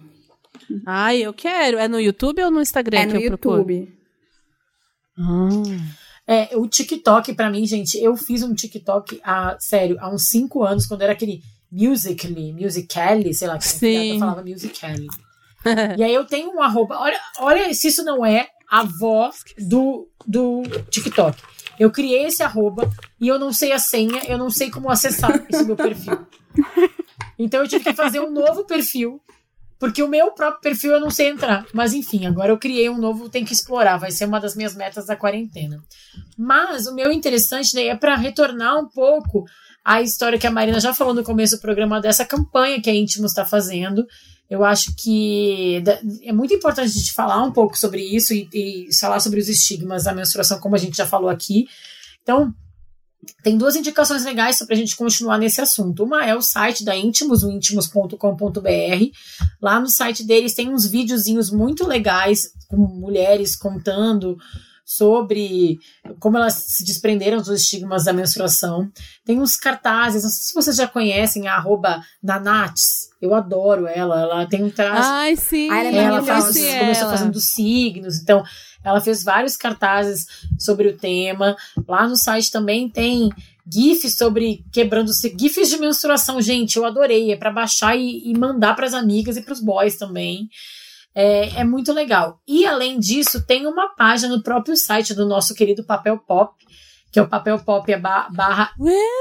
Ai, 0.85 1.21
eu 1.21 1.33
quero. 1.33 1.77
É 1.77 1.87
no 1.87 1.99
YouTube 1.99 2.43
ou 2.43 2.49
no 2.51 2.59
Instagram 2.61 2.99
é 2.99 3.05
que 3.07 3.13
no 3.13 3.19
eu 3.19 3.27
procuro? 3.37 3.57
YouTube. 3.59 3.93
É, 6.31 6.55
o 6.55 6.67
TikTok, 6.67 7.33
pra 7.33 7.49
mim, 7.49 7.65
gente, 7.65 7.97
eu 7.97 8.15
fiz 8.15 8.43
um 8.43 8.53
TikTok 8.53 9.19
há, 9.23 9.57
sério, 9.59 9.97
há 9.99 10.07
uns 10.13 10.27
5 10.27 10.63
anos, 10.63 10.85
quando 10.85 11.01
era 11.01 11.13
aquele 11.13 11.41
Musical.ly, 11.71 12.53
Musical.ly, 12.53 13.33
sei 13.33 13.47
lá, 13.47 13.57
que 13.57 13.67
Sim. 13.67 14.13
eu 14.13 14.19
falava 14.19 14.43
Musical.ly. 14.43 15.07
e 15.97 16.03
aí 16.03 16.13
eu 16.13 16.23
tenho 16.25 16.51
um 16.51 16.61
arroba, 16.61 16.99
olha, 16.99 17.19
olha 17.39 17.73
se 17.73 17.87
isso 17.87 18.03
não 18.03 18.23
é 18.23 18.47
a 18.69 18.83
voz 18.83 19.37
do, 19.57 20.07
do 20.23 20.61
TikTok. 20.91 21.41
Eu 21.79 21.89
criei 21.89 22.25
esse 22.25 22.43
arroba 22.43 22.87
e 23.19 23.27
eu 23.27 23.39
não 23.39 23.51
sei 23.51 23.71
a 23.71 23.79
senha, 23.79 24.21
eu 24.27 24.37
não 24.37 24.51
sei 24.51 24.69
como 24.69 24.91
acessar 24.91 25.43
esse 25.49 25.63
meu 25.63 25.75
perfil. 25.75 26.27
Então 27.41 27.61
eu 27.61 27.67
tive 27.69 27.85
que 27.85 27.93
fazer 27.93 28.19
um 28.19 28.29
novo 28.29 28.65
perfil, 28.65 29.21
porque 29.79 30.03
o 30.03 30.09
meu 30.09 30.31
próprio 30.31 30.61
perfil 30.61 30.91
eu 30.91 30.99
não 30.99 31.09
sei 31.09 31.29
entrar. 31.29 31.65
Mas 31.73 31.93
enfim, 31.93 32.25
agora 32.25 32.51
eu 32.51 32.57
criei 32.57 32.89
um 32.89 32.97
novo, 32.97 33.29
tem 33.29 33.45
que 33.45 33.53
explorar, 33.53 33.97
vai 33.97 34.11
ser 34.11 34.25
uma 34.25 34.39
das 34.39 34.55
minhas 34.55 34.75
metas 34.75 35.05
da 35.05 35.15
quarentena. 35.15 35.81
Mas 36.37 36.85
o 36.85 36.93
meu 36.93 37.11
interessante 37.11 37.73
né, 37.73 37.87
é 37.87 37.95
para 37.95 38.15
retornar 38.15 38.77
um 38.77 38.89
pouco 38.89 39.45
à 39.83 40.01
história 40.01 40.37
que 40.37 40.45
a 40.45 40.51
Marina 40.51 40.79
já 40.79 40.93
falou 40.93 41.13
no 41.13 41.23
começo 41.23 41.55
do 41.55 41.61
programa 41.61 42.01
dessa 42.01 42.25
campanha 42.25 42.81
que 42.81 42.89
a 42.89 42.93
Íntimos 42.93 43.31
está 43.31 43.45
fazendo. 43.45 44.05
Eu 44.49 44.65
acho 44.65 44.93
que 44.97 45.81
é 46.23 46.33
muito 46.33 46.53
importante 46.53 46.89
a 46.89 46.99
gente 46.99 47.13
falar 47.13 47.41
um 47.43 47.51
pouco 47.51 47.77
sobre 47.77 48.01
isso 48.01 48.33
e, 48.33 48.49
e 48.53 48.87
falar 48.99 49.19
sobre 49.19 49.39
os 49.39 49.47
estigmas 49.47 50.03
da 50.03 50.13
menstruação, 50.13 50.59
como 50.59 50.75
a 50.75 50.79
gente 50.79 50.97
já 50.97 51.05
falou 51.05 51.29
aqui. 51.29 51.67
Então, 52.21 52.53
tem 53.43 53.57
duas 53.57 53.75
indicações 53.75 54.23
legais 54.23 54.59
para 54.59 54.73
a 54.73 54.77
gente 54.77 54.95
continuar 54.95 55.37
nesse 55.37 55.59
assunto. 55.61 56.03
Uma 56.03 56.25
é 56.25 56.35
o 56.35 56.41
site 56.41 56.83
da 56.83 56.95
Íntimos, 56.95 57.43
o 57.43 57.51
íntimos.com.br. 57.51 58.17
Lá 59.61 59.79
no 59.79 59.87
site 59.87 60.25
deles 60.25 60.53
tem 60.53 60.73
uns 60.73 60.85
videozinhos 60.85 61.51
muito 61.51 61.85
legais 61.85 62.53
com 62.67 62.77
mulheres 62.77 63.55
contando 63.55 64.37
sobre 64.85 65.77
como 66.19 66.37
elas 66.37 66.55
se 66.55 66.83
desprenderam 66.83 67.37
dos 67.37 67.49
estigmas 67.49 68.05
da 68.05 68.13
menstruação. 68.13 68.89
Tem 69.23 69.39
uns 69.39 69.55
cartazes, 69.55 70.23
não 70.23 70.31
sei 70.31 70.41
se 70.41 70.53
vocês 70.53 70.75
já 70.75 70.87
conhecem 70.87 71.47
a 71.47 71.55
arroba 71.55 72.01
Nanates. 72.23 73.09
Eu 73.21 73.35
adoro 73.35 73.85
ela. 73.85 74.21
Ela 74.21 74.47
tem 74.47 74.63
um 74.63 74.71
traço. 74.71 75.09
Ai, 75.09 75.35
sim. 75.35 75.67
Ela 75.67 75.89
é 75.89 75.95
ela 75.95 76.23
faz, 76.23 76.57
começou 76.57 77.09
fazendo 77.09 77.39
signos, 77.39 78.17
então 78.17 78.43
ela 78.83 79.01
fez 79.01 79.23
vários 79.23 79.57
cartazes 79.57 80.25
sobre 80.57 80.87
o 80.87 80.97
tema. 80.97 81.55
Lá 81.87 82.07
no 82.07 82.15
site 82.15 82.51
também 82.51 82.89
tem 82.89 83.29
GIFs 83.71 84.17
sobre 84.17 84.63
quebrando 84.71 85.11
GIFs 85.13 85.69
de 85.69 85.77
menstruação, 85.77 86.41
gente, 86.41 86.77
eu 86.77 86.85
adorei. 86.85 87.31
É 87.31 87.35
para 87.35 87.51
baixar 87.51 87.95
e, 87.95 88.29
e 88.29 88.37
mandar 88.37 88.75
para 88.75 88.85
as 88.85 88.93
amigas 88.93 89.37
e 89.37 89.41
para 89.41 89.53
os 89.53 89.59
boys 89.59 89.95
também. 89.97 90.49
É, 91.13 91.59
é 91.61 91.63
muito 91.63 91.91
legal. 91.91 92.39
E 92.47 92.65
além 92.65 92.99
disso, 92.99 93.45
tem 93.45 93.65
uma 93.67 93.89
página 93.95 94.35
no 94.35 94.43
próprio 94.43 94.75
site 94.77 95.13
do 95.13 95.25
nosso 95.25 95.53
querido 95.53 95.83
Papel 95.83 96.17
Pop, 96.17 96.53
que 97.11 97.19
é 97.19 97.21
o 97.21 97.27
Papel 97.27 97.59
Pop 97.59 97.91
é 97.91 97.97
ba- 97.97 98.29
barra 98.31 98.71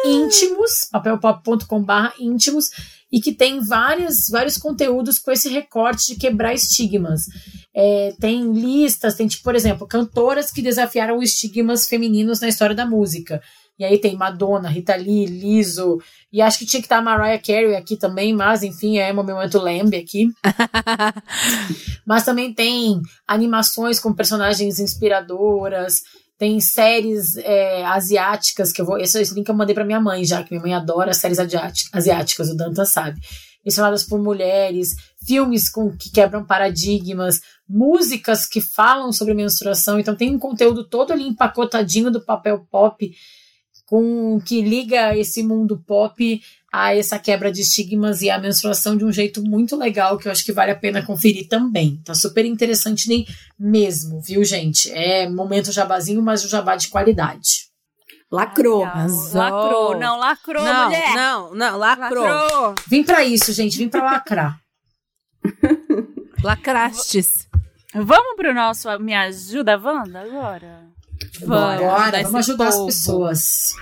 íntimos, 0.05 0.89
papelpop.com 0.93 1.83
barra 1.83 2.12
íntimos, 2.20 2.66
e 3.11 3.20
que 3.20 3.33
tem 3.33 3.61
várias, 3.61 4.28
vários 4.31 4.59
conteúdos 4.59 5.19
com 5.19 5.31
esse 5.31 5.49
recorte 5.49 6.09
de 6.09 6.16
quebrar 6.16 6.53
estigmas. 6.53 7.23
É, 7.74 8.12
tem 8.19 8.53
listas, 8.53 9.15
tem, 9.15 9.28
tipo, 9.28 9.45
por 9.45 9.55
exemplo, 9.55 9.86
cantoras 9.86 10.51
que 10.51 10.62
desafiaram 10.62 11.23
estigmas 11.23 11.86
femininos 11.86 12.40
na 12.40 12.49
história 12.49 12.74
da 12.74 12.86
música. 12.86 13.40
E 13.78 13.85
aí 13.85 13.99
tem 13.99 14.16
Madonna, 14.16 14.69
Rita 14.69 14.97
Lee, 14.97 15.27
Lizzo, 15.27 15.99
e 16.32 16.43
acho 16.43 16.59
que 16.59 16.66
tinha 16.66 16.81
que 16.81 16.86
estar 16.86 16.99
a 16.99 17.03
Mariah 17.03 17.40
Carey 17.40 17.77
aqui 17.77 17.97
também, 17.97 18.35
mas 18.35 18.65
enfim, 18.65 18.99
é 18.99 19.12
o 19.12 19.15
meu 19.15 19.24
momento 19.36 19.61
lembre 19.61 19.97
aqui. 19.97 20.28
Mas 22.05 22.24
também 22.24 22.53
tem 22.53 23.01
animações 23.27 24.01
com 24.01 24.12
personagens 24.12 24.81
inspiradoras, 24.81 26.03
tem 26.39 26.61
séries 26.61 27.36
é, 27.36 27.85
asiáticas 27.85 28.73
que 28.73 28.81
eu 28.81 28.86
vou. 28.86 28.99
Esse, 28.99 29.20
esse 29.20 29.35
link 29.35 29.49
eu 29.49 29.55
mandei 29.55 29.74
pra 29.74 29.85
minha 29.85 30.01
mãe 30.01 30.24
já, 30.24 30.43
que 30.43 30.51
minha 30.51 30.62
mãe 30.62 30.74
adora 30.74 31.12
séries 31.12 31.39
asiáticas, 31.39 32.49
o 32.49 32.57
Danta 32.57 32.85
sabe. 32.85 33.20
Estreladas 33.65 34.05
por 34.05 34.19
mulheres, 34.20 34.95
filmes 35.27 35.69
com, 35.69 35.95
que 35.97 36.11
quebram 36.11 36.45
paradigmas, 36.45 37.40
músicas 37.69 38.47
que 38.47 38.61
falam 38.61 39.12
sobre 39.12 39.35
menstruação. 39.35 39.99
Então 39.99 40.16
tem 40.16 40.35
um 40.35 40.39
conteúdo 40.39 40.85
todo 40.85 41.12
ali 41.12 41.24
empacotadinho 41.24 42.11
do 42.11 42.24
papel 42.24 42.66
pop 42.70 43.12
com 43.86 44.39
que 44.45 44.61
liga 44.61 45.16
esse 45.16 45.43
mundo 45.43 45.82
pop 45.86 46.40
a 46.70 46.95
essa 46.95 47.19
quebra 47.19 47.51
de 47.51 47.62
estigmas 47.62 48.20
e 48.20 48.28
a 48.28 48.39
menstruação 48.39 48.97
de 48.97 49.05
um 49.05 49.11
jeito 49.11 49.43
muito 49.43 49.74
legal 49.74 50.19
que 50.19 50.28
eu 50.28 50.32
acho 50.32 50.45
que 50.45 50.53
vale 50.53 50.70
a 50.70 50.77
pena 50.77 51.03
conferir 51.03 51.49
também. 51.49 52.01
Tá 52.05 52.15
super 52.15 52.45
interessante 52.45 53.09
nem 53.09 53.27
mesmo, 53.59 54.20
viu, 54.20 54.45
gente? 54.45 54.90
É 54.93 55.28
momento 55.28 55.73
jabazinho, 55.73 56.20
mas 56.20 56.45
o 56.45 56.49
jabá 56.49 56.77
de 56.77 56.89
qualidade. 56.89 57.69
Lacrou. 58.31 58.85
Arrasou. 58.85 59.40
Lacrou, 59.40 59.99
não 59.99 60.19
lacrou, 60.19 60.62
Não, 60.62 60.85
mulher. 60.85 61.15
não, 61.15 61.55
não, 61.55 61.78
lacrou. 61.78 62.24
Lacrou. 62.24 62.74
Vim 62.86 63.03
pra 63.03 63.24
isso, 63.24 63.51
gente, 63.55 63.78
vim 63.78 63.89
pra 63.89 64.05
lacrar. 64.05 64.61
Lacrastes. 66.45 67.48
Vamos 67.94 68.36
pro 68.36 68.52
nosso 68.52 68.86
Me 69.01 69.15
Ajuda, 69.15 69.78
Wanda, 69.78 70.20
agora? 70.20 70.86
Vamos, 71.40 71.81
Bora, 71.81 72.19
ajudar 72.19 72.23
vamos 72.23 72.48
ajudar 72.48 72.69
as 72.69 72.85
pessoas. 72.85 73.73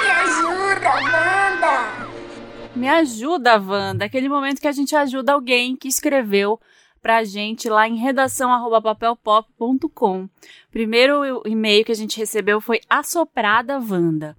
Me 0.00 0.10
ajuda, 0.10 0.90
Wanda! 0.90 2.08
Me 2.74 2.88
ajuda, 2.88 3.56
Wanda. 3.60 4.04
Aquele 4.04 4.28
momento 4.28 4.60
que 4.60 4.66
a 4.66 4.72
gente 4.72 4.96
ajuda 4.96 5.32
alguém 5.32 5.76
que 5.76 5.86
escreveu 5.86 6.58
pra 7.00 7.22
gente 7.22 7.68
lá 7.68 7.86
em 7.88 7.94
redação@papelpop.com. 7.96 10.28
Primeiro 10.72 11.40
e-mail 11.46 11.84
que 11.84 11.92
a 11.92 11.96
gente 11.96 12.18
recebeu 12.18 12.60
foi 12.60 12.80
assoprada 12.90 13.78
Wanda. 13.78 14.36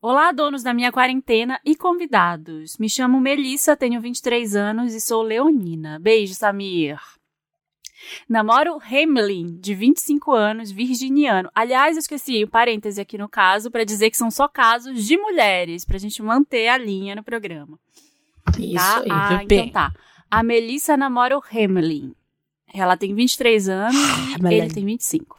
Olá, 0.00 0.30
donos 0.30 0.62
da 0.62 0.72
minha 0.72 0.92
quarentena 0.92 1.60
e 1.64 1.74
convidados. 1.74 2.76
Me 2.78 2.88
chamo 2.88 3.20
Melissa, 3.20 3.76
tenho 3.76 4.00
23 4.00 4.54
anos 4.54 4.94
e 4.94 5.00
sou 5.00 5.22
leonina. 5.22 5.98
Beijo, 5.98 6.34
Samir. 6.34 6.98
Namoro 8.28 8.78
Hamlin, 8.80 9.58
de 9.58 9.74
25 9.74 10.32
anos, 10.32 10.70
virginiano. 10.70 11.50
Aliás, 11.52 11.96
eu 11.96 12.00
esqueci 12.00 12.44
um 12.44 12.48
parêntese 12.48 13.00
aqui 13.00 13.18
no 13.18 13.28
caso 13.28 13.72
para 13.72 13.82
dizer 13.84 14.08
que 14.10 14.16
são 14.16 14.30
só 14.30 14.46
casos 14.46 15.04
de 15.04 15.18
mulheres, 15.18 15.84
pra 15.84 15.98
gente 15.98 16.22
manter 16.22 16.68
a 16.68 16.78
linha 16.78 17.16
no 17.16 17.24
programa. 17.24 17.76
Isso 18.56 18.74
Tá? 18.76 19.00
aí. 19.00 19.08
Ah, 19.10 19.40
então 19.42 19.68
tá. 19.70 19.92
A 20.30 20.42
Melissa 20.44 20.96
namora 20.96 21.36
o 21.36 21.42
Hamlin. 21.52 22.14
Ela 22.72 22.96
tem 22.96 23.14
23 23.14 23.68
anos, 23.68 23.96
Hamlin. 24.36 24.54
ele 24.54 24.72
tem 24.72 24.84
25. 24.84 25.38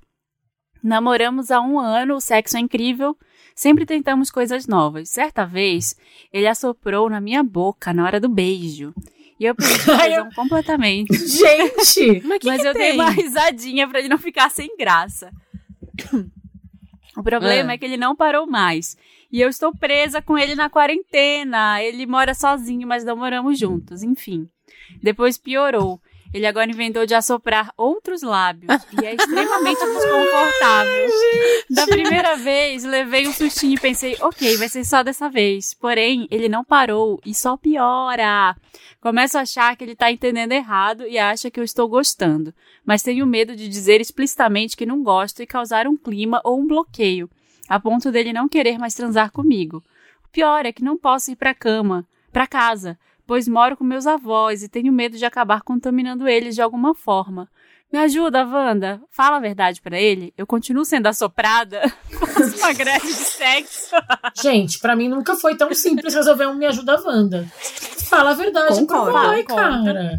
Namoramos 0.83 1.49
há 1.49 1.61
um 1.61 1.79
ano, 1.79 2.15
o 2.15 2.21
sexo 2.21 2.57
é 2.57 2.59
incrível. 2.59 3.15
Sempre 3.59 3.85
tentamos 3.85 4.31
coisas 4.31 4.67
novas. 4.67 5.09
Certa 5.09 5.45
vez, 5.45 5.93
ele 6.31 6.47
assoprou 6.47 7.09
na 7.09 7.19
minha 7.19 7.43
boca 7.43 7.91
na 7.91 8.05
hora 8.05 8.17
do 8.17 8.29
beijo. 8.29 8.93
E 9.37 9.43
eu 9.43 9.53
perdi 9.53 9.73
a 9.91 9.97
tesão 9.97 10.29
completamente. 10.33 11.13
Gente! 11.27 12.21
Mas, 12.25 12.39
que 12.39 12.47
Mas 12.47 12.61
que 12.61 12.67
eu 12.69 12.73
dei 12.73 12.91
tem? 12.91 12.93
uma 12.93 13.09
risadinha 13.09 13.85
pra 13.85 13.99
ele 13.99 14.07
não 14.07 14.17
ficar 14.17 14.49
sem 14.49 14.77
graça. 14.77 15.29
O 17.17 17.23
problema 17.23 17.71
É. 17.71 17.75
é 17.75 17.77
que 17.77 17.83
ele 17.83 17.97
não 17.97 18.15
parou 18.15 18.47
mais. 18.47 18.95
E 19.29 19.41
eu 19.41 19.49
estou 19.49 19.75
presa 19.75 20.21
com 20.21 20.37
ele 20.37 20.55
na 20.55 20.69
quarentena. 20.69 21.83
Ele 21.83 22.05
mora 22.05 22.33
sozinho, 22.33 22.87
mas 22.87 23.03
não 23.03 23.17
moramos 23.17 23.59
juntos. 23.59 24.03
Enfim. 24.03 24.47
Depois 25.03 25.37
piorou. 25.37 25.99
Ele 26.33 26.45
agora 26.45 26.69
inventou 26.69 27.05
de 27.05 27.15
assoprar 27.15 27.71
outros 27.75 28.21
lábios. 28.21 28.71
e 29.01 29.05
é 29.05 29.15
extremamente 29.15 29.79
desconfortável. 29.79 31.09
Da 31.71 31.85
primeira 31.85 32.35
vez, 32.35 32.83
levei 32.83 33.27
um 33.27 33.31
sustinho 33.31 33.75
e 33.75 33.79
pensei, 33.79 34.17
ok, 34.21 34.57
vai 34.57 34.67
ser 34.67 34.83
só 34.83 35.03
dessa 35.03 35.29
vez. 35.29 35.73
Porém, 35.75 36.27
ele 36.31 36.49
não 36.49 36.63
parou 36.63 37.19
e 37.23 37.33
só 37.33 37.55
piora. 37.55 38.55
Começo 38.99 39.37
a 39.37 39.41
achar 39.41 39.75
que 39.75 39.83
ele 39.83 39.95
tá 39.95 40.11
entendendo 40.11 40.51
errado 40.51 41.05
e 41.07 41.17
acha 41.17 41.51
que 41.51 41.59
eu 41.59 41.63
estou 41.63 41.87
gostando. 41.87 42.53
Mas 42.83 43.03
tenho 43.03 43.25
medo 43.25 43.55
de 43.55 43.67
dizer 43.67 44.01
explicitamente 44.01 44.75
que 44.75 44.85
não 44.85 45.03
gosto 45.03 45.43
e 45.43 45.47
causar 45.47 45.87
um 45.87 45.95
clima 45.95 46.41
ou 46.43 46.59
um 46.59 46.67
bloqueio, 46.67 47.29
a 47.67 47.79
ponto 47.79 48.11
dele 48.11 48.33
não 48.33 48.49
querer 48.49 48.79
mais 48.79 48.95
transar 48.95 49.31
comigo. 49.31 49.83
O 50.25 50.29
pior 50.29 50.65
é 50.65 50.73
que 50.73 50.83
não 50.83 50.97
posso 50.97 51.31
ir 51.31 51.35
pra 51.35 51.53
cama, 51.53 52.05
pra 52.31 52.47
casa, 52.47 52.97
pois 53.29 53.47
moro 53.47 53.77
com 53.77 53.83
meus 53.83 54.07
avós 54.07 54.63
e 54.63 54.67
tenho 54.67 54.91
medo 54.91 55.15
de 55.15 55.23
acabar 55.23 55.61
contaminando 55.61 56.27
eles 56.27 56.55
de 56.55 56.63
alguma 56.63 56.95
forma. 56.95 57.47
Me 57.93 57.99
ajuda, 57.99 58.43
Wanda. 58.43 58.99
Fala 59.11 59.37
a 59.37 59.39
verdade 59.39 59.79
pra 59.83 59.99
ele. 59.99 60.33
Eu 60.35 60.47
continuo 60.47 60.83
sendo 60.83 61.05
assoprada. 61.05 61.81
Faço 62.09 62.57
uma 62.57 62.73
greve 62.73 63.05
de 63.05 63.13
sexo. 63.13 63.95
Gente, 64.41 64.79
pra 64.79 64.95
mim 64.95 65.07
nunca 65.07 65.35
foi 65.35 65.55
tão 65.55 65.71
simples 65.75 66.15
resolver 66.15 66.47
um 66.47 66.55
Me 66.55 66.65
Ajuda 66.65 66.99
Wanda. 67.05 67.47
Fala 68.09 68.31
a 68.31 68.33
verdade 68.33 68.79
Concordo. 68.79 69.11
pro 69.11 69.45
Conta. 69.45 69.55
cara. 69.55 70.17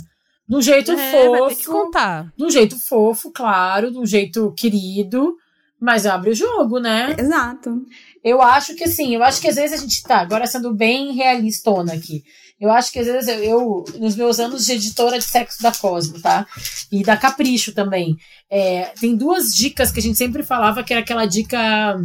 De 0.49 0.57
um 0.57 0.63
jeito 0.63 0.93
É, 0.93 1.29
vai 1.29 1.49
ter 1.49 1.57
que 1.57 1.65
fofo. 1.65 1.73
contar. 1.85 2.33
De 2.37 2.45
um 2.45 2.51
jeito 2.51 2.77
fofo, 2.89 3.33
claro, 3.33 3.91
de 3.91 3.99
um 3.99 4.07
jeito 4.07 4.53
querido. 4.57 5.35
Mas 5.81 6.07
abre 6.07 6.31
o 6.31 6.35
jogo, 6.35 6.79
né? 6.79 7.17
Exato. 7.19 7.83
Eu 8.23 8.41
acho 8.41 8.77
que 8.77 8.85
assim, 8.85 9.17
eu 9.17 9.23
acho 9.25 9.41
que 9.41 9.49
às 9.49 9.57
vezes 9.57 9.79
a 9.79 9.83
gente 9.83 10.01
tá, 10.05 10.19
agora 10.21 10.47
sendo 10.47 10.73
bem 10.73 11.13
realistona 11.13 11.95
aqui. 11.95 12.23
Eu 12.61 12.71
acho 12.71 12.93
que 12.93 12.99
às 12.99 13.07
vezes 13.07 13.29
eu, 13.29 13.43
eu, 13.43 13.85
nos 13.99 14.15
meus 14.15 14.39
anos 14.39 14.67
de 14.67 14.73
editora 14.73 15.19
de 15.19 15.25
sexo 15.25 15.63
da 15.63 15.73
Cosmo, 15.73 16.21
tá? 16.21 16.47
E 16.93 17.03
da 17.03 17.17
Capricho 17.17 17.73
também. 17.73 18.17
é, 18.51 18.93
tem 19.01 19.17
duas 19.17 19.55
dicas 19.55 19.91
que 19.91 19.99
a 19.99 20.03
gente 20.03 20.19
sempre 20.19 20.43
falava 20.43 20.85
que 20.85 20.93
era 20.93 21.01
aquela 21.01 21.25
dica 21.25 21.99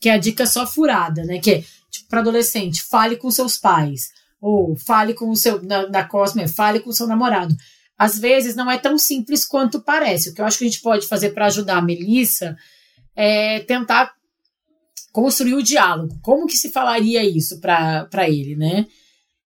que 0.00 0.08
é 0.10 0.12
a 0.12 0.18
dica 0.18 0.46
só 0.46 0.66
furada, 0.66 1.24
né? 1.24 1.38
Que 1.38 1.50
é, 1.50 1.64
tipo, 1.90 2.08
pra 2.10 2.20
adolescente, 2.20 2.82
fale 2.82 3.16
com 3.16 3.30
seus 3.30 3.56
pais. 3.56 4.10
Ou 4.38 4.76
fale 4.76 5.14
com 5.14 5.30
o 5.30 5.36
seu, 5.36 5.62
na, 5.62 5.88
na 5.88 6.04
Cosmo, 6.04 6.42
é, 6.42 6.48
fale 6.48 6.80
com 6.80 6.90
o 6.90 6.92
seu 6.92 7.06
namorado. 7.06 7.56
Às 7.96 8.18
vezes 8.18 8.54
não 8.54 8.70
é 8.70 8.76
tão 8.76 8.98
simples 8.98 9.46
quanto 9.46 9.80
parece. 9.80 10.28
O 10.28 10.34
que 10.34 10.42
eu 10.42 10.44
acho 10.44 10.58
que 10.58 10.64
a 10.64 10.68
gente 10.68 10.82
pode 10.82 11.06
fazer 11.06 11.30
para 11.30 11.46
ajudar 11.46 11.78
a 11.78 11.82
Melissa 11.82 12.54
é 13.16 13.60
tentar 13.60 14.12
construir 15.12 15.54
o 15.54 15.62
diálogo. 15.62 16.18
Como 16.20 16.46
que 16.46 16.56
se 16.56 16.70
falaria 16.70 17.24
isso 17.24 17.60
para 17.60 18.28
ele, 18.28 18.56
né? 18.56 18.86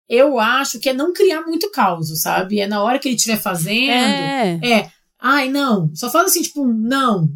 Eu 0.08 0.38
acho 0.40 0.78
que 0.78 0.88
é 0.88 0.92
não 0.94 1.12
criar 1.12 1.42
muito 1.42 1.70
caos, 1.70 2.08
sabe? 2.22 2.60
É 2.60 2.66
na 2.66 2.82
hora 2.82 2.98
que 2.98 3.08
ele 3.08 3.16
estiver 3.16 3.36
fazendo. 3.36 3.90
É. 3.90 4.58
É, 4.62 4.88
ai, 5.20 5.50
não. 5.50 5.90
Só 5.94 6.10
fala 6.10 6.24
assim, 6.26 6.40
tipo, 6.42 6.66
não, 6.66 7.28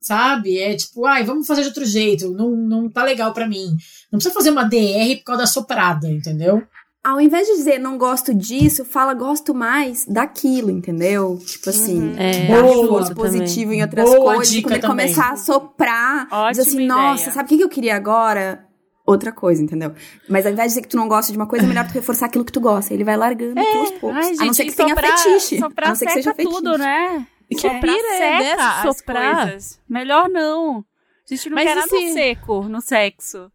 sabe? 0.00 0.58
É 0.58 0.74
tipo, 0.76 1.04
ai, 1.06 1.24
vamos 1.24 1.46
fazer 1.46 1.62
de 1.62 1.68
outro 1.68 1.84
jeito. 1.84 2.30
Não, 2.30 2.50
não 2.52 2.88
tá 2.88 3.02
legal 3.02 3.32
pra 3.32 3.48
mim. 3.48 3.66
Não 4.12 4.18
precisa 4.18 4.32
fazer 4.34 4.50
uma 4.50 4.64
DR 4.64 5.16
por 5.18 5.24
causa 5.24 5.42
da 5.42 5.46
soprada, 5.46 6.08
entendeu? 6.08 6.62
Ao 7.02 7.18
invés 7.18 7.46
de 7.48 7.54
dizer 7.54 7.78
não 7.78 7.96
gosto 7.96 8.34
disso, 8.34 8.84
fala 8.84 9.14
gosto 9.14 9.54
mais 9.54 10.04
daquilo, 10.06 10.70
entendeu? 10.70 11.38
Tipo 11.46 11.70
assim, 11.70 12.14
É, 12.18 12.46
Boa 12.46 13.14
positivo 13.14 13.72
em 13.72 13.80
outras 13.80 14.04
Boa 14.08 14.34
coisas. 14.34 14.50
dica 14.52 14.78
também. 14.78 15.06
começar 15.06 15.30
a 15.32 15.36
soprar, 15.36 16.28
Ótima 16.30 16.50
diz 16.52 16.58
assim, 16.60 16.74
ideia. 16.84 16.88
nossa, 16.88 17.30
sabe 17.30 17.54
o 17.54 17.56
que 17.58 17.64
eu 17.64 17.70
queria 17.70 17.96
agora? 17.96 18.66
Outra 19.10 19.32
coisa, 19.32 19.62
entendeu? 19.62 19.92
Mas 20.28 20.46
ao 20.46 20.52
invés 20.52 20.68
de 20.68 20.70
dizer 20.74 20.82
que 20.82 20.88
tu 20.88 20.96
não 20.96 21.08
gosta 21.08 21.32
de 21.32 21.38
uma 21.38 21.46
coisa, 21.46 21.64
é 21.64 21.68
melhor 21.68 21.86
tu 21.86 21.92
reforçar 21.94 22.26
aquilo 22.26 22.44
que 22.44 22.52
tu 22.52 22.60
gosta. 22.60 22.92
Ele 22.94 23.04
vai 23.04 23.16
largando 23.16 23.58
aos 23.60 23.90
poucos. 23.92 24.16
Ai, 24.16 24.32
a 24.38 24.44
não 24.44 24.52
ser 24.54 24.62
gente, 24.64 24.70
que 24.72 24.76
tenha 24.76 24.88
soprar, 24.94 25.18
fetiche. 25.18 25.58
Soprar 25.58 25.86
a 25.86 25.88
não 25.90 25.96
ser 25.96 26.06
que 26.06 26.12
seja 26.12 26.30
seca 26.30 26.36
fetiche. 26.36 26.54
tudo, 26.56 26.78
né? 26.78 27.26
Que 27.48 27.58
Soprar 27.58 27.80
pira 27.80 28.14
é 28.14 28.38
seca 28.48 28.64
as 28.82 28.96
soprar? 28.96 29.42
coisas. 29.46 29.80
Melhor 29.88 30.28
não. 30.28 30.78
A 30.78 31.34
gente 31.34 31.48
não 31.50 31.54
Mas 31.56 31.64
quer 31.68 31.74
nada 31.76 31.88
se- 31.88 32.12
seco 32.12 32.62
no 32.64 32.80
sexo. 32.80 33.50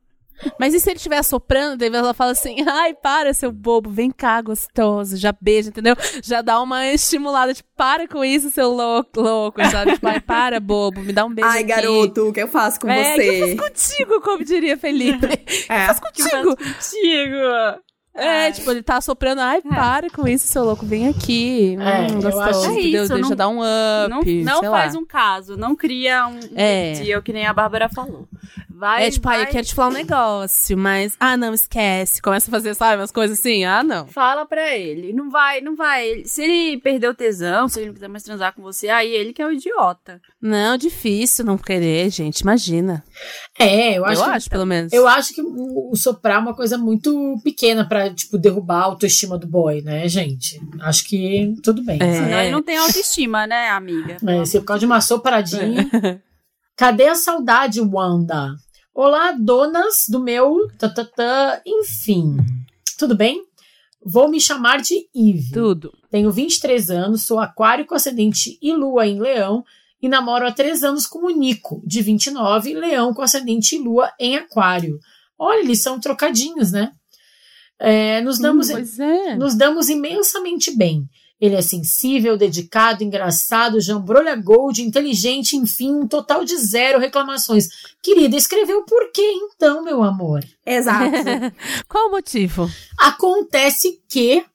Mas 0.59 0.73
e 0.73 0.79
se 0.79 0.89
ele 0.89 0.97
estiver 0.97 1.23
soprando, 1.23 1.77
daí 1.77 1.93
ela 1.93 2.13
fala 2.13 2.31
assim, 2.31 2.55
ai, 2.67 2.93
para, 2.93 3.33
seu 3.33 3.51
bobo, 3.51 3.89
vem 3.89 4.11
cá, 4.11 4.41
gostoso, 4.41 5.15
já 5.17 5.33
beija, 5.39 5.69
entendeu? 5.69 5.95
Já 6.23 6.41
dá 6.41 6.61
uma 6.61 6.85
estimulada, 6.87 7.53
tipo, 7.53 7.69
para 7.75 8.07
com 8.07 8.23
isso, 8.23 8.51
seu 8.51 8.69
louco, 8.71 9.21
louco, 9.21 9.63
sabe? 9.69 9.93
Tipo, 9.93 10.07
ai, 10.07 10.19
para, 10.19 10.59
bobo, 10.59 11.01
me 11.01 11.13
dá 11.13 11.25
um 11.25 11.33
beijo 11.33 11.49
Ai, 11.49 11.59
aqui. 11.59 11.67
garoto, 11.69 12.29
o 12.29 12.33
que 12.33 12.41
eu 12.41 12.47
faço 12.47 12.79
com 12.79 12.89
É, 12.89 13.13
o 13.13 13.15
que 13.15 13.21
eu 13.21 13.33
você? 13.47 13.55
faço 13.57 13.69
contigo, 13.69 14.21
como 14.21 14.43
diria 14.43 14.77
Felipe. 14.77 15.27
É. 15.69 15.85
Faz 15.87 15.99
Que 15.99 16.21
eu 16.21 16.29
contigo. 16.29 16.57
faço 16.57 16.89
contigo. 16.91 17.81
É, 18.17 18.49
tipo, 18.49 18.71
ele 18.71 18.81
tá 18.81 19.01
soprando, 19.01 19.41
ai, 19.41 19.61
para 19.61 20.09
com 20.09 20.25
isso, 20.25 20.47
seu 20.47 20.63
louco, 20.63 20.85
vem 20.85 21.09
aqui. 21.09 21.75
É, 21.77 22.01
hum, 22.13 22.15
eu 22.15 22.21
gostoso, 22.21 22.41
acho- 22.65 22.71
É 22.71 22.79
isso, 22.79 23.13
Deixa 23.13 23.17
não- 23.29 23.35
dar 23.35 23.49
um 23.49 23.59
up, 23.59 24.09
não 24.09 24.23
sei 24.23 24.43
não 24.43 24.61
lá. 24.61 24.71
faz 24.71 24.95
um 24.95 25.05
caso, 25.05 25.57
não 25.57 25.75
cria 25.75 26.25
um 26.25 26.39
É. 26.55 26.93
dia, 26.93 27.21
que 27.21 27.33
nem 27.33 27.45
a 27.45 27.51
Bárbara 27.51 27.89
falou. 27.89 28.25
Vai, 28.77 29.07
É 29.07 29.11
tipo, 29.11 29.27
ai, 29.29 29.37
vai, 29.37 29.45
eu 29.47 29.51
quero 29.51 29.65
te 29.67 29.73
falar 29.73 29.87
um 29.89 29.93
negócio, 29.93 30.77
mas. 30.77 31.15
Ah, 31.19 31.37
não, 31.37 31.53
esquece. 31.53 32.21
Começa 32.21 32.49
a 32.49 32.51
fazer, 32.51 32.73
sabe, 32.75 33.01
umas 33.01 33.11
coisas 33.11 33.39
assim. 33.39 33.63
Ah, 33.63 33.81
não. 33.83 34.05
Fala 34.07 34.45
pra 34.45 34.75
ele. 34.75 35.13
Não 35.13 35.29
vai, 35.29 35.61
não 35.61 35.75
vai. 35.75 36.23
Se 36.25 36.43
ele 36.43 36.77
perdeu 36.81 37.11
o 37.11 37.15
tesão, 37.15 37.69
se 37.69 37.79
ele 37.79 37.87
não 37.87 37.93
quiser 37.93 38.09
mais 38.09 38.23
transar 38.23 38.53
com 38.53 38.61
você, 38.61 38.89
aí 38.89 39.09
ele 39.11 39.31
que 39.31 39.41
é 39.41 39.45
o 39.47 39.51
idiota. 39.53 40.19
Não, 40.41 40.75
difícil 40.77 41.45
não 41.45 41.57
querer, 41.57 42.09
gente. 42.09 42.41
Imagina. 42.41 43.01
É, 43.57 43.97
eu 43.97 44.03
acho. 44.05 44.21
eu 44.21 44.25
que- 44.25 44.31
acho, 44.31 44.49
pelo 44.49 44.65
menos. 44.65 44.91
Eu 44.91 45.07
acho 45.07 45.33
que 45.33 45.41
o, 45.41 45.91
o 45.91 45.95
soprar 45.95 46.35
é 46.35 46.39
uma 46.39 46.53
coisa 46.55 46.77
muito 46.77 47.39
pequena 47.43 47.87
pra, 47.87 48.13
tipo, 48.13 48.37
derrubar 48.37 48.81
a 48.81 48.85
autoestima 48.85 49.37
do 49.37 49.47
boy, 49.47 49.81
né, 49.81 50.07
gente? 50.09 50.59
Acho 50.81 51.05
que 51.07 51.53
tudo 51.63 51.81
bem. 51.83 51.97
É. 52.01 52.13
Senão 52.13 52.39
ele 52.41 52.51
não 52.51 52.61
tem 52.61 52.77
autoestima, 52.77 53.47
né, 53.47 53.69
amiga? 53.69 54.17
É, 54.27 54.43
se 54.45 54.59
por 54.59 54.65
causa 54.65 54.79
de 54.81 54.85
uma 54.85 54.99
sopradinha. 54.99 55.87
Cadê 56.77 57.07
a 57.07 57.15
saudade, 57.15 57.79
Wanda? 57.79 58.53
Olá, 58.97 59.33
donas 59.33 60.05
do 60.07 60.21
meu. 60.21 60.69
tatatã, 60.79 61.59
enfim. 61.65 62.37
Tudo 62.97 63.13
bem? 63.13 63.43
Vou 64.01 64.29
me 64.29 64.39
chamar 64.39 64.81
de 64.81 64.95
Eve. 65.13 65.51
Tudo. 65.51 65.91
Tenho 66.09 66.31
23 66.31 66.89
anos, 66.91 67.23
sou 67.23 67.37
aquário 67.37 67.85
com 67.85 67.93
ascendente 67.93 68.57
e 68.61 68.71
lua 68.71 69.05
em 69.05 69.19
leão 69.19 69.65
e 70.01 70.07
namoro 70.07 70.47
há 70.47 70.51
3 70.53 70.81
anos 70.85 71.05
com 71.05 71.25
o 71.25 71.29
Nico, 71.29 71.83
de 71.85 72.01
29, 72.01 72.73
leão 72.73 73.13
com 73.13 73.21
ascendente 73.21 73.75
e 73.75 73.79
lua 73.79 74.09
em 74.17 74.37
aquário. 74.37 74.97
Olha, 75.37 75.59
eles 75.59 75.83
são 75.83 75.99
trocadinhos, 75.99 76.71
né? 76.71 76.93
É, 77.77 78.21
nos 78.21 78.39
damos 78.39 78.71
Pois 78.71 78.97
é. 78.97 79.35
nos 79.35 79.55
damos 79.55 79.89
imensamente 79.89 80.73
bem. 80.73 81.05
Ele 81.39 81.55
é 81.55 81.61
sensível, 81.61 82.37
dedicado, 82.37 83.03
engraçado, 83.03 83.81
jambrolha 83.81 84.35
gold, 84.35 84.81
inteligente, 84.81 85.57
enfim, 85.57 85.91
um 85.91 86.07
total 86.07 86.45
de 86.45 86.57
zero 86.57 86.97
reclamações. 86.97 87.67
Querida, 88.01 88.37
escreveu 88.37 88.85
por 88.85 89.11
quê 89.11 89.33
então, 89.43 89.83
meu 89.83 90.01
amor? 90.01 90.45
Exato. 90.65 91.11
Qual 91.89 92.07
o 92.07 92.11
motivo? 92.11 92.69
Acontece 92.97 94.01
que 94.07 94.45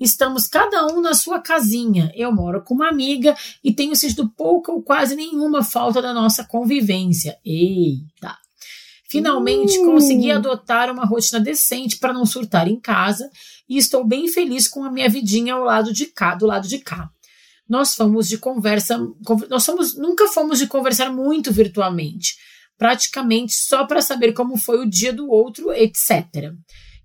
estamos 0.00 0.46
cada 0.46 0.86
um 0.86 1.02
na 1.02 1.12
sua 1.12 1.38
casinha. 1.38 2.10
Eu 2.14 2.32
moro 2.32 2.62
com 2.62 2.74
uma 2.74 2.88
amiga 2.88 3.36
e 3.62 3.72
tenho 3.72 3.94
sentido 3.94 4.28
pouca 4.34 4.72
ou 4.72 4.82
quase 4.82 5.14
nenhuma 5.14 5.62
falta 5.62 6.00
da 6.00 6.14
nossa 6.14 6.44
convivência. 6.44 7.38
Eita! 7.44 8.38
Finalmente 9.12 9.78
consegui 9.84 10.30
adotar 10.30 10.90
uma 10.90 11.04
rotina 11.04 11.38
decente 11.38 11.98
para 11.98 12.14
não 12.14 12.24
surtar 12.24 12.66
em 12.66 12.80
casa 12.80 13.30
e 13.68 13.78
estou 13.78 14.04
bem 14.04 14.28
feliz 14.28 14.68
com 14.68 14.84
a 14.84 14.90
minha 14.90 15.08
vidinha 15.08 15.54
ao 15.54 15.64
lado 15.64 15.92
de 15.92 16.06
cá, 16.06 16.34
do 16.34 16.46
lado 16.46 16.68
de 16.68 16.78
cá. 16.78 17.08
Nós 17.68 17.94
fomos 17.94 18.28
de 18.28 18.36
conversa, 18.38 18.98
con- 19.24 19.46
nós 19.48 19.64
fomos, 19.64 19.96
nunca 19.96 20.28
fomos 20.28 20.58
de 20.58 20.66
conversar 20.66 21.10
muito 21.12 21.50
virtualmente, 21.52 22.34
praticamente 22.76 23.54
só 23.54 23.86
para 23.86 24.02
saber 24.02 24.32
como 24.32 24.56
foi 24.56 24.80
o 24.84 24.88
dia 24.88 25.12
do 25.12 25.30
outro, 25.30 25.72
etc. 25.72 26.52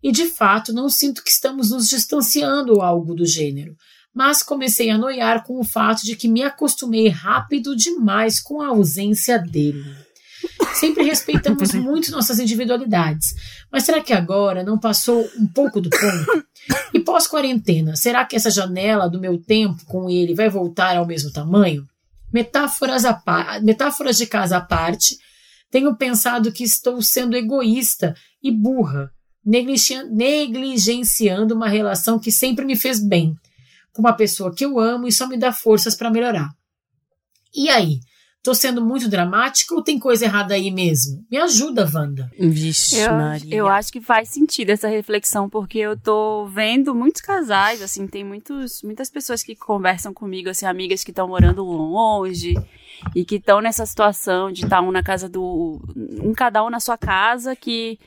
E 0.04 0.12
de 0.12 0.26
fato, 0.26 0.74
não 0.74 0.90
sinto 0.90 1.24
que 1.24 1.30
estamos 1.30 1.72
nos 1.72 1.88
distanciando 1.88 2.74
ou 2.74 2.82
algo 2.82 3.14
do 3.14 3.26
gênero, 3.26 3.76
mas 4.14 4.42
comecei 4.42 4.90
a 4.90 4.98
noiar 4.98 5.44
com 5.44 5.60
o 5.60 5.64
fato 5.64 6.04
de 6.04 6.16
que 6.16 6.28
me 6.28 6.42
acostumei 6.44 7.08
rápido 7.08 7.76
demais 7.76 8.40
com 8.40 8.62
a 8.62 8.68
ausência 8.70 9.38
dele. 9.38 9.84
Sempre 10.74 11.04
respeitamos 11.04 11.74
muito 11.76 12.12
nossas 12.12 12.40
individualidades, 12.40 13.34
mas 13.72 13.84
será 13.84 14.02
que 14.02 14.14
agora 14.14 14.64
não 14.64 14.78
passou 14.78 15.28
um 15.38 15.48
pouco 15.48 15.82
do 15.82 15.90
ponto? 15.90 16.46
E 16.94 17.00
pós-quarentena, 17.00 17.96
será 17.96 18.26
que 18.26 18.36
essa 18.36 18.52
janela 18.52 19.10
do 19.10 19.20
meu 19.20 19.38
tempo 19.38 19.84
com 19.86 20.10
ele 20.10 20.36
vai 20.36 20.50
voltar 20.50 20.96
ao 20.98 21.06
mesmo 21.06 21.32
tamanho? 21.32 21.88
Metáforas, 22.32 23.06
à 23.06 23.14
par- 23.14 23.62
metáforas 23.64 24.18
de 24.18 24.28
casa 24.28 24.58
à 24.58 24.62
parte, 24.62 25.18
tenho 25.72 25.96
pensado 25.96 26.52
que 26.52 26.64
estou 26.64 27.02
sendo 27.02 27.36
egoísta 27.36 28.16
e 28.44 28.52
burra, 28.52 29.10
negligen- 29.46 30.10
negligenciando 30.12 31.56
uma 31.56 31.68
relação 31.70 32.20
que 32.20 32.32
sempre 32.32 32.66
me 32.66 32.76
fez 32.76 33.00
bem, 33.00 33.34
com 33.94 34.02
uma 34.02 34.14
pessoa 34.14 34.54
que 34.54 34.64
eu 34.66 34.80
amo 34.80 35.08
e 35.08 35.12
só 35.12 35.26
me 35.28 35.38
dá 35.38 35.52
forças 35.52 35.96
para 35.96 36.12
melhorar. 36.12 36.50
E 37.56 37.70
aí? 37.70 38.00
Tô 38.44 38.54
sendo 38.54 38.82
muito 38.84 39.10
dramática 39.10 39.76
ou 39.76 39.84
tem 39.84 40.00
coisa 40.00 40.24
errada 40.24 40.54
aí 40.54 40.72
mesmo? 40.72 41.26
Me 41.30 41.38
ajuda, 41.38 41.90
Wanda. 41.94 42.32
Vixe, 42.40 42.98
Eu, 42.98 43.12
Maria. 43.12 43.56
eu 43.56 43.68
acho 43.68 43.92
que 43.92 44.00
faz 44.00 44.30
sentido 44.30 44.70
essa 44.70 44.88
reflexão, 44.88 45.50
porque 45.50 45.80
eu 45.80 46.00
tô 46.00 46.46
vendo 46.46 46.96
muitos 46.96 47.22
casais, 47.22 47.82
assim, 47.82 48.08
tem 48.08 48.24
muitos, 48.24 48.82
muitas 48.84 49.10
pessoas 49.10 49.44
que 49.44 49.54
conversam 49.56 50.14
comigo, 50.14 50.50
assim, 50.50 50.66
amigas 50.66 51.04
que 51.04 51.12
estão 51.12 51.28
morando 51.28 51.62
longe 51.64 52.54
e 53.14 53.26
que 53.26 53.36
estão 53.36 53.60
nessa 53.60 53.86
situação 53.86 54.50
de 54.52 54.64
estar 54.64 54.82
um 54.82 54.92
na 54.92 55.04
casa 55.04 55.28
do. 55.28 55.82
um 55.96 56.34
cada 56.34 56.64
um 56.64 56.70
na 56.70 56.80
sua 56.80 56.98
casa, 56.98 57.54
que 57.56 58.00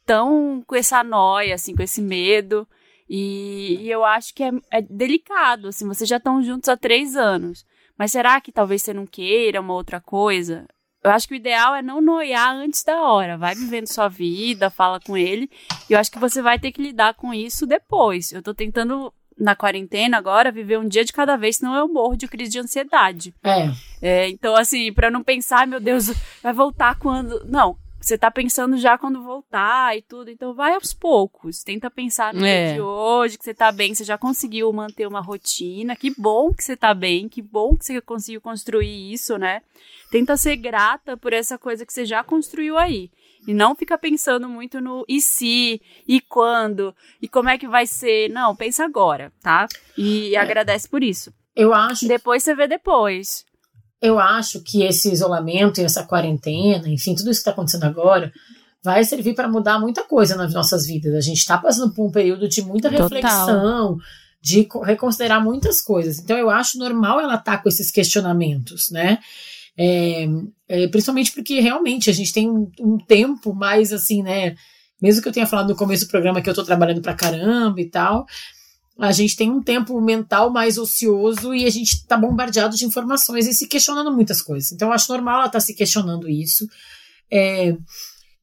estão 0.00 0.62
com 0.66 0.76
essa 0.76 1.02
noia, 1.02 1.54
assim, 1.56 1.74
com 1.74 1.82
esse 1.82 2.00
medo. 2.00 2.68
E, 3.10 3.78
e 3.80 3.90
eu 3.90 4.04
acho 4.04 4.34
que 4.34 4.42
é, 4.44 4.52
é 4.70 4.82
delicado, 4.82 5.68
assim, 5.68 5.86
vocês 5.88 6.08
já 6.08 6.18
estão 6.18 6.42
juntos 6.42 6.68
há 6.68 6.76
três 6.76 7.16
anos. 7.16 7.64
Mas 7.98 8.12
será 8.12 8.40
que 8.40 8.52
talvez 8.52 8.82
você 8.82 8.94
não 8.94 9.06
queira 9.06 9.60
uma 9.60 9.74
outra 9.74 10.00
coisa? 10.00 10.66
Eu 11.02 11.10
acho 11.10 11.26
que 11.28 11.34
o 11.34 11.36
ideal 11.36 11.74
é 11.74 11.82
não 11.82 12.00
noiar 12.00 12.54
antes 12.54 12.82
da 12.84 13.00
hora. 13.02 13.36
Vai 13.36 13.54
vivendo 13.54 13.86
sua 13.86 14.08
vida, 14.08 14.70
fala 14.70 15.00
com 15.00 15.16
ele. 15.16 15.50
E 15.88 15.92
eu 15.92 15.98
acho 15.98 16.10
que 16.10 16.18
você 16.18 16.40
vai 16.42 16.58
ter 16.58 16.72
que 16.72 16.82
lidar 16.82 17.14
com 17.14 17.32
isso 17.34 17.66
depois. 17.66 18.32
Eu 18.32 18.42
tô 18.42 18.52
tentando, 18.54 19.12
na 19.36 19.54
quarentena 19.56 20.16
agora, 20.18 20.52
viver 20.52 20.78
um 20.78 20.88
dia 20.88 21.04
de 21.04 21.12
cada 21.12 21.36
vez, 21.36 21.56
senão 21.56 21.74
eu 21.74 21.88
morro 21.88 22.16
de 22.16 22.28
crise 22.28 22.50
de 22.50 22.58
ansiedade. 22.58 23.34
É, 23.42 23.70
É, 24.02 24.28
então, 24.28 24.54
assim, 24.54 24.92
pra 24.92 25.10
não 25.10 25.22
pensar, 25.22 25.66
meu 25.66 25.80
Deus, 25.80 26.06
vai 26.42 26.52
voltar 26.52 26.98
quando. 26.98 27.44
Não. 27.46 27.76
Você 28.08 28.16
tá 28.16 28.30
pensando 28.30 28.78
já 28.78 28.96
quando 28.96 29.22
voltar 29.22 29.94
e 29.94 30.00
tudo, 30.00 30.30
então 30.30 30.54
vai 30.54 30.72
aos 30.72 30.94
poucos. 30.94 31.62
Tenta 31.62 31.90
pensar 31.90 32.32
no 32.32 32.42
É. 32.42 32.68
dia 32.68 32.74
de 32.76 32.80
hoje, 32.80 33.36
que 33.36 33.44
você 33.44 33.52
tá 33.52 33.70
bem, 33.70 33.94
você 33.94 34.02
já 34.02 34.16
conseguiu 34.16 34.72
manter 34.72 35.06
uma 35.06 35.20
rotina. 35.20 35.94
Que 35.94 36.10
bom 36.16 36.50
que 36.54 36.64
você 36.64 36.74
tá 36.74 36.94
bem, 36.94 37.28
que 37.28 37.42
bom 37.42 37.76
que 37.76 37.84
você 37.84 38.00
conseguiu 38.00 38.40
construir 38.40 39.12
isso, 39.12 39.36
né? 39.36 39.60
Tenta 40.10 40.38
ser 40.38 40.56
grata 40.56 41.18
por 41.18 41.34
essa 41.34 41.58
coisa 41.58 41.84
que 41.84 41.92
você 41.92 42.06
já 42.06 42.24
construiu 42.24 42.78
aí. 42.78 43.10
E 43.46 43.52
não 43.52 43.74
fica 43.74 43.98
pensando 43.98 44.48
muito 44.48 44.80
no 44.80 45.04
e 45.06 45.20
se, 45.20 45.78
e 46.06 46.18
quando, 46.18 46.96
e 47.20 47.28
como 47.28 47.50
é 47.50 47.58
que 47.58 47.68
vai 47.68 47.86
ser. 47.86 48.30
Não, 48.30 48.56
pensa 48.56 48.86
agora, 48.86 49.30
tá? 49.42 49.68
E 49.98 50.34
agradece 50.34 50.88
por 50.88 51.02
isso. 51.02 51.30
eu 51.54 51.74
acho 51.74 52.08
Depois 52.08 52.42
você 52.42 52.54
vê 52.54 52.66
depois. 52.66 53.44
Eu 54.00 54.18
acho 54.18 54.60
que 54.62 54.82
esse 54.82 55.10
isolamento 55.12 55.80
e 55.80 55.84
essa 55.84 56.04
quarentena, 56.04 56.88
enfim, 56.88 57.14
tudo 57.14 57.30
isso 57.30 57.40
que 57.40 57.42
está 57.42 57.50
acontecendo 57.50 57.84
agora, 57.84 58.32
vai 58.82 59.02
servir 59.04 59.34
para 59.34 59.48
mudar 59.48 59.78
muita 59.80 60.04
coisa 60.04 60.36
nas 60.36 60.52
nossas 60.54 60.86
vidas. 60.86 61.14
A 61.14 61.20
gente 61.20 61.38
está 61.38 61.58
passando 61.58 61.92
por 61.92 62.06
um 62.06 62.10
período 62.10 62.48
de 62.48 62.62
muita 62.62 62.88
Total. 62.90 63.02
reflexão, 63.08 63.98
de 64.40 64.64
co- 64.64 64.82
reconsiderar 64.82 65.42
muitas 65.42 65.80
coisas. 65.80 66.18
Então, 66.20 66.38
eu 66.38 66.48
acho 66.48 66.78
normal 66.78 67.20
ela 67.20 67.34
estar 67.34 67.58
com 67.62 67.68
esses 67.68 67.90
questionamentos, 67.90 68.88
né? 68.90 69.18
É, 69.76 70.26
é, 70.68 70.88
principalmente 70.88 71.32
porque 71.32 71.60
realmente 71.60 72.08
a 72.10 72.12
gente 72.12 72.32
tem 72.32 72.48
um, 72.48 72.70
um 72.80 72.98
tempo 72.98 73.54
mais 73.54 73.92
assim, 73.92 74.22
né? 74.22 74.54
Mesmo 75.00 75.22
que 75.22 75.28
eu 75.28 75.32
tenha 75.32 75.46
falado 75.46 75.68
no 75.68 75.76
começo 75.76 76.04
do 76.06 76.10
programa 76.10 76.40
que 76.40 76.48
eu 76.50 76.54
tô 76.54 76.64
trabalhando 76.64 77.00
pra 77.00 77.14
caramba 77.14 77.80
e 77.80 77.88
tal, 77.88 78.26
a 78.98 79.12
gente 79.12 79.36
tem 79.36 79.50
um 79.50 79.62
tempo 79.62 80.00
mental 80.00 80.50
mais 80.50 80.76
ocioso 80.76 81.54
e 81.54 81.64
a 81.64 81.70
gente 81.70 82.04
tá 82.04 82.16
bombardeado 82.16 82.76
de 82.76 82.84
informações 82.84 83.46
e 83.46 83.54
se 83.54 83.68
questionando 83.68 84.12
muitas 84.12 84.42
coisas. 84.42 84.72
Então, 84.72 84.88
eu 84.88 84.92
acho 84.92 85.12
normal 85.12 85.36
ela 85.36 85.46
estar 85.46 85.60
se 85.60 85.72
questionando 85.72 86.28
isso. 86.28 86.68
É, 87.30 87.76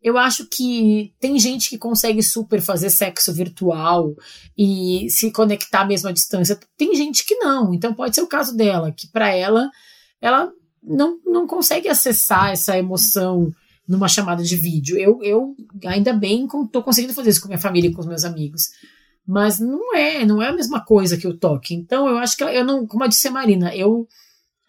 eu 0.01 0.17
acho 0.17 0.47
que 0.47 1.13
tem 1.19 1.37
gente 1.37 1.69
que 1.69 1.77
consegue 1.77 2.23
super 2.23 2.61
fazer 2.61 2.89
sexo 2.89 3.33
virtual 3.33 4.15
e 4.57 5.07
se 5.09 5.29
conectar 5.29 5.83
mesmo 5.83 6.07
à 6.07 6.13
distância. 6.13 6.57
Tem 6.77 6.95
gente 6.95 7.25
que 7.25 7.35
não. 7.35 7.73
Então, 7.73 7.93
pode 7.93 8.15
ser 8.15 8.21
o 8.21 8.27
caso 8.27 8.55
dela, 8.55 8.93
que 8.93 9.07
para 9.07 9.35
ela, 9.35 9.69
ela 10.21 10.49
não, 10.81 11.19
não 11.25 11.45
consegue 11.45 11.89
acessar 11.89 12.51
essa 12.51 12.77
emoção 12.77 13.51
numa 13.85 14.07
chamada 14.07 14.41
de 14.41 14.55
vídeo. 14.55 14.97
Eu, 14.97 15.21
eu 15.21 15.53
ainda 15.85 16.13
bem 16.13 16.45
estou 16.45 16.81
conseguindo 16.81 17.13
fazer 17.13 17.31
isso 17.31 17.41
com 17.41 17.49
minha 17.49 17.59
família 17.59 17.89
e 17.89 17.93
com 17.93 17.99
os 17.99 18.07
meus 18.07 18.23
amigos. 18.23 18.69
Mas 19.27 19.59
não 19.59 19.95
é, 19.95 20.23
não 20.25 20.41
é 20.41 20.49
a 20.49 20.53
mesma 20.53 20.83
coisa 20.83 21.17
que 21.17 21.27
o 21.27 21.35
toque. 21.37 21.73
Então 21.73 22.07
eu 22.07 22.17
acho 22.17 22.37
que 22.37 22.43
eu 22.43 22.63
não, 22.63 22.85
como 22.85 23.03
eu 23.03 23.07
disse 23.07 23.27
a 23.27 23.31
Marina, 23.31 23.75
eu 23.75 24.07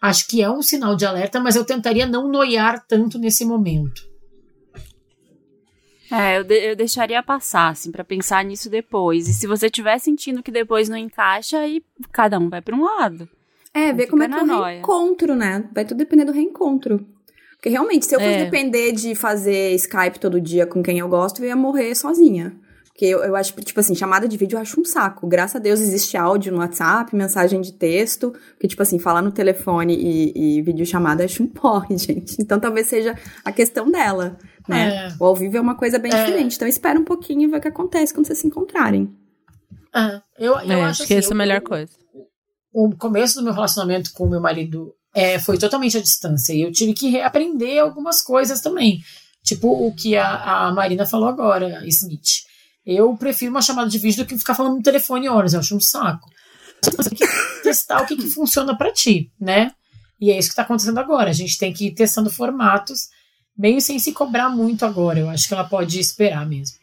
acho 0.01 0.27
que 0.27 0.41
é 0.41 0.49
um 0.49 0.61
sinal 0.61 0.95
de 0.95 1.05
alerta, 1.05 1.39
mas 1.39 1.55
eu 1.55 1.63
tentaria 1.65 2.05
não 2.07 2.27
noiar 2.27 2.83
tanto 2.87 3.19
nesse 3.19 3.45
momento. 3.45 4.01
É, 6.09 6.37
eu, 6.39 6.43
de- 6.43 6.69
eu 6.71 6.75
deixaria 6.75 7.21
passar, 7.21 7.69
assim, 7.69 7.91
pra 7.91 8.03
pensar 8.03 8.43
nisso 8.45 8.69
depois. 8.69 9.27
E 9.27 9.33
se 9.33 9.45
você 9.45 9.65
estiver 9.65 9.99
sentindo 9.99 10.41
que 10.41 10.51
depois 10.51 10.87
não 10.87 10.97
encaixa, 10.97 11.59
aí 11.59 11.83
cada 12.13 12.39
um 12.39 12.49
vai 12.49 12.61
pra 12.61 12.75
um 12.75 12.83
lado. 12.83 13.27
É, 13.73 13.91
ver 13.91 14.07
como 14.07 14.23
é 14.23 14.27
que 14.29 14.33
é 14.33 14.41
o 14.41 14.45
noia. 14.45 14.73
reencontro, 14.75 15.35
né? 15.35 15.69
Vai 15.75 15.83
tudo 15.85 15.97
depender 15.97 16.23
do 16.25 16.31
reencontro. 16.31 17.05
Porque 17.57 17.69
realmente, 17.69 18.05
se 18.05 18.15
eu 18.15 18.19
fosse 18.19 18.31
É. 18.31 18.45
depender 18.45 18.93
de 18.93 19.13
fazer 19.15 19.73
Skype 19.75 20.19
todo 20.19 20.39
dia 20.39 20.65
com 20.65 20.81
quem 20.81 20.99
eu 20.99 21.09
gosto, 21.09 21.41
eu 21.43 21.47
ia 21.49 21.55
morrer 21.55 21.93
sozinha. 21.93 22.55
Porque 22.97 23.05
eu, 23.05 23.19
eu 23.23 23.35
acho, 23.35 23.53
tipo 23.61 23.79
assim, 23.79 23.93
chamada 23.93 24.27
de 24.27 24.35
vídeo 24.37 24.55
eu 24.57 24.59
acho 24.61 24.81
um 24.81 24.83
saco. 24.83 25.27
Graças 25.27 25.57
a 25.57 25.59
Deus 25.59 25.79
existe 25.79 26.17
áudio 26.17 26.51
no 26.51 26.57
WhatsApp, 26.57 27.15
mensagem 27.15 27.61
de 27.61 27.71
texto. 27.73 28.33
Porque, 28.53 28.67
tipo 28.67 28.81
assim, 28.81 28.97
falar 28.97 29.21
no 29.21 29.31
telefone 29.31 29.93
e, 29.95 30.57
e 30.57 30.61
videochamada 30.63 31.21
eu 31.21 31.25
acho 31.25 31.43
um 31.43 31.47
porre, 31.47 31.93
gente. 31.95 32.35
Então 32.41 32.59
talvez 32.59 32.87
seja 32.87 33.15
a 33.45 33.51
questão 33.51 33.91
dela, 33.91 34.35
né? 34.67 35.09
É. 35.09 35.13
O 35.19 35.25
ao 35.25 35.35
vivo 35.35 35.55
é 35.57 35.61
uma 35.61 35.75
coisa 35.75 35.99
bem 35.99 36.11
É. 36.11 36.17
diferente. 36.25 36.55
Então 36.55 36.67
espera 36.67 36.99
um 36.99 37.03
pouquinho 37.03 37.43
e 37.43 37.47
vê 37.47 37.57
o 37.57 37.61
que 37.61 37.67
acontece 37.67 38.11
quando 38.15 38.25
vocês 38.25 38.39
se 38.39 38.47
encontrarem. 38.47 39.15
Ah, 39.93 40.19
eu, 40.39 40.53
eu 40.53 40.59
É, 40.71 40.81
acho 40.81 41.03
acho 41.03 41.07
que 41.07 41.13
assim, 41.13 41.15
essa 41.19 41.27
é 41.27 41.31
a 41.31 41.33
eu- 41.33 41.37
melhor 41.37 41.61
coisa. 41.61 41.91
o 42.73 42.95
começo 42.97 43.35
do 43.35 43.43
meu 43.43 43.53
relacionamento 43.53 44.11
com 44.11 44.23
o 44.23 44.29
meu 44.31 44.41
marido 44.41 44.91
é, 45.13 45.37
foi 45.37 45.59
totalmente 45.59 45.97
à 45.97 46.01
distância. 46.01 46.51
E 46.51 46.63
eu 46.63 46.71
tive 46.71 46.95
que 46.95 47.09
reaprender 47.09 47.79
algumas 47.79 48.23
coisas 48.23 48.59
também. 48.59 48.97
Tipo 49.43 49.67
o 49.87 49.93
que 49.93 50.17
a, 50.17 50.65
a 50.67 50.71
Marina 50.73 51.05
falou 51.05 51.27
agora, 51.29 51.83
Smith. 51.87 52.46
Eu 52.87 53.17
prefiro 53.17 53.51
uma 53.51 53.61
chamada 53.61 53.89
de 53.89 53.99
vídeo 53.99 54.23
do 54.23 54.27
que 54.27 54.37
ficar 54.37 54.55
falando 54.55 54.77
no 54.77 54.81
telefone 54.81 55.27
horas, 55.27 55.53
eu 55.53 55.59
acho 55.59 55.75
um 55.75 55.79
saco. 55.79 56.29
Você 56.81 57.09
tem 57.09 57.17
que 57.17 57.27
testar 57.61 58.01
o 58.01 58.05
que, 58.05 58.15
que 58.15 58.29
funciona 58.29 58.77
pra 58.77 58.93
ti, 58.93 59.29
né? 59.37 59.73
E 60.21 60.31
é 60.31 60.37
isso 60.37 60.49
que 60.49 60.55
tá 60.55 60.61
acontecendo 60.61 60.97
agora. 60.97 61.29
A 61.29 61.33
gente 61.33 61.57
tem 61.57 61.73
que 61.73 61.87
ir 61.87 61.91
testando 61.91 62.29
formatos, 62.29 63.09
meio 63.57 63.81
sem 63.81 63.99
se 63.99 64.13
cobrar 64.13 64.49
muito 64.49 64.85
agora. 64.85 65.19
Eu 65.19 65.29
acho 65.29 65.49
que 65.49 65.53
ela 65.53 65.65
pode 65.65 65.99
esperar 65.99 66.47
mesmo. 66.47 66.77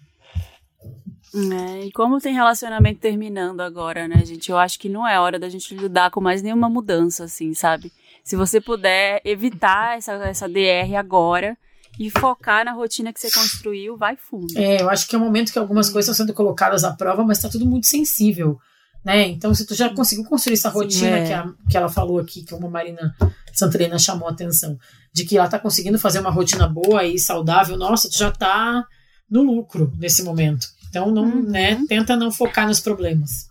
É, 1.35 1.87
e 1.87 1.93
como 1.93 2.21
tem 2.21 2.35
relacionamento 2.35 3.01
terminando 3.01 3.63
agora, 3.63 4.07
né, 4.07 4.23
gente? 4.27 4.51
Eu 4.51 4.59
acho 4.59 4.79
que 4.79 4.91
não 4.91 5.09
é 5.09 5.19
hora 5.19 5.39
da 5.39 5.49
gente 5.49 5.75
lidar 5.75 6.11
com 6.11 6.21
mais 6.21 6.43
nenhuma 6.43 6.69
mudança, 6.69 7.25
assim, 7.25 7.55
sabe? 7.55 7.91
Se 8.23 8.37
você 8.37 8.61
puder 8.61 9.23
evitar 9.25 9.97
essa, 9.97 10.13
essa 10.13 10.49
DR 10.49 10.95
agora 10.99 11.57
e 11.99 12.11
focar 12.11 12.65
na 12.65 12.73
rotina 12.73 13.13
que 13.13 13.21
você 13.21 13.31
construiu, 13.31 13.97
vai 13.97 14.17
fundo. 14.17 14.53
É, 14.57 14.83
eu 14.83 14.91
acho 14.91 15.07
que 15.07 15.15
é 15.15 15.19
um 15.19 15.23
momento 15.23 15.53
que 15.53 15.59
algumas 15.59 15.89
coisas 15.89 16.09
estão 16.11 16.27
sendo 16.27 16.35
colocadas 16.35 16.85
à 16.85 16.93
prova, 16.93 17.25
mas 17.25 17.39
está 17.39 17.49
tudo 17.49 17.67
muito 17.67 17.87
sensível, 17.87 18.59
né? 19.05 19.29
Então, 19.29 19.55
se 19.55 19.67
tu 19.67 19.75
já 19.75 19.93
conseguiu 19.95 20.25
construir 20.25 20.55
essa 20.55 20.69
rotina 20.69 21.19
é. 21.19 21.27
que, 21.27 21.33
a- 21.33 21.53
que 21.71 21.77
ela 21.77 21.89
falou 21.89 22.19
aqui, 22.19 22.43
que 22.45 22.55
uma 22.55 22.69
Marina 22.69 23.15
Santelena 23.53 23.99
chamou 23.99 24.29
a 24.29 24.33
atenção, 24.33 24.77
de 25.13 25.25
que 25.25 25.37
ela 25.39 25.49
tá 25.49 25.59
conseguindo 25.59 25.99
fazer 25.99 26.19
uma 26.21 26.31
rotina 26.31 26.67
boa 26.69 27.05
e 27.05 27.19
saudável, 27.19 27.77
nossa, 27.77 28.09
tu 28.11 28.17
já 28.19 28.31
tá 28.33 28.85
no 29.31 29.43
lucro 29.43 29.93
nesse 29.99 30.23
momento. 30.23 30.67
Então, 30.89 31.11
não, 31.11 31.25
Uhum. 31.25 31.43
né? 31.51 31.81
Tenta 31.89 32.17
não 32.17 32.31
focar 32.33 32.67
nos 32.67 32.81
problemas. 32.81 33.47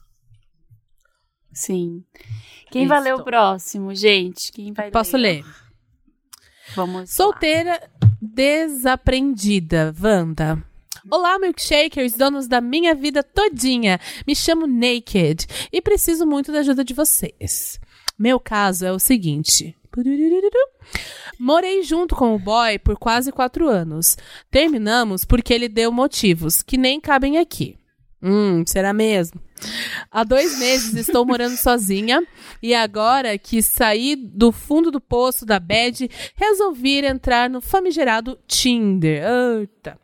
Sim. 1.54 2.04
Quem 2.72 2.88
vai 2.88 3.00
ler 3.02 3.14
o 3.14 3.18
Isso. 3.18 3.24
próximo, 3.26 3.94
gente? 3.94 4.52
Quem 4.52 4.74
vai 4.74 4.90
Posso 4.90 5.16
ler? 5.18 5.46
Vamos. 6.76 7.16
lá. 7.18 7.80
Desaprendida, 8.26 9.94
Wanda. 10.02 10.64
Olá, 11.12 11.38
milkshakers, 11.38 12.14
donos 12.14 12.48
da 12.48 12.62
minha 12.62 12.96
vida 12.96 13.22
todinha. 13.22 14.00
Me 14.26 14.34
chamo 14.34 14.66
Naked 14.66 15.46
e 15.70 15.82
preciso 15.82 16.26
muito 16.26 16.50
da 16.50 16.60
ajuda 16.60 16.86
de 16.86 16.94
vocês. 16.94 17.82
Meu 18.18 18.40
caso 18.40 18.86
é 18.86 18.94
o 18.94 18.98
seguinte. 18.98 19.76
Morei 21.38 21.84
junto 21.84 22.16
com 22.16 22.34
o 22.34 22.40
boy 22.40 22.80
por 22.80 22.98
quase 22.98 23.30
quatro 23.30 23.68
anos. 23.68 24.18
Terminamos 24.50 25.26
porque 25.26 25.54
ele 25.54 25.68
deu 25.68 25.92
motivos 25.92 26.62
que 26.62 26.78
nem 26.78 27.02
cabem 27.02 27.38
aqui. 27.38 27.78
Hum, 28.24 28.64
será 28.66 28.94
mesmo? 28.94 29.42
Há 30.10 30.24
dois 30.24 30.58
meses 30.58 30.96
estou 30.96 31.26
morando 31.26 31.56
sozinha 31.58 32.26
e 32.62 32.74
agora 32.74 33.38
que 33.38 33.62
saí 33.62 34.16
do 34.16 34.52
fundo 34.52 34.90
do 34.90 35.02
poço 35.02 35.46
da 35.46 35.60
bed, 35.60 36.10
resolvi 36.36 37.06
entrar 37.06 37.50
no 37.50 37.60
famigerado 37.60 38.40
Tinder. 38.48 39.24
Eita. 39.60 40.00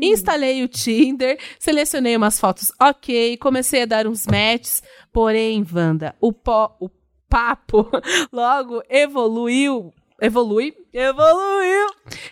Instalei 0.00 0.62
o 0.62 0.68
Tinder, 0.68 1.36
selecionei 1.58 2.16
umas 2.16 2.38
fotos 2.38 2.70
ok, 2.80 3.36
comecei 3.38 3.82
a 3.82 3.86
dar 3.86 4.06
uns 4.06 4.24
matches, 4.26 4.80
porém, 5.12 5.66
Wanda, 5.72 6.14
o, 6.20 6.32
po, 6.32 6.70
o 6.80 6.88
papo 7.28 7.90
logo 8.32 8.82
evoluiu, 8.88 9.92
evolui, 10.20 10.74
evoluiu, 10.92 11.86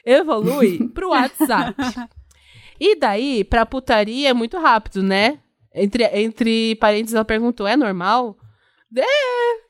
evolui 0.06 0.88
pro 0.88 1.10
WhatsApp. 1.10 1.74
E 2.84 2.96
daí, 2.96 3.44
pra 3.44 3.64
putaria 3.64 4.30
é 4.30 4.32
muito 4.32 4.58
rápido, 4.58 5.04
né? 5.04 5.38
Entre, 5.72 6.02
entre 6.18 6.74
parênteses, 6.76 7.14
ela 7.14 7.24
perguntou: 7.24 7.64
é 7.64 7.76
normal? 7.76 8.36
É, 8.96 9.04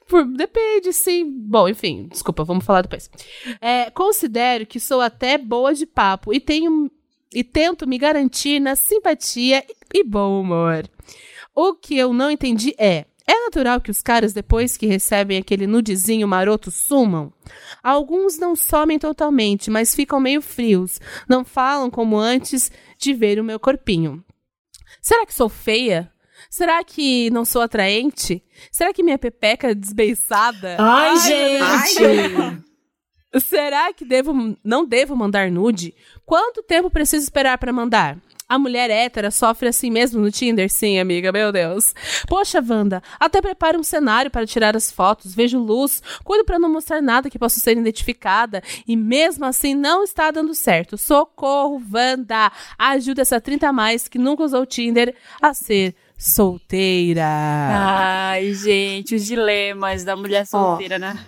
por- 0.08 0.24
depende, 0.34 0.94
sim. 0.94 1.26
Bom, 1.30 1.68
enfim, 1.68 2.08
desculpa, 2.10 2.42
vamos 2.42 2.64
falar 2.64 2.80
depois. 2.80 3.10
É, 3.60 3.90
considero 3.90 4.64
que 4.64 4.80
sou 4.80 5.02
até 5.02 5.36
boa 5.36 5.74
de 5.74 5.84
papo 5.84 6.32
e 6.32 6.40
tenho 6.40 6.90
e 7.34 7.44
tento 7.44 7.86
me 7.86 7.98
garantir 7.98 8.58
na 8.60 8.74
simpatia 8.76 9.62
e 9.94 10.02
bom 10.02 10.40
humor. 10.40 10.88
O 11.54 11.74
que 11.74 11.98
eu 11.98 12.14
não 12.14 12.30
entendi 12.30 12.74
é: 12.78 13.04
é 13.26 13.44
natural 13.44 13.80
que 13.80 13.90
os 13.90 14.02
caras, 14.02 14.32
depois 14.32 14.76
que 14.76 14.86
recebem 14.86 15.38
aquele 15.38 15.66
nudezinho 15.66 16.26
maroto, 16.26 16.70
sumam? 16.70 17.32
Alguns 17.82 18.38
não 18.38 18.56
somem 18.56 18.98
totalmente, 18.98 19.70
mas 19.70 19.94
ficam 19.94 20.20
meio 20.20 20.42
frios. 20.42 21.00
Não 21.28 21.44
falam 21.44 21.90
como 21.90 22.18
antes 22.18 22.70
de 22.98 23.14
ver 23.14 23.38
o 23.38 23.44
meu 23.44 23.60
corpinho. 23.60 24.24
Será 25.00 25.24
que 25.26 25.34
sou 25.34 25.48
feia? 25.48 26.10
Será 26.50 26.82
que 26.84 27.30
não 27.30 27.44
sou 27.44 27.62
atraente? 27.62 28.42
Será 28.70 28.92
que 28.92 29.02
minha 29.02 29.18
pepeca 29.18 29.70
é 29.70 29.74
desbeiçada? 29.74 30.76
Ai, 30.78 31.10
meu 31.10 31.20
gente! 31.20 32.62
Será 33.40 33.92
que 33.94 34.04
devo, 34.04 34.56
não 34.62 34.84
devo 34.84 35.16
mandar 35.16 35.50
nude? 35.50 35.94
Quanto 36.26 36.62
tempo 36.62 36.90
preciso 36.90 37.24
esperar 37.24 37.56
pra 37.56 37.72
mandar? 37.72 38.18
A 38.52 38.58
mulher 38.58 38.90
hétera 38.90 39.30
sofre 39.30 39.68
assim 39.68 39.90
mesmo 39.90 40.20
no 40.20 40.30
Tinder? 40.30 40.70
Sim, 40.70 40.98
amiga, 40.98 41.32
meu 41.32 41.50
Deus. 41.50 41.94
Poxa, 42.28 42.62
Wanda, 42.62 43.02
até 43.18 43.40
preparo 43.40 43.80
um 43.80 43.82
cenário 43.82 44.30
para 44.30 44.44
tirar 44.44 44.76
as 44.76 44.92
fotos, 44.92 45.34
vejo 45.34 45.58
luz, 45.58 46.02
cuido 46.22 46.44
pra 46.44 46.58
não 46.58 46.70
mostrar 46.70 47.00
nada 47.00 47.30
que 47.30 47.38
possa 47.38 47.58
ser 47.60 47.78
identificada 47.78 48.62
e 48.86 48.94
mesmo 48.94 49.46
assim 49.46 49.74
não 49.74 50.04
está 50.04 50.30
dando 50.30 50.54
certo. 50.54 50.98
Socorro, 50.98 51.80
Wanda! 51.90 52.52
Ajuda 52.78 53.22
essa 53.22 53.40
30 53.40 53.68
a 53.68 53.72
mais 53.72 54.06
que 54.06 54.18
nunca 54.18 54.42
usou 54.44 54.60
o 54.60 54.66
Tinder 54.66 55.14
a 55.40 55.54
ser 55.54 55.94
solteira. 56.18 57.24
Ai, 57.24 58.52
gente, 58.52 59.14
os 59.14 59.24
dilemas 59.24 60.04
da 60.04 60.14
mulher 60.14 60.46
solteira, 60.46 60.98
né? 60.98 61.18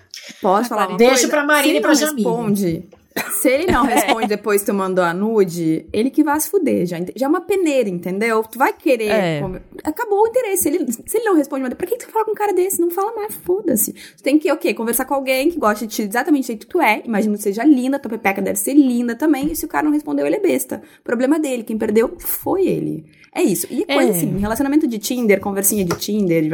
Posso 0.43 0.69
falar 0.69 0.95
Deixa 0.99 1.27
pra 1.29 1.43
Marina 1.43 1.79
e 1.79 1.81
pra 1.81 1.89
não 1.93 1.97
Jamile. 1.97 2.23
responde, 2.23 2.85
se 3.31 3.49
ele 3.49 3.71
não 3.71 3.85
responde 3.87 4.27
depois 4.27 4.63
que 4.63 4.67
tu 4.67 4.75
mandou 4.75 5.05
a 5.05 5.15
nude, 5.15 5.87
ele 5.93 6.11
que 6.11 6.25
vai 6.25 6.39
se 6.41 6.51
fuder. 6.51 6.87
Já, 6.87 6.99
já 7.15 7.27
é 7.27 7.29
uma 7.29 7.41
peneira, 7.41 7.89
entendeu? 7.89 8.43
Tu 8.43 8.59
vai 8.59 8.73
querer. 8.73 9.11
É. 9.11 9.43
Acabou 9.85 10.23
o 10.23 10.27
interesse. 10.27 10.69
Ele, 10.69 10.91
se 10.91 11.17
ele 11.17 11.25
não 11.25 11.37
responde, 11.37 11.75
pra 11.75 11.87
que 11.87 11.97
tu 11.97 12.09
fala 12.11 12.25
com 12.25 12.33
um 12.33 12.35
cara 12.35 12.53
desse? 12.53 12.81
Não 12.81 12.91
fala 12.91 13.15
mais, 13.15 13.35
foda-se. 13.35 13.93
Tu 13.93 14.23
tem 14.23 14.39
que, 14.39 14.51
ok, 14.51 14.75
conversar 14.75 15.05
com 15.05 15.15
alguém 15.15 15.51
que 15.51 15.59
gosta 15.59 15.87
de 15.87 15.95
ti 15.95 16.03
exatamente 16.03 16.45
do 16.45 16.47
jeito 16.47 16.67
que 16.67 16.73
tu 16.73 16.81
é. 16.81 17.03
Imagino 17.05 17.37
que 17.37 17.43
seja 17.43 17.65
linda, 17.65 17.99
tua 17.99 18.11
pepeca 18.11 18.43
deve 18.43 18.59
ser 18.59 18.75
linda 18.75 19.15
também. 19.15 19.53
E 19.53 19.57
se 19.57 19.65
o 19.65 19.69
cara 19.69 19.85
não 19.85 19.93
respondeu, 19.93 20.27
ele 20.27 20.37
é 20.37 20.41
besta. 20.41 20.83
Problema 21.03 21.39
dele. 21.39 21.63
Quem 21.63 21.79
perdeu 21.79 22.17
foi 22.19 22.67
ele. 22.67 23.05
É 23.35 23.43
isso. 23.43 23.67
E 23.71 23.85
coisa 23.85 24.11
É. 24.13 24.17
assim, 24.17 24.39
relacionamento 24.39 24.87
de 24.87 24.99
Tinder, 24.99 25.41
conversinha 25.41 25.85
de 25.85 25.97
Tinder, 25.99 26.43
de 26.43 26.49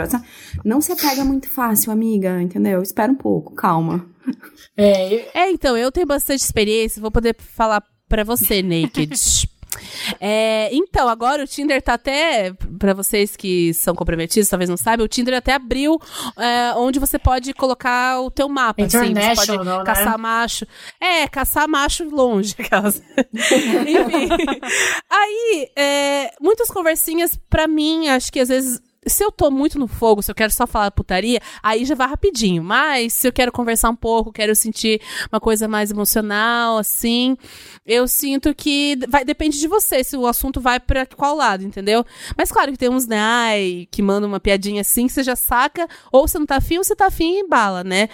não 0.65 0.81
se 0.81 0.91
apega 0.93 1.23
muito 1.25 1.49
fácil, 1.49 1.93
amiga, 1.93 2.41
entendeu? 2.41 2.81
Espera 2.83 3.13
um 3.13 3.17
pouco, 3.17 3.55
calma. 3.55 4.07
É, 4.77 5.15
eu- 5.15 5.25
É, 5.35 5.51
então, 5.51 5.77
eu 5.77 5.93
tenho 5.93 6.07
bastante 6.07 6.41
experiência, 6.41 7.01
vou 7.03 7.11
poder 7.11 7.37
falar 7.39 7.83
pra 8.09 8.25
você, 8.25 8.63
Naked. 8.63 9.11
É, 10.21 10.69
então, 10.73 11.09
agora 11.09 11.45
o 11.45 11.47
Tinder 11.47 11.81
tá 11.81 11.95
até, 11.95 12.53
pra 12.79 12.95
vocês 12.95 13.37
que 13.37 13.73
são 13.75 13.95
comprometidos, 13.95 14.49
talvez 14.49 14.69
não 14.69 14.77
saibam, 14.77 15.05
o 15.05 15.09
Tinder 15.09 15.35
até 15.35 15.53
abriu 15.55 16.01
é, 16.37 16.75
onde 16.77 16.99
você 16.99 17.19
pode 17.19 17.53
colocar 17.55 18.21
o 18.21 18.31
teu 18.31 18.49
mapa, 18.49 18.83
assim, 18.83 18.91
você 18.91 18.99
pode 18.99 19.11
International, 19.11 19.79
né? 19.79 19.85
caçar 19.85 20.19
macho. 20.19 20.67
É, 21.01 21.29
caçar 21.29 21.69
macho 21.69 22.09
longe, 22.09 22.55
aquelas. 22.59 23.03
Enfim. 23.33 24.29
Aí, 25.11 25.71
é, 25.77 26.31
muitas 26.41 26.69
conversinhas, 26.69 27.39
pra 27.49 27.67
mim, 27.69 28.09
acho 28.09 28.33
que 28.33 28.41
às 28.41 28.49
vezes 28.49 28.81
se 29.07 29.25
eu 29.25 29.33
tô 29.33 29.51
muito 29.51 29.79
no 29.79 29.87
fogo, 29.87 30.23
se 30.23 30.31
eu 30.31 30.35
quero 30.35 30.53
só 30.53 30.67
falar 30.67 30.91
putaria, 30.91 31.41
aí 31.63 31.85
já 31.85 31.95
vai 31.95 32.07
rapidinho. 32.09 32.63
Mas 32.63 33.15
se 33.15 33.27
eu 33.27 33.33
quero 33.33 33.51
conversar 33.51 33.91
um 33.91 33.97
pouco, 33.97 34.33
quero 34.33 34.55
sentir 34.55 35.01
uma 35.33 35.41
coisa 35.41 35.67
mais 35.67 35.91
emocional, 35.91 36.79
assim, 36.79 37.37
eu 37.87 38.07
sinto 38.07 38.55
que 38.55 38.99
vai, 39.09 39.25
depende 39.25 39.59
de 39.59 39.67
você, 39.67 40.05
se 40.05 40.17
o 40.17 40.27
assunto 40.27 40.61
vai 40.61 40.79
pra 40.79 41.07
qual 41.07 41.35
lado, 41.35 41.65
entendeu? 41.65 42.05
Mas 42.37 42.53
claro 42.53 42.73
que 42.73 42.79
tem 42.79 42.91
uns, 42.91 43.07
né, 43.07 43.19
ai, 43.19 43.89
que 43.91 44.03
mandam 44.03 44.29
uma 44.29 44.41
piadinha 44.41 44.83
assim, 44.83 45.07
que 45.07 45.13
você 45.13 45.23
já 45.23 45.37
saca, 45.37 45.89
ou 46.13 46.29
você 46.29 46.39
não 46.39 46.47
tá 46.47 46.57
afim, 46.57 46.79
ou 46.79 46.85
você 46.85 46.95
tá 46.95 47.07
afim 47.07 47.37
e 47.37 47.41
embala, 47.41 47.83
né? 47.83 48.09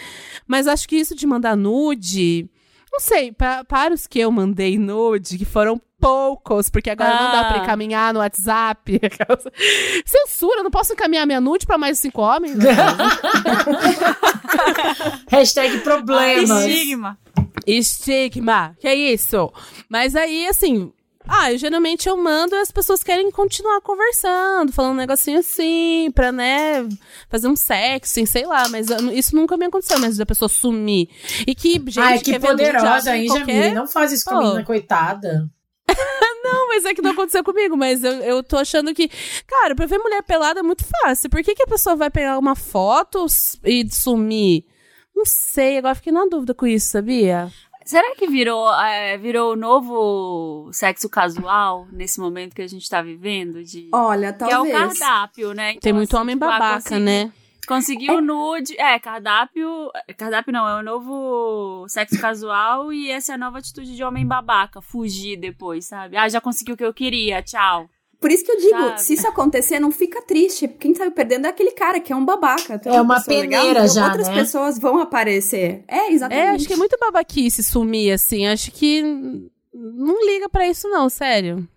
Mas 0.47 0.67
acho 0.69 0.89
que 0.89 0.97
isso 0.97 1.15
de 1.15 1.27
mandar 1.27 1.57
nude. 1.57 2.49
Não 2.97 3.01
sei, 3.01 3.31
pra, 3.31 3.63
para 3.63 3.93
os 3.93 4.07
que 4.07 4.19
eu 4.19 4.33
mandei 4.33 4.79
nude, 4.79 5.37
que 5.37 5.45
foram 5.45 5.79
poucos, 6.01 6.71
porque 6.71 6.89
agora 6.89 7.11
não 7.11 7.31
dá 7.31 7.45
pra 7.45 7.61
Ah. 7.61 7.63
encaminhar 7.63 8.15
no 8.15 8.21
WhatsApp. 8.21 8.99
Censura, 10.07 10.61
eu 10.61 10.65
não 10.65 10.71
posso 10.71 10.95
encaminhar 10.95 11.27
minha 11.27 11.39
nude 11.39 11.67
pra 11.67 11.77
mais 11.77 11.99
cinco 11.99 12.23
homens? 12.23 12.57
Hashtag 15.29 15.81
problemas. 15.81 16.65
Estigma. 16.65 17.19
Estigma, 17.67 18.75
que 18.81 18.89
é 18.89 18.95
isso? 18.95 19.53
Mas 19.91 20.17
aí, 20.17 20.47
assim, 20.47 20.91
ah, 21.29 21.53
eu, 21.53 21.59
geralmente 21.59 22.09
eu 22.09 22.17
mando 22.17 22.55
e 22.55 22.59
as 22.59 22.71
pessoas 22.71 23.03
querem 23.03 23.31
continuar 23.31 23.81
conversando, 23.81 24.73
falando 24.73 24.93
um 24.93 24.97
negocinho 24.97 25.41
assim, 25.41 26.11
pra, 26.15 26.31
né, 26.33 26.87
fazer 27.29 27.49
um 27.49 27.57
sexo, 27.57 28.25
sei 28.27 28.47
lá, 28.47 28.69
mas 28.69 28.89
isso 29.13 29.35
nunca 29.35 29.57
me 29.57 29.67
aconteceu, 29.67 29.99
mas 29.99 30.17
da 30.17 30.27
pessoa 30.27 30.49
sumir. 30.49 31.09
E 31.47 31.55
que, 31.55 31.73
gente, 31.75 31.99
Ai, 32.01 32.19
que 32.19 32.39
ver 32.39 32.53
nude, 32.53 32.65
poderosa, 32.65 33.17
hein, 33.17 33.27
qualquer- 33.27 33.47
Jamile? 33.55 33.75
Não 33.75 33.87
faz 33.87 34.13
isso 34.13 34.25
com 34.25 34.37
a 34.37 34.41
menina, 34.43 34.65
coitada. 34.65 35.51
Não, 36.45 36.69
mas 36.69 36.85
é 36.85 36.95
que 36.95 37.03
não 37.03 37.11
aconteceu 37.11 37.43
comigo, 37.43 37.77
mas 37.77 38.05
eu, 38.05 38.13
eu 38.23 38.43
tô 38.43 38.57
achando 38.57 38.95
que, 38.95 39.11
cara, 39.47 39.75
pra 39.75 39.87
ver 39.87 39.99
mulher 39.99 40.23
pelada 40.23 40.61
é 40.61 40.63
muito 40.63 40.85
fácil. 40.85 41.29
Por 41.29 41.43
que, 41.43 41.57
que 41.57 41.63
a 41.63 41.67
pessoa 41.67 41.97
vai 41.97 42.09
pegar 42.09 42.39
uma 42.39 42.55
foto 42.55 43.27
e 43.65 43.85
sumir? 43.91 44.65
Não 45.15 45.25
sei, 45.25 45.79
agora 45.79 45.95
fiquei 45.97 46.13
na 46.13 46.27
dúvida 46.27 46.55
com 46.55 46.67
isso, 46.67 46.91
sabia? 46.91 47.51
Será 47.87 48.17
que 48.17 48.27
virou, 48.27 48.69
é, 48.75 49.17
virou 49.17 49.53
o 49.53 49.57
novo 49.57 50.69
sexo 50.73 51.09
casual 51.09 51.87
nesse 51.93 52.19
momento 52.21 52.53
que 52.55 52.63
a 52.63 52.67
gente 52.67 52.89
tá 52.91 53.01
vivendo? 53.01 53.63
De... 53.63 53.89
Olha, 53.93 54.33
que 54.33 54.43
é 54.43 54.47
o 54.47 54.51
talvez. 54.51 54.99
cardápio, 54.99 55.55
né? 55.55 55.71
Então, 55.71 55.81
Tem 55.81 55.93
muito 55.93 56.15
assim, 56.15 56.21
homem 56.23 56.35
tipo, 56.35 56.45
ah, 56.47 56.51
babaca, 56.51 56.83
consegui- 56.83 57.01
né? 57.01 57.33
Conseguiu 57.67 58.21
nude. 58.21 58.79
É, 58.79 58.99
cardápio. 58.99 59.91
Cardápio 60.17 60.53
não, 60.53 60.69
é 60.69 60.81
o 60.81 60.83
novo 60.83 61.87
sexo 61.89 62.21
casual 62.21 62.93
e 62.93 63.11
essa 63.11 63.33
é 63.33 63.35
a 63.35 63.39
nova 63.39 63.59
atitude 63.59 63.95
de 63.95 64.05
homem 64.05 64.27
babaca. 64.27 64.81
Fugir 64.81 65.37
depois, 65.37 65.87
sabe? 65.87 66.17
Ah, 66.17 66.29
já 66.29 66.41
consegui 66.41 66.73
o 66.73 66.77
que 66.77 66.85
eu 66.85 66.95
queria, 66.95 67.43
tchau. 67.43 67.89
Por 68.21 68.31
isso 68.31 68.45
que 68.45 68.51
eu 68.53 68.57
digo, 68.57 68.71
Sabe? 68.71 69.03
se 69.03 69.15
isso 69.15 69.29
acontecer, 69.29 69.79
não 69.79 69.91
fica 69.91 70.23
triste. 70.23 70.67
Quem 70.67 70.95
saiu 70.95 71.13
perdendo 71.13 71.47
é 71.47 71.51
aquele 71.51 71.73
cara 71.73 72.01
que 72.01 72.13
é 72.13 72.17
um 72.17 72.25
babaca. 72.25 72.81
É 72.85 73.01
uma 73.01 73.17
legal, 73.17 73.25
peneira 73.27 73.81
então 73.85 73.95
já, 73.95 74.07
Outras 74.07 74.29
né? 74.29 74.35
pessoas 74.35 74.79
vão 74.79 74.99
aparecer. 74.99 75.85
É, 75.87 76.11
exatamente. 76.13 76.47
É, 76.47 76.51
acho 76.51 76.67
que 76.67 76.73
é 76.73 76.77
muito 76.77 76.97
babaquice 76.99 77.63
sumir, 77.63 78.13
assim. 78.13 78.47
Acho 78.47 78.71
que 78.73 79.03
não 79.75 80.27
liga 80.27 80.49
pra 80.49 80.67
isso, 80.67 80.89
não, 80.89 81.09
sério. 81.09 81.69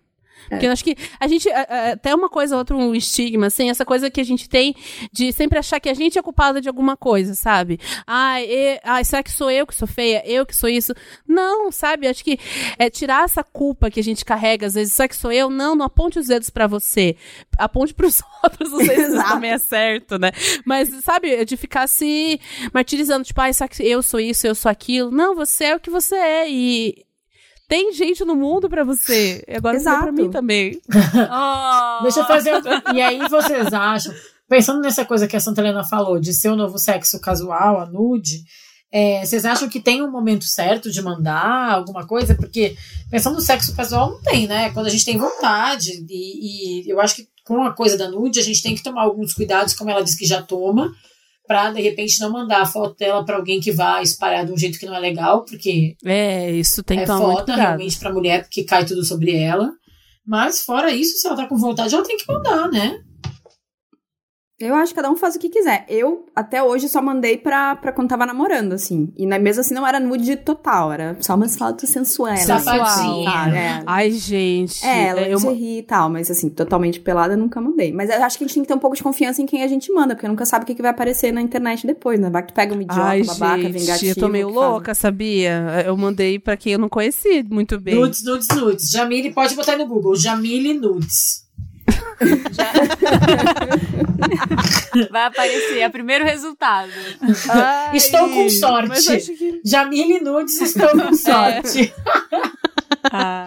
Porque 0.50 0.66
eu 0.66 0.72
acho 0.72 0.84
que 0.84 0.96
a 1.18 1.26
gente. 1.28 1.48
a- 1.50 1.66
a- 1.68 1.92
Até 1.92 2.14
uma 2.14 2.28
coisa, 2.28 2.56
outra, 2.56 2.76
um 2.76 2.94
estigma, 2.94 3.46
assim, 3.46 3.70
essa 3.70 3.84
coisa 3.84 4.10
que 4.10 4.20
a 4.20 4.24
gente 4.24 4.48
tem 4.48 4.74
de 5.12 5.32
sempre 5.32 5.58
achar 5.58 5.80
que 5.80 5.88
a 5.88 5.94
gente 5.94 6.18
é 6.18 6.22
culpada 6.22 6.60
de 6.60 6.68
alguma 6.68 6.96
coisa, 6.96 7.34
sabe? 7.34 7.78
Ai, 8.06 8.44
e, 8.48 8.80
ai, 8.84 9.04
será 9.04 9.22
que 9.22 9.30
sou 9.32 9.50
eu 9.50 9.66
que 9.66 9.74
sou 9.74 9.88
feia? 9.88 10.22
Eu 10.26 10.44
que 10.44 10.54
sou 10.54 10.68
isso? 10.68 10.92
Não, 11.26 11.70
sabe? 11.72 12.06
Acho 12.08 12.22
que 12.24 12.38
é 12.78 12.90
tirar 12.90 13.24
essa 13.24 13.42
culpa 13.42 13.90
que 13.90 14.00
a 14.00 14.02
gente 14.02 14.24
carrega, 14.24 14.66
às 14.66 14.74
vezes, 14.74 14.92
será 14.92 15.08
que 15.08 15.16
sou 15.16 15.32
eu? 15.32 15.48
Não, 15.50 15.74
não 15.74 15.86
aponte 15.86 16.18
os 16.18 16.26
dedos 16.26 16.50
pra 16.50 16.66
você. 16.66 17.16
Aponte 17.58 17.94
pros 17.94 18.22
outros, 18.42 18.70
não 18.70 18.78
sei 18.84 18.96
se 18.96 19.02
isso 19.14 19.22
também 19.22 19.50
é 19.52 19.58
certo, 19.58 20.18
né? 20.18 20.30
Mas, 20.64 20.88
sabe, 21.04 21.44
de 21.44 21.56
ficar 21.56 21.86
se 21.88 22.40
martirizando, 22.74 23.24
tipo, 23.24 23.40
ai, 23.40 23.52
será 23.52 23.68
que 23.68 23.82
eu 23.82 24.02
sou 24.02 24.18
isso, 24.20 24.46
eu 24.46 24.54
sou 24.54 24.70
aquilo? 24.70 25.10
Não, 25.10 25.34
você 25.34 25.64
é 25.64 25.76
o 25.76 25.80
que 25.80 25.90
você 25.90 26.14
é. 26.16 26.50
E 26.50 27.04
Tem 27.70 27.92
gente 27.92 28.24
no 28.24 28.34
mundo 28.34 28.68
pra 28.68 28.82
você. 28.82 29.44
Agora 29.46 29.78
você 29.78 29.84
pra 29.84 29.92
Exato. 29.98 30.12
mim 30.12 30.28
também. 30.28 30.80
Oh. 30.88 32.02
Deixa 32.02 32.18
eu 32.18 32.26
fazer. 32.26 32.60
E 32.92 33.00
aí 33.00 33.28
vocês 33.28 33.72
acham, 33.72 34.12
pensando 34.48 34.80
nessa 34.80 35.04
coisa 35.04 35.28
que 35.28 35.36
a 35.36 35.40
Santa 35.40 35.60
Helena 35.60 35.84
falou, 35.84 36.18
de 36.18 36.34
ser 36.34 36.48
o 36.48 36.56
novo 36.56 36.78
sexo 36.78 37.20
casual, 37.20 37.78
a 37.80 37.86
nude, 37.86 38.42
é, 38.90 39.24
vocês 39.24 39.44
acham 39.44 39.68
que 39.68 39.78
tem 39.78 40.02
um 40.02 40.10
momento 40.10 40.46
certo 40.46 40.90
de 40.90 41.00
mandar 41.00 41.70
alguma 41.70 42.04
coisa? 42.04 42.34
Porque 42.34 42.76
pensando 43.08 43.36
no 43.36 43.40
sexo 43.40 43.72
casual, 43.76 44.10
não 44.10 44.20
tem, 44.20 44.48
né? 44.48 44.70
Quando 44.70 44.86
a 44.86 44.90
gente 44.90 45.04
tem 45.04 45.16
vontade, 45.16 46.04
e, 46.10 46.82
e 46.82 46.90
eu 46.90 47.00
acho 47.00 47.14
que 47.14 47.28
com 47.44 47.62
a 47.62 47.72
coisa 47.72 47.96
da 47.96 48.10
nude, 48.10 48.40
a 48.40 48.42
gente 48.42 48.64
tem 48.64 48.74
que 48.74 48.82
tomar 48.82 49.02
alguns 49.02 49.32
cuidados, 49.32 49.74
como 49.74 49.90
ela 49.90 50.02
disse 50.02 50.18
que 50.18 50.26
já 50.26 50.42
toma, 50.42 50.92
pra 51.50 51.72
de 51.72 51.82
repente 51.82 52.20
não 52.20 52.30
mandar 52.30 52.60
a 52.62 52.66
foto 52.66 52.96
dela 52.96 53.24
pra 53.24 53.34
alguém 53.34 53.58
que 53.60 53.72
vá 53.72 54.00
espalhar 54.00 54.46
de 54.46 54.52
um 54.52 54.56
jeito 54.56 54.78
que 54.78 54.86
não 54.86 54.94
é 54.94 55.00
legal, 55.00 55.44
porque 55.44 55.96
É, 56.04 56.48
isso 56.52 56.80
tem 56.84 56.98
que 56.98 57.02
é 57.02 57.06
muito 57.08 57.22
foda 57.24 57.36
cuidado. 57.44 57.58
realmente 57.58 57.98
pra 57.98 58.12
mulher, 58.12 58.42
porque 58.44 58.62
cai 58.62 58.84
tudo 58.84 59.04
sobre 59.04 59.34
ela. 59.36 59.68
Mas 60.24 60.60
fora 60.60 60.92
isso, 60.92 61.18
se 61.18 61.26
ela 61.26 61.34
tá 61.36 61.46
com 61.48 61.56
vontade, 61.56 61.92
ela 61.92 62.04
tem 62.04 62.16
que 62.16 62.24
mandar, 62.32 62.70
né? 62.70 63.00
Eu 64.60 64.74
acho 64.74 64.92
que 64.92 64.96
cada 64.96 65.10
um 65.10 65.16
faz 65.16 65.34
o 65.34 65.38
que 65.38 65.48
quiser. 65.48 65.86
Eu, 65.88 66.26
até 66.36 66.62
hoje, 66.62 66.86
só 66.88 67.00
mandei 67.00 67.38
pra, 67.38 67.74
pra 67.76 67.92
quando 67.92 68.08
tava 68.10 68.26
namorando, 68.26 68.74
assim. 68.74 69.10
E 69.16 69.24
né, 69.24 69.38
mesmo 69.38 69.62
assim 69.62 69.72
não 69.72 69.86
era 69.86 69.98
nude 69.98 70.36
total, 70.36 70.92
era 70.92 71.16
só 71.20 71.34
umas 71.34 71.56
fotos 71.56 71.88
sensuais. 71.88 72.40
Safadinha. 72.44 73.30
sabe? 73.30 73.56
É. 73.56 73.82
Ai, 73.86 74.10
gente. 74.10 74.84
É, 74.84 75.32
eu, 75.32 75.38
lingerie 75.38 75.78
e 75.78 75.82
tal, 75.82 76.10
mas 76.10 76.30
assim, 76.30 76.50
totalmente 76.50 77.00
pelada 77.00 77.32
eu 77.34 77.38
nunca 77.38 77.58
mandei. 77.60 77.90
Mas 77.90 78.10
eu 78.10 78.22
acho 78.22 78.36
que 78.36 78.44
a 78.44 78.46
gente 78.46 78.54
tem 78.54 78.62
que 78.62 78.68
ter 78.68 78.74
um 78.74 78.78
pouco 78.78 78.94
de 78.94 79.02
confiança 79.02 79.40
em 79.40 79.46
quem 79.46 79.62
a 79.62 79.68
gente 79.68 79.90
manda, 79.92 80.14
porque 80.14 80.28
nunca 80.28 80.44
sabe 80.44 80.64
o 80.64 80.66
que, 80.66 80.74
que 80.74 80.82
vai 80.82 80.90
aparecer 80.90 81.32
na 81.32 81.40
internet 81.40 81.86
depois, 81.86 82.20
né? 82.20 82.28
Vai 82.28 82.42
que 82.42 82.48
tu 82.48 82.54
pega 82.54 82.74
um 82.74 82.80
idiota, 82.82 83.00
Ai, 83.02 83.22
babaca, 83.22 83.62
gente, 83.62 83.78
vingativo. 83.78 84.10
eu 84.10 84.14
tô 84.16 84.28
meio 84.28 84.48
que 84.48 84.54
faz- 84.54 84.66
louca, 84.70 84.94
sabia? 84.94 85.82
Eu 85.86 85.96
mandei 85.96 86.38
pra 86.38 86.56
quem 86.56 86.74
eu 86.74 86.78
não 86.78 86.88
conheci 86.90 87.42
muito 87.50 87.80
bem. 87.80 87.94
Nudes, 87.94 88.22
nudes, 88.24 88.48
nudes. 88.48 88.90
Jamile, 88.90 89.32
pode 89.32 89.54
botar 89.54 89.72
aí 89.72 89.78
no 89.78 89.86
Google. 89.86 90.14
Jamile 90.16 90.74
Nudes. 90.74 91.48
Vai 95.10 95.24
aparecer, 95.26 95.78
é 95.80 95.88
o 95.88 95.90
primeiro 95.90 96.24
resultado. 96.24 96.90
Ai, 97.48 97.96
Estou 97.96 98.28
com 98.28 98.48
sorte. 98.50 99.20
Que... 99.36 99.60
Jamile 99.64 100.20
Nudes, 100.20 100.60
estou 100.60 100.88
É. 100.90 101.06
com 101.06 101.14
sorte. 101.14 101.94
Ah. 103.12 103.46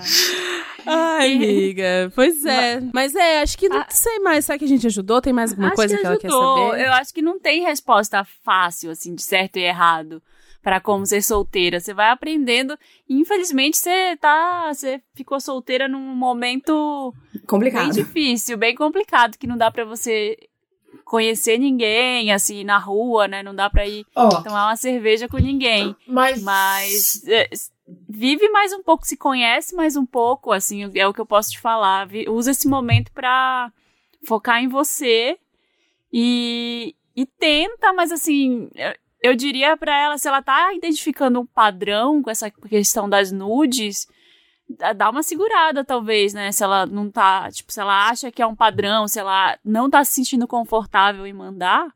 Ai, 0.86 1.36
amiga. 1.36 2.12
Pois 2.16 2.44
é. 2.46 2.82
Mas 2.94 3.14
é, 3.16 3.42
acho 3.42 3.58
que 3.58 3.70
não 3.70 3.78
Ah. 3.82 3.86
sei 3.90 4.20
mais. 4.20 4.46
Será 4.46 4.58
que 4.58 4.66
a 4.66 4.68
gente 4.68 4.88
ajudou? 4.88 5.22
Tem 5.22 5.34
mais 5.34 5.52
alguma 5.52 5.68
acho 5.70 5.76
coisa 5.76 5.96
que, 5.96 6.02
que, 6.02 6.08
ela 6.08 6.18
quer 6.18 6.28
ajudou. 6.28 6.70
saber? 6.72 6.86
Eu 6.86 6.94
acho 6.94 7.14
que 7.14 7.22
não 7.22 7.40
tem 7.40 7.64
resposta 7.64 8.26
fácil, 8.44 8.92
assim, 8.92 9.14
de 9.16 9.22
certo 9.22 9.58
e 9.58 9.62
errado 9.64 10.22
pra 10.64 10.80
como 10.80 11.06
ser 11.06 11.22
solteira. 11.22 11.80
Você 11.80 11.94
vai 11.94 12.10
aprendendo. 12.10 12.76
E, 13.08 13.14
infelizmente, 13.20 13.78
você 13.78 14.18
tá. 14.18 14.74
Você 14.74 15.02
ficou 15.14 15.40
solteira 15.40 15.88
num 15.88 16.00
momento 16.16 17.14
bem 17.34 17.42
Complicado. 17.46 17.92
difícil, 17.94 18.58
bem 18.58 18.74
complicado, 18.74 19.38
que 19.38 19.46
não 19.46 19.58
dá 19.58 19.70
pra 19.70 19.84
você 19.86 20.38
conhecer 21.04 21.58
ninguém, 21.60 22.32
assim, 22.32 22.64
na 22.64 22.78
rua, 22.78 23.28
né? 23.28 23.44
Não 23.44 23.54
dá 23.54 23.70
pra 23.70 23.86
ir 23.86 24.06
Ó, 24.16 24.42
tomar 24.42 24.68
uma 24.70 24.76
cerveja 24.78 25.28
com 25.28 25.38
ninguém. 25.38 25.96
mas. 26.08 26.42
Mas 26.42 27.28
é, 27.28 27.50
vive 28.08 28.48
mais 28.50 28.72
um 28.74 28.82
pouco, 28.82 29.06
se 29.06 29.18
conhece 29.18 29.76
mais 29.76 29.98
um 29.98 30.06
pouco, 30.06 30.52
assim, 30.54 30.90
é 30.96 31.06
o 31.08 31.14
que 31.14 31.20
eu 31.20 31.26
posso 31.26 31.52
te 31.52 31.60
falar. 31.60 32.08
Usa 32.30 32.52
esse 32.52 32.68
momento 32.70 33.12
pra 33.12 33.72
focar 34.26 34.64
em 34.64 34.70
você 34.70 35.38
e, 36.12 36.96
e 37.16 37.26
tenta, 37.26 37.92
mas 37.92 38.12
assim, 38.12 38.70
eu, 39.24 39.36
diria 39.36 39.78
pra 39.78 39.98
ela, 39.98 40.18
se 40.18 40.28
ela 40.28 40.42
tá 40.42 40.74
identificando 40.74 41.40
um 41.40 41.46
padrão 41.46 42.22
com 42.22 42.30
essa 42.30 42.52
questão 42.52 43.10
das 43.10 43.32
nudes, 43.32 44.06
dá 44.96 45.10
uma 45.10 45.24
segurada, 45.24 45.84
talvez, 45.84 46.34
né? 46.34 46.52
Se 46.52 46.64
ela 46.64 46.86
não 46.86 47.10
tá, 47.10 47.50
tipo, 47.50 47.72
se 47.72 47.80
ela 47.80 48.10
acha 48.10 48.32
que 48.32 48.42
é 48.42 48.46
um 48.46 48.56
padrão, 48.56 49.08
se 49.08 49.20
ela 49.20 49.58
não 49.64 49.90
tá 49.90 50.04
se 50.04 50.14
sentindo 50.14 50.48
confortável 50.48 51.26
em 51.26 51.34
mandar, 51.34 51.88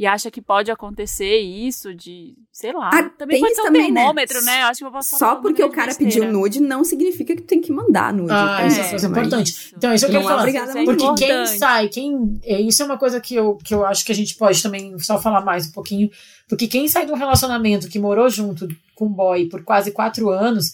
e 0.00 0.06
acha 0.06 0.30
que 0.30 0.40
pode 0.40 0.70
acontecer 0.70 1.36
isso 1.40 1.94
de, 1.94 2.34
sei 2.50 2.72
lá. 2.72 2.88
Ah, 2.90 3.02
também 3.10 3.34
tem 3.36 3.40
pode 3.40 3.52
isso 3.52 3.60
ser 3.60 3.60
um 3.60 3.64
também, 3.72 3.90
né? 3.92 4.00
termômetro, 4.00 4.42
né? 4.42 4.62
Eu 4.62 4.66
acho 4.68 4.78
que 4.78 4.84
eu 4.86 4.90
posso 4.90 5.18
Só 5.18 5.36
porque 5.36 5.62
o 5.62 5.70
cara 5.70 5.88
besteira. 5.88 6.10
pediu 6.12 6.32
nude 6.32 6.58
não 6.58 6.82
significa 6.84 7.36
que 7.36 7.42
tu 7.42 7.46
tem 7.46 7.60
que 7.60 7.70
mandar 7.70 8.14
nude. 8.14 8.32
Ah, 8.32 8.56
Tem 8.60 8.68
isso 8.68 8.80
é 8.80 8.94
É, 8.94 9.10
importante. 9.10 9.74
Então, 9.76 9.92
isso 9.92 10.06
eu 10.06 10.10
quero 10.10 10.22
Não 10.22 10.30
é 10.30 10.32
falar. 10.32 10.40
obrigada 10.42 10.68
Isso 10.70 10.78
é 10.78 10.84
Porque 10.86 11.04
quem 11.04 11.28
importante. 11.30 11.58
sai, 11.58 11.88
quem. 11.88 12.40
é, 12.44 12.60
Isso 12.62 12.82
é 12.82 12.86
uma 12.86 12.96
coisa 12.96 13.20
que 13.20 13.34
eu, 13.34 13.56
que 13.56 13.74
eu 13.74 13.84
acho 13.84 14.02
que 14.02 14.12
a 14.12 14.14
gente 14.14 14.34
pode 14.36 14.62
também 14.62 14.98
só 14.98 15.20
falar 15.20 15.42
mais 15.44 15.66
um 15.68 15.72
pouquinho. 15.72 16.10
Porque 16.48 16.66
quem 16.66 16.88
sai 16.88 17.04
de 17.04 17.12
um 17.12 17.16
relacionamento 17.16 17.86
que 17.86 17.98
morou 17.98 18.30
junto 18.30 18.66
com 18.94 19.04
um 19.04 19.12
boy 19.12 19.50
por 19.50 19.62
quase 19.64 19.92
quatro 19.92 20.30
anos. 20.30 20.72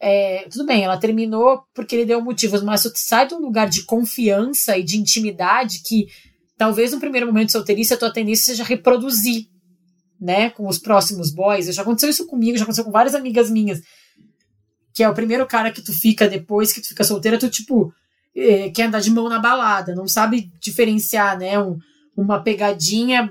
é, 0.00 0.46
tudo 0.50 0.66
bem, 0.66 0.82
ela 0.82 0.96
terminou 0.98 1.62
porque 1.72 1.94
ele 1.94 2.04
deu 2.04 2.20
motivos, 2.20 2.60
mas 2.62 2.82
tu 2.82 2.90
sai 2.96 3.26
de 3.28 3.34
um 3.34 3.38
lugar 3.40 3.68
de 3.68 3.84
confiança 3.84 4.76
e 4.76 4.82
de 4.82 4.98
intimidade 4.98 5.80
que 5.86 6.08
talvez 6.64 6.92
no 6.92 6.98
primeiro 7.00 7.26
momento 7.26 7.46
de 7.48 7.52
solteirice 7.52 7.92
a 7.92 7.96
tua 7.98 8.10
tendência 8.10 8.46
seja 8.46 8.64
reproduzir, 8.64 9.48
né, 10.18 10.48
com 10.48 10.66
os 10.66 10.78
próximos 10.78 11.30
boys. 11.30 11.66
Já 11.66 11.82
aconteceu 11.82 12.08
isso 12.08 12.26
comigo, 12.26 12.56
já 12.56 12.62
aconteceu 12.62 12.84
com 12.84 12.90
várias 12.90 13.14
amigas 13.14 13.50
minhas. 13.50 13.82
Que 14.94 15.02
é 15.02 15.08
o 15.08 15.12
primeiro 15.12 15.46
cara 15.46 15.70
que 15.70 15.82
tu 15.82 15.92
fica 15.92 16.26
depois 16.26 16.72
que 16.72 16.80
tu 16.80 16.88
fica 16.88 17.04
solteira, 17.04 17.38
tu, 17.38 17.50
tipo, 17.50 17.92
eh, 18.34 18.70
quer 18.70 18.84
andar 18.86 19.00
de 19.00 19.10
mão 19.10 19.28
na 19.28 19.38
balada, 19.38 19.94
não 19.94 20.08
sabe 20.08 20.50
diferenciar, 20.58 21.38
né, 21.38 21.58
um- 21.58 21.76
uma 22.16 22.40
pegadinha 22.42 23.30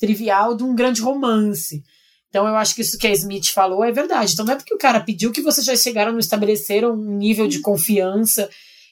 trivial 0.00 0.56
de 0.56 0.64
um 0.64 0.74
grande 0.74 1.00
romance. 1.00 1.80
Então 2.28 2.44
eu 2.48 2.56
acho 2.56 2.74
que 2.74 2.82
isso 2.82 2.98
que 2.98 3.06
a 3.06 3.12
Smith 3.12 3.50
falou 3.52 3.84
é 3.84 3.92
verdade. 3.92 4.32
Então 4.32 4.44
não 4.44 4.54
é 4.54 4.56
porque 4.56 4.74
o 4.74 4.78
cara 4.78 4.98
pediu 5.00 5.30
que 5.30 5.42
vocês 5.42 5.64
já 5.64 5.76
chegaram 5.76 6.12
no 6.12 6.18
estabeleceram 6.18 6.92
um 6.92 7.16
nível 7.16 7.46
de 7.46 7.60
confiança 7.60 8.50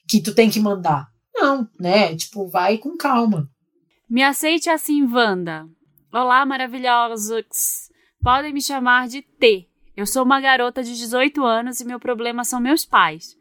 que 0.08 0.20
tu 0.20 0.32
tem 0.32 0.48
que 0.48 0.60
mandar. 0.60 1.08
Não, 1.34 1.68
né? 1.78 2.14
Tipo, 2.16 2.46
vai 2.48 2.78
com 2.78 2.96
calma. 2.96 3.48
Me 4.08 4.22
aceite 4.22 4.70
assim, 4.70 5.02
Wanda. 5.04 5.68
Olá, 6.12 6.44
maravilhosos. 6.46 7.90
Podem 8.22 8.52
me 8.52 8.62
chamar 8.62 9.08
de 9.08 9.22
T. 9.22 9.68
Eu 9.96 10.06
sou 10.06 10.22
uma 10.24 10.40
garota 10.40 10.82
de 10.82 10.94
18 10.96 11.44
anos 11.44 11.80
e 11.80 11.84
meu 11.84 11.98
problema 11.98 12.44
são 12.44 12.60
meus 12.60 12.84
pais. 12.84 13.36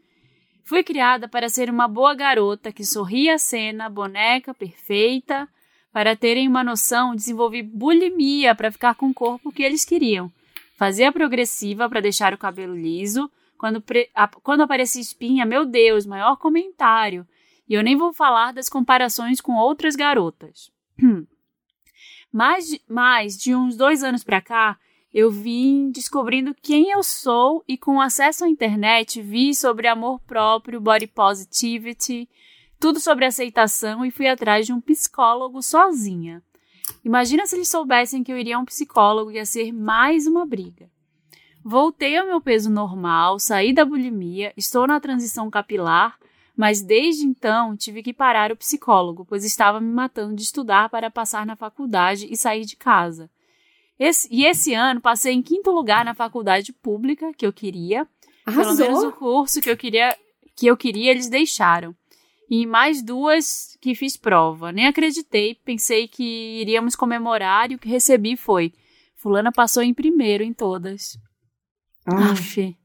Fui 0.64 0.82
criada 0.82 1.28
para 1.28 1.48
ser 1.48 1.70
uma 1.70 1.86
boa 1.86 2.14
garota 2.14 2.72
que 2.72 2.84
sorria 2.84 3.34
a 3.34 3.38
cena, 3.38 3.88
boneca, 3.88 4.52
perfeita. 4.52 5.48
Para 5.92 6.16
terem 6.16 6.48
uma 6.48 6.64
noção, 6.64 7.14
desenvolvi 7.14 7.62
bulimia 7.62 8.54
para 8.54 8.72
ficar 8.72 8.94
com 8.96 9.08
o 9.10 9.14
corpo 9.14 9.52
que 9.52 9.62
eles 9.62 9.84
queriam. 9.84 10.30
Fazia 10.76 11.12
progressiva 11.12 11.88
para 11.88 12.00
deixar 12.00 12.34
o 12.34 12.38
cabelo 12.38 12.74
liso. 12.74 13.30
Quando, 13.56 13.80
pre- 13.80 14.10
quando 14.42 14.62
aparecia 14.62 15.00
espinha, 15.00 15.46
meu 15.46 15.64
Deus, 15.64 16.04
maior 16.04 16.36
comentário. 16.36 17.26
E 17.68 17.74
eu 17.74 17.82
nem 17.82 17.96
vou 17.96 18.12
falar 18.12 18.52
das 18.52 18.68
comparações 18.68 19.40
com 19.40 19.56
outras 19.56 19.96
garotas. 19.96 20.70
mais, 22.32 22.66
de, 22.66 22.80
mais 22.88 23.36
de 23.36 23.54
uns 23.54 23.76
dois 23.76 24.02
anos 24.02 24.22
pra 24.22 24.40
cá, 24.40 24.78
eu 25.12 25.30
vim 25.30 25.90
descobrindo 25.90 26.54
quem 26.60 26.90
eu 26.90 27.02
sou 27.02 27.64
e 27.66 27.76
com 27.78 28.00
acesso 28.00 28.44
à 28.44 28.48
internet 28.48 29.22
vi 29.22 29.54
sobre 29.54 29.88
amor 29.88 30.20
próprio, 30.20 30.80
body 30.80 31.06
positivity, 31.06 32.28
tudo 32.78 33.00
sobre 33.00 33.24
aceitação 33.24 34.04
e 34.04 34.10
fui 34.10 34.28
atrás 34.28 34.66
de 34.66 34.72
um 34.72 34.80
psicólogo 34.80 35.62
sozinha. 35.62 36.42
Imagina 37.04 37.46
se 37.46 37.56
eles 37.56 37.68
soubessem 37.68 38.22
que 38.22 38.30
eu 38.30 38.38
iria 38.38 38.56
a 38.56 38.60
um 38.60 38.64
psicólogo 38.64 39.30
ia 39.30 39.46
ser 39.46 39.72
mais 39.72 40.26
uma 40.26 40.44
briga. 40.44 40.90
Voltei 41.64 42.16
ao 42.16 42.26
meu 42.26 42.40
peso 42.40 42.70
normal, 42.70 43.40
saí 43.40 43.72
da 43.72 43.84
bulimia, 43.84 44.52
estou 44.56 44.86
na 44.86 45.00
transição 45.00 45.50
capilar, 45.50 46.16
mas 46.56 46.80
desde 46.82 47.24
então 47.24 47.76
tive 47.76 48.02
que 48.02 48.12
parar 48.12 48.50
o 48.50 48.56
psicólogo, 48.56 49.24
pois 49.24 49.44
estava 49.44 49.80
me 49.80 49.92
matando 49.92 50.34
de 50.34 50.42
estudar 50.42 50.88
para 50.88 51.10
passar 51.10 51.44
na 51.44 51.54
faculdade 51.56 52.26
e 52.30 52.36
sair 52.36 52.64
de 52.64 52.76
casa. 52.76 53.30
Esse- 53.98 54.28
e 54.30 54.44
esse 54.44 54.74
ano 54.74 55.00
passei 55.00 55.32
em 55.32 55.42
quinto 55.42 55.70
lugar 55.70 56.04
na 56.04 56.14
faculdade 56.14 56.72
pública 56.72 57.32
que 57.34 57.46
eu 57.46 57.52
queria, 57.52 58.06
pelo 58.44 58.56
menos 58.56 58.78
o 58.78 58.82
Arrasou. 58.84 59.12
curso 59.12 59.60
que 59.60 59.70
eu 59.70 59.76
queria, 59.76 60.16
que 60.54 60.66
eu 60.66 60.76
queria 60.76 61.10
eles 61.10 61.28
deixaram. 61.28 61.94
E 62.48 62.64
mais 62.64 63.02
duas 63.02 63.76
que 63.80 63.94
fiz 63.94 64.16
prova. 64.16 64.70
Nem 64.70 64.86
acreditei, 64.86 65.54
pensei 65.64 66.06
que 66.06 66.60
iríamos 66.60 66.94
comemorar 66.94 67.72
e 67.72 67.74
o 67.74 67.78
que 67.78 67.88
recebi 67.88 68.36
foi: 68.36 68.72
Fulana 69.16 69.50
passou 69.50 69.82
em 69.82 69.92
primeiro 69.92 70.44
em 70.44 70.52
todas. 70.52 71.18
Ah, 72.06 72.30
Aff. 72.32 72.76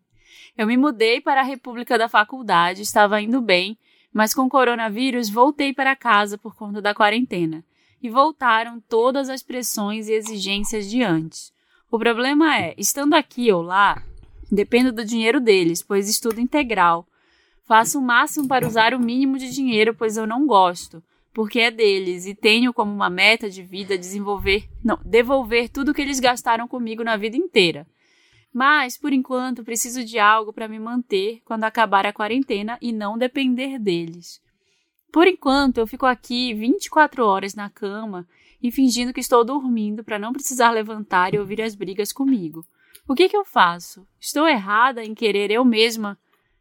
Eu 0.61 0.67
me 0.67 0.77
mudei 0.77 1.19
para 1.19 1.41
a 1.41 1.43
República 1.43 1.97
da 1.97 2.07
Faculdade, 2.07 2.83
estava 2.83 3.19
indo 3.19 3.41
bem, 3.41 3.75
mas 4.13 4.31
com 4.31 4.43
o 4.43 4.49
coronavírus 4.49 5.27
voltei 5.27 5.73
para 5.73 5.95
casa 5.95 6.37
por 6.37 6.55
conta 6.55 6.79
da 6.79 6.93
quarentena. 6.93 7.65
E 7.99 8.11
voltaram 8.11 8.79
todas 8.79 9.27
as 9.27 9.41
pressões 9.41 10.07
e 10.07 10.13
exigências 10.13 10.87
de 10.87 11.01
antes. 11.01 11.51
O 11.89 11.97
problema 11.97 12.59
é, 12.59 12.75
estando 12.77 13.15
aqui 13.15 13.51
ou 13.51 13.63
lá, 13.63 14.03
dependo 14.51 14.91
do 14.91 15.03
dinheiro 15.03 15.39
deles, 15.39 15.81
pois 15.81 16.07
estudo 16.07 16.39
integral. 16.39 17.07
Faço 17.65 17.97
o 17.97 18.03
máximo 18.03 18.47
para 18.47 18.67
usar 18.67 18.93
o 18.93 18.99
mínimo 18.99 19.39
de 19.39 19.49
dinheiro, 19.49 19.95
pois 19.95 20.15
eu 20.15 20.27
não 20.27 20.45
gosto, 20.45 21.01
porque 21.33 21.59
é 21.59 21.71
deles 21.71 22.27
e 22.27 22.35
tenho 22.35 22.71
como 22.71 22.93
uma 22.93 23.09
meta 23.09 23.49
de 23.49 23.63
vida 23.63 23.97
desenvolver, 23.97 24.69
não, 24.83 24.99
devolver 25.03 25.69
tudo 25.69 25.91
que 25.91 26.03
eles 26.03 26.19
gastaram 26.19 26.67
comigo 26.67 27.03
na 27.03 27.17
vida 27.17 27.35
inteira. 27.35 27.87
Mas, 28.53 28.97
por 28.97 29.13
enquanto, 29.13 29.63
preciso 29.63 30.03
de 30.03 30.19
algo 30.19 30.51
para 30.51 30.67
me 30.67 30.77
manter 30.77 31.41
quando 31.45 31.63
acabar 31.63 32.05
a 32.05 32.13
quarentena 32.13 32.77
e 32.81 32.91
não 32.91 33.17
depender 33.17 33.79
deles. 33.79 34.41
Por 35.11 35.27
enquanto, 35.27 35.77
eu 35.77 35.87
fico 35.87 36.05
aqui 36.05 36.53
24 36.53 37.25
horas 37.25 37.55
na 37.55 37.69
cama 37.69 38.27
e 38.61 38.71
fingindo 38.71 39.13
que 39.13 39.19
estou 39.19 39.43
dormindo 39.43 40.03
para 40.03 40.19
não 40.19 40.33
precisar 40.33 40.71
levantar 40.71 41.33
e 41.33 41.39
ouvir 41.39 41.61
as 41.61 41.75
brigas 41.75 42.11
comigo. 42.13 42.65
O 43.07 43.15
que, 43.15 43.27
que 43.27 43.35
eu 43.35 43.43
faço? 43.43 44.07
Estou 44.19 44.47
errada 44.47 45.03
em 45.03 45.13
querer 45.13 45.49
eu 45.51 45.65
mesma, 45.65 46.17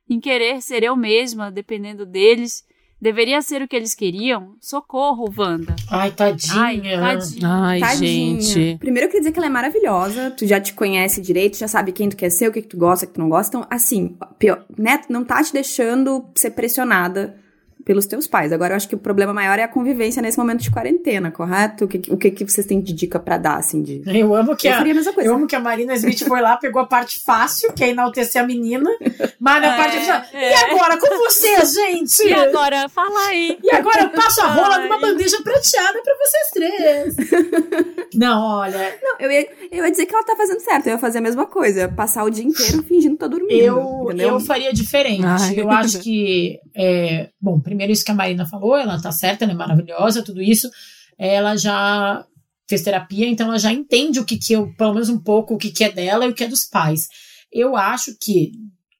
em 0.08 0.18
querer 0.18 0.60
ser 0.62 0.82
eu 0.82 0.96
mesma, 0.96 1.50
dependendo 1.50 2.06
deles? 2.06 2.64
Deveria 3.00 3.40
ser 3.40 3.62
o 3.62 3.68
que 3.68 3.74
eles 3.74 3.94
queriam? 3.94 4.56
Socorro, 4.60 5.32
Wanda. 5.36 5.74
Ai, 5.90 6.10
tadinha. 6.10 6.54
Ai, 6.60 6.80
tadinha. 6.80 7.48
Ai, 7.48 7.80
Tadinha. 7.80 8.40
gente. 8.42 8.78
Primeiro 8.78 9.06
eu 9.06 9.08
queria 9.08 9.20
dizer 9.20 9.32
que 9.32 9.38
ela 9.38 9.46
é 9.46 9.50
maravilhosa, 9.50 10.30
tu 10.32 10.46
já 10.46 10.60
te 10.60 10.74
conhece 10.74 11.20
direito, 11.20 11.56
já 11.56 11.66
sabe 11.66 11.92
quem 11.92 12.08
tu 12.08 12.16
quer 12.16 12.30
ser, 12.30 12.48
o 12.48 12.52
que, 12.52 12.60
que 12.62 12.68
tu 12.68 12.76
gosta, 12.76 13.04
o 13.06 13.08
que 13.08 13.14
tu 13.14 13.20
não 13.20 13.28
gosta. 13.28 13.56
Então, 13.56 13.66
assim, 13.70 14.16
pior, 14.38 14.64
né, 14.76 15.00
não 15.08 15.24
tá 15.24 15.42
te 15.42 15.52
deixando 15.52 16.26
ser 16.34 16.50
pressionada 16.50 17.36
pelos 17.84 18.06
teus 18.06 18.26
pais. 18.26 18.52
Agora, 18.52 18.72
eu 18.72 18.76
acho 18.76 18.88
que 18.88 18.94
o 18.94 18.98
problema 18.98 19.32
maior 19.32 19.58
é 19.58 19.62
a 19.62 19.68
convivência 19.68 20.20
nesse 20.22 20.38
momento 20.38 20.60
de 20.60 20.70
quarentena, 20.70 21.30
correto? 21.30 21.84
O 21.84 21.88
que, 21.88 22.02
o 22.12 22.16
que, 22.16 22.30
que 22.30 22.44
vocês 22.44 22.66
têm 22.66 22.80
de 22.80 22.92
dica 22.92 23.18
pra 23.18 23.38
dar, 23.38 23.56
assim, 23.56 23.82
de... 23.82 24.02
Eu 24.06 24.34
amo 24.34 24.54
que 24.56 24.68
Eu 24.68 24.72
a, 24.74 24.78
a 24.78 24.84
mesma 24.84 25.12
coisa. 25.12 25.28
eu 25.30 25.34
amo 25.34 25.46
que 25.46 25.56
a 25.56 25.60
Marina 25.60 25.94
Smith 25.94 26.24
foi 26.26 26.40
lá, 26.40 26.56
pegou 26.56 26.80
a 26.82 26.86
parte 26.86 27.20
fácil, 27.24 27.72
que 27.72 27.82
é 27.84 27.88
enaltecer 27.90 28.42
a 28.42 28.46
menina, 28.46 28.90
mas 29.38 29.62
na 29.62 29.74
É, 29.74 29.76
parte 29.76 29.96
é. 30.36 30.50
e 30.50 30.54
agora 30.72 30.96
com 30.98 31.18
vocês, 31.18 31.72
gente? 31.72 32.26
E 32.28 32.32
agora, 32.34 32.88
fala 32.88 33.28
aí. 33.28 33.58
E 33.62 33.70
agora 33.74 34.02
eu 34.02 34.10
passo 34.10 34.40
a 34.42 34.46
rola 34.46 34.76
Ai. 34.76 34.82
numa 34.88 34.98
bandeja 34.98 35.38
prateada 35.42 36.00
pra 36.02 36.14
vocês 36.16 36.50
três. 36.52 37.16
Não, 38.14 38.42
olha, 38.42 38.98
Não, 39.02 39.18
eu 39.18 39.30
ia, 39.30 39.48
eu 39.70 39.84
ia 39.84 39.90
dizer 39.90 40.06
que 40.06 40.14
ela 40.14 40.24
tá 40.24 40.34
fazendo 40.36 40.60
certo, 40.60 40.86
eu 40.86 40.92
ia 40.92 40.98
fazer 40.98 41.18
a 41.18 41.22
mesma 41.22 41.46
coisa, 41.46 41.88
passar 41.88 42.24
o 42.24 42.30
dia 42.30 42.44
inteiro 42.44 42.82
fingindo 42.82 43.14
que 43.14 43.20
tô 43.20 43.28
dormindo, 43.28 43.52
eu, 43.52 44.02
entendeu? 44.04 44.28
eu 44.30 44.40
faria 44.40 44.72
diferente. 44.72 45.24
Ai. 45.24 45.60
Eu 45.60 45.70
acho 45.70 46.00
que, 46.00 46.58
é, 46.74 47.30
bom, 47.40 47.60
primeiro 47.60 47.92
isso 47.92 48.04
que 48.04 48.10
a 48.10 48.14
Marina 48.14 48.46
falou, 48.46 48.76
ela 48.76 49.00
tá 49.00 49.12
certa, 49.12 49.44
ela 49.44 49.52
é 49.52 49.56
maravilhosa, 49.56 50.22
tudo 50.22 50.42
isso. 50.42 50.70
Ela 51.18 51.56
já 51.56 52.24
fez 52.68 52.82
terapia, 52.82 53.26
então 53.26 53.48
ela 53.48 53.58
já 53.58 53.72
entende 53.72 54.20
o 54.20 54.24
que 54.24 54.38
que 54.38 54.52
eu, 54.52 54.72
pelo 54.74 54.94
menos 54.94 55.08
um 55.08 55.18
pouco, 55.18 55.54
o 55.54 55.58
que 55.58 55.70
que 55.70 55.84
é 55.84 55.90
dela 55.90 56.24
e 56.24 56.30
o 56.30 56.34
que 56.34 56.44
é 56.44 56.48
dos 56.48 56.64
pais. 56.64 57.08
Eu 57.52 57.76
acho 57.76 58.16
que 58.20 58.52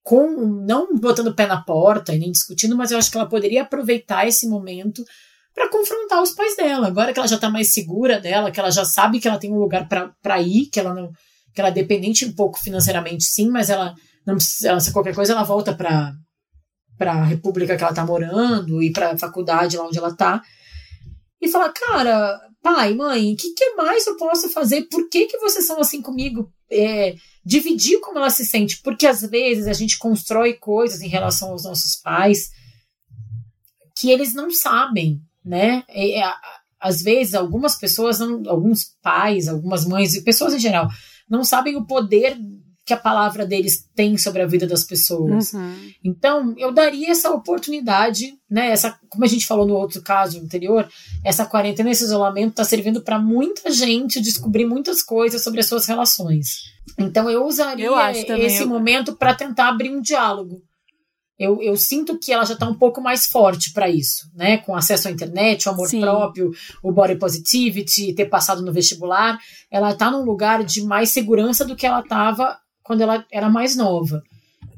com 0.03 0.27
não 0.67 0.97
botando 0.97 1.29
o 1.29 1.35
pé 1.35 1.47
na 1.47 1.63
porta 1.63 2.13
e 2.13 2.19
nem 2.19 2.33
discutindo, 2.33 2.77
mas 2.77 2.91
eu 2.91 2.99
acho 2.99 3.11
que 3.11 3.17
ela 3.17 3.29
poderia 3.29 3.63
aproveitar 3.63 4.27
esse 4.27 4.49
momento 4.49 5.05
para 5.61 5.69
confrontar 5.69 6.23
os 6.23 6.33
pais 6.33 6.57
dela. 6.57 6.87
Agora 6.87 7.13
que 7.13 7.19
ela 7.19 7.29
já 7.29 7.37
tá 7.37 7.51
mais 7.51 7.75
segura 7.75 8.19
dela, 8.19 8.51
que 8.51 8.59
ela 8.59 8.71
já 8.71 8.83
sabe 8.83 9.21
que 9.21 9.29
ela 9.29 9.39
tem 9.39 9.53
um 9.53 9.59
lugar 9.59 9.87
para 9.87 10.41
ir, 10.41 10.67
que 10.67 10.81
ela 10.81 10.95
não 10.95 11.13
que 11.53 11.61
ela 11.61 11.69
é 11.69 11.73
dependente 11.73 12.25
um 12.25 12.33
pouco 12.33 12.61
financeiramente, 12.61 13.25
sim, 13.25 13.51
mas 13.51 13.69
ela 13.69 13.93
não 14.25 14.37
ela, 14.65 14.79
se 14.79 14.93
qualquer 14.93 15.15
coisa 15.15 15.33
ela 15.33 15.43
volta 15.43 15.75
para 15.75 16.15
para 16.97 17.13
a 17.13 17.25
república 17.25 17.77
que 17.77 17.83
ela 17.83 17.93
tá 17.93 18.07
morando 18.07 18.83
e 18.83 18.93
para 18.93 19.13
a 19.13 19.19
faculdade 19.19 19.77
lá 19.77 19.87
onde 19.87 19.99
ela 19.99 20.15
tá 20.15 20.41
e 21.43 21.49
falar, 21.49 21.73
cara, 21.73 22.41
pai, 22.63 22.95
mãe, 22.95 23.33
o 23.33 23.37
que, 23.37 23.53
que 23.53 23.75
mais 23.75 24.07
eu 24.07 24.17
posso 24.17 24.49
fazer? 24.51 24.83
Por 24.83 25.09
que, 25.09 25.27
que 25.27 25.39
vocês 25.39 25.67
são 25.67 25.81
assim 25.81 26.01
comigo? 26.01 26.51
É, 26.71 27.17
dividir 27.45 27.99
como 28.01 28.19
ela 28.19 28.31
se 28.31 28.45
sente, 28.45 28.81
porque 28.83 29.07
às 29.07 29.23
vezes 29.23 29.67
a 29.67 29.73
gente 29.73 29.99
constrói 29.99 30.55
coisas 30.55 31.01
em 31.01 31.09
relação 31.09 31.51
aos 31.51 31.65
nossos 31.65 31.97
pais 31.97 32.51
que 33.99 34.11
eles 34.11 34.33
não 34.35 34.51
sabem, 34.51 35.21
né? 35.45 35.83
É, 35.89 36.23
a- 36.23 36.37
às 36.81 37.03
vezes 37.03 37.35
algumas 37.35 37.77
pessoas, 37.77 38.19
não, 38.21 38.43
alguns 38.47 38.85
pais, 39.03 39.49
algumas 39.49 39.85
mães 39.85 40.15
e 40.15 40.23
pessoas 40.25 40.55
em 40.55 40.59
geral 40.59 40.89
não 41.29 41.45
sabem 41.45 41.77
o 41.77 41.85
poder 41.87 42.39
que 42.87 42.95
a 42.95 42.97
palavra 42.97 43.47
deles 43.47 43.85
tem 43.95 44.17
sobre 44.19 44.43
a 44.43 44.47
vida 44.47 44.67
das 44.67 44.83
pessoas. 44.83 45.53
Uhum. 45.53 45.91
Então, 46.03 46.55
eu 46.59 46.73
daria 46.73 47.11
essa 47.11 47.31
oportunidade, 47.31 48.33
né? 48.51 48.71
Essa, 48.71 48.99
como 49.09 49.25
a 49.25 49.29
gente 49.29 49.47
falou 49.47 49.65
no 49.67 49.75
outro 49.75 50.03
caso 50.03 50.41
anterior, 50.41 50.89
essa 51.25 51.45
quarentena, 51.45 51.91
esse 51.91 52.03
isolamento 52.03 52.51
está 52.51 52.65
servindo 52.65 53.01
para 53.03 53.19
muita 53.19 53.71
gente 53.71 54.21
descobrir 54.21 54.65
muitas 54.67 55.03
coisas 55.03 55.45
sobre 55.45 55.61
as 55.61 55.67
suas 55.67 55.87
relações. 55.87 56.63
Então, 56.99 57.31
eu 57.31 57.47
usaria 57.47 57.85
Eu 57.87 57.95
também, 58.27 58.47
esse 58.47 58.63
eu- 58.63 58.69
momento 58.69 59.15
para 59.15 59.35
tentar 59.35 59.69
abrir 59.69 59.91
um 59.91 60.01
diálogo. 60.01 60.61
Eu, 61.41 61.63
eu 61.63 61.75
sinto 61.75 62.19
que 62.19 62.31
ela 62.31 62.45
já 62.45 62.53
está 62.53 62.69
um 62.69 62.75
pouco 62.75 63.01
mais 63.01 63.27
forte 63.27 63.73
para 63.73 63.89
isso, 63.89 64.31
né? 64.35 64.59
Com 64.59 64.77
acesso 64.77 65.09
à 65.09 65.11
internet, 65.11 65.67
o 65.67 65.73
amor 65.73 65.89
Sim. 65.89 66.03
próprio, 66.03 66.51
o 66.83 66.93
body 66.93 67.17
positivity, 67.17 68.13
ter 68.13 68.27
passado 68.27 68.61
no 68.61 68.71
vestibular, 68.71 69.39
ela 69.71 69.93
está 69.93 70.11
num 70.11 70.23
lugar 70.23 70.63
de 70.63 70.83
mais 70.83 71.09
segurança 71.09 71.65
do 71.65 71.75
que 71.75 71.87
ela 71.87 72.01
estava 72.01 72.59
quando 72.83 73.01
ela 73.01 73.25
era 73.33 73.49
mais 73.49 73.75
nova. 73.75 74.23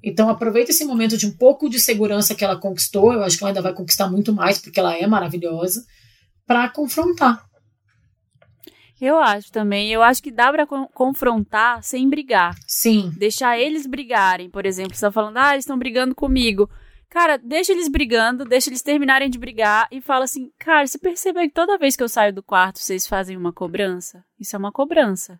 Então 0.04 0.28
aproveita 0.28 0.70
esse 0.70 0.84
momento 0.84 1.16
de 1.16 1.26
um 1.26 1.32
pouco 1.32 1.68
de 1.68 1.80
segurança 1.80 2.32
que 2.32 2.44
ela 2.44 2.56
conquistou, 2.56 3.12
eu 3.12 3.24
acho 3.24 3.36
que 3.36 3.42
ela 3.42 3.50
ainda 3.50 3.62
vai 3.62 3.72
conquistar 3.72 4.08
muito 4.08 4.32
mais 4.32 4.60
porque 4.60 4.78
ela 4.78 4.96
é 4.96 5.04
maravilhosa, 5.04 5.84
para 6.46 6.68
confrontar. 6.68 7.44
Eu 9.04 9.18
acho 9.18 9.50
também. 9.50 9.90
Eu 9.90 10.00
acho 10.00 10.22
que 10.22 10.30
dá 10.30 10.52
pra 10.52 10.64
con- 10.64 10.86
confrontar 10.94 11.82
sem 11.82 12.08
brigar. 12.08 12.54
Sim. 12.68 13.12
Deixar 13.18 13.58
eles 13.58 13.84
brigarem, 13.84 14.48
por 14.48 14.64
exemplo. 14.64 14.94
Você 14.94 15.00
tá 15.04 15.10
falando, 15.10 15.38
ah, 15.38 15.52
eles 15.54 15.64
estão 15.64 15.76
brigando 15.76 16.14
comigo. 16.14 16.70
Cara, 17.10 17.36
deixa 17.36 17.72
eles 17.72 17.88
brigando, 17.88 18.44
deixa 18.44 18.70
eles 18.70 18.80
terminarem 18.80 19.28
de 19.28 19.38
brigar 19.38 19.88
e 19.90 20.00
fala 20.00 20.24
assim, 20.24 20.50
cara, 20.58 20.86
você 20.86 20.98
percebeu 20.98 21.42
que 21.42 21.50
toda 21.50 21.76
vez 21.76 21.94
que 21.96 22.02
eu 22.02 22.08
saio 22.08 22.32
do 22.32 22.42
quarto 22.44 22.78
vocês 22.78 23.06
fazem 23.06 23.36
uma 23.36 23.52
cobrança? 23.52 24.24
Isso 24.40 24.54
é 24.54 24.58
uma 24.58 24.72
cobrança. 24.72 25.38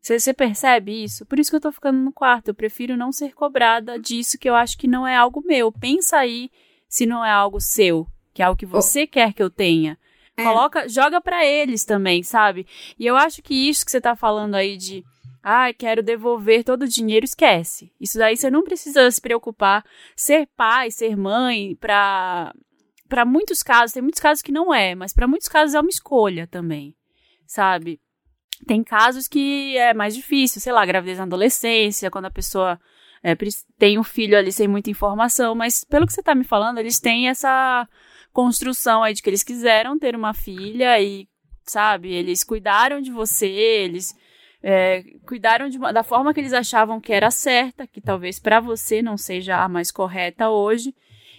Você, 0.00 0.18
você 0.18 0.32
percebe 0.32 1.04
isso? 1.04 1.26
Por 1.26 1.38
isso 1.38 1.50
que 1.50 1.56
eu 1.56 1.60
tô 1.60 1.70
ficando 1.70 1.98
no 2.00 2.10
quarto. 2.12 2.48
Eu 2.48 2.54
prefiro 2.54 2.96
não 2.96 3.12
ser 3.12 3.34
cobrada 3.34 3.98
disso 4.00 4.38
que 4.38 4.48
eu 4.48 4.54
acho 4.54 4.78
que 4.78 4.88
não 4.88 5.06
é 5.06 5.14
algo 5.14 5.42
meu. 5.46 5.70
Pensa 5.70 6.16
aí 6.16 6.50
se 6.88 7.04
não 7.04 7.22
é 7.24 7.30
algo 7.30 7.60
seu, 7.60 8.06
que 8.32 8.42
é 8.42 8.46
algo 8.46 8.58
que 8.58 8.64
você 8.66 9.06
quer 9.06 9.32
que 9.34 9.42
eu 9.42 9.50
tenha. 9.50 9.98
É. 10.36 10.44
Coloca, 10.44 10.88
joga 10.88 11.20
pra 11.20 11.44
eles 11.44 11.84
também, 11.84 12.22
sabe? 12.22 12.66
E 12.98 13.06
eu 13.06 13.16
acho 13.16 13.42
que 13.42 13.54
isso 13.54 13.84
que 13.84 13.90
você 13.90 14.00
tá 14.00 14.16
falando 14.16 14.54
aí 14.54 14.76
de 14.76 15.04
Ai, 15.42 15.72
quero 15.72 16.02
devolver 16.02 16.62
todo 16.62 16.82
o 16.82 16.88
dinheiro, 16.88 17.24
esquece. 17.24 17.90
Isso 17.98 18.18
daí 18.18 18.36
você 18.36 18.50
não 18.50 18.62
precisa 18.62 19.10
se 19.10 19.20
preocupar. 19.20 19.84
Ser 20.14 20.46
pai, 20.54 20.90
ser 20.90 21.16
mãe, 21.16 21.74
pra, 21.76 22.54
pra 23.08 23.24
muitos 23.24 23.62
casos, 23.62 23.92
tem 23.92 24.02
muitos 24.02 24.20
casos 24.20 24.42
que 24.42 24.52
não 24.52 24.72
é, 24.72 24.94
mas 24.94 25.14
pra 25.14 25.26
muitos 25.26 25.48
casos 25.48 25.74
é 25.74 25.80
uma 25.80 25.88
escolha 25.88 26.46
também, 26.46 26.94
sabe? 27.46 27.98
Tem 28.66 28.84
casos 28.84 29.26
que 29.26 29.78
é 29.78 29.94
mais 29.94 30.14
difícil, 30.14 30.60
sei 30.60 30.72
lá, 30.72 30.84
gravidez 30.84 31.16
na 31.16 31.24
adolescência, 31.24 32.10
quando 32.10 32.26
a 32.26 32.30
pessoa 32.30 32.78
é, 33.22 33.34
tem 33.78 33.98
um 33.98 34.04
filho 34.04 34.36
ali 34.36 34.52
sem 34.52 34.68
muita 34.68 34.90
informação, 34.90 35.54
mas 35.54 35.84
pelo 35.84 36.06
que 36.06 36.12
você 36.12 36.22
tá 36.22 36.34
me 36.34 36.44
falando, 36.44 36.78
eles 36.78 37.00
têm 37.00 37.28
essa 37.28 37.88
construção 38.32 39.02
aí 39.02 39.14
de 39.14 39.22
que 39.22 39.30
eles 39.30 39.42
quiseram 39.42 39.98
ter 39.98 40.14
uma 40.16 40.32
filha 40.34 41.00
e, 41.00 41.28
sabe, 41.64 42.12
eles 42.12 42.44
cuidaram 42.44 43.00
de 43.00 43.10
você, 43.10 43.46
eles 43.48 44.14
é, 44.62 45.02
cuidaram 45.26 45.68
uma- 45.70 45.90
da 45.92 46.02
forma 46.02 46.34
que 46.34 46.40
eles 46.40 46.52
achavam 46.52 47.00
que 47.00 47.12
era 47.14 47.30
certa, 47.30 47.86
que 47.86 47.98
talvez 48.00 48.38
pra 48.38 48.60
você 48.60 49.00
não 49.00 49.16
seja 49.16 49.56
a 49.64 49.68
mais 49.68 49.90
correta 49.90 50.50
hoje. 50.50 50.94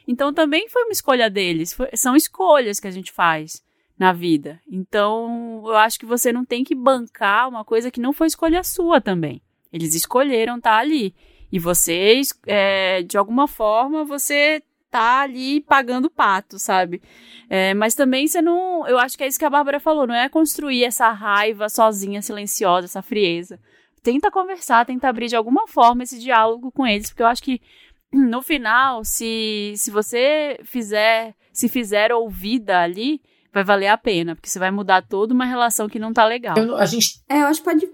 Então 0.08 0.34
também 0.34 0.68
foi 0.68 0.84
uma 0.84 0.92
escolha 0.92 1.30
deles. 1.30 1.72
Foi- 1.72 1.90
são 1.94 2.16
escolhas 2.16 2.80
que 2.80 2.88
a 2.88 2.92
gente 2.92 3.12
faz 3.12 3.64
na 3.98 4.12
vida. 4.12 4.60
Então 4.68 5.62
eu 5.66 5.76
acho 5.76 6.00
que 6.00 6.06
você 6.06 6.32
não 6.34 6.44
tem 6.44 6.64
que 6.64 6.74
bancar 6.74 7.48
uma 7.48 7.64
coisa 7.64 7.92
que 7.92 8.00
não 8.02 8.12
foi 8.12 8.26
escolha 8.26 8.64
sua 8.64 9.00
também. 9.00 9.40
Eles 9.72 9.94
escolheram 9.94 10.58
estar 10.58 10.78
ali. 10.78 11.14
E 11.52 11.60
vocês, 11.60 12.34
é, 12.48 13.04
de 13.04 13.18
alguma 13.20 13.48
forma, 13.48 14.04
você 14.04 14.64
tá 14.92 15.22
ali 15.22 15.62
pagando 15.62 16.10
pato, 16.10 16.60
sabe? 16.60 17.02
É, 17.50 17.74
mas 17.74 17.96
também 17.96 18.28
você 18.28 18.42
não. 18.42 18.86
Eu 18.86 19.00
acho 19.00 19.18
que 19.18 19.24
é 19.24 19.28
isso 19.28 19.40
que 19.40 19.46
a 19.46 19.50
Bárbara 19.50 19.80
falou, 19.80 20.06
não 20.06 20.14
é 20.14 20.30
construir 20.30 20.84
essa 20.84 21.10
raiva 21.10 21.70
sozinha, 21.70 22.22
silenciosa, 22.22 22.86
essa 22.86 23.02
frieza. 23.02 23.60
Tenta 24.04 24.30
conversar, 24.30 24.86
tenta 24.86 25.08
abrir 25.08 25.28
de 25.28 25.36
alguma 25.36 25.68
forma 25.68 26.04
esse 26.04 26.20
diálogo 26.20 26.72
com 26.72 26.86
eles, 26.86 27.10
porque 27.10 27.24
eu 27.24 27.28
acho 27.28 27.42
que 27.42 27.62
no 28.12 28.42
final, 28.42 29.06
se, 29.06 29.74
se 29.78 29.90
você 29.90 30.60
fizer, 30.64 31.34
se 31.54 31.70
fizer 31.70 32.14
ouvida 32.14 32.80
ali, 32.82 33.22
vai 33.54 33.64
valer 33.64 33.88
a 33.88 33.98
pena, 33.98 34.36
porque 34.36 34.50
você 34.50 34.60
vai 34.60 34.72
mudar 34.72 35.02
toda 35.02 35.34
uma 35.34 35.46
relação 35.46 35.88
que 35.88 36.00
não 36.00 36.12
tá 36.12 36.26
legal. 36.26 36.58
Eu 36.58 36.76
a 36.76 36.86
gente. 36.86 37.22
É, 37.30 37.42
eu 37.42 37.46
acho 37.46 37.62
que 37.62 37.66
pode 37.66 37.88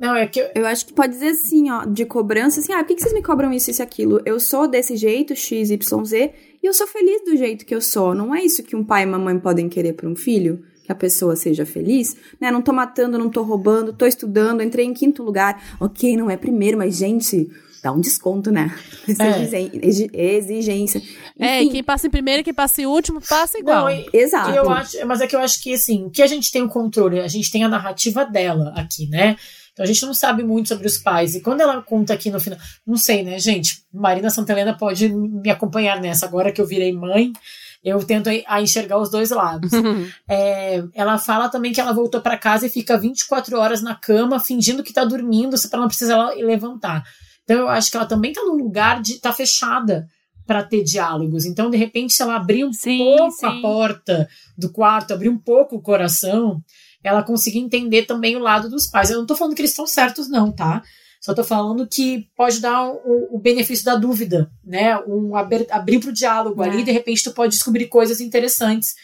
Não, 0.00 0.14
é 0.16 0.26
que. 0.26 0.40
eu- 0.40 0.50
Eu 0.56 0.66
acho 0.66 0.86
que 0.86 0.92
pode 0.92 1.12
dizer 1.12 1.28
assim, 1.28 1.70
ó, 1.70 1.84
de 1.84 2.04
cobrança, 2.04 2.60
assim, 2.60 2.72
ah, 2.72 2.82
por 2.82 2.94
que 2.96 3.00
vocês 3.02 3.14
me 3.14 3.22
cobram 3.22 3.52
isso, 3.52 3.70
isso 3.70 3.80
e 3.80 3.84
aquilo? 3.84 4.20
Eu 4.26 4.40
sou 4.40 4.66
desse 4.66 4.96
jeito, 4.96 5.36
X, 5.36 5.70
Y, 5.70 6.04
Z, 6.04 6.32
e 6.62 6.66
eu 6.66 6.72
sou 6.74 6.86
feliz 6.86 7.22
do 7.24 7.36
jeito 7.36 7.64
que 7.64 7.74
eu 7.74 7.80
sou. 7.80 8.14
Não 8.14 8.34
é 8.34 8.42
isso 8.42 8.62
que 8.62 8.74
um 8.74 8.82
pai 8.84 9.02
e 9.04 9.06
uma 9.06 9.18
mãe 9.18 9.38
podem 9.38 9.68
querer 9.68 9.92
para 9.92 10.08
um 10.08 10.16
filho? 10.16 10.64
Que 10.84 10.90
a 10.92 10.94
pessoa 10.96 11.36
seja 11.36 11.66
feliz, 11.66 12.16
né? 12.40 12.50
Não 12.50 12.62
tô 12.62 12.72
matando, 12.72 13.18
não 13.18 13.28
tô 13.28 13.42
roubando, 13.42 13.92
tô 13.92 14.06
estudando, 14.06 14.62
entrei 14.62 14.86
em 14.86 14.94
quinto 14.94 15.22
lugar. 15.22 15.76
Ok, 15.78 16.16
não 16.16 16.30
é 16.30 16.36
primeiro, 16.36 16.78
mas, 16.78 16.96
gente, 16.96 17.46
dá 17.82 17.92
um 17.92 18.00
desconto, 18.00 18.50
né? 18.50 18.74
Essa 19.06 19.22
É. 19.22 19.70
exigência. 20.14 21.02
É, 21.38 21.58
Enfim, 21.62 21.68
e 21.68 21.72
quem 21.72 21.84
passa 21.84 22.06
em 22.06 22.10
primeiro 22.10 22.40
e 22.40 22.44
quem 22.44 22.54
passa 22.54 22.80
em 22.82 22.86
último, 22.86 23.20
passa 23.20 23.58
igual. 23.58 23.84
Não, 23.84 23.90
e- 23.90 24.06
Exato. 24.12 24.50
E 24.50 24.56
eu 24.56 24.68
acho, 24.70 25.06
mas 25.06 25.20
é 25.20 25.26
que 25.26 25.36
eu 25.36 25.40
acho 25.40 25.62
que 25.62 25.74
assim, 25.74 26.06
o 26.06 26.10
que 26.10 26.22
a 26.22 26.26
gente 26.26 26.50
tem 26.50 26.62
o 26.62 26.68
controle, 26.68 27.20
a 27.20 27.28
gente 27.28 27.50
tem 27.50 27.62
a 27.64 27.68
narrativa 27.68 28.24
dela 28.24 28.72
aqui, 28.76 29.06
né? 29.08 29.36
Então 29.78 29.84
a 29.84 29.86
gente 29.86 30.04
não 30.04 30.12
sabe 30.12 30.42
muito 30.42 30.66
sobre 30.66 30.88
os 30.88 30.98
pais. 30.98 31.36
E 31.36 31.40
quando 31.40 31.60
ela 31.60 31.80
conta 31.80 32.12
aqui 32.12 32.32
no 32.32 32.40
final, 32.40 32.58
não 32.84 32.96
sei, 32.96 33.22
né, 33.22 33.38
gente? 33.38 33.84
Marina 33.94 34.28
Santelena 34.28 34.76
pode 34.76 35.08
me 35.08 35.48
acompanhar 35.50 36.00
nessa. 36.00 36.26
Agora 36.26 36.50
que 36.50 36.60
eu 36.60 36.66
virei 36.66 36.92
mãe, 36.92 37.32
eu 37.84 38.02
tento 38.02 38.28
a 38.48 38.60
enxergar 38.60 38.98
os 38.98 39.08
dois 39.08 39.30
lados. 39.30 39.70
é, 40.28 40.82
ela 40.92 41.16
fala 41.16 41.48
também 41.48 41.72
que 41.72 41.80
ela 41.80 41.92
voltou 41.92 42.20
para 42.20 42.36
casa 42.36 42.66
e 42.66 42.70
fica 42.70 42.98
24 42.98 43.56
horas 43.56 43.80
na 43.80 43.94
cama, 43.94 44.40
fingindo 44.40 44.82
que 44.82 44.92
tá 44.92 45.04
dormindo, 45.04 45.56
para 45.70 45.78
não 45.78 45.86
precisar 45.86 46.30
levantar. 46.30 47.04
Então 47.44 47.58
eu 47.58 47.68
acho 47.68 47.88
que 47.88 47.96
ela 47.96 48.06
também 48.06 48.32
tá 48.32 48.42
num 48.42 48.56
lugar 48.56 49.00
de 49.00 49.20
tá 49.20 49.32
fechada 49.32 50.08
para 50.44 50.64
ter 50.64 50.82
diálogos. 50.82 51.44
Então, 51.44 51.70
de 51.70 51.76
repente, 51.76 52.14
se 52.14 52.22
ela 52.22 52.34
abrir 52.34 52.64
um 52.64 52.72
sim, 52.72 52.98
pouco 52.98 53.30
sim. 53.30 53.46
a 53.46 53.60
porta 53.60 54.28
do 54.56 54.72
quarto, 54.72 55.14
abrir 55.14 55.28
um 55.28 55.38
pouco 55.38 55.76
o 55.76 55.80
coração, 55.80 56.60
ela 57.08 57.22
conseguir 57.22 57.58
entender 57.58 58.06
também 58.06 58.36
o 58.36 58.40
lado 58.40 58.68
dos 58.68 58.86
pais. 58.86 59.10
Eu 59.10 59.18
não 59.18 59.26
tô 59.26 59.34
falando 59.34 59.54
que 59.54 59.60
eles 59.60 59.72
estão 59.72 59.86
certos, 59.86 60.28
não, 60.28 60.52
tá? 60.52 60.82
Só 61.20 61.34
tô 61.34 61.42
falando 61.42 61.86
que 61.86 62.28
pode 62.36 62.60
dar 62.60 62.88
o, 62.90 63.36
o 63.36 63.38
benefício 63.40 63.84
da 63.84 63.96
dúvida, 63.96 64.50
né? 64.64 64.96
Um 65.06 65.34
abrir, 65.34 65.66
abrir 65.70 65.98
pro 65.98 66.12
diálogo 66.12 66.62
é. 66.62 66.68
ali, 66.68 66.84
de 66.84 66.92
repente 66.92 67.24
tu 67.24 67.32
pode 67.32 67.54
descobrir 67.54 67.86
coisas 67.86 68.20
interessantes. 68.20 68.94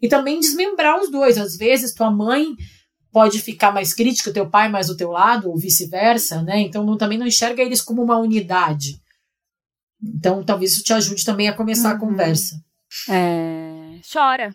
E 0.00 0.08
também 0.08 0.38
desmembrar 0.38 1.00
os 1.00 1.10
dois. 1.10 1.38
Às 1.38 1.56
vezes, 1.56 1.94
tua 1.94 2.10
mãe 2.10 2.54
pode 3.10 3.40
ficar 3.40 3.72
mais 3.72 3.94
crítica, 3.94 4.32
teu 4.32 4.48
pai 4.48 4.68
mais 4.68 4.88
do 4.88 4.96
teu 4.96 5.10
lado, 5.10 5.48
ou 5.48 5.56
vice-versa, 5.56 6.42
né? 6.42 6.60
Então 6.60 6.84
não, 6.84 6.96
também 6.96 7.16
não 7.16 7.26
enxerga 7.26 7.62
eles 7.62 7.80
como 7.80 8.02
uma 8.02 8.18
unidade. 8.18 9.00
Então, 10.02 10.44
talvez 10.44 10.72
isso 10.72 10.82
te 10.82 10.92
ajude 10.92 11.24
também 11.24 11.48
a 11.48 11.54
começar 11.54 11.90
uhum. 11.90 11.96
a 11.96 12.00
conversa. 12.00 12.56
É... 13.08 13.73
Chora. 14.12 14.54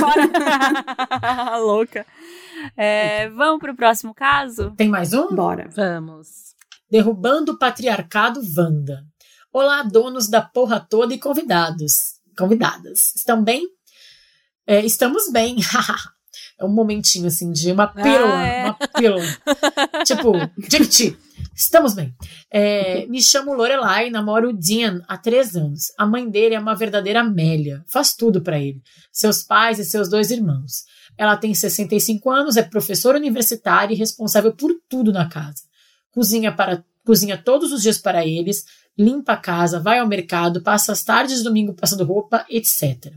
Chora. 0.00 0.28
Louca. 1.62 2.04
É, 2.76 3.28
vamos 3.30 3.60
para 3.60 3.72
o 3.72 3.76
próximo 3.76 4.12
caso? 4.12 4.72
Tem 4.76 4.88
mais 4.88 5.12
um? 5.12 5.28
Bora. 5.34 5.68
Vamos. 5.74 6.54
Derrubando 6.90 7.52
o 7.52 7.58
patriarcado 7.58 8.40
Wanda. 8.56 9.04
Olá, 9.52 9.82
donos 9.82 10.28
da 10.28 10.42
porra 10.42 10.80
toda 10.80 11.14
e 11.14 11.18
convidados. 11.18 12.14
Convidadas. 12.36 13.14
Estão 13.14 13.42
bem? 13.42 13.66
É, 14.66 14.84
estamos 14.84 15.30
bem. 15.30 15.56
é 16.62 16.64
um 16.64 16.72
momentinho 16.72 17.26
assim 17.26 17.50
de 17.50 17.72
uma 17.72 17.88
pílula. 17.88 18.38
Ah, 18.38 18.46
é? 18.46 18.64
Uma 18.64 18.74
pílula. 18.74 19.38
tipo, 20.06 20.32
Jequiti. 20.70 21.16
Estamos 21.54 21.92
bem. 21.94 22.14
É, 22.50 23.04
me 23.06 23.20
chamo 23.20 23.52
Lorelai, 23.52 24.08
namoro 24.10 24.50
o 24.50 24.52
Dean 24.52 25.02
há 25.08 25.18
três 25.18 25.56
anos. 25.56 25.92
A 25.98 26.06
mãe 26.06 26.28
dele 26.30 26.54
é 26.54 26.58
uma 26.58 26.74
verdadeira 26.74 27.20
Amélia, 27.20 27.84
faz 27.88 28.14
tudo 28.14 28.40
para 28.40 28.58
ele. 28.58 28.80
Seus 29.10 29.42
pais 29.42 29.78
e 29.78 29.84
seus 29.84 30.08
dois 30.08 30.30
irmãos. 30.30 30.84
Ela 31.18 31.36
tem 31.36 31.52
65 31.52 32.30
anos, 32.30 32.56
é 32.56 32.62
professora 32.62 33.18
universitária 33.18 33.92
e 33.92 33.98
responsável 33.98 34.52
por 34.52 34.72
tudo 34.88 35.12
na 35.12 35.28
casa. 35.28 35.62
Cozinha 36.10 36.52
para 36.52 36.84
cozinha 37.04 37.36
todos 37.36 37.72
os 37.72 37.82
dias 37.82 37.98
para 37.98 38.24
eles, 38.24 38.64
limpa 38.96 39.32
a 39.32 39.36
casa, 39.36 39.80
vai 39.80 39.98
ao 39.98 40.06
mercado, 40.06 40.62
passa 40.62 40.92
as 40.92 41.02
tardes 41.02 41.38
de 41.38 41.42
domingo 41.42 41.74
passando 41.74 42.04
roupa, 42.04 42.46
etc. 42.48 43.12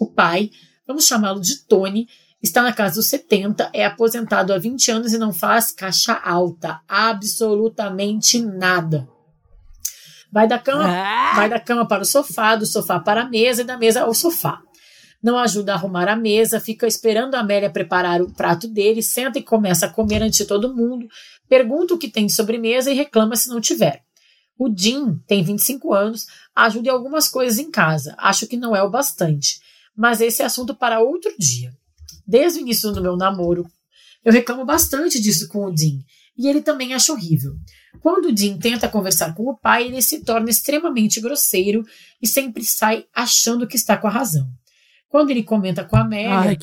O 0.00 0.06
pai, 0.06 0.50
vamos 0.84 1.06
chamá-lo 1.06 1.40
de 1.40 1.64
Tony, 1.64 2.08
está 2.42 2.62
na 2.62 2.72
casa 2.72 2.96
dos 2.96 3.06
70, 3.06 3.70
é 3.72 3.84
aposentado 3.84 4.52
há 4.52 4.58
20 4.58 4.90
anos 4.90 5.12
e 5.12 5.18
não 5.18 5.32
faz 5.32 5.72
caixa 5.72 6.14
alta, 6.14 6.80
absolutamente 6.88 8.40
nada. 8.40 9.08
Vai 10.32 10.46
da 10.46 10.58
cama, 10.58 10.84
ah. 10.86 11.32
vai 11.34 11.48
da 11.48 11.58
cama 11.58 11.86
para 11.86 12.02
o 12.02 12.06
sofá, 12.06 12.54
do 12.54 12.64
sofá 12.64 13.00
para 13.00 13.22
a 13.22 13.28
mesa 13.28 13.62
e 13.62 13.64
da 13.64 13.76
mesa 13.76 14.02
ao 14.02 14.14
sofá. 14.14 14.62
Não 15.22 15.36
ajuda 15.36 15.72
a 15.72 15.74
arrumar 15.74 16.08
a 16.08 16.16
mesa, 16.16 16.60
fica 16.60 16.86
esperando 16.86 17.34
a 17.34 17.40
Amélia 17.40 17.68
preparar 17.68 18.22
o 18.22 18.32
prato 18.32 18.66
dele, 18.66 19.02
senta 19.02 19.38
e 19.38 19.42
começa 19.42 19.86
a 19.86 19.88
comer 19.90 20.22
antes 20.22 20.38
de 20.38 20.46
todo 20.46 20.74
mundo, 20.74 21.06
pergunta 21.48 21.92
o 21.92 21.98
que 21.98 22.08
tem 22.08 22.26
de 22.26 22.32
sobremesa 22.32 22.90
e 22.90 22.94
reclama 22.94 23.36
se 23.36 23.48
não 23.48 23.60
tiver. 23.60 24.02
O 24.56 24.72
Jim 24.74 25.18
tem 25.26 25.42
25 25.42 25.92
anos, 25.92 26.26
ajuda 26.54 26.88
em 26.88 26.92
algumas 26.92 27.28
coisas 27.28 27.58
em 27.58 27.70
casa, 27.70 28.14
acho 28.18 28.46
que 28.46 28.56
não 28.56 28.74
é 28.74 28.82
o 28.82 28.90
bastante, 28.90 29.60
mas 29.94 30.20
esse 30.20 30.42
é 30.42 30.44
assunto 30.44 30.74
para 30.74 31.00
outro 31.00 31.32
dia. 31.38 31.72
Desde 32.30 32.60
o 32.60 32.62
início 32.62 32.92
do 32.92 33.02
meu 33.02 33.16
namoro, 33.16 33.66
eu 34.24 34.32
reclamo 34.32 34.64
bastante 34.64 35.20
disso 35.20 35.48
com 35.48 35.64
o 35.64 35.72
Dean, 35.72 35.98
e 36.38 36.46
ele 36.46 36.62
também 36.62 36.94
acha 36.94 37.12
horrível. 37.12 37.56
Quando 38.00 38.26
o 38.26 38.32
Dean 38.32 38.56
tenta 38.56 38.88
conversar 38.88 39.34
com 39.34 39.50
o 39.50 39.58
pai, 39.58 39.88
ele 39.88 40.00
se 40.00 40.22
torna 40.22 40.48
extremamente 40.48 41.20
grosseiro 41.20 41.84
e 42.22 42.28
sempre 42.28 42.62
sai 42.64 43.04
achando 43.12 43.66
que 43.66 43.74
está 43.74 43.96
com 43.96 44.06
a 44.06 44.10
razão. 44.10 44.48
Quando 45.08 45.30
ele 45.30 45.42
comenta 45.42 45.84
com 45.84 45.96
a 45.96 46.02
Amélia, 46.02 46.56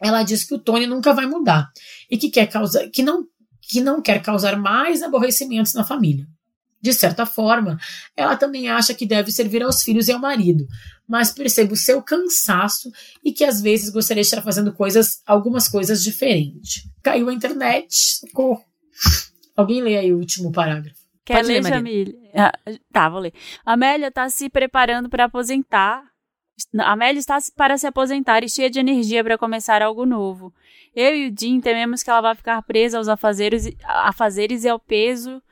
ela 0.00 0.24
diz 0.24 0.42
que 0.42 0.54
o 0.54 0.58
Tony 0.58 0.88
nunca 0.88 1.14
vai 1.14 1.26
mudar 1.26 1.70
e 2.10 2.18
que 2.18 2.28
quer 2.28 2.48
causar, 2.48 2.88
que 2.88 3.04
não, 3.04 3.24
que 3.62 3.80
não 3.80 4.02
quer 4.02 4.20
causar 4.20 4.56
mais 4.58 5.02
aborrecimentos 5.04 5.72
na 5.72 5.84
família. 5.84 6.26
De 6.82 6.92
certa 6.92 7.24
forma, 7.24 7.78
ela 8.16 8.36
também 8.36 8.68
acha 8.68 8.92
que 8.92 9.06
deve 9.06 9.30
servir 9.30 9.62
aos 9.62 9.82
filhos 9.82 10.08
e 10.08 10.12
ao 10.12 10.18
marido, 10.18 10.66
mas 11.10 11.32
percebe 11.32 11.72
o 11.72 11.76
seu 11.76 12.00
cansaço 12.00 12.88
e 13.24 13.32
que 13.32 13.44
às 13.44 13.60
vezes 13.60 13.90
gostaria 13.90 14.22
de 14.22 14.28
estar 14.28 14.42
fazendo 14.42 14.72
coisas, 14.72 15.20
algumas 15.26 15.68
coisas 15.68 16.04
diferentes. 16.04 16.84
Caiu 17.02 17.28
a 17.28 17.34
internet, 17.34 17.88
socorro. 17.90 18.64
Alguém 19.56 19.82
lê 19.82 19.98
aí 19.98 20.12
o 20.12 20.18
último 20.18 20.52
parágrafo. 20.52 21.00
Quer 21.24 21.38
Pode 21.38 21.48
ler, 21.48 21.64
Jamile? 21.64 22.16
Ah, 22.32 22.52
tá, 22.92 23.08
vou 23.08 23.18
ler. 23.18 23.34
Amélia 23.66 24.06
está 24.06 24.30
se 24.30 24.48
preparando 24.48 25.10
para 25.10 25.24
aposentar. 25.24 26.04
Amélia 26.78 27.18
está 27.18 27.38
para 27.56 27.76
se 27.76 27.88
aposentar 27.88 28.44
e 28.44 28.48
cheia 28.48 28.70
de 28.70 28.78
energia 28.78 29.24
para 29.24 29.36
começar 29.36 29.82
algo 29.82 30.06
novo. 30.06 30.54
Eu 30.94 31.16
e 31.16 31.28
o 31.28 31.34
Jim 31.36 31.60
tememos 31.60 32.04
que 32.04 32.10
ela 32.10 32.20
vai 32.20 32.36
ficar 32.36 32.62
presa 32.62 32.98
aos 32.98 33.08
afazeres, 33.08 33.68
afazeres 33.84 34.62
e 34.62 34.68
ao 34.68 34.78
peso 34.78 35.42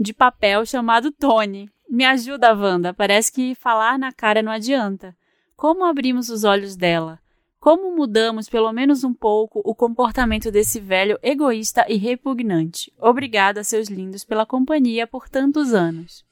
de 0.00 0.14
papel 0.14 0.64
chamado 0.64 1.12
Tony. 1.12 1.68
Me 1.88 2.04
ajuda, 2.04 2.54
Wanda. 2.54 2.92
Parece 2.92 3.32
que 3.32 3.54
falar 3.54 3.98
na 3.98 4.12
cara 4.12 4.42
não 4.42 4.52
adianta. 4.52 5.16
Como 5.56 5.84
abrimos 5.84 6.28
os 6.28 6.44
olhos 6.44 6.76
dela? 6.76 7.20
Como 7.60 7.96
mudamos, 7.96 8.48
pelo 8.48 8.70
menos 8.72 9.04
um 9.04 9.14
pouco, 9.14 9.62
o 9.64 9.74
comportamento 9.74 10.50
desse 10.50 10.78
velho 10.78 11.18
egoísta 11.22 11.86
e 11.88 11.96
repugnante? 11.96 12.92
Obrigada, 12.98 13.64
seus 13.64 13.88
lindos, 13.88 14.22
pela 14.22 14.44
companhia 14.44 15.06
por 15.06 15.28
tantos 15.30 15.72
anos. 15.72 16.24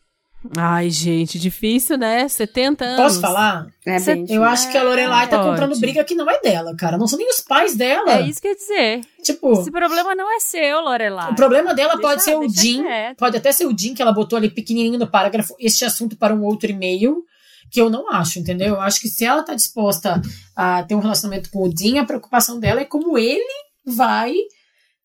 Ai, 0.56 0.90
gente, 0.90 1.38
difícil, 1.38 1.96
né? 1.96 2.28
70 2.28 2.84
anos. 2.84 2.96
Posso 2.96 3.20
falar? 3.20 3.66
É 3.86 4.00
bem 4.00 4.26
eu 4.28 4.42
acho 4.42 4.70
que 4.70 4.76
a 4.76 4.82
Lorelai 4.82 5.28
tá 5.28 5.42
comprando 5.42 5.78
briga 5.78 6.02
que 6.04 6.14
não 6.14 6.28
é 6.28 6.40
dela, 6.40 6.74
cara. 6.76 6.98
Não 6.98 7.06
são 7.06 7.18
nem 7.18 7.28
os 7.28 7.40
pais 7.40 7.76
dela. 7.76 8.18
É 8.18 8.22
isso 8.22 8.40
que 8.40 8.48
eu 8.48 8.52
ia 8.52 8.56
dizer. 8.56 9.00
Tipo. 9.22 9.52
Esse 9.60 9.70
problema 9.70 10.14
não 10.14 10.34
é 10.34 10.40
seu, 10.40 10.80
Lorelai. 10.80 11.30
O 11.30 11.36
problema 11.36 11.74
dela 11.74 11.94
deixa, 11.94 12.02
pode 12.08 12.22
ser 12.24 12.36
o 12.36 12.48
Jim. 12.48 12.84
Pode 13.16 13.36
até 13.36 13.52
ser 13.52 13.66
o 13.66 13.76
Jim 13.76 13.94
que 13.94 14.02
ela 14.02 14.12
botou 14.12 14.36
ali 14.36 14.50
pequenininho 14.50 14.98
no 14.98 15.06
parágrafo. 15.06 15.54
Este 15.58 15.84
assunto 15.84 16.16
para 16.16 16.34
um 16.34 16.42
outro 16.42 16.70
e-mail. 16.70 17.22
Que 17.70 17.80
eu 17.80 17.88
não 17.88 18.10
acho, 18.10 18.38
entendeu? 18.38 18.74
Eu 18.74 18.80
acho 18.82 19.00
que 19.00 19.08
se 19.08 19.24
ela 19.24 19.42
tá 19.42 19.54
disposta 19.54 20.20
a 20.54 20.82
ter 20.82 20.94
um 20.94 20.98
relacionamento 20.98 21.48
com 21.50 21.66
o 21.66 21.74
Jim, 21.74 21.96
a 21.96 22.04
preocupação 22.04 22.60
dela 22.60 22.82
é 22.82 22.84
como 22.84 23.16
ele 23.16 23.42
vai 23.86 24.34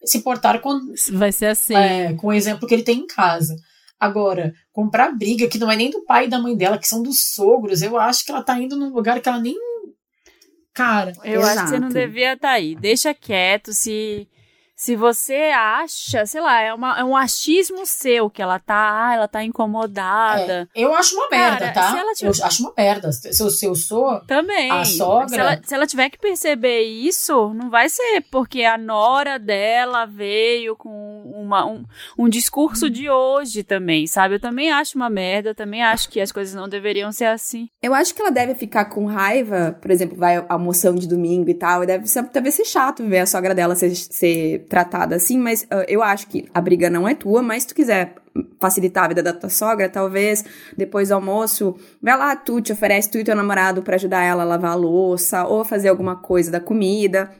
se 0.03 0.19
portar 0.19 0.59
com. 0.59 0.77
Vai 1.13 1.31
ser 1.31 1.47
assim. 1.47 1.75
É, 1.75 2.13
com 2.13 2.27
o 2.27 2.33
exemplo 2.33 2.67
que 2.67 2.73
ele 2.73 2.83
tem 2.83 2.99
em 2.99 3.07
casa. 3.07 3.55
Agora, 3.99 4.53
comprar 4.71 5.11
briga 5.11 5.47
que 5.47 5.57
não 5.57 5.71
é 5.71 5.75
nem 5.75 5.89
do 5.89 6.03
pai 6.05 6.25
e 6.25 6.29
da 6.29 6.39
mãe 6.39 6.55
dela, 6.55 6.77
que 6.77 6.87
são 6.87 7.01
dos 7.01 7.33
sogros, 7.33 7.81
eu 7.81 7.97
acho 7.97 8.25
que 8.25 8.31
ela 8.31 8.43
tá 8.43 8.59
indo 8.59 8.77
num 8.77 8.93
lugar 8.93 9.19
que 9.19 9.27
ela 9.27 9.39
nem. 9.39 9.55
Cara. 10.73 11.13
Eu 11.23 11.41
exato. 11.41 11.59
acho 11.59 11.63
que 11.63 11.69
você 11.69 11.79
não 11.79 11.89
devia 11.89 12.33
estar 12.33 12.49
tá 12.49 12.53
aí. 12.53 12.75
Deixa 12.75 13.13
quieto, 13.13 13.73
se 13.73 14.27
se 14.77 14.95
você 14.95 15.51
acha, 15.55 16.23
sei 16.27 16.39
lá, 16.39 16.61
é, 16.61 16.71
uma, 16.71 16.99
é 16.99 17.03
um 17.03 17.17
achismo 17.17 17.83
seu 17.83 18.29
que 18.29 18.43
ela 18.43 18.59
tá, 18.59 19.07
ah, 19.07 19.15
ela 19.15 19.27
tá 19.27 19.43
incomodada. 19.43 20.69
É, 20.75 20.83
eu 20.83 20.93
acho 20.93 21.15
uma 21.15 21.27
merda, 21.29 21.71
tá? 21.73 21.87
Tiver... 22.15 22.27
Eu 22.27 22.45
acho 22.45 22.61
uma 22.61 22.73
merda. 22.77 23.11
Se 23.11 23.41
eu, 23.41 23.49
se 23.49 23.65
eu 23.65 23.73
sou 23.73 24.19
Também. 24.27 24.69
a 24.69 24.85
sogra... 24.85 25.29
Se 25.29 25.39
ela, 25.39 25.61
se 25.63 25.73
ela 25.73 25.87
tiver 25.87 26.11
que 26.11 26.19
perceber 26.19 26.83
isso, 26.83 27.55
não 27.55 27.71
vai 27.71 27.89
ser 27.89 28.21
porque 28.29 28.63
a 28.65 28.77
nora 28.77 29.39
dela 29.39 30.05
veio 30.05 30.75
com 30.75 31.23
uma, 31.23 31.65
um, 31.65 31.83
um 32.15 32.29
discurso 32.29 32.87
de 32.87 33.09
hoje 33.09 33.63
também, 33.63 34.05
sabe? 34.05 34.35
Eu 34.35 34.39
também 34.39 34.71
acho 34.71 34.95
uma 34.95 35.09
merda, 35.09 35.55
também 35.55 35.81
acho 35.81 36.07
que 36.07 36.21
as 36.21 36.31
coisas 36.31 36.53
não 36.53 36.69
deveriam 36.69 37.11
ser 37.11 37.25
assim. 37.25 37.67
Eu 37.81 37.95
acho 37.95 38.13
que 38.13 38.21
ela 38.21 38.29
deve 38.29 38.53
ficar 38.53 38.85
com 38.85 39.07
raiva, 39.07 39.75
por 39.81 39.89
exemplo, 39.89 40.15
vai 40.15 40.45
a 40.47 40.57
moção 40.59 40.93
de 40.93 41.07
domingo 41.07 41.49
e 41.49 41.55
tal, 41.55 41.83
e 41.83 41.87
deve 41.87 42.05
ser, 42.05 42.21
deve 42.25 42.51
ser 42.51 42.65
chato 42.65 43.03
ver 43.03 43.19
a 43.19 43.25
sogra 43.25 43.55
dela 43.55 43.73
ser, 43.75 43.95
ser 43.95 44.66
tratada 44.67 45.15
assim, 45.15 45.37
mas 45.37 45.63
uh, 45.63 45.83
eu 45.87 46.01
acho 46.03 46.27
que 46.27 46.45
a 46.53 46.61
briga 46.61 46.89
não 46.89 47.07
é 47.07 47.15
tua, 47.15 47.41
mas 47.41 47.63
se 47.63 47.69
tu 47.69 47.75
quiser 47.75 48.15
facilitar 48.59 49.05
a 49.05 49.07
vida 49.07 49.23
da 49.23 49.33
tua 49.33 49.49
sogra, 49.49 49.89
talvez 49.89 50.43
depois 50.77 51.09
do 51.09 51.15
almoço, 51.15 51.75
vai 52.01 52.17
lá, 52.17 52.35
tu 52.35 52.61
te 52.61 52.71
oferece 52.71 53.09
tu 53.09 53.17
e 53.17 53.23
teu 53.23 53.35
namorado 53.35 53.81
para 53.81 53.95
ajudar 53.95 54.23
ela 54.23 54.43
a 54.43 54.45
lavar 54.45 54.71
a 54.71 54.75
louça 54.75 55.45
ou 55.45 55.65
fazer 55.65 55.89
alguma 55.89 56.15
coisa 56.15 56.51
da 56.51 56.59
comida. 56.59 57.31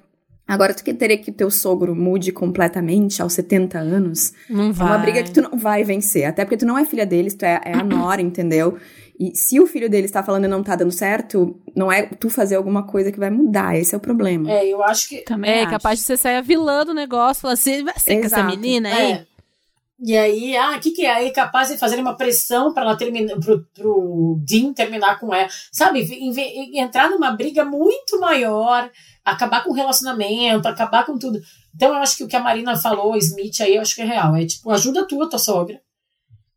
Agora, 0.47 0.73
tu 0.73 0.81
que 1.17 1.29
o 1.29 1.33
teu 1.33 1.51
sogro 1.51 1.93
mude 1.93 2.31
completamente 2.31 3.21
aos 3.21 3.33
70 3.33 3.77
anos, 3.77 4.31
Não 4.49 4.69
é 4.69 4.71
vai. 4.71 4.87
uma 4.87 4.97
briga 4.97 5.21
que 5.21 5.31
tu 5.31 5.41
não 5.41 5.57
vai 5.57 5.83
vencer. 5.83 6.23
Até 6.23 6.45
porque 6.45 6.55
tu 6.55 6.65
não 6.65 6.77
é 6.77 6.85
filha 6.85 7.05
deles, 7.05 7.33
tu 7.33 7.43
é, 7.43 7.59
é 7.65 7.73
a 7.73 7.83
nora, 7.83 8.21
entendeu? 8.21 8.77
E 9.19 9.35
se 9.35 9.59
o 9.59 9.65
filho 9.65 9.89
deles 9.89 10.11
tá 10.11 10.21
falando 10.21 10.45
e 10.45 10.47
não 10.47 10.61
tá 10.61 10.75
dando 10.75 10.91
certo, 10.91 11.59
não 11.75 11.91
é 11.91 12.03
tu 12.03 12.29
fazer 12.29 12.55
alguma 12.55 12.83
coisa 12.83 13.11
que 13.11 13.19
vai 13.19 13.31
mudar. 13.31 13.75
Esse 13.75 13.95
é 13.95 13.97
o 13.97 14.01
problema. 14.01 14.51
É, 14.51 14.67
eu 14.67 14.83
acho 14.83 15.09
que. 15.09 15.17
Também 15.21 15.49
É, 15.49 15.61
acho. 15.61 15.71
capaz 15.71 15.99
de 15.99 16.05
você 16.05 16.17
sair 16.17 16.35
a 16.35 16.41
vilã 16.41 16.85
do 16.85 16.93
negócio, 16.93 17.41
falar 17.41 17.55
assim, 17.55 17.83
vai 17.83 17.97
ser 17.97 18.19
com 18.19 18.25
essa 18.25 18.39
Exato. 18.39 18.45
menina 18.45 18.89
aí? 18.89 19.11
É. 19.13 19.25
E 19.99 20.15
aí, 20.15 20.55
ah, 20.55 20.77
o 20.77 20.79
que, 20.79 20.91
que 20.91 21.03
é? 21.03 21.11
Aí 21.11 21.31
capaz 21.31 21.69
de 21.69 21.77
fazer 21.77 21.99
uma 21.99 22.15
pressão 22.15 22.71
para 22.71 22.83
ela 22.83 22.95
terminar, 22.95 23.39
pro, 23.39 23.65
pro 23.73 24.39
Dean 24.45 24.71
terminar 24.71 25.19
com 25.19 25.33
ela. 25.33 25.49
Sabe? 25.71 26.07
Entrar 26.75 27.09
numa 27.09 27.31
briga 27.31 27.65
muito 27.65 28.19
maior, 28.19 28.91
acabar 29.25 29.63
com 29.63 29.71
o 29.71 29.73
relacionamento, 29.73 30.67
acabar 30.67 31.03
com 31.03 31.17
tudo. 31.17 31.41
Então 31.75 31.89
eu 31.89 31.95
acho 31.95 32.15
que 32.17 32.23
o 32.23 32.27
que 32.27 32.35
a 32.35 32.39
Marina 32.39 32.75
falou, 32.77 33.17
Smith, 33.17 33.59
aí 33.61 33.75
eu 33.75 33.81
acho 33.81 33.95
que 33.95 34.01
é 34.03 34.05
real. 34.05 34.35
É 34.35 34.45
tipo, 34.45 34.69
ajuda 34.69 35.07
tu, 35.07 35.19
a 35.23 35.27
tua 35.27 35.39
sogra. 35.39 35.81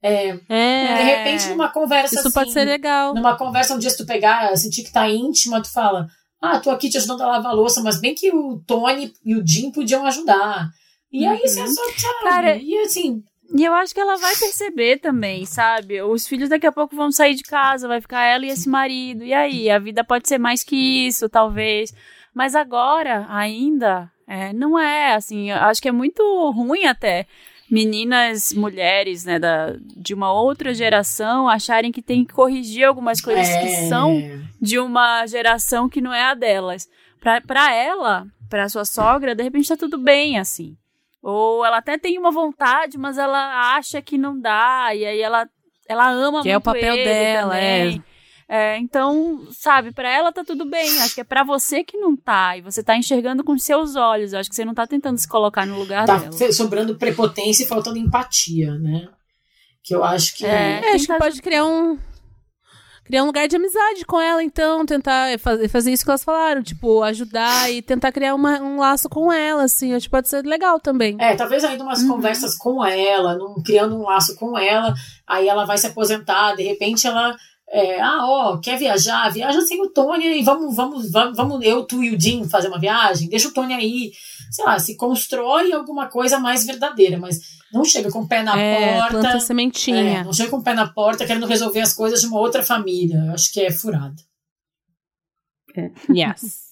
É, 0.02 0.38
É. 0.48 0.94
de 0.96 1.02
repente, 1.02 1.48
numa 1.50 1.68
conversa 1.68 2.14
Isso 2.14 2.28
assim, 2.28 2.34
pode 2.34 2.52
ser 2.52 2.64
legal. 2.64 3.14
numa 3.14 3.36
conversa 3.36 3.74
um 3.74 3.78
dia 3.78 3.90
se 3.90 3.96
tu 3.98 4.06
pegar, 4.06 4.56
sentir 4.56 4.82
que 4.82 4.92
tá 4.92 5.08
íntima, 5.08 5.62
tu 5.62 5.70
fala, 5.70 6.06
ah, 6.40 6.58
tô 6.58 6.70
aqui 6.70 6.88
te 6.88 6.96
ajudando 6.96 7.22
a 7.22 7.26
lavar 7.26 7.52
a 7.52 7.54
louça, 7.54 7.82
mas 7.82 8.00
bem 8.00 8.14
que 8.14 8.32
o 8.34 8.62
Tony 8.66 9.12
e 9.24 9.34
o 9.36 9.46
Jim 9.46 9.70
podiam 9.70 10.06
ajudar. 10.06 10.68
E 11.12 11.26
aí 11.26 11.40
você 11.40 11.66
só 11.66 11.82
sabe. 11.84 12.22
Cara, 12.22 12.56
e 12.56 12.78
assim, 12.78 13.22
E 13.54 13.64
eu 13.64 13.74
acho 13.74 13.92
que 13.92 14.00
ela 14.00 14.16
vai 14.16 14.34
perceber 14.36 14.98
também, 15.00 15.44
sabe? 15.44 16.00
Os 16.02 16.26
filhos 16.26 16.48
daqui 16.48 16.66
a 16.66 16.72
pouco 16.72 16.94
vão 16.94 17.10
sair 17.10 17.34
de 17.34 17.42
casa, 17.42 17.88
vai 17.88 18.00
ficar 18.00 18.22
ela 18.24 18.46
e 18.46 18.48
esse 18.48 18.68
marido. 18.68 19.24
E 19.24 19.34
aí? 19.34 19.68
A 19.68 19.78
vida 19.78 20.04
pode 20.04 20.28
ser 20.28 20.38
mais 20.38 20.62
que 20.62 20.76
isso, 21.08 21.28
talvez. 21.28 21.92
Mas 22.32 22.54
agora, 22.54 23.26
ainda, 23.28 24.08
é, 24.26 24.52
não 24.52 24.78
é 24.78 25.14
assim. 25.14 25.50
eu 25.50 25.56
Acho 25.56 25.82
que 25.82 25.88
é 25.88 25.92
muito 25.92 26.22
ruim 26.52 26.84
até 26.86 27.26
meninas, 27.70 28.52
mulheres, 28.52 29.24
né, 29.24 29.38
da, 29.38 29.74
de 29.96 30.12
uma 30.12 30.32
outra 30.32 30.74
geração 30.74 31.48
acharem 31.48 31.92
que 31.92 32.02
tem 32.02 32.24
que 32.24 32.32
corrigir 32.34 32.84
algumas 32.84 33.20
coisas 33.20 33.48
é, 33.48 33.60
que 33.60 33.68
são 33.88 34.20
de 34.60 34.78
uma 34.78 35.26
geração 35.26 35.88
que 35.88 36.00
não 36.00 36.12
é 36.12 36.24
a 36.24 36.34
delas. 36.34 36.88
Pra, 37.20 37.40
pra 37.40 37.74
ela, 37.74 38.26
pra 38.48 38.68
sua 38.68 38.84
sogra, 38.84 39.34
de 39.34 39.42
repente 39.42 39.68
tá 39.68 39.76
tudo 39.76 39.98
bem, 39.98 40.38
assim. 40.38 40.76
Ou 41.22 41.64
ela 41.64 41.78
até 41.78 41.98
tem 41.98 42.18
uma 42.18 42.30
vontade, 42.30 42.98
mas 42.98 43.18
ela 43.18 43.76
acha 43.76 44.00
que 44.00 44.16
não 44.16 44.38
dá, 44.38 44.94
e 44.94 45.04
aí 45.04 45.20
ela, 45.20 45.48
ela 45.86 46.10
ama 46.10 46.42
Que 46.42 46.48
muito 46.48 46.54
é 46.54 46.56
o 46.56 46.60
papel 46.60 46.94
dela, 46.96 47.54
também. 47.54 47.96
É, 47.96 48.09
então, 48.78 49.46
sabe, 49.52 49.92
pra 49.92 50.10
ela 50.10 50.32
tá 50.32 50.42
tudo 50.42 50.64
bem. 50.68 50.98
Acho 51.02 51.14
que 51.14 51.20
é 51.20 51.24
pra 51.24 51.44
você 51.44 51.84
que 51.84 51.96
não 51.96 52.16
tá. 52.16 52.56
E 52.56 52.60
você 52.60 52.82
tá 52.82 52.96
enxergando 52.96 53.44
com 53.44 53.56
seus 53.56 53.94
olhos. 53.94 54.34
Acho 54.34 54.50
que 54.50 54.56
você 54.56 54.64
não 54.64 54.74
tá 54.74 54.86
tentando 54.86 55.18
se 55.18 55.28
colocar 55.28 55.64
no 55.64 55.78
lugar 55.78 56.04
tá 56.06 56.16
dela. 56.18 56.32
fe- 56.32 56.52
sobrando 56.52 56.96
prepotência 56.96 57.62
e 57.62 57.68
faltando 57.68 57.98
empatia, 57.98 58.74
né? 58.78 59.08
Que 59.84 59.94
eu 59.94 60.02
acho 60.02 60.34
que. 60.36 60.44
É. 60.44 60.80
É, 60.84 60.94
acho 60.94 61.06
que 61.06 61.16
pode 61.18 61.40
criar 61.40 61.64
um. 61.64 61.96
Criar 63.04 63.22
um 63.24 63.26
lugar 63.26 63.48
de 63.48 63.56
amizade 63.56 64.04
com 64.04 64.20
ela, 64.20 64.40
então, 64.42 64.86
tentar 64.86 65.36
fazer, 65.40 65.68
fazer 65.68 65.92
isso 65.92 66.04
que 66.04 66.10
elas 66.10 66.22
falaram, 66.22 66.62
tipo, 66.62 67.02
ajudar 67.02 67.68
e 67.72 67.82
tentar 67.82 68.12
criar 68.12 68.36
uma- 68.36 68.60
um 68.60 68.78
laço 68.78 69.08
com 69.08 69.32
ela, 69.32 69.64
assim, 69.64 69.94
acho 69.94 70.06
que 70.06 70.10
pode 70.10 70.28
ser 70.28 70.44
legal 70.44 70.78
também. 70.78 71.16
É, 71.18 71.34
talvez 71.34 71.64
ainda 71.64 71.82
umas 71.82 72.02
Uhum. 72.02 72.08
conversas 72.08 72.56
com 72.56 72.84
ela, 72.84 73.34
num- 73.36 73.60
criando 73.64 73.96
um 73.96 74.02
laço 74.02 74.36
com 74.36 74.56
ela, 74.56 74.94
aí 75.26 75.48
ela 75.48 75.64
vai 75.64 75.76
se 75.78 75.88
aposentar, 75.88 76.54
de 76.54 76.62
repente 76.62 77.04
ela. 77.06 77.36
É, 77.72 78.00
ah, 78.00 78.26
ó, 78.26 78.58
quer 78.58 78.76
viajar? 78.78 79.30
Viaja 79.30 79.60
sem 79.60 79.80
o 79.80 79.88
Tony 79.90 80.40
e 80.40 80.42
vamos, 80.42 80.74
vamos, 80.74 81.10
vamos, 81.10 81.36
vamos, 81.36 81.64
eu, 81.64 81.84
tu 81.84 82.02
e 82.02 82.14
o 82.14 82.20
Jim 82.20 82.48
fazer 82.48 82.68
uma 82.68 82.80
viagem, 82.80 83.28
deixa 83.28 83.48
o 83.48 83.52
Tony 83.52 83.72
aí. 83.74 84.12
Sei 84.50 84.64
lá, 84.64 84.78
se 84.78 84.96
constrói 84.96 85.72
alguma 85.72 86.08
coisa 86.08 86.38
mais 86.40 86.66
verdadeira, 86.66 87.16
mas 87.16 87.38
não 87.72 87.84
chega 87.84 88.10
com 88.10 88.20
o 88.20 88.28
pé 88.28 88.42
na 88.42 88.58
é, 88.58 88.98
porta. 88.98 89.10
planta 89.10 89.36
É, 89.36 89.40
sementinha. 89.40 90.24
não 90.24 90.32
chega 90.32 90.50
com 90.50 90.56
o 90.56 90.62
pé 90.64 90.74
na 90.74 90.88
porta 90.88 91.24
querendo 91.24 91.46
resolver 91.46 91.80
as 91.80 91.92
coisas 91.92 92.20
de 92.20 92.26
uma 92.26 92.40
outra 92.40 92.64
família. 92.64 93.22
Eu 93.26 93.34
acho 93.34 93.52
que 93.52 93.60
é 93.60 93.70
furado. 93.70 94.16
Yes. 96.12 96.69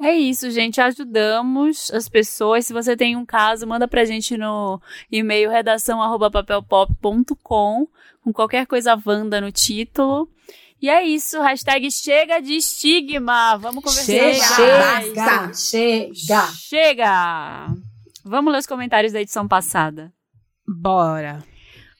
É 0.00 0.14
isso, 0.14 0.50
gente. 0.50 0.80
Ajudamos 0.80 1.90
as 1.90 2.08
pessoas. 2.08 2.64
Se 2.64 2.72
você 2.72 2.96
tem 2.96 3.16
um 3.16 3.26
caso, 3.26 3.66
manda 3.66 3.86
pra 3.86 4.06
gente 4.06 4.34
no 4.36 4.80
e-mail 5.12 5.50
redação@papelpop.com 5.50 7.86
com 8.22 8.32
qualquer 8.32 8.66
coisa 8.66 8.98
Wanda 9.04 9.38
no 9.40 9.50
título. 9.52 10.28
E 10.80 10.88
é 10.88 11.04
isso. 11.04 11.42
Hashtag 11.42 11.90
chega 11.90 12.40
de 12.40 12.54
estigma. 12.54 13.58
Vamos 13.58 13.84
conversar 13.84 14.06
Chega. 14.06 14.38
Basta. 15.14 15.52
Chega! 15.52 16.46
Chega! 16.56 17.66
Vamos 18.24 18.52
ler 18.52 18.60
os 18.60 18.66
comentários 18.66 19.12
da 19.12 19.20
edição 19.20 19.46
passada. 19.46 20.10
Bora. 20.66 21.44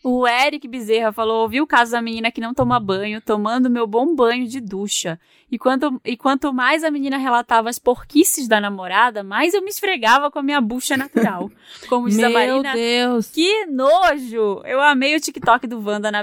O 0.03 0.27
Eric 0.27 0.67
Bezerra 0.67 1.13
falou: 1.13 1.43
ouvi 1.43 1.61
o 1.61 1.67
caso 1.67 1.93
da 1.93 2.01
menina 2.01 2.31
que 2.33 2.41
não 2.41 2.55
toma 2.55 2.81
banho, 2.81 3.21
tomando 3.21 3.69
meu 3.69 3.87
bom 3.87 4.15
banho 4.15 4.47
de 4.49 4.59
ducha. 4.61 5.21
E 5.53 5.59
quanto, 5.59 6.01
e 6.05 6.17
quanto 6.17 6.53
mais 6.55 6.83
a 6.85 6.91
menina 6.91 7.19
relatava 7.19 7.69
as 7.69 7.79
porquices 7.79 8.49
da 8.49 8.61
namorada, 8.61 9.23
mais 9.23 9.53
eu 9.53 9.61
me 9.63 9.69
esfregava 9.69 10.31
com 10.31 10.39
a 10.39 10.43
minha 10.43 10.61
bucha 10.61 10.97
natural. 10.97 11.51
Como 11.89 12.09
diz 12.09 12.19
a 12.19 12.29
Meu 12.29 12.33
Marina. 12.33 12.73
Deus. 12.73 13.31
Que 13.31 13.67
nojo! 13.67 14.63
Eu 14.65 14.81
amei 14.81 15.15
o 15.17 15.21
TikTok 15.21 15.67
do 15.67 15.85
Wanda, 15.85 16.11
na, 16.11 16.23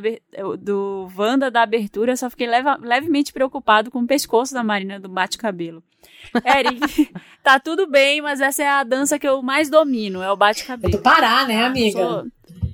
do 0.60 1.08
Wanda 1.16 1.52
da 1.52 1.62
abertura, 1.62 2.16
só 2.16 2.30
fiquei 2.30 2.48
leva- 2.48 2.80
levemente 2.82 3.32
preocupado 3.34 3.92
com 3.92 4.00
o 4.00 4.08
pescoço 4.08 4.54
da 4.54 4.64
Marina 4.64 5.00
do 5.00 5.10
bate-cabelo. 5.10 5.84
Eric, 6.46 7.12
tá 7.44 7.60
tudo 7.60 7.86
bem, 7.86 8.22
mas 8.22 8.42
essa 8.42 8.64
é 8.64 8.68
a 8.70 8.84
dança 8.84 9.20
que 9.20 9.28
eu 9.28 9.42
mais 9.44 9.70
domino, 9.70 10.22
é 10.24 10.30
o 10.30 10.34
É 10.34 10.38
bate-cabelo. 10.38 10.94
do 10.98 11.04
Pará, 11.04 11.46
né, 11.46 11.66
amiga? 11.66 12.00
Sou- 12.00 12.28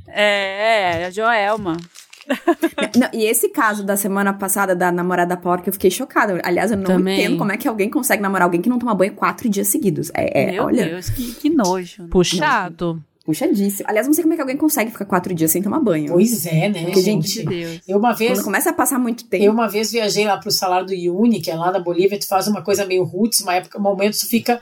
É, 0.08 1.02
é, 1.02 1.06
a 1.06 1.10
Joelma. 1.10 1.78
Não, 2.98 3.10
e 3.14 3.26
esse 3.26 3.50
caso 3.50 3.84
da 3.84 3.98
semana 3.98 4.34
passada 4.34 4.76
da 4.76 4.91
namorada 4.91 5.36
porca, 5.36 5.70
eu 5.70 5.74
fiquei 5.74 5.91
chocada. 5.91 6.40
Aliás, 6.44 6.72
eu 6.72 6.78
não 6.78 6.86
Também. 6.86 7.20
entendo 7.20 7.38
como 7.38 7.52
é 7.52 7.58
que 7.58 7.68
alguém 7.68 7.90
consegue 7.90 8.22
namorar 8.22 8.45
alguém 8.45 8.62
que 8.62 8.70
não 8.70 8.80
toma 8.80 8.95
banho 8.95 9.14
quatro 9.14 9.50
dias 9.50 9.68
seguidos. 9.68 10.10
É, 10.14 10.44
é, 10.44 10.52
Meu 10.54 10.64
olha, 10.64 10.86
Deus, 10.86 11.10
que, 11.10 11.34
que 11.34 11.50
nojo. 11.50 12.08
Puxado. 12.08 13.04
puxadíssimo. 13.26 13.90
Aliás, 13.90 14.08
não 14.08 14.14
sei 14.14 14.24
como 14.24 14.34
é 14.34 14.38
que 14.38 14.41
alguém 14.41 14.58
consegue 14.58 14.91
ficar 14.91 15.06
quatro 15.06 15.34
dias 15.34 15.52
sem 15.52 15.62
tomar 15.62 15.80
banho. 15.80 16.14
Pois 16.14 16.45
é, 16.45 16.70
né, 16.70 16.84
Porque, 16.86 17.02
gente? 17.02 17.44
Deus. 17.44 17.82
Eu 17.88 17.98
uma 17.98 18.14
vez 18.14 18.34
Quando 18.34 18.45
começa 18.45 18.70
a 18.70 18.74
passar 18.74 19.00
muito 19.00 19.26
tempo. 19.26 19.44
Eu 19.44 19.52
uma 19.52 19.68
vez 19.68 19.91
viajei 19.91 20.26
lá 20.26 20.38
pro 20.38 20.52
salário 20.52 20.88
do 20.88 20.94
Iuni, 20.94 21.41
que 21.41 21.52
é 21.52 21.56
lá 21.56 21.72
na 21.72 21.80
Bolívia, 21.80 22.18
tu 22.18 22.28
faz 22.28 22.48
uma 22.48 22.62
coisa 22.62 22.86
meio 22.86 23.04
roots, 23.04 23.41
uma 23.41 23.56
época, 23.56 23.78
um 23.78 23.82
momento 23.82 24.18
tu 24.18 24.28
fica 24.30 24.62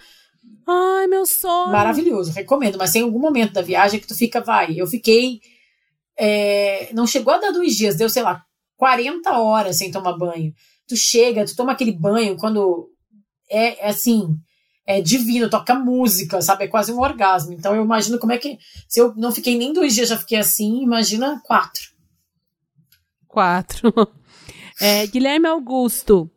Ai, 0.72 1.08
meu 1.08 1.26
sonho. 1.26 1.72
maravilhoso, 1.72 2.32
recomendo, 2.32 2.78
mas 2.78 2.92
tem 2.92 3.02
algum 3.02 3.20
momento 3.20 3.54
da 3.54 3.62
viagem 3.62 4.00
que 4.00 4.08
tu 4.08 4.16
fica, 4.16 4.40
vai, 4.40 4.80
eu 4.80 4.88
fiquei, 4.88 5.42
é, 6.18 6.90
não 6.94 7.06
chegou 7.06 7.34
a 7.34 7.38
dar 7.38 7.52
dois 7.52 7.76
dias, 7.76 7.96
deu, 7.96 8.10
sei 8.10 8.24
lá, 8.24 8.44
40 8.78 9.32
horas 9.38 9.78
sem 9.78 9.92
tomar 9.92 10.18
banho. 10.18 10.54
Tu 10.88 10.96
chega, 10.96 11.46
tu 11.46 11.56
toma 11.56 11.72
aquele 11.72 11.92
banho 11.92 12.38
quando 12.38 12.90
é, 13.50 13.86
é 13.86 13.90
assim, 13.90 14.38
é 14.86 15.02
divino, 15.02 15.50
toca 15.50 15.76
música, 15.76 16.42
sabe, 16.42 16.66
é 16.66 16.68
quase 16.68 16.92
um 16.92 17.00
orgasmo, 17.00 17.54
então 17.54 17.76
eu 17.76 17.84
imagino 17.84 18.18
como 18.18 18.32
é 18.32 18.38
que, 18.38 18.58
se 18.88 19.00
eu 19.00 19.14
não 19.16 19.32
fiquei 19.32 19.58
nem 19.58 19.74
dois 19.74 19.94
dias, 19.94 20.10
já 20.10 20.18
fiquei 20.18 20.38
assim, 20.38 20.82
imagina 20.82 21.42
quatro. 21.44 21.92
Quatro. 23.28 23.94
É, 24.84 25.06
Guilherme 25.06 25.48
Augusto. 25.48 26.28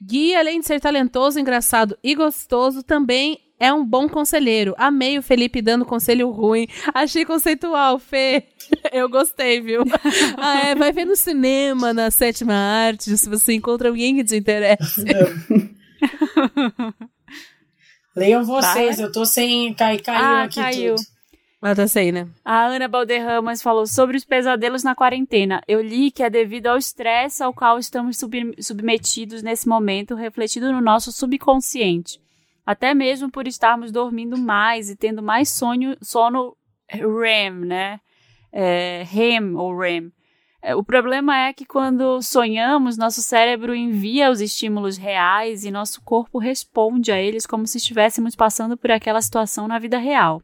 Gui, 0.00 0.36
além 0.36 0.60
de 0.60 0.66
ser 0.66 0.80
talentoso, 0.80 1.40
engraçado 1.40 1.98
e 2.00 2.14
gostoso, 2.14 2.84
também 2.84 3.40
é 3.62 3.72
um 3.72 3.84
bom 3.84 4.08
conselheiro. 4.08 4.74
Amei 4.76 5.18
o 5.18 5.22
Felipe 5.22 5.62
dando 5.62 5.84
conselho 5.86 6.30
ruim. 6.30 6.66
Achei 6.92 7.24
conceitual, 7.24 7.98
Fê. 7.98 8.44
Eu 8.92 9.08
gostei, 9.08 9.60
viu? 9.60 9.82
Ah, 10.38 10.66
é, 10.68 10.74
vai 10.74 10.92
ver 10.92 11.04
no 11.04 11.14
cinema, 11.16 11.92
na 11.92 12.10
sétima 12.10 12.54
arte, 12.54 13.16
se 13.16 13.28
você 13.28 13.52
encontra 13.54 13.88
alguém 13.88 14.16
que 14.16 14.24
te 14.24 14.36
interessa. 14.36 15.02
Leiam 18.14 18.44
vocês, 18.44 18.98
eu 19.00 19.10
tô 19.10 19.24
sem, 19.24 19.72
cai, 19.74 19.98
caiu 19.98 20.18
Ah, 20.22 20.42
aqui 20.44 20.56
caiu. 20.60 20.94
tudo. 20.96 21.06
Ah, 21.64 21.74
tá 21.76 21.86
sei, 21.86 22.10
né? 22.10 22.26
A 22.44 22.66
Ana 22.66 22.88
Balderramas 22.88 23.62
falou 23.62 23.86
sobre 23.86 24.16
os 24.16 24.24
pesadelos 24.24 24.82
na 24.82 24.94
quarentena. 24.96 25.62
Eu 25.68 25.80
li 25.80 26.10
que 26.10 26.22
é 26.22 26.28
devido 26.28 26.66
ao 26.66 26.76
estresse 26.76 27.40
ao 27.42 27.54
qual 27.54 27.78
estamos 27.78 28.18
sub- 28.18 28.54
submetidos 28.60 29.42
nesse 29.44 29.68
momento, 29.68 30.16
refletido 30.16 30.72
no 30.72 30.80
nosso 30.80 31.12
subconsciente. 31.12 32.20
Até 32.64 32.94
mesmo 32.94 33.30
por 33.30 33.46
estarmos 33.46 33.90
dormindo 33.90 34.36
mais 34.38 34.88
e 34.88 34.96
tendo 34.96 35.22
mais 35.22 35.48
sonho, 35.50 35.96
sono 36.00 36.56
REM, 36.88 37.50
né? 37.66 38.00
É, 38.52 39.02
REM 39.06 39.56
ou 39.56 39.76
REM. 39.76 40.12
É, 40.62 40.76
O 40.76 40.84
problema 40.84 41.36
é 41.36 41.52
que 41.52 41.64
quando 41.64 42.22
sonhamos, 42.22 42.96
nosso 42.96 43.20
cérebro 43.20 43.74
envia 43.74 44.30
os 44.30 44.40
estímulos 44.40 44.96
reais 44.96 45.64
e 45.64 45.70
nosso 45.72 46.00
corpo 46.02 46.38
responde 46.38 47.10
a 47.10 47.20
eles 47.20 47.46
como 47.46 47.66
se 47.66 47.78
estivéssemos 47.78 48.36
passando 48.36 48.76
por 48.76 48.92
aquela 48.92 49.20
situação 49.20 49.66
na 49.66 49.80
vida 49.80 49.98
real. 49.98 50.40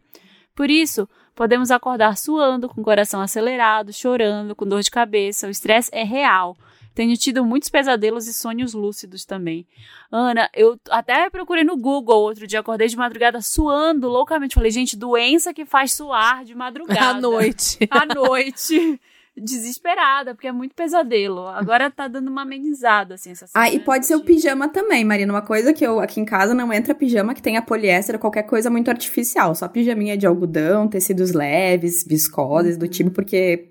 Por 0.56 0.68
isso, 0.70 1.08
podemos 1.36 1.70
acordar 1.70 2.16
suando, 2.16 2.68
com 2.68 2.80
o 2.80 2.84
coração 2.84 3.20
acelerado, 3.20 3.92
chorando, 3.92 4.56
com 4.56 4.66
dor 4.66 4.82
de 4.82 4.90
cabeça. 4.90 5.46
O 5.46 5.50
estresse 5.50 5.88
é 5.94 6.02
real. 6.02 6.56
Tenho 6.98 7.16
tido 7.16 7.44
muitos 7.44 7.68
pesadelos 7.68 8.26
e 8.26 8.32
sonhos 8.32 8.74
lúcidos 8.74 9.24
também. 9.24 9.64
Ana, 10.10 10.50
eu 10.52 10.76
até 10.90 11.30
procurei 11.30 11.62
no 11.62 11.76
Google 11.76 12.22
outro 12.22 12.44
dia, 12.44 12.58
acordei 12.58 12.88
de 12.88 12.96
madrugada 12.96 13.40
suando 13.40 14.08
loucamente. 14.08 14.56
Falei, 14.56 14.72
gente, 14.72 14.96
doença 14.96 15.54
que 15.54 15.64
faz 15.64 15.92
suar 15.92 16.44
de 16.44 16.56
madrugada. 16.56 17.18
À 17.18 17.20
noite. 17.20 17.78
À 17.88 18.04
noite. 18.04 19.00
Desesperada, 19.36 20.34
porque 20.34 20.48
é 20.48 20.52
muito 20.52 20.74
pesadelo. 20.74 21.46
Agora 21.46 21.88
tá 21.88 22.08
dando 22.08 22.26
uma 22.26 22.42
amenizada, 22.42 23.14
assim, 23.14 23.30
essa 23.30 23.46
Ah, 23.54 23.70
e 23.70 23.78
pode 23.78 24.04
ser 24.04 24.16
o 24.16 24.24
pijama 24.24 24.68
também, 24.68 25.04
Marina. 25.04 25.32
Uma 25.32 25.42
coisa 25.42 25.72
que 25.72 25.86
eu 25.86 26.00
aqui 26.00 26.20
em 26.20 26.24
casa 26.24 26.52
não 26.52 26.72
entra 26.72 26.96
pijama 26.96 27.32
que 27.32 27.40
tenha 27.40 27.62
poliéster 27.62 28.16
ou 28.16 28.20
qualquer 28.20 28.42
coisa 28.42 28.68
muito 28.68 28.90
artificial. 28.90 29.54
Só 29.54 29.68
pijaminha 29.68 30.16
de 30.16 30.26
algodão, 30.26 30.88
tecidos 30.88 31.32
leves, 31.32 32.04
viscosas 32.04 32.76
do 32.76 32.88
tipo, 32.88 33.12
porque 33.12 33.68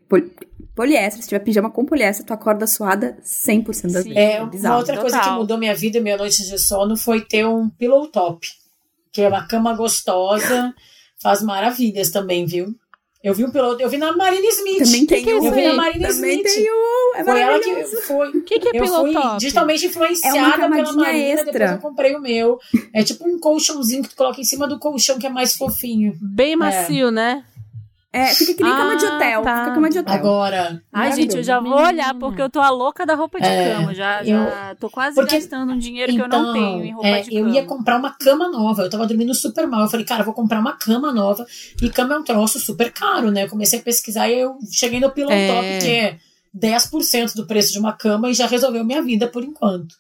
poliéster, 0.77 1.21
se 1.23 1.27
tiver 1.27 1.39
pijama 1.39 1.71
com 1.71 1.83
poliéster, 1.83 2.23
tu 2.25 2.31
acorda 2.33 2.67
suada 2.67 3.17
100% 3.23 3.65
das 3.65 4.03
Sim. 4.03 4.13
vezes. 4.13 4.15
É, 4.15 4.39
uma 4.39 4.49
bizarro. 4.49 4.77
outra 4.77 4.97
coisa 4.97 5.17
que 5.17 5.23
Total. 5.23 5.39
mudou 5.39 5.57
minha 5.57 5.73
vida 5.75 5.97
e 5.97 6.01
minha 6.01 6.15
noite 6.17 6.47
de 6.47 6.57
sono 6.59 6.95
foi 6.95 7.21
ter 7.21 7.45
um 7.45 7.67
pillow 7.69 8.07
top, 8.07 8.47
que 9.11 9.21
é 9.23 9.27
uma 9.27 9.47
cama 9.47 9.73
gostosa, 9.75 10.73
faz 11.21 11.41
maravilhas 11.41 12.11
também, 12.11 12.45
viu? 12.45 12.67
Eu 13.23 13.33
vi 13.33 13.43
um 13.43 13.51
pillow, 13.51 13.75
eu 13.79 13.89
vi 13.89 13.97
na 13.97 14.15
Marina 14.15 14.47
Smith. 14.47 14.83
Também 14.85 15.05
tem 15.07 15.23
que 15.23 15.29
é 15.31 15.35
um. 15.35 15.43
eu 15.45 15.51
vi 15.51 15.63
na 15.67 15.73
Marina 15.73 16.07
Também 16.07 16.39
Smith. 16.39 16.53
tem 16.53 16.71
um. 16.71 17.15
É 17.15 17.23
Foi 17.23 17.41
ela 17.41 17.59
que 17.59 17.69
maravilhoso. 17.71 18.01
foi. 18.03 18.29
O 18.29 18.43
que, 18.43 18.59
que 18.59 18.67
é 18.67 18.79
eu 18.79 18.83
pillow 18.83 19.03
fui 19.05 19.13
top? 19.13 19.37
digitalmente 19.39 19.85
É 19.85 19.89
influenciada 19.89 20.67
uma 20.67 20.75
pela 20.77 20.93
Marina, 20.93 21.17
extra. 21.33 21.51
depois 21.51 21.71
eu 21.71 21.77
comprei 21.79 22.15
o 22.15 22.21
meu. 22.21 22.59
É 22.93 23.03
tipo 23.03 23.27
um 23.27 23.39
colchãozinho 23.39 24.03
que 24.03 24.09
tu 24.09 24.15
coloca 24.15 24.39
em 24.39 24.43
cima 24.43 24.67
do 24.67 24.77
colchão, 24.79 25.17
que 25.17 25.25
é 25.25 25.29
mais 25.29 25.55
fofinho. 25.55 26.13
Bem 26.21 26.55
macio, 26.55 27.09
né? 27.09 27.43
É, 28.13 28.27
fica 28.27 28.53
que 28.53 28.63
nem 28.63 28.71
cama 28.71 28.95
de 28.95 29.05
Ah, 29.05 29.15
hotel. 29.15 29.41
tá. 29.43 29.59
Fica 29.59 29.75
cama 29.75 29.89
de 29.89 29.99
hotel. 29.99 30.13
Agora, 30.13 30.81
Ai, 30.93 31.11
gente, 31.13 31.35
eu 31.35 31.43
já 31.43 31.59
vou 31.59 31.75
olhar, 31.77 32.15
porque 32.15 32.41
eu 32.41 32.49
tô 32.49 32.59
a 32.61 32.69
louca 32.69 33.05
da 33.05 33.15
roupa 33.15 33.39
de 33.39 33.45
É, 33.45 33.73
cama. 33.75 33.93
Já, 33.93 34.21
eu- 34.21 34.25
já 34.25 34.75
tô 34.79 34.89
quase 34.89 35.15
porque- 35.15 35.35
gastando 35.35 35.73
um 35.73 35.77
dinheiro 35.77 36.13
que 36.13 36.19
eu 36.19 36.25
então, 36.25 36.41
não 36.41 36.53
tenho 36.53 36.85
em 36.85 36.93
roupa 36.93 37.07
é, 37.07 37.21
de 37.21 37.35
eu 37.35 37.43
cama. 37.43 37.55
ia 37.55 37.65
comprar 37.65 37.97
uma 37.97 38.11
cama 38.17 38.47
nova. 38.49 38.84
Eu 38.84 38.89
tava 38.89 39.05
dormindo 39.05 39.35
super 39.35 39.67
mal. 39.67 39.81
Eu 39.81 39.89
falei, 39.89 40.05
cara, 40.05 40.21
eu 40.21 40.25
vou 40.25 40.34
comprar 40.34 40.59
uma 40.59 40.71
cama 40.77 41.11
nova. 41.13 41.45
E 41.81 41.89
cama 41.89 42.15
é 42.15 42.17
um 42.17 42.23
troço 42.23 42.59
super 42.59 42.91
caro, 42.93 43.29
né? 43.29 43.43
Eu 43.43 43.49
comecei 43.49 43.79
a 43.79 43.84
pesquisar 43.84 44.29
e 44.29 44.39
eu 44.39 44.57
cheguei 44.71 44.99
no 45.01 45.11
Pillow 45.11 45.31
É. 45.31 45.47
Top, 45.53 45.67
que 45.85 45.91
é 45.91 46.17
10% 46.53 47.35
do 47.35 47.45
preço 47.45 47.73
de 47.73 47.77
uma 47.79 47.91
cama 47.93 48.29
e 48.29 48.34
já 48.34 48.47
resolveu 48.47 48.84
minha 48.85 49.01
vida 49.01 49.27
por 49.27 49.43
enquanto. 49.43 49.93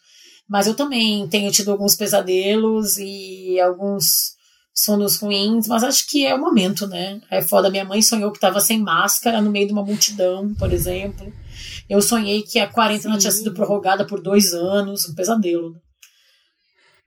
Mas 0.49 0.65
eu 0.65 0.73
também 0.73 1.27
tenho 1.27 1.51
tido 1.51 1.71
alguns 1.71 1.93
pesadelos 1.95 2.97
e 2.97 3.59
alguns 3.59 4.36
sonos 4.77 5.17
ruins, 5.17 5.67
mas 5.67 5.83
acho 5.83 6.07
que 6.07 6.23
é 6.23 6.35
o 6.35 6.39
momento, 6.39 6.85
né? 6.85 7.19
É 7.31 7.41
foda. 7.41 7.67
Minha 7.67 7.83
mãe 7.83 7.99
sonhou 7.99 8.31
que 8.31 8.39
tava 8.39 8.59
sem 8.59 8.79
máscara 8.79 9.41
no 9.41 9.49
meio 9.49 9.65
de 9.65 9.73
uma 9.73 9.83
multidão, 9.83 10.53
por 10.53 10.71
exemplo. 10.71 11.33
Eu 11.89 11.99
sonhei 11.99 12.43
que 12.43 12.59
a 12.59 12.67
quarentena 12.67 13.15
Sim. 13.15 13.19
tinha 13.21 13.31
sido 13.31 13.53
prorrogada 13.53 14.05
por 14.05 14.21
dois 14.21 14.53
anos, 14.53 15.09
um 15.09 15.15
pesadelo. 15.15 15.75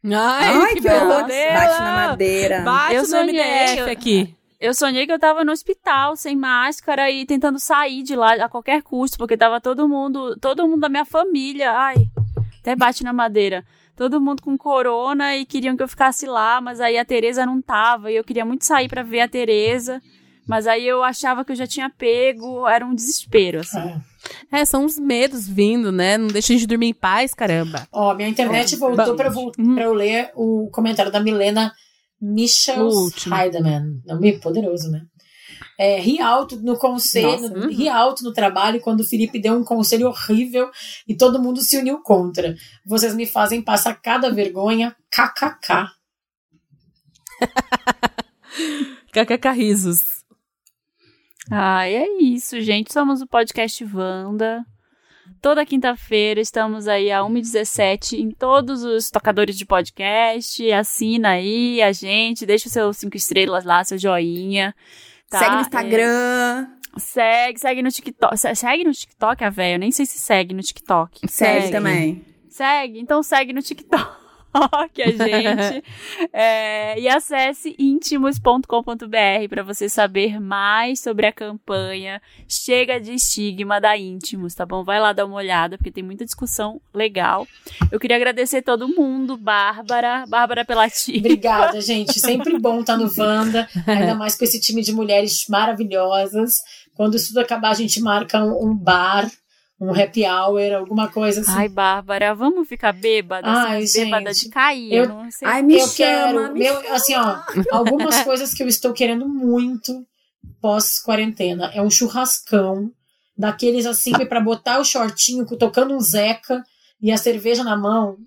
Ai, 0.05 0.49
Ai, 0.49 0.75
que 0.75 0.89
horror. 0.89 1.27
pesadelo. 1.27 1.55
Bate 1.55 1.81
na 1.81 1.95
madeira. 2.09 2.61
Bate 2.63 2.95
Eu 2.95 3.03
no 3.03 3.09
sonhei, 3.09 3.33
MDF 3.33 3.91
aqui. 3.91 4.35
Eu 4.59 4.75
sonhei 4.75 5.07
que 5.07 5.13
eu 5.13 5.19
tava 5.19 5.45
no 5.45 5.53
hospital, 5.53 6.17
sem 6.17 6.35
máscara 6.37 7.09
e 7.09 7.25
tentando 7.25 7.61
sair 7.61 8.03
de 8.03 8.17
lá 8.17 8.35
a 8.35 8.49
qualquer 8.49 8.83
custo, 8.83 9.17
porque 9.17 9.37
tava 9.37 9.61
todo 9.61 9.89
mundo, 9.89 10.37
todo 10.41 10.67
mundo 10.67 10.81
da 10.81 10.89
minha 10.89 11.05
família, 11.05 11.71
ai, 11.73 11.97
até 12.61 12.75
bate 12.75 13.05
na 13.05 13.13
madeira. 13.13 13.65
Todo 14.01 14.19
mundo 14.19 14.41
com 14.41 14.57
corona 14.57 15.37
e 15.37 15.45
queriam 15.45 15.77
que 15.77 15.83
eu 15.83 15.89
ficasse 15.89 16.25
lá, 16.25 16.59
mas 16.59 16.81
aí 16.81 16.97
a 16.97 17.05
Tereza 17.05 17.45
não 17.45 17.61
tava 17.61 18.11
e 18.11 18.17
eu 18.17 18.25
queria 18.25 18.47
muito 18.47 18.65
sair 18.65 18.89
pra 18.89 19.03
ver 19.03 19.21
a 19.21 19.29
Tereza, 19.29 20.01
mas 20.49 20.67
aí 20.67 20.87
eu 20.89 21.05
achava 21.05 21.45
que 21.45 21.53
eu 21.53 21.57
já 21.57 21.67
tinha 21.67 21.91
pego, 21.91 22.67
era 22.67 22.83
um 22.87 22.95
desespero, 22.95 23.61
assim. 23.61 23.79
É. 24.51 24.61
É, 24.61 24.65
são 24.65 24.87
uns 24.87 24.99
medos 24.99 25.47
vindo, 25.47 25.93
né? 25.93 26.17
Não 26.17 26.29
deixa 26.29 26.51
a 26.55 26.57
gente 26.57 26.67
dormir 26.67 26.87
em 26.87 26.95
paz, 26.95 27.35
caramba. 27.35 27.87
Ó, 27.93 28.15
minha 28.15 28.27
internet 28.31 28.75
voltou 28.77 29.05
Bom. 29.09 29.17
pra, 29.17 29.29
vol- 29.29 29.53
Hum. 29.59 29.75
pra 29.75 29.85
eu 29.85 29.93
ler 29.93 30.31
o 30.35 30.71
comentário 30.73 31.13
da 31.13 31.21
Milena 31.21 31.71
O 32.23 32.25
Michels. 32.33 33.13
Heidemann. 33.27 34.01
Nome 34.07 34.41
poderoso, 34.41 34.91
né? 34.91 35.03
É, 35.83 35.99
ri 35.99 36.21
alto 36.21 36.61
no 36.61 36.77
conselho, 36.77 37.49
Nossa, 37.49 37.69
ri 37.69 37.89
alto 37.89 38.23
no 38.23 38.35
trabalho 38.35 38.83
quando 38.83 39.01
o 39.01 39.05
Felipe 39.05 39.41
deu 39.41 39.55
um 39.55 39.65
conselho 39.65 40.09
horrível 40.09 40.71
e 41.09 41.17
todo 41.17 41.43
mundo 41.43 41.63
se 41.63 41.79
uniu 41.79 42.03
contra. 42.03 42.55
Vocês 42.85 43.15
me 43.15 43.25
fazem 43.25 43.63
passar 43.63 43.95
cada 43.95 44.31
vergonha, 44.31 44.95
kkk. 45.11 45.89
KKK 49.11 49.53
risos. 49.53 50.23
Ai, 51.51 51.97
é 51.97 52.23
isso, 52.23 52.61
gente. 52.61 52.93
Somos 52.93 53.23
o 53.23 53.27
podcast 53.27 53.83
Wanda. 53.83 54.63
Toda 55.41 55.65
quinta-feira 55.65 56.43
estamos 56.43 56.89
aí 56.89 57.11
a 57.11 57.21
1h17 57.21 58.19
em 58.19 58.31
todos 58.31 58.85
os 58.85 59.11
tocadores 59.11 59.57
de 59.57 59.65
podcast. 59.65 60.71
Assina 60.73 61.31
aí 61.31 61.81
a 61.81 61.91
gente, 61.91 62.45
deixa 62.45 62.67
os 62.67 62.73
seus 62.75 62.99
cinco 62.99 63.17
estrelas 63.17 63.65
lá, 63.65 63.83
seu 63.83 63.97
joinha. 63.97 64.75
Tá? 65.31 65.39
Segue 65.39 65.55
no 65.55 65.61
Instagram. 65.63 66.69
É, 66.97 67.01
segue, 67.01 67.59
segue 67.61 67.83
no 67.83 67.91
TikTok. 67.91 68.37
Se- 68.37 68.55
Segue 68.55 68.85
no 68.85 68.93
TikTok, 68.93 69.45
a 69.45 69.51
velho. 69.51 69.79
Nem 69.79 69.91
sei 69.93 70.05
se 70.05 70.19
segue 70.19 70.53
no 70.55 70.61
TikTok. 70.63 71.21
Segue 71.29 71.71
também. 71.71 72.25
Segue, 72.51 72.99
então 73.01 73.23
segue 73.23 73.53
no 73.53 73.63
TikTok 73.63 74.20
a 74.55 74.89
gente. 74.97 75.85
É, 76.33 76.99
e 77.01 77.09
acesse 77.09 77.75
íntimos.com.br 77.79 78.67
para 79.49 79.63
você 79.63 79.89
saber 79.89 80.41
mais 80.41 81.01
sobre 81.01 81.27
a 81.27 81.33
campanha 81.33 82.21
Chega 82.49 83.01
de 83.01 83.15
Estigma 83.15 83.81
da 83.81 83.97
Íntimos, 83.97 84.55
tá 84.55 84.65
bom? 84.67 84.85
Vai 84.85 85.01
lá 85.01 85.13
dar 85.13 85.27
uma 85.27 85.37
olhada, 85.37 85.77
porque 85.77 85.91
tem 85.91 86.05
muita 86.05 86.25
discussão 86.25 86.81
legal. 86.95 87.47
Eu 87.91 87.99
queria 87.99 88.17
agradecer 88.17 88.63
todo 88.63 88.89
mundo, 88.89 89.37
Bárbara, 89.37 90.25
Bárbara 90.29 90.65
Pelati. 90.65 91.19
Obrigada, 91.19 91.81
gente. 91.83 92.19
Sempre 92.21 92.59
bom 92.59 92.81
estar 92.81 92.97
no 92.97 93.11
Wanda, 93.17 93.69
ainda 93.87 94.15
mais 94.15 94.37
com 94.37 94.45
esse 94.45 94.61
time 94.61 94.83
de 94.83 94.93
mulheres 94.93 95.47
maravilhosas. 95.49 96.59
Quando 96.95 97.17
isso 97.17 97.29
tudo 97.29 97.41
acabar, 97.41 97.71
a 97.71 97.75
gente 97.75 98.01
marca 98.01 98.45
um 98.45 98.75
bar, 98.75 99.31
um 99.81 99.91
happy 99.95 100.25
hour, 100.27 100.75
alguma 100.77 101.09
coisa 101.09 101.41
assim. 101.41 101.51
Ai, 101.53 101.69
Bárbara, 101.69 102.35
vamos 102.35 102.69
ficar 102.69 102.93
bêbada? 102.93 103.49
Ai, 103.49 103.83
assim, 103.85 104.05
bêbada 104.05 104.33
gente. 104.33 104.45
de 104.45 104.51
cair. 104.51 104.93
Eu- 104.93 105.09
não 105.09 105.31
sei. 105.31 105.49
Ai, 105.49 105.63
me 105.63 105.75
eu 105.79 105.87
chama, 105.89 105.95
quero, 105.97 106.53
me 106.53 106.59
meu, 106.61 106.83
chama. 106.83 106.95
assim, 106.95 107.15
ó, 107.15 107.39
algumas 107.73 108.23
coisas 108.25 108.53
que 108.53 108.63
eu 108.63 108.69
estou 108.69 108.93
querendo 108.93 109.27
muito 109.29 110.05
pós-quarentena. 110.61 111.71
É 111.75 111.81
um 111.83 111.91
churrascão, 111.91 112.91
daqueles 113.37 113.87
assim, 113.87 114.13
pra 114.27 114.41
botar 114.41 114.79
o 114.79 114.85
shortinho, 114.85 115.47
tocando 115.59 115.95
um 115.95 116.01
zeca 116.01 116.63
e 117.01 117.11
a 117.11 117.17
cerveja 117.17 117.65
na 117.65 117.77
mão. 117.77 118.19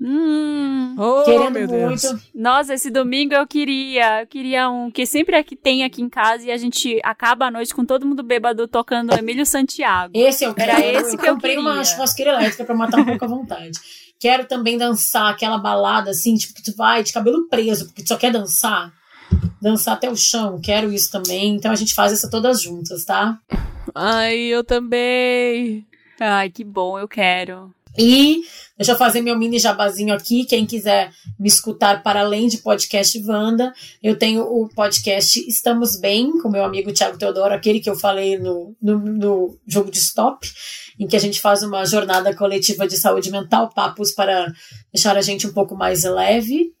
Hum, 0.00 0.94
Oh, 0.98 1.22
querendo 1.24 1.50
meu 1.52 1.66
Deus. 1.68 2.04
muito. 2.04 2.22
Nossa, 2.34 2.74
esse 2.74 2.90
domingo 2.90 3.34
eu 3.34 3.46
queria, 3.46 4.22
eu 4.22 4.26
queria 4.26 4.70
um 4.70 4.90
que 4.90 5.04
sempre 5.04 5.36
é 5.36 5.42
que 5.42 5.54
tem 5.54 5.84
aqui 5.84 6.00
em 6.00 6.08
casa 6.08 6.46
e 6.46 6.50
a 6.50 6.56
gente 6.56 6.98
acaba 7.04 7.46
a 7.46 7.50
noite 7.50 7.74
com 7.74 7.84
todo 7.84 8.06
mundo 8.06 8.22
bêbado 8.22 8.66
tocando 8.66 9.12
Emílio 9.16 9.44
Santiago. 9.44 10.12
Esse 10.16 10.44
eu 10.44 10.54
Era 10.56 10.76
quero. 10.76 10.98
esse 11.06 11.14
eu 11.16 11.18
que 11.18 11.28
eu 11.28 11.34
comprei 11.34 11.58
uma 11.58 11.70
queria. 11.72 11.84
churrasqueira 11.84 12.30
elétrica 12.32 12.64
pra 12.64 12.74
matar 12.74 13.00
um 13.00 13.04
pouco 13.04 13.24
à 13.24 13.28
vontade. 13.28 13.78
Quero 14.18 14.44
também 14.46 14.76
dançar 14.78 15.30
aquela 15.30 15.58
balada 15.58 16.10
assim, 16.10 16.34
tipo, 16.36 16.54
que 16.54 16.62
tu 16.62 16.74
vai 16.76 17.02
de 17.02 17.12
cabelo 17.12 17.46
preso, 17.48 17.86
porque 17.86 18.02
tu 18.02 18.08
só 18.08 18.16
quer 18.16 18.32
dançar. 18.32 18.92
Dançar 19.62 19.94
até 19.94 20.10
o 20.10 20.16
chão, 20.16 20.58
quero 20.62 20.90
isso 20.92 21.10
também. 21.12 21.54
Então 21.56 21.70
a 21.70 21.74
gente 21.76 21.94
faz 21.94 22.12
essa 22.12 22.28
todas 22.30 22.60
juntas, 22.62 23.04
tá? 23.04 23.38
Ai, 23.94 24.36
eu 24.38 24.64
também. 24.64 25.86
Ai, 26.18 26.50
que 26.50 26.64
bom, 26.64 26.98
eu 26.98 27.06
quero. 27.08 27.70
E 27.98 28.42
deixa 28.76 28.92
eu 28.92 28.96
fazer 28.96 29.20
meu 29.20 29.36
mini 29.38 29.58
jabazinho 29.58 30.14
aqui. 30.14 30.44
Quem 30.44 30.64
quiser 30.64 31.10
me 31.38 31.48
escutar 31.48 32.02
para 32.02 32.20
além 32.20 32.48
de 32.48 32.58
podcast 32.58 33.20
Wanda, 33.26 33.72
eu 34.02 34.16
tenho 34.16 34.42
o 34.42 34.68
podcast 34.68 35.38
Estamos 35.48 35.96
Bem, 35.96 36.38
com 36.38 36.48
meu 36.48 36.64
amigo 36.64 36.92
Thiago 36.92 37.18
Teodoro, 37.18 37.54
aquele 37.54 37.80
que 37.80 37.90
eu 37.90 37.96
falei 37.96 38.38
no, 38.38 38.74
no, 38.80 38.98
no 38.98 39.58
jogo 39.66 39.90
de 39.90 39.98
stop, 39.98 40.48
em 40.98 41.06
que 41.06 41.16
a 41.16 41.20
gente 41.20 41.40
faz 41.40 41.62
uma 41.62 41.84
jornada 41.84 42.34
coletiva 42.34 42.86
de 42.86 42.96
saúde 42.96 43.30
mental, 43.30 43.70
papos 43.74 44.12
para 44.12 44.52
deixar 44.92 45.16
a 45.16 45.22
gente 45.22 45.46
um 45.46 45.52
pouco 45.52 45.76
mais 45.76 46.04
leve. 46.04 46.72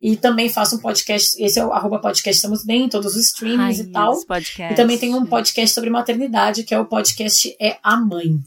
E 0.00 0.14
também 0.14 0.50
faço 0.50 0.76
um 0.76 0.78
podcast, 0.78 1.42
esse 1.42 1.58
é 1.58 1.64
o 1.64 1.72
arroba 1.72 1.98
podcast 1.98 2.36
Estamos 2.36 2.64
Bem, 2.64 2.84
em 2.84 2.88
todos 2.88 3.16
os 3.16 3.26
streamings 3.28 3.80
Ai, 3.80 3.86
e 3.86 3.90
tal. 3.90 4.20
podcast. 4.26 4.74
E 4.74 4.76
também 4.76 4.98
tem 4.98 5.14
um 5.14 5.24
podcast 5.24 5.74
sobre 5.74 5.88
maternidade, 5.88 6.64
que 6.64 6.74
é 6.74 6.78
o 6.78 6.84
podcast 6.84 7.56
É 7.58 7.78
a 7.82 7.96
Mãe. 7.96 8.38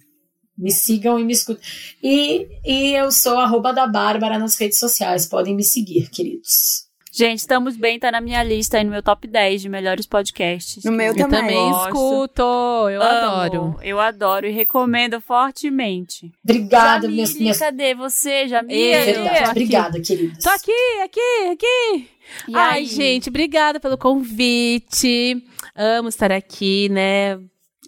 Me 0.59 0.71
sigam 0.71 1.17
e 1.17 1.23
me 1.23 1.31
escutem. 1.31 1.63
E, 2.03 2.47
e 2.65 2.93
eu 2.93 3.11
sou 3.11 3.39
arroba 3.39 3.71
da 3.71 3.87
Bárbara 3.87 4.37
nas 4.37 4.59
redes 4.59 4.77
sociais. 4.77 5.25
Podem 5.25 5.55
me 5.55 5.63
seguir, 5.63 6.09
queridos. 6.09 6.89
Gente, 7.11 7.39
estamos 7.39 7.75
bem, 7.75 7.99
tá 7.99 8.11
na 8.11 8.21
minha 8.21 8.41
lista 8.43 8.77
aí 8.77 8.83
no 8.83 8.91
meu 8.91 9.01
top 9.01 9.27
10 9.27 9.63
de 9.63 9.69
melhores 9.69 10.05
podcasts. 10.05 10.83
No 10.83 10.91
meu 10.91 11.13
Eu 11.15 11.27
também 11.27 11.57
Gosto. 11.57 11.87
escuto, 11.87 12.41
eu 12.89 13.01
Amo, 13.01 13.35
adoro. 13.35 13.79
Eu 13.81 13.99
adoro 13.99 14.47
e 14.47 14.51
recomendo 14.51 15.19
fortemente. 15.19 16.31
Obrigada, 16.43 17.01
Jamile, 17.01 17.13
minhas, 17.13 17.33
minhas... 17.35 17.57
cadê 17.57 17.95
você, 17.95 18.47
Jamile? 18.47 18.93
Aqui. 18.93 19.49
Obrigada, 19.49 19.99
queridos. 19.99 20.43
Tô 20.43 20.49
aqui, 20.49 20.71
aqui, 21.03 21.49
aqui. 21.51 22.07
E 22.47 22.55
Ai, 22.55 22.79
aí? 22.79 22.85
gente, 22.85 23.29
obrigada 23.29 23.79
pelo 23.79 23.97
convite. 23.97 25.43
Amo 25.75 26.09
estar 26.09 26.31
aqui, 26.31 26.89
né? 26.89 27.39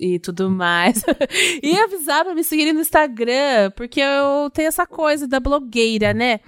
E 0.01 0.17
tudo 0.17 0.49
mais. 0.49 1.03
e 1.61 1.77
avisar 1.77 2.25
pra 2.25 2.33
me 2.33 2.43
seguirem 2.43 2.73
no 2.73 2.81
Instagram, 2.81 3.71
porque 3.75 4.01
eu 4.01 4.49
tenho 4.49 4.67
essa 4.67 4.87
coisa 4.87 5.27
da 5.27 5.39
blogueira, 5.39 6.11
né? 6.13 6.39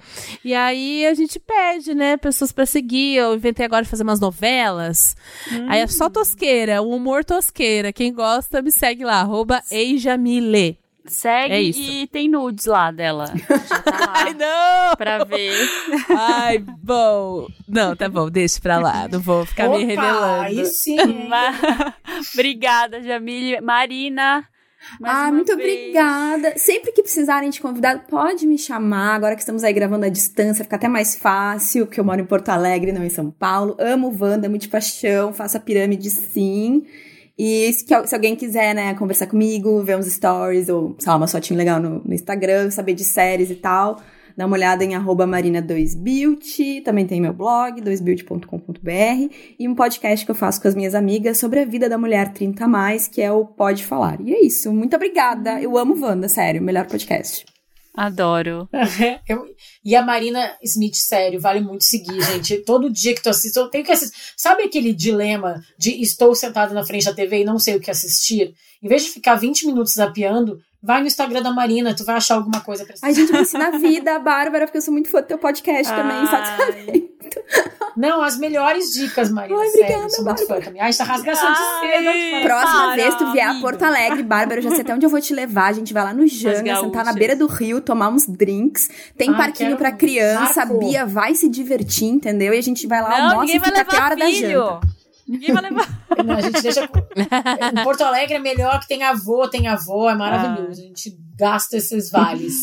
E 0.44 0.52
aí 0.52 1.06
a 1.06 1.14
gente 1.14 1.38
pede, 1.38 1.94
né, 1.94 2.16
pessoas 2.16 2.50
pra 2.50 2.66
seguir. 2.66 3.16
Eu 3.16 3.34
inventei 3.34 3.64
agora 3.64 3.84
fazer 3.84 4.02
umas 4.02 4.18
novelas. 4.18 5.16
Aí 5.68 5.80
é 5.80 5.86
só 5.86 6.10
tosqueira, 6.10 6.82
o 6.82 6.90
humor 6.90 7.24
tosqueira. 7.24 7.92
Quem 7.92 8.12
gosta, 8.12 8.60
me 8.60 8.72
segue 8.72 9.04
lá, 9.04 9.20
arroba 9.20 9.62
Eijamile. 9.70 10.83
Segue 11.06 11.54
É 11.54 11.62
e 11.62 12.06
tem 12.06 12.28
nudes 12.28 12.64
lá 12.64 12.90
dela. 12.90 13.26
Já 13.68 13.78
tá 13.80 13.90
lá 14.06 14.12
Ai, 14.24 14.34
não! 14.34 14.96
pra 14.96 15.24
ver. 15.24 15.68
Ai, 16.08 16.58
bom. 16.58 17.46
Não, 17.68 17.94
tá 17.94 18.08
bom, 18.08 18.30
deixa 18.30 18.58
pra 18.60 18.78
lá. 18.78 19.06
Não 19.08 19.20
vou 19.20 19.44
ficar 19.44 19.68
me 19.68 19.76
Opa, 19.76 19.86
revelando. 19.86 20.42
Aí 20.42 20.64
sim. 20.66 20.96
Obrigada, 22.32 23.02
Jamile. 23.02 23.60
Marina. 23.60 24.48
mais 24.98 25.28
ah, 25.28 25.32
muito 25.32 25.54
vez. 25.56 25.78
obrigada. 25.78 26.54
Sempre 26.56 26.92
que 26.92 27.02
precisarem 27.02 27.50
de 27.50 27.60
convidado, 27.60 28.00
pode 28.08 28.46
me 28.46 28.56
chamar. 28.56 29.14
Agora 29.14 29.34
que 29.34 29.42
estamos 29.42 29.62
aí 29.62 29.72
gravando 29.74 30.06
à 30.06 30.08
distância, 30.08 30.64
fica 30.64 30.76
até 30.76 30.88
mais 30.88 31.16
fácil, 31.16 31.86
porque 31.86 32.00
eu 32.00 32.04
moro 32.04 32.20
em 32.20 32.26
Porto 32.26 32.48
Alegre, 32.48 32.92
não 32.92 33.04
em 33.04 33.10
São 33.10 33.30
Paulo. 33.30 33.76
Amo 33.78 34.14
Wanda, 34.18 34.46
amo 34.46 34.56
de 34.56 34.68
paixão, 34.68 35.34
faço 35.34 35.56
a 35.58 35.60
pirâmide 35.60 36.08
sim. 36.08 36.84
E 37.36 37.72
se, 37.72 37.84
se 37.84 38.14
alguém 38.14 38.36
quiser, 38.36 38.74
né, 38.74 38.94
conversar 38.94 39.26
comigo, 39.26 39.82
ver 39.82 39.96
uns 39.96 40.06
stories 40.06 40.68
ou, 40.68 40.94
sei 40.98 41.12
uma 41.12 41.26
fotinho 41.26 41.58
legal 41.58 41.80
no, 41.80 42.00
no 42.04 42.14
Instagram, 42.14 42.70
saber 42.70 42.94
de 42.94 43.04
séries 43.04 43.50
e 43.50 43.56
tal, 43.56 44.00
dá 44.36 44.46
uma 44.46 44.56
olhada 44.56 44.84
em 44.84 44.94
arroba 44.94 45.26
marina2beauty, 45.26 46.82
também 46.84 47.06
tem 47.06 47.20
meu 47.20 47.32
blog, 47.32 47.80
2beauty.com.br, 47.80 49.34
e 49.58 49.68
um 49.68 49.74
podcast 49.74 50.24
que 50.24 50.30
eu 50.30 50.34
faço 50.34 50.60
com 50.60 50.68
as 50.68 50.74
minhas 50.74 50.94
amigas 50.94 51.38
sobre 51.38 51.60
a 51.60 51.64
vida 51.64 51.88
da 51.88 51.98
mulher 51.98 52.32
30 52.32 52.64
a 52.64 52.68
mais, 52.68 53.08
que 53.08 53.20
é 53.20 53.32
o 53.32 53.44
Pode 53.44 53.84
Falar. 53.84 54.20
E 54.20 54.32
é 54.32 54.44
isso, 54.44 54.72
muito 54.72 54.94
obrigada. 54.94 55.60
Eu 55.60 55.76
amo 55.76 56.00
Wanda, 56.00 56.28
sério, 56.28 56.62
melhor 56.62 56.86
podcast. 56.86 57.53
Adoro. 57.96 58.68
Eu- 59.28 59.46
e 59.84 59.94
a 59.94 60.02
Marina 60.02 60.52
Smith, 60.62 60.96
sério, 60.96 61.40
vale 61.40 61.60
muito 61.60 61.84
seguir, 61.84 62.20
gente. 62.22 62.58
Todo 62.58 62.90
dia 62.90 63.14
que 63.14 63.22
tu 63.22 63.28
assiste, 63.30 63.56
eu 63.56 63.68
tenho 63.68 63.84
que 63.84 63.92
assistir. 63.92 64.16
Sabe 64.36 64.64
aquele 64.64 64.92
dilema 64.92 65.62
de 65.78 66.02
estou 66.02 66.34
sentado 66.34 66.74
na 66.74 66.84
frente 66.84 67.04
da 67.04 67.14
TV 67.14 67.40
e 67.42 67.44
não 67.44 67.58
sei 67.58 67.76
o 67.76 67.80
que 67.80 67.90
assistir? 67.90 68.54
Em 68.82 68.88
vez 68.88 69.04
de 69.04 69.10
ficar 69.10 69.36
20 69.36 69.66
minutos 69.66 69.94
zapeando, 69.94 70.58
vai 70.82 71.00
no 71.00 71.06
Instagram 71.06 71.40
da 71.42 71.52
Marina, 71.52 71.94
tu 71.94 72.04
vai 72.04 72.16
achar 72.16 72.34
alguma 72.34 72.60
coisa 72.60 72.84
pra 72.84 72.94
assistir. 72.94 73.06
Ai, 73.06 73.14
gente, 73.14 73.32
me 73.32 73.40
ensina 73.40 73.68
a 73.68 73.78
vida, 73.78 74.18
Bárbara, 74.18 74.66
porque 74.66 74.78
eu 74.78 74.82
sou 74.82 74.92
muito 74.92 75.08
fã 75.08 75.20
do 75.20 75.26
teu 75.28 75.38
podcast 75.38 75.90
também, 75.94 76.26
só 76.26 77.13
Sabe? 77.34 77.70
Não, 77.96 78.22
as 78.22 78.36
melhores 78.38 78.86
dicas, 78.90 79.30
Marina. 79.30 79.60
Ai, 79.60 79.68
sério, 79.68 79.84
obrigada, 79.84 80.10
sou 80.10 80.24
muito 80.24 80.46
fã 80.46 80.60
também. 80.60 80.82
Ai, 80.82 80.88
essa 80.90 81.04
rasgação 81.04 81.52
de 81.52 81.58
Ai, 81.60 82.02
seda. 82.02 82.42
Próxima 82.42 82.80
Para, 82.86 82.94
vez 82.96 83.14
tu 83.14 83.32
vier 83.32 83.46
a 83.46 83.50
amigo. 83.50 83.62
Porto 83.62 83.82
Alegre, 83.84 84.22
Bárbara, 84.24 84.58
eu 84.58 84.62
já 84.64 84.70
sei 84.70 84.80
até 84.80 84.94
onde 84.94 85.06
eu 85.06 85.10
vou 85.10 85.20
te 85.20 85.32
levar. 85.32 85.66
A 85.66 85.72
gente 85.72 85.92
vai 85.94 86.02
lá 86.02 86.12
no 86.12 86.26
Janga, 86.26 86.76
sentar 86.80 87.04
na 87.04 87.12
beira 87.12 87.36
do 87.36 87.46
rio, 87.46 87.80
tomar 87.80 88.08
uns 88.08 88.26
drinks. 88.26 88.90
Tem 89.16 89.30
Ai, 89.30 89.36
parquinho 89.36 89.78
muito. 89.78 89.96
criança, 89.96 90.62
a. 90.62 90.66
Bia 90.66 91.06
vai 91.06 91.36
se 91.36 91.48
divertir, 91.48 92.08
entendeu? 92.08 92.52
E 92.52 92.58
a 92.58 92.62
gente 92.62 92.84
vai 92.86 93.00
lá, 93.00 93.10
Não, 93.10 93.16
almoça 93.16 93.40
ninguém 93.42 93.56
e 93.56 93.58
vai 93.60 93.68
fica 93.68 93.80
até 93.82 93.96
a 93.96 94.04
hora 94.04 94.14
levar 94.16 94.26
da 94.26 94.32
filho. 94.36 94.50
janta. 94.64 94.80
Ninguém 95.28 95.52
vai 95.54 95.62
levar. 95.62 95.88
Não, 96.24 96.34
a 96.34 96.40
gente 96.40 96.62
deixa. 96.62 96.88
Porto 97.84 98.02
Alegre 98.02 98.34
é 98.34 98.38
melhor 98.40 98.80
que 98.80 98.88
tem 98.88 99.04
avô, 99.04 99.48
tem 99.48 99.68
avó, 99.68 100.10
é 100.10 100.14
maravilhoso. 100.16 100.80
A 100.80 100.84
gente 100.84 101.16
gasta 101.38 101.76
esses 101.76 102.10
vales. 102.10 102.54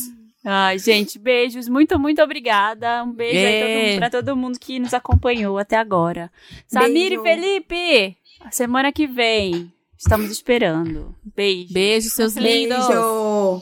Ai, 0.43 0.80
gente, 0.80 1.19
beijos. 1.19 1.68
Muito, 1.68 1.99
muito 1.99 2.22
obrigada. 2.22 3.03
Um 3.03 3.11
beijo 3.11 3.38
aí 3.38 3.59
todo 3.61 3.69
mundo, 3.69 3.81
Beijo. 3.84 3.97
pra 3.99 4.09
todo 4.09 4.35
mundo 4.38 4.59
que 4.59 4.80
nos 4.80 4.93
acompanhou 4.93 5.57
até 5.57 5.77
agora. 5.77 6.31
Samir 6.68 7.11
e 7.13 7.18
Beijo. 7.18 7.23
Felipe, 7.23 8.18
a 8.39 8.51
semana 8.51 8.91
que 8.91 9.05
vem. 9.05 9.72
Estamos 9.97 10.31
esperando. 10.31 11.15
Beijo. 11.35 11.72
Beijo, 11.73 12.09
seus 12.09 12.35
lindos. 12.35 12.88
Beijo! 12.88 13.61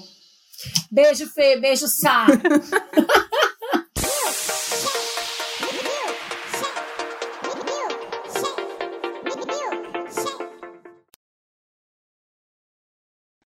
Beijo, 0.90 1.28
Fê. 1.28 1.58
Beijo, 1.60 1.88
Sá. 1.88 2.28